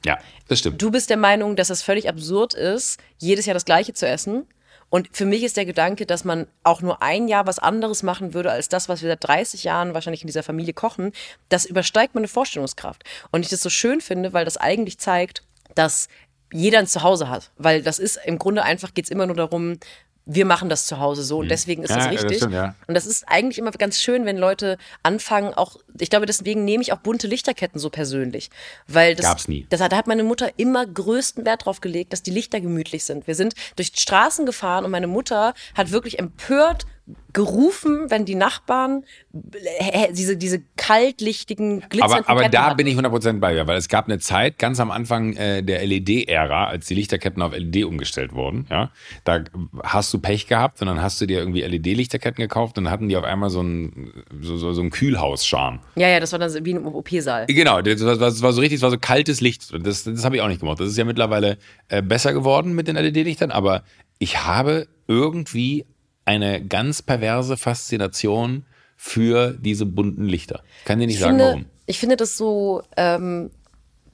Ja, 0.05 0.19
das 0.49 0.59
stimmt. 0.61 0.81
Du 0.83 0.91
bist 0.91 1.11
der 1.11 1.17
Meinung, 1.17 1.57
dass 1.57 1.71
es 1.71 1.83
völlig 1.83 2.09
absurd 2.09 2.55
ist, 2.55 3.01
jedes 3.19 3.47
Jahr 3.47 3.55
das 3.55 3.65
Gleiche 3.65 3.95
zu 3.95 4.07
essen. 4.07 4.47
Und 4.91 5.09
für 5.13 5.25
mich 5.25 5.43
ist 5.43 5.57
der 5.57 5.65
Gedanke, 5.65 6.05
dass 6.05 6.25
man 6.25 6.47
auch 6.65 6.83
nur 6.83 7.03
ein 7.03 7.27
Jahr 7.27 7.47
was 7.47 7.59
anderes 7.59 8.03
machen 8.03 8.35
würde 8.35 8.51
als 8.51 8.69
das, 8.69 8.91
was 8.91 9.01
wir 9.01 9.09
seit 9.09 9.25
30 9.25 9.65
Jahren 9.65 9.95
wahrscheinlich 9.95 10.21
in 10.21 10.27
dieser 10.27 10.43
Familie 10.43 10.75
kochen, 10.75 11.13
das 11.49 11.65
übersteigt 11.65 12.15
meine 12.15 12.29
Vorstellungskraft. 12.29 13.03
Und 13.31 13.41
ich 13.41 13.49
das 13.49 13.63
so 13.63 13.71
schön 13.71 14.03
finde, 14.03 14.35
weil 14.35 14.45
das 14.45 14.59
eigentlich 14.59 14.99
zeigt, 14.99 15.45
dass 15.75 16.09
jeder 16.53 16.79
ein 16.79 16.87
Zuhause 16.87 17.31
hat. 17.31 17.53
Weil 17.57 17.83
das 17.83 17.99
ist 17.99 18.21
im 18.27 18.39
Grunde 18.39 18.65
einfach, 18.65 18.93
geht 18.93 19.07
es 19.07 19.11
immer 19.11 19.25
nur 19.25 19.37
darum, 19.37 19.79
wir 20.25 20.45
machen 20.47 20.69
das 20.69 20.87
zu 20.87 21.01
Hause 21.01 21.25
so 21.25 21.39
und 21.39 21.49
deswegen 21.49 21.83
ist 21.83 21.91
Mhm. 21.91 21.97
Ja, 21.97 22.05
das 22.05 22.15
das 22.15 22.23
richtig. 22.25 22.37
stimmt, 22.39 22.55
ja. 22.55 22.75
Und 22.87 22.95
das 22.95 23.07
ist 23.07 23.25
eigentlich 23.29 23.59
immer 23.59 23.71
ganz 23.73 24.01
schön, 24.01 24.25
wenn 24.25 24.37
Leute 24.39 24.79
anfangen, 25.03 25.53
auch, 25.55 25.77
ich 25.99 26.11
glaube, 26.11 26.27
deswegen 26.27 26.65
nehme 26.65 26.83
ich 26.83 26.93
auch 26.93 26.99
bunte 26.99 27.27
Lichterketten 27.27 27.81
so 27.81 27.91
persönlich. 27.91 28.49
Weil 28.87 29.17
das, 29.17 29.27
Gab's 29.27 29.49
nie. 29.49 29.67
Das, 29.71 29.81
hat- 29.81 29.91
da 29.93 29.97
hat 29.97 30.07
meine 30.07 30.23
Mutter 30.25 30.51
immer 30.59 30.87
größten 30.87 31.45
Wert 31.45 31.65
drauf 31.67 31.81
gelegt, 31.81 32.13
dass 32.13 32.23
die 32.23 32.31
Lichter 32.31 32.61
gemütlich 32.61 33.05
sind. 33.05 33.27
Wir 33.27 33.35
sind 33.35 33.55
durch 33.77 33.91
Straßen 33.95 34.47
gefahren 34.47 34.85
und 34.85 34.91
meine 34.93 35.09
Mutter 35.09 35.55
hat 35.75 35.91
wirklich 35.91 36.19
empört 36.21 36.87
gerufen, 37.33 38.11
wenn 38.11 38.25
die 38.25 38.35
Nachbarn 38.35 39.05
äh, 39.53 40.13
diese, 40.13 40.37
diese 40.37 40.63
kaltlichtigen, 40.77 41.81
glitzernden 41.89 42.25
Aber, 42.25 42.29
aber 42.29 42.41
Ketten 42.43 42.53
da 42.53 42.67
hatten. 42.67 42.77
bin 42.77 42.87
ich 42.87 42.97
100% 42.97 43.41
bei 43.41 43.55
dir, 43.55 43.67
weil 43.67 43.77
es 43.77 43.89
gab 43.89 44.07
eine 44.07 44.19
Zeit, 44.19 44.59
ganz 44.59 44.79
am 44.81 44.91
Anfang 44.91 45.35
äh, 45.35 45.63
der 45.63 45.85
LED-Ära, 45.85 46.67
als 46.67 46.87
die 46.87 46.95
Lichterketten 46.95 47.43
auf 47.43 47.57
LED 47.57 47.85
umgestellt 47.85 48.35
wurden, 48.35 48.67
ja, 48.71 48.91
da 49.25 49.43
hast 49.83 50.13
du 50.15 50.21
Pech 50.21 50.47
gehabt 50.47 50.81
und 50.81 50.87
dann 50.87 51.03
hast 51.03 51.21
du 51.21 51.27
dir 51.27 51.39
irgendwie 51.39 51.63
LED-Lichterketten 51.63 52.41
gekauft 52.43 52.79
und 52.79 52.85
dann 52.85 52.93
hatten 52.93 53.09
die 53.09 53.17
auf 53.17 53.25
einmal 53.25 53.51
so 53.51 53.61
einen 53.61 54.13
so, 54.41 54.57
so, 54.57 54.73
so 54.73 54.81
einen 54.81 54.91
Kühlhaus-Charme. 54.91 55.81
Ja, 55.97 56.09
ja, 56.09 56.21
das 56.21 56.33
war 56.33 56.39
dann 56.39 56.65
wie 56.65 56.71
im 56.71 56.87
OP-Saal. 56.87 57.47
Genau, 57.47 57.81
das 57.83 58.05
war, 58.05 58.17
das 58.17 58.43
war 58.43 58.53
so 58.53 58.61
richtig, 58.61 58.79
das 58.79 58.83
war 58.83 58.91
so 58.91 58.99
kaltes 58.99 59.41
Licht. 59.41 59.73
Das, 59.85 60.05
das 60.05 60.25
habe 60.25 60.37
ich 60.37 60.43
auch 60.43 60.49
nicht 60.49 60.61
gemacht. 60.61 60.79
Das 60.79 60.89
ist 60.89 60.99
ja 60.99 61.05
mittlerweile 61.05 61.59
äh, 61.89 62.03
besser 62.03 62.33
geworden 62.33 62.75
mit 62.75 62.87
den 62.89 62.97
LED-Lichtern, 62.97 63.51
aber 63.51 63.83
ich 64.19 64.45
habe 64.45 64.87
irgendwie 65.09 65.85
eine 66.25 66.65
ganz 66.65 67.03
perverse 67.03 67.57
Faszination 67.57 68.65
für 68.97 69.53
diese 69.59 69.87
bunten 69.87 70.25
Lichter. 70.27 70.63
Ich 70.81 70.85
kann 70.85 70.99
dir 71.01 71.07
nicht 71.07 71.17
Ich 71.17 71.21
sagen, 71.21 71.33
finde, 71.39 71.45
warum. 71.45 71.67
ich 71.87 71.99
finde 71.99 72.17
das 72.17 72.37
so, 72.37 72.83
ähm, 72.97 73.51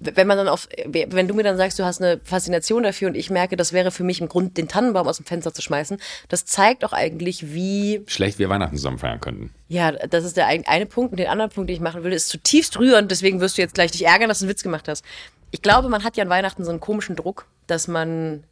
wenn 0.01 0.29
man 0.29 0.39
dann 0.39 0.47
auf, 0.49 0.69
wenn 0.87 1.27
du 1.27 1.35
mir 1.35 1.43
dann 1.43 1.57
sagst, 1.57 1.77
du 1.79 1.85
hast 1.85 2.01
eine 2.01 2.21
Faszination 2.23 2.85
dafür 2.85 3.09
und 3.09 3.17
ich 3.17 3.31
merke, 3.31 3.57
das 3.57 3.73
wäre 3.73 3.91
für 3.91 4.05
mich 4.05 4.21
im 4.21 4.29
Grund, 4.29 4.57
den 4.57 4.69
Tannenbaum 4.69 5.09
aus 5.09 5.17
dem 5.17 5.27
Fenster 5.27 5.53
zu 5.53 5.61
schmeißen, 5.61 5.99
das 6.29 6.45
zeigt 6.47 6.85
auch 6.85 6.93
eigentlich, 6.93 7.53
wie 7.53 8.03
Schlecht 8.07 8.39
wir 8.39 8.49
Weihnachten 8.49 8.77
zusammen 8.77 8.99
feiern 8.99 9.21
könnten. 9.21 9.53
Ja, 9.67 9.91
das 9.91 10.25
ist 10.25 10.37
der 10.37 10.47
ein- 10.47 10.67
eine 10.69 10.87
Punkt. 10.87 11.11
Und 11.11 11.19
den 11.19 11.27
anderen 11.27 11.51
Punkt, 11.51 11.69
den 11.69 11.75
ich 11.75 11.81
machen 11.83 12.05
würde, 12.05 12.15
ist 12.15 12.29
zutiefst 12.29 12.79
rührend. 12.79 13.11
Deswegen 13.11 13.41
wirst 13.41 13.59
du 13.59 13.63
jetzt 13.63 13.75
gleich 13.75 13.91
dich 13.91 14.07
ärgern, 14.07 14.29
dass 14.29 14.39
du 14.39 14.45
einen 14.45 14.51
Witz 14.51 14.63
gemacht 14.63 14.87
hast. 14.87 15.05
Ich 15.51 15.63
glaube, 15.63 15.89
man 15.89 16.05
hat 16.05 16.17
ja 16.17 16.23
an 16.23 16.31
Weihnachten 16.31 16.65
so 16.65 16.71
einen 16.71 16.79
komischen 16.81 17.17
Druck, 17.17 17.47
dass 17.67 17.89
man, 17.89 18.45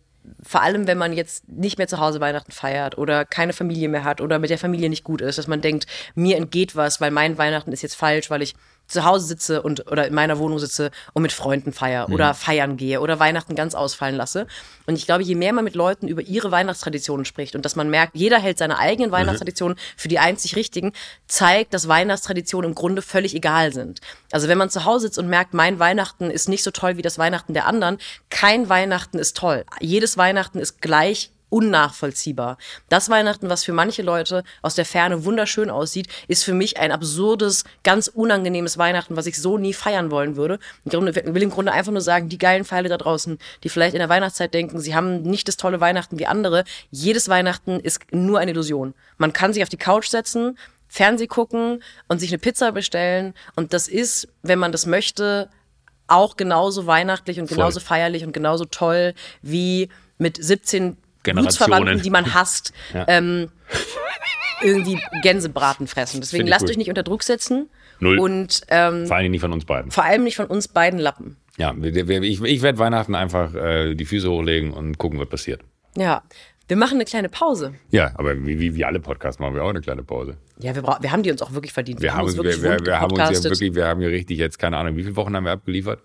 vor 0.43 0.63
allem 0.63 0.87
wenn 0.87 0.99
man 0.99 1.13
jetzt 1.13 1.49
nicht 1.49 1.79
mehr 1.79 1.89
zu 1.89 1.99
Hause 1.99 2.21
Weihnachten 2.21 2.53
feiert 2.53 2.99
oder 2.99 3.25
keine 3.25 3.53
Familie 3.53 3.89
mehr 3.89 4.05
hat 4.05 4.21
oder 4.21 4.39
mit 4.39 4.51
der 4.51 4.59
Familie 4.59 4.89
nicht 4.89 5.05
gut 5.05 5.21
ist, 5.21 5.39
dass 5.39 5.47
man 5.47 5.61
denkt, 5.61 5.87
mir 6.15 6.37
entgeht 6.37 6.77
was, 6.77 7.01
weil 7.01 7.11
mein 7.11 7.39
Weihnachten 7.39 7.73
ist 7.73 7.83
jetzt 7.83 7.97
falsch, 7.97 8.31
weil 8.31 8.43
ich 8.43 8.55
zu 8.87 9.05
Hause 9.05 9.27
sitze 9.27 9.63
und 9.63 9.91
oder 9.91 10.07
in 10.07 10.15
meiner 10.15 10.39
Wohnung 10.39 10.59
sitze 10.59 10.91
und 11.13 11.23
mit 11.23 11.33
Freunden 11.33 11.73
feier 11.73 12.09
oder 12.11 12.35
feiern 12.35 12.77
gehe 12.77 13.01
oder 13.01 13.19
Weihnachten 13.19 13.55
ganz 13.55 13.75
ausfallen 13.75 14.17
lasse. 14.17 14.47
Und 14.87 14.97
ich 14.97 15.07
glaube, 15.07 15.25
je 15.25 15.35
mehr 15.35 15.53
man 15.53 15.65
mit 15.65 15.75
Leuten 15.75 16.09
über 16.09 16.23
ihre 16.23 16.51
Weihnachtstraditionen 16.51 17.25
spricht 17.25 17.57
und 17.57 17.65
dass 17.65 17.77
man 17.77 17.91
merkt, 17.91 18.15
jeder 18.15 18.39
hält 18.39 18.59
seine 18.59 18.79
eigenen 18.79 19.11
Weihnachtstraditionen 19.11 19.77
für 19.97 20.09
die 20.09 20.19
einzig 20.19 20.57
richtigen, 20.57 20.93
zeigt, 21.27 21.75
dass 21.75 21.89
Weihnachtstraditionen 21.89 22.71
im 22.71 22.75
Grunde 22.75 23.03
völlig 23.03 23.35
egal 23.35 23.73
sind. 23.73 24.01
Also 24.31 24.49
wenn 24.49 24.59
man 24.59 24.71
zu 24.71 24.85
Hause 24.85 25.07
sitzt 25.07 25.19
und 25.19 25.29
merkt, 25.29 25.55
mein 25.55 25.79
Weihnachten 25.79 26.31
ist 26.31 26.49
nicht 26.49 26.63
so 26.63 26.71
toll 26.71 26.97
wie 26.97 27.03
das 27.03 27.19
Weihnachten 27.19 27.55
der 27.55 27.67
anderen, 27.67 27.99
kein 28.31 28.69
Weihnachten 28.69 29.19
ist 29.19 29.37
toll. 29.37 29.65
Jedes 29.81 30.17
Weihnachten 30.17 30.59
ist 30.59 30.81
gleich 30.81 31.31
unnachvollziehbar. 31.49 32.59
Das 32.89 33.09
Weihnachten, 33.09 33.49
was 33.49 33.65
für 33.65 33.73
manche 33.73 34.03
Leute 34.03 34.43
aus 34.63 34.75
der 34.75 34.85
Ferne 34.85 35.25
wunderschön 35.25 35.71
aussieht, 35.71 36.09
ist 36.29 36.45
für 36.45 36.55
mich 36.55 36.79
ein 36.79 36.93
absurdes, 36.93 37.65
ganz 37.85 38.09
unangenehmes 38.09 38.79
Weihnachten, 38.79 39.17
was 39.17 39.27
ich 39.27 39.41
so 39.41 39.59
nie 39.59 39.73
feiern 39.73 40.11
wollen 40.11 40.37
würde. 40.37 40.59
Ich 40.85 40.93
will 40.93 41.43
im 41.43 41.51
Grunde 41.51 41.73
einfach 41.73 41.93
nur 41.93 42.01
sagen, 42.01 42.29
die 42.29 42.39
geilen 42.39 42.65
Pfeile 42.65 42.89
da 42.89 42.97
draußen, 42.97 43.39
die 43.63 43.69
vielleicht 43.69 43.95
in 43.95 44.01
der 44.01 44.09
Weihnachtszeit 44.09 44.53
denken, 44.55 44.81
sie 44.81 44.95
haben 44.95 45.23
nicht 45.23 45.49
das 45.49 45.57
tolle 45.57 45.81
Weihnachten 45.81 46.19
wie 46.19 46.27
andere. 46.27 46.65
Jedes 46.91 47.29
Weihnachten 47.29 47.81
ist 47.81 48.01
nur 48.13 48.39
eine 48.39 48.51
Illusion. 48.51 48.95
Man 49.19 49.33
kann 49.33 49.53
sich 49.53 49.63
auf 49.63 49.69
die 49.69 49.77
Couch 49.77 50.09
setzen, 50.09 50.59
Fernseh 50.89 51.27
gucken 51.27 51.83
und 52.09 52.19
sich 52.19 52.31
eine 52.31 52.39
Pizza 52.39 52.73
bestellen 52.73 53.35
und 53.55 53.73
das 53.73 53.89
ist, 53.89 54.29
wenn 54.43 54.59
man 54.59 54.73
das 54.73 54.87
möchte, 54.87 55.51
auch 56.07 56.37
genauso 56.37 56.87
weihnachtlich 56.87 57.41
und 57.41 57.49
genauso 57.49 57.81
feierlich 57.81 58.25
und 58.25 58.33
genauso 58.33 58.65
toll 58.65 59.15
wie 59.43 59.89
mit 60.19 60.43
17 60.43 60.97
Generationen. 61.27 62.03
Die 62.03 62.11
man 62.11 62.35
hasst, 62.35 62.73
ähm, 63.09 63.51
irgendwie 64.63 64.99
Gänsebraten 65.23 65.87
fressen. 65.87 66.21
Deswegen 66.21 66.47
lasst 66.47 66.63
gut. 66.63 66.71
euch 66.71 66.77
nicht 66.79 66.89
unter 66.89 67.03
Druck 67.03 67.23
setzen 67.23 67.69
Null. 68.01 68.19
und 68.19 68.63
ähm, 68.69 69.07
Vor 69.07 69.17
allem 69.17 69.31
nicht 69.31 69.41
von 69.43 69.53
uns 69.53 69.65
beiden. 69.67 69.91
vor 69.91 70.05
allem 70.05 70.25
nicht 70.25 70.37
von 70.37 70.47
uns 70.47 70.69
beiden 70.69 70.99
Lappen. 70.99 71.37
Ja, 71.59 71.75
wir- 71.77 72.09
wir- 72.09 72.23
ich, 72.23 72.43
ich 72.43 72.63
werde 72.63 72.79
Weihnachten 72.79 73.15
einfach 73.15 73.55
äh, 73.55 73.95
die 73.95 74.05
Füße 74.05 74.31
hochlegen 74.31 74.73
und 74.73 74.99
gucken, 74.99 75.19
was 75.21 75.29
passiert. 75.29 75.61
Ja, 75.97 76.23
wir 76.69 76.77
machen 76.77 76.95
eine 76.97 77.05
kleine 77.05 77.29
Pause. 77.29 77.75
Ja, 77.91 78.13
aber 78.17 78.35
wie, 78.45 78.59
wie, 78.59 78.75
wie 78.75 78.85
alle 78.85 78.99
Podcasts 79.01 79.39
machen 79.39 79.55
wir 79.55 79.63
auch 79.63 79.71
eine 79.71 79.81
kleine 79.81 80.03
Pause. 80.03 80.37
Ja, 80.59 80.75
wir, 80.75 80.83
wir 80.83 81.13
haben 81.13 81.23
die 81.23 81.31
uns 81.31 81.41
auch 81.43 81.53
wirklich 81.53 81.73
verdient. 81.73 82.03
Wir, 82.03 82.15
haben 82.15 82.25
uns, 82.25 82.37
wir, 82.37 82.45
wirklich 82.45 82.63
wir, 82.63 82.85
wir 82.85 83.01
haben 83.01 83.13
uns 83.13 83.43
ja 83.43 83.51
wirklich, 83.51 83.75
wir 83.75 83.87
haben 83.87 84.01
hier 84.01 84.11
richtig 84.11 84.39
jetzt, 84.39 84.59
keine 84.59 84.77
Ahnung, 84.77 84.97
wie 84.97 85.03
viele 85.05 85.17
Wochen 85.17 85.35
haben 85.37 85.45
wir 85.45 85.53
abgeliefert? 85.53 86.01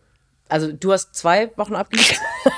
Also 0.50 0.72
du 0.72 0.92
hast 0.94 1.16
zwei 1.16 1.52
Wochen 1.58 1.76
abgeliefert. 1.76 2.20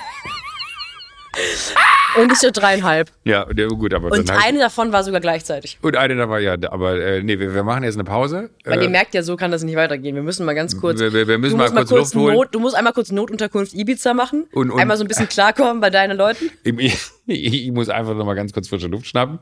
Und 2.15 2.31
ich 2.31 2.37
so 2.39 2.49
dreieinhalb. 2.51 3.11
Ja, 3.23 3.43
gut, 3.69 3.93
aber 3.93 4.11
Und 4.11 4.29
eine 4.29 4.59
davon 4.59 4.91
war 4.91 5.03
sogar 5.03 5.19
gleichzeitig. 5.21 5.79
und 5.81 5.97
eine 5.97 6.15
da 6.15 6.29
war 6.29 6.39
ja, 6.39 6.55
aber 6.69 6.99
äh, 6.99 7.23
nee, 7.23 7.39
wir, 7.39 7.53
wir 7.55 7.63
machen 7.63 7.83
jetzt 7.83 7.95
eine 7.95 8.03
Pause. 8.03 8.49
Weil 8.65 8.79
Äh, 8.79 8.83
ihr 8.83 8.89
merkt 8.89 9.13
ja, 9.15 9.23
so 9.23 9.35
kann 9.35 9.51
das 9.51 9.63
nicht 9.63 9.75
weitergehen. 9.75 10.15
Wir 10.15 10.21
müssen 10.23 10.45
mal 10.45 10.53
ganz 10.53 10.79
kurz. 10.79 10.99
Wir- 10.99 11.11
wir- 11.13 11.37
müssen 11.39 11.57
du 11.57 11.57
mal 11.57 11.71
musst 11.71 11.89
kurz 11.89 12.13
Luft 12.13 12.15
holen. 12.15 12.35
Not, 12.35 12.49
du 12.53 12.59
musst 12.59 12.75
einmal 12.75 12.93
kurz 12.93 13.11
Notunterkunft 13.11 13.73
Ibiza 13.73 14.13
machen. 14.13 14.45
Und- 14.51 14.69
und- 14.71 14.79
einmal 14.79 14.97
so 14.97 15.03
ein 15.03 15.07
bisschen 15.07 15.27
klarkommen 15.29 15.79
bei 15.81 15.89
deinen 15.89 16.17
Leuten. 16.17 16.51
ich, 16.63 16.97
ich 17.25 17.71
muss 17.71 17.89
einfach 17.89 18.13
noch 18.15 18.25
mal 18.25 18.35
ganz 18.35 18.53
kurz 18.53 18.67
frische 18.67 18.87
Luft 18.87 19.07
schnappen. 19.07 19.39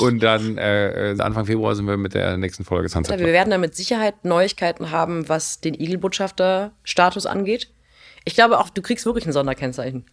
Und 0.00 0.22
dann 0.22 0.58
äh, 0.58 1.14
Anfang 1.18 1.46
Februar 1.46 1.74
sind 1.74 1.86
wir 1.86 1.96
mit 1.96 2.14
der 2.14 2.36
nächsten 2.36 2.64
Folge 2.64 2.88
Sunset 2.88 3.18
Ja, 3.18 3.24
wir 3.26 3.32
werden 3.32 3.50
da 3.50 3.58
mit 3.58 3.74
Sicherheit 3.74 4.24
Neuigkeiten 4.24 4.90
haben, 4.90 5.28
was 5.28 5.60
den 5.60 5.74
Igelbotschafter-Status 5.74 7.26
angeht. 7.26 7.70
Ich 8.24 8.34
glaube 8.34 8.58
auch, 8.58 8.68
du 8.70 8.82
kriegst 8.82 9.06
wirklich 9.06 9.26
ein 9.26 9.32
Sonderkennzeichen. 9.32 10.04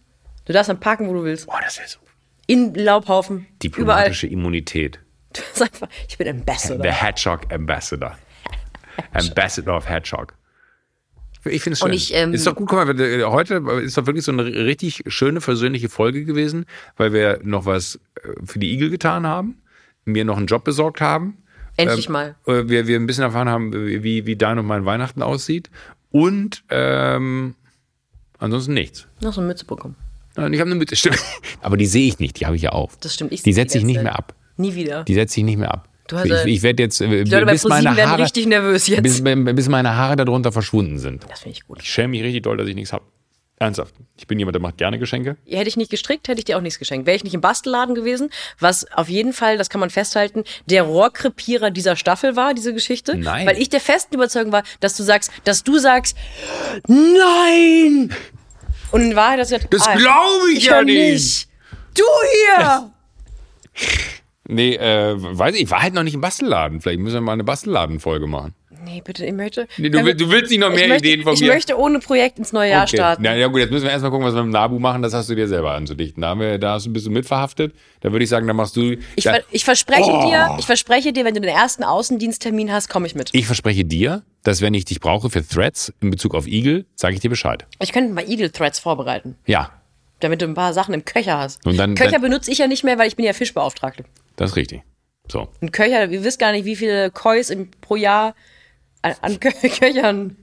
Du 0.48 0.54
darfst 0.54 0.70
dann 0.70 0.80
parken, 0.80 1.06
wo 1.08 1.12
du 1.12 1.22
willst. 1.24 1.46
Boah, 1.46 1.60
das 1.62 1.78
ist 1.78 1.90
so. 1.92 1.98
In 2.46 2.74
Laubhaufen. 2.74 3.36
Überall. 3.36 3.58
Diplomatische 3.62 4.26
Immunität. 4.26 4.98
Du 5.34 5.42
bist 5.42 5.60
einfach, 5.62 5.88
ich 6.08 6.16
bin 6.16 6.26
Ambassador. 6.26 6.82
The 6.82 6.90
Hedgehog 6.90 7.52
Ambassador. 7.52 8.16
Ambassador 9.12 9.76
of 9.76 9.86
Hedgehog. 9.86 10.32
Ich 11.44 11.62
finde 11.62 11.74
es 11.74 11.80
schön. 11.80 11.88
Und 11.90 11.94
ich, 11.94 12.14
ähm, 12.14 12.32
ist 12.32 12.46
doch 12.46 12.54
gut, 12.54 12.66
guck 12.66 12.78
mal, 12.86 12.98
äh, 12.98 13.24
heute 13.24 13.56
ist 13.82 13.98
doch 13.98 14.06
wirklich 14.06 14.24
so 14.24 14.32
eine 14.32 14.44
richtig 14.46 15.04
schöne, 15.06 15.42
versöhnliche 15.42 15.90
Folge 15.90 16.24
gewesen, 16.24 16.64
weil 16.96 17.12
wir 17.12 17.40
noch 17.42 17.66
was 17.66 17.96
äh, 18.24 18.28
für 18.44 18.58
die 18.58 18.72
Igel 18.72 18.88
getan 18.88 19.26
haben, 19.26 19.60
mir 20.06 20.24
noch 20.24 20.38
einen 20.38 20.46
Job 20.46 20.64
besorgt 20.64 21.02
haben. 21.02 21.36
Endlich 21.76 22.06
ähm, 22.06 22.12
mal. 22.12 22.34
äh, 22.46 22.66
Wir, 22.66 22.86
wir 22.86 22.98
ein 22.98 23.06
bisschen 23.06 23.24
erfahren 23.24 23.50
haben, 23.50 23.72
wie, 24.02 24.24
wie 24.24 24.36
dein 24.36 24.58
und 24.58 24.66
mein 24.66 24.86
Weihnachten 24.86 25.20
aussieht. 25.20 25.68
Und 26.10 26.64
ähm, 26.70 27.54
ansonsten 28.38 28.72
nichts. 28.72 29.06
Noch 29.20 29.34
so 29.34 29.42
eine 29.42 29.48
Mütze 29.48 29.66
bekommen. 29.66 29.94
Nein, 30.40 30.52
Ich 30.52 30.60
habe 30.60 30.70
eine 30.70 30.78
Mütze, 30.78 30.96
stimmt. 30.96 31.18
Aber 31.62 31.76
die 31.76 31.86
sehe 31.86 32.06
ich 32.08 32.18
nicht, 32.18 32.38
die 32.40 32.46
habe 32.46 32.56
ich 32.56 32.62
ja 32.62 32.70
auf. 32.70 32.96
Das 33.00 33.14
stimmt. 33.14 33.32
Ich 33.32 33.42
Die 33.42 33.52
setze 33.52 33.78
ich 33.78 33.84
nicht 33.84 33.96
Zeit. 33.96 34.04
mehr 34.04 34.18
ab. 34.18 34.34
Nie 34.56 34.74
wieder. 34.74 35.04
Die 35.04 35.14
setze 35.14 35.40
ich 35.40 35.44
nicht 35.44 35.58
mehr 35.58 35.72
ab. 35.72 35.88
Du 36.08 36.16
hast 36.16 36.24
ich 36.26 36.32
ich 36.46 36.62
werde 36.62 36.82
jetzt, 36.82 37.00
äh, 37.02 37.24
Die 37.24 37.30
Leute 37.30 37.44
bei 37.46 37.52
bis 37.52 37.64
meine 37.64 37.74
ProSieben 37.82 37.96
werden 37.98 38.10
Haare, 38.10 38.22
richtig 38.22 38.46
nervös 38.46 38.86
jetzt. 38.86 39.02
bis, 39.02 39.22
bis 39.22 39.68
meine 39.68 39.94
Haare 39.94 40.16
darunter 40.16 40.52
verschwunden 40.52 40.98
sind. 40.98 41.26
das 41.28 41.40
finde 41.40 41.58
ich 41.58 41.66
gut. 41.66 41.80
Ich 41.82 41.90
schäme 41.90 42.08
mich 42.08 42.22
richtig 42.22 42.42
doll, 42.44 42.56
dass 42.56 42.66
ich 42.66 42.74
nichts 42.74 42.92
habe. 42.94 43.04
Ernsthaft. 43.60 43.92
Ich 44.16 44.28
bin 44.28 44.38
jemand, 44.38 44.54
der 44.54 44.62
macht 44.62 44.78
gerne 44.78 45.00
Geschenke. 45.00 45.36
Hätte 45.44 45.68
ich 45.68 45.76
nicht 45.76 45.90
gestrickt, 45.90 46.28
hätte 46.28 46.38
ich 46.38 46.44
dir 46.44 46.56
auch 46.56 46.60
nichts 46.60 46.78
geschenkt. 46.78 47.06
Wäre 47.08 47.16
ich 47.16 47.24
nicht 47.24 47.34
im 47.34 47.40
Bastelladen 47.40 47.96
gewesen, 47.96 48.30
was 48.60 48.90
auf 48.92 49.08
jeden 49.08 49.32
Fall, 49.32 49.58
das 49.58 49.68
kann 49.68 49.80
man 49.80 49.90
festhalten, 49.90 50.44
der 50.66 50.84
Rohrkrepierer 50.84 51.70
dieser 51.72 51.96
Staffel 51.96 52.36
war, 52.36 52.54
diese 52.54 52.72
Geschichte. 52.72 53.16
Nein. 53.18 53.48
Weil 53.48 53.60
ich 53.60 53.68
der 53.68 53.80
festen 53.80 54.14
Überzeugung 54.14 54.52
war, 54.52 54.62
dass 54.78 54.96
du 54.96 55.02
sagst, 55.02 55.32
dass 55.42 55.64
du 55.64 55.78
sagst, 55.78 56.16
nein! 56.86 58.10
Und 58.90 59.02
in 59.02 59.16
Wahrheit 59.16 59.40
hast 59.40 59.52
du 59.52 59.56
gesagt, 59.56 59.74
Das 59.74 59.86
ah, 59.86 59.94
glaube 59.94 60.50
ich 60.52 60.58
ich 60.58 60.64
ja 60.66 60.82
nicht. 60.82 61.48
Du 61.94 62.04
hier! 62.56 62.90
Nee, 64.50 64.76
äh, 64.76 65.14
weiß 65.14 65.54
ich, 65.56 65.64
ich 65.64 65.70
war 65.70 65.82
halt 65.82 65.92
noch 65.92 66.02
nicht 66.02 66.14
im 66.14 66.22
Bastelladen. 66.22 66.80
Vielleicht 66.80 67.00
müssen 67.00 67.16
wir 67.16 67.20
mal 67.20 67.34
eine 67.34 67.44
Bastelladenfolge 67.44 68.26
machen. 68.26 68.54
Nee, 68.84 69.02
bitte, 69.04 69.24
ich 69.26 69.32
möchte. 69.32 69.66
Nee, 69.76 69.88
du, 69.90 70.04
will- 70.04 70.14
du 70.14 70.30
willst 70.30 70.50
nicht 70.50 70.60
noch 70.60 70.70
mehr 70.70 70.82
ich 70.84 70.88
möchte, 70.88 71.08
Ideen 71.08 71.22
von 71.24 71.34
ich 71.34 71.40
mir? 71.40 71.48
möchte 71.52 71.76
ohne 71.78 71.98
Projekt 71.98 72.38
ins 72.38 72.52
neue 72.52 72.70
Jahr 72.70 72.84
Okay. 72.86 72.96
starten. 72.96 73.22
Na 73.22 73.34
ja 73.34 73.46
gut, 73.48 73.58
jetzt 73.60 73.70
müssen 73.70 73.84
wir 73.84 73.90
erstmal 73.90 74.10
gucken, 74.10 74.26
was 74.26 74.34
wir 74.34 74.42
mit 74.42 74.50
dem 74.50 74.52
Nabu 74.52 74.78
machen. 74.78 75.02
Das 75.02 75.12
hast 75.14 75.28
du 75.28 75.34
dir 75.34 75.48
selber 75.48 75.72
anzudichten. 75.72 76.20
Da, 76.22 76.28
haben 76.28 76.40
wir, 76.40 76.58
da 76.58 76.74
hast 76.74 76.86
du 76.86 76.90
ein 76.90 76.92
bisschen 76.92 77.12
mitverhaftet. 77.12 77.74
Da 78.00 78.12
würde 78.12 78.22
ich 78.24 78.30
sagen, 78.30 78.46
da 78.46 78.52
machst 78.52 78.76
du. 78.76 78.96
Ich, 79.16 79.24
da, 79.24 79.32
ver 79.34 79.42
ich 79.50 79.64
verspreche 79.64 80.10
Oh. 80.12 80.26
dir, 80.28 80.56
ich 80.58 80.66
verspreche 80.66 81.12
dir, 81.12 81.24
wenn 81.24 81.34
du 81.34 81.40
den 81.40 81.50
ersten 81.50 81.82
Außendiensttermin 81.84 82.72
hast, 82.72 82.88
komme 82.88 83.06
ich 83.06 83.14
mit. 83.14 83.30
ich 83.32 83.46
verspreche 83.46 83.84
dir, 83.84 84.22
dass 84.44 84.60
wenn 84.62 84.74
ich 84.74 84.84
dich 84.84 85.00
brauche 85.00 85.28
für 85.30 85.46
Threads 85.46 85.92
in 86.00 86.10
Bezug 86.10 86.34
auf 86.34 86.46
Eagle, 86.46 86.86
sage 86.94 87.14
ich 87.14 87.20
dir 87.20 87.30
Bescheid. 87.30 87.66
Ich 87.82 87.92
könnte 87.92 88.12
mal 88.12 88.28
Eagle 88.28 88.50
Threads 88.52 88.78
vorbereiten, 88.78 89.36
Ja, 89.46 89.72
damit 90.20 90.40
du 90.42 90.46
ein 90.46 90.54
paar 90.54 90.72
Sachen 90.72 90.94
im 90.94 91.04
Köcher 91.04 91.38
hast. 91.38 91.64
Und 91.66 91.76
dann- 91.76 91.94
Köcher 91.94 92.12
dann- 92.12 92.22
benutze 92.22 92.50
ich 92.50 92.58
ja 92.58 92.66
nicht 92.66 92.84
mehr, 92.84 92.98
weil 92.98 93.08
ich 93.08 93.16
bin 93.16 93.24
ja 93.24 93.32
Fischbeauftragte. 93.32 94.04
das 94.36 94.50
ist 94.50 94.56
richtig. 94.56 94.82
So. 95.30 95.48
Ein 95.60 95.72
Köcher, 95.72 96.08
ihr 96.08 96.24
wisst 96.24 96.38
gar 96.38 96.52
nicht, 96.52 96.64
wie 96.64 96.74
viele 96.76 97.10
Kois 97.10 97.54
pro 97.82 97.96
Jahr 97.96 98.34
an, 99.08 99.32
an 99.32 99.40
Kö 99.40 99.50
Köchern. 99.68 100.36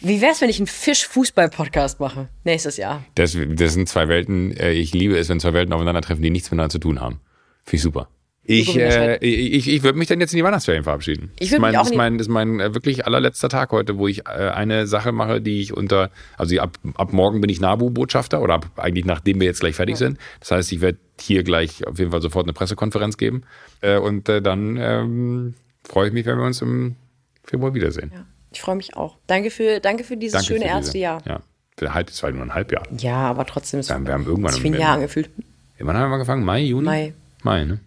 Wie 0.00 0.20
wär's, 0.20 0.42
wenn 0.42 0.50
ich 0.50 0.58
einen 0.58 0.66
Fisch-Fußball-Podcast 0.66 2.00
mache? 2.00 2.28
Nächstes 2.44 2.76
Jahr. 2.76 3.02
Das, 3.14 3.36
das 3.54 3.72
sind 3.72 3.88
zwei 3.88 4.08
Welten. 4.08 4.54
äh, 4.56 4.72
Ich 4.72 4.92
liebe 4.92 5.16
es, 5.16 5.28
wenn 5.28 5.40
zwei 5.40 5.54
Welten 5.54 5.72
aufeinandertreffen, 5.72 6.22
die 6.22 6.30
nichts 6.30 6.50
miteinander 6.50 6.70
zu 6.70 6.78
tun 6.78 7.00
haben. 7.00 7.20
Finde 7.64 7.76
ich 7.76 7.82
super. 7.82 8.08
Ich, 8.48 8.76
äh, 8.78 9.16
ich, 9.16 9.66
ich, 9.66 9.82
würde 9.82 9.98
mich 9.98 10.06
dann 10.06 10.20
jetzt 10.20 10.32
in 10.32 10.36
die 10.36 10.44
Weihnachtsferien 10.44 10.84
verabschieden. 10.84 11.32
Ich 11.40 11.50
Das 11.50 11.52
würd 11.52 11.56
ist 11.58 11.60
mein, 11.62 11.70
mich 11.72 11.78
auch 11.78 11.82
das 11.82 11.90
ist 11.90 11.96
mein, 11.96 12.18
das 12.18 12.26
ist 12.28 12.32
mein 12.32 12.60
äh, 12.60 12.74
wirklich 12.74 13.04
allerletzter 13.04 13.48
Tag 13.48 13.72
heute, 13.72 13.98
wo 13.98 14.06
ich 14.06 14.20
äh, 14.26 14.50
eine 14.50 14.86
Sache 14.86 15.10
mache, 15.10 15.40
die 15.40 15.62
ich 15.62 15.72
unter, 15.72 16.10
also 16.36 16.56
ab, 16.60 16.78
ab 16.94 17.12
morgen 17.12 17.40
bin 17.40 17.50
ich 17.50 17.60
NABU-Botschafter 17.60 18.40
oder 18.40 18.54
ab, 18.54 18.70
eigentlich 18.76 19.04
nachdem 19.04 19.40
wir 19.40 19.46
jetzt 19.46 19.60
gleich 19.60 19.74
fertig 19.74 19.96
sind. 19.96 20.18
Das 20.38 20.52
heißt, 20.52 20.70
ich 20.70 20.80
werde 20.80 20.98
hier 21.18 21.42
gleich 21.42 21.84
auf 21.88 21.98
jeden 21.98 22.12
Fall 22.12 22.22
sofort 22.22 22.44
eine 22.46 22.52
Pressekonferenz 22.52 23.16
geben 23.16 23.42
äh, 23.80 23.96
und 23.96 24.28
äh, 24.28 24.40
dann 24.40 24.76
ähm, 24.78 25.54
freue 25.88 26.08
ich 26.08 26.12
mich, 26.12 26.26
wenn 26.26 26.38
wir 26.38 26.44
uns 26.44 26.60
im 26.62 26.96
Februar 27.44 27.74
wiedersehen. 27.74 28.10
Ja, 28.14 28.24
ich 28.52 28.60
freue 28.60 28.76
mich 28.76 28.96
auch. 28.96 29.16
Danke 29.26 29.50
für, 29.50 29.80
danke 29.80 30.04
für 30.04 30.16
dieses 30.16 30.32
Danke 30.32 30.46
schöne 30.46 30.60
für 30.64 30.66
erste 30.70 30.92
diese- 30.92 30.98
Jahr. 31.02 31.22
Ja, 31.26 31.40
für 31.78 31.94
halb, 31.94 32.08
es 32.10 32.22
war 32.22 32.30
nur 32.30 32.42
ein 32.42 32.54
Halbjahr. 32.54 32.82
Ja, 32.98 33.16
aber 33.28 33.44
trotzdem 33.46 33.80
ist 33.80 33.90
haben, 33.90 34.06
wir 34.06 34.12
haben 34.14 34.24
irgendwann 34.26 34.52
es 34.52 34.62
wie 34.62 34.68
ein 34.68 34.74
Jahr 34.80 34.94
angefühlt. 34.94 35.30
Wann 35.78 35.96
haben 35.96 36.10
wir 36.10 36.14
angefangen? 36.14 36.44
Mai, 36.44 36.60
Juni? 36.62 36.84
Mai. 36.84 37.14
Mai, 37.42 37.64
ne? 37.64 37.80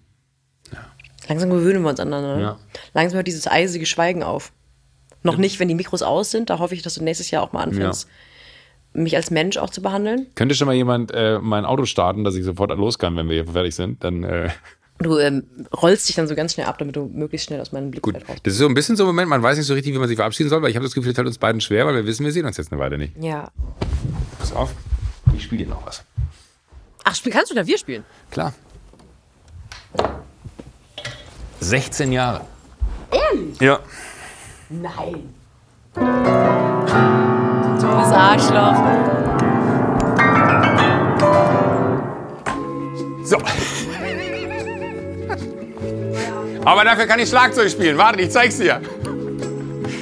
Langsam 1.28 1.50
gewöhnen 1.52 1.84
wir 1.84 1.90
uns 1.90 2.00
aneinander. 2.00 2.36
Ne? 2.38 2.42
Ja. 2.42 2.60
Langsam 2.94 3.18
hört 3.18 3.28
dieses 3.28 3.46
eisige 3.46 3.86
Schweigen 3.86 4.24
auf. 4.24 4.52
Noch 5.22 5.38
nicht, 5.38 5.60
wenn 5.60 5.68
die 5.68 5.76
Mikros 5.76 6.02
aus 6.02 6.32
sind. 6.32 6.50
Da 6.50 6.58
hoffe 6.60 6.74
ich, 6.74 6.82
dass 6.82 6.96
du 6.96 7.04
nächstes 7.04 7.30
Jahr 7.30 7.44
auch 7.44 7.52
mal 7.52 7.62
anfängst, 7.62 8.08
mich 8.94 9.16
als 9.16 9.30
Mensch 9.30 9.58
auch 9.58 9.70
zu 9.70 9.82
behandeln. 9.84 10.26
Könnte 10.34 10.56
schon 10.56 10.66
mal 10.66 10.74
jemand 10.74 11.12
äh, 11.14 11.38
mein 11.40 11.66
Auto 11.66 11.86
starten, 11.86 12.24
dass 12.24 12.34
ich 12.36 12.44
sofort 12.44 12.72
los 12.76 12.98
kann, 12.98 13.16
wenn 13.16 13.28
wir 13.30 13.44
hier 13.44 13.52
fertig 13.52 13.76
sind? 13.76 14.04
Dann 14.04 14.24
äh, 14.24 14.50
Du 15.02 15.18
ähm, 15.18 15.44
rollst 15.82 16.10
dich 16.10 16.18
dann 16.18 16.28
so 16.28 16.36
ganz 16.36 16.54
schnell 16.54 16.66
ab, 16.66 16.78
damit 16.78 16.96
du 16.98 17.06
möglichst 17.06 17.48
schnell 17.48 17.62
aus 17.62 17.72
meinem 17.72 17.92
gut. 17.92 18.02
Blickfeld 18.02 18.30
raus. 18.30 18.38
Das 18.44 18.54
ist 18.54 18.60
so 18.60 18.68
ein 18.68 18.74
bisschen 18.74 18.98
so 18.98 19.04
ein 19.04 19.08
Moment, 19.08 19.30
man 19.30 19.42
weiß 19.42 19.58
nicht 19.58 19.66
so 19.68 19.74
richtig, 19.74 19.94
wie 19.94 19.98
man 19.98 20.10
sich 20.10 20.18
verabschieden 20.18 20.50
soll, 20.50 20.62
weil 20.62 20.70
ich 20.72 20.76
habe 20.76 20.86
das 20.86 20.94
Gefühl, 20.94 21.12
es 21.12 21.16
fällt 21.16 21.28
uns 21.28 21.38
beiden 21.38 21.62
schwer, 21.62 21.86
weil 21.86 21.96
wir 21.96 22.06
wissen, 22.06 22.26
wir 22.26 22.34
sehen 22.34 22.46
uns 22.46 22.58
jetzt 22.58 22.74
eine 22.74 22.82
Weile 22.82 22.98
nicht. 22.98 23.14
Ja. 23.18 23.50
Pass 24.40 24.52
auf, 24.52 24.74
ich 25.34 25.44
spiele 25.44 25.64
dir 25.64 25.70
noch 25.70 25.86
was. 25.86 26.04
Ach, 27.06 27.16
spiel, 27.16 27.32
kannst 27.32 27.50
du 27.50 27.56
Klavier 27.56 27.78
spielen? 27.78 28.04
Klar. 28.30 28.54
16 31.62 32.12
Jahre. 32.12 32.42
Ehrlich? 33.10 33.60
Ja. 33.62 33.80
Nein. 34.70 35.34
Dummes 37.80 38.12
Arschloch. 38.12 38.76
So. 43.24 43.38
Aber 46.66 46.84
dafür 46.84 47.06
kann 47.06 47.20
ich 47.20 47.30
Schlagzeug 47.30 47.70
spielen. 47.70 47.98
Warte, 47.98 48.22
ich 48.22 48.32
zeig's 48.32 48.58
dir. 48.58 48.82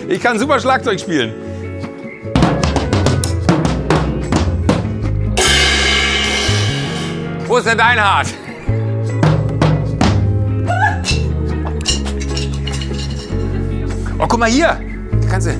Ich 0.07 0.21
kann 0.21 0.39
super 0.39 0.59
Schlagzeug 0.59 0.99
spielen. 0.99 1.33
Wo 7.47 7.57
ist 7.57 7.67
denn 7.67 7.77
dein 7.77 8.03
Hart? 8.03 8.27
Oh, 14.19 14.25
guck 14.27 14.39
mal 14.39 14.49
hier. 14.49 14.79
Da 15.21 15.29
kannst 15.29 15.47
du. 15.47 15.51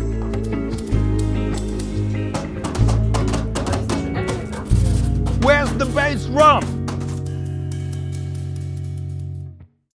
Where's 5.41 5.69
the 5.79 5.85
bass 5.85 6.27
drum? 6.27 6.76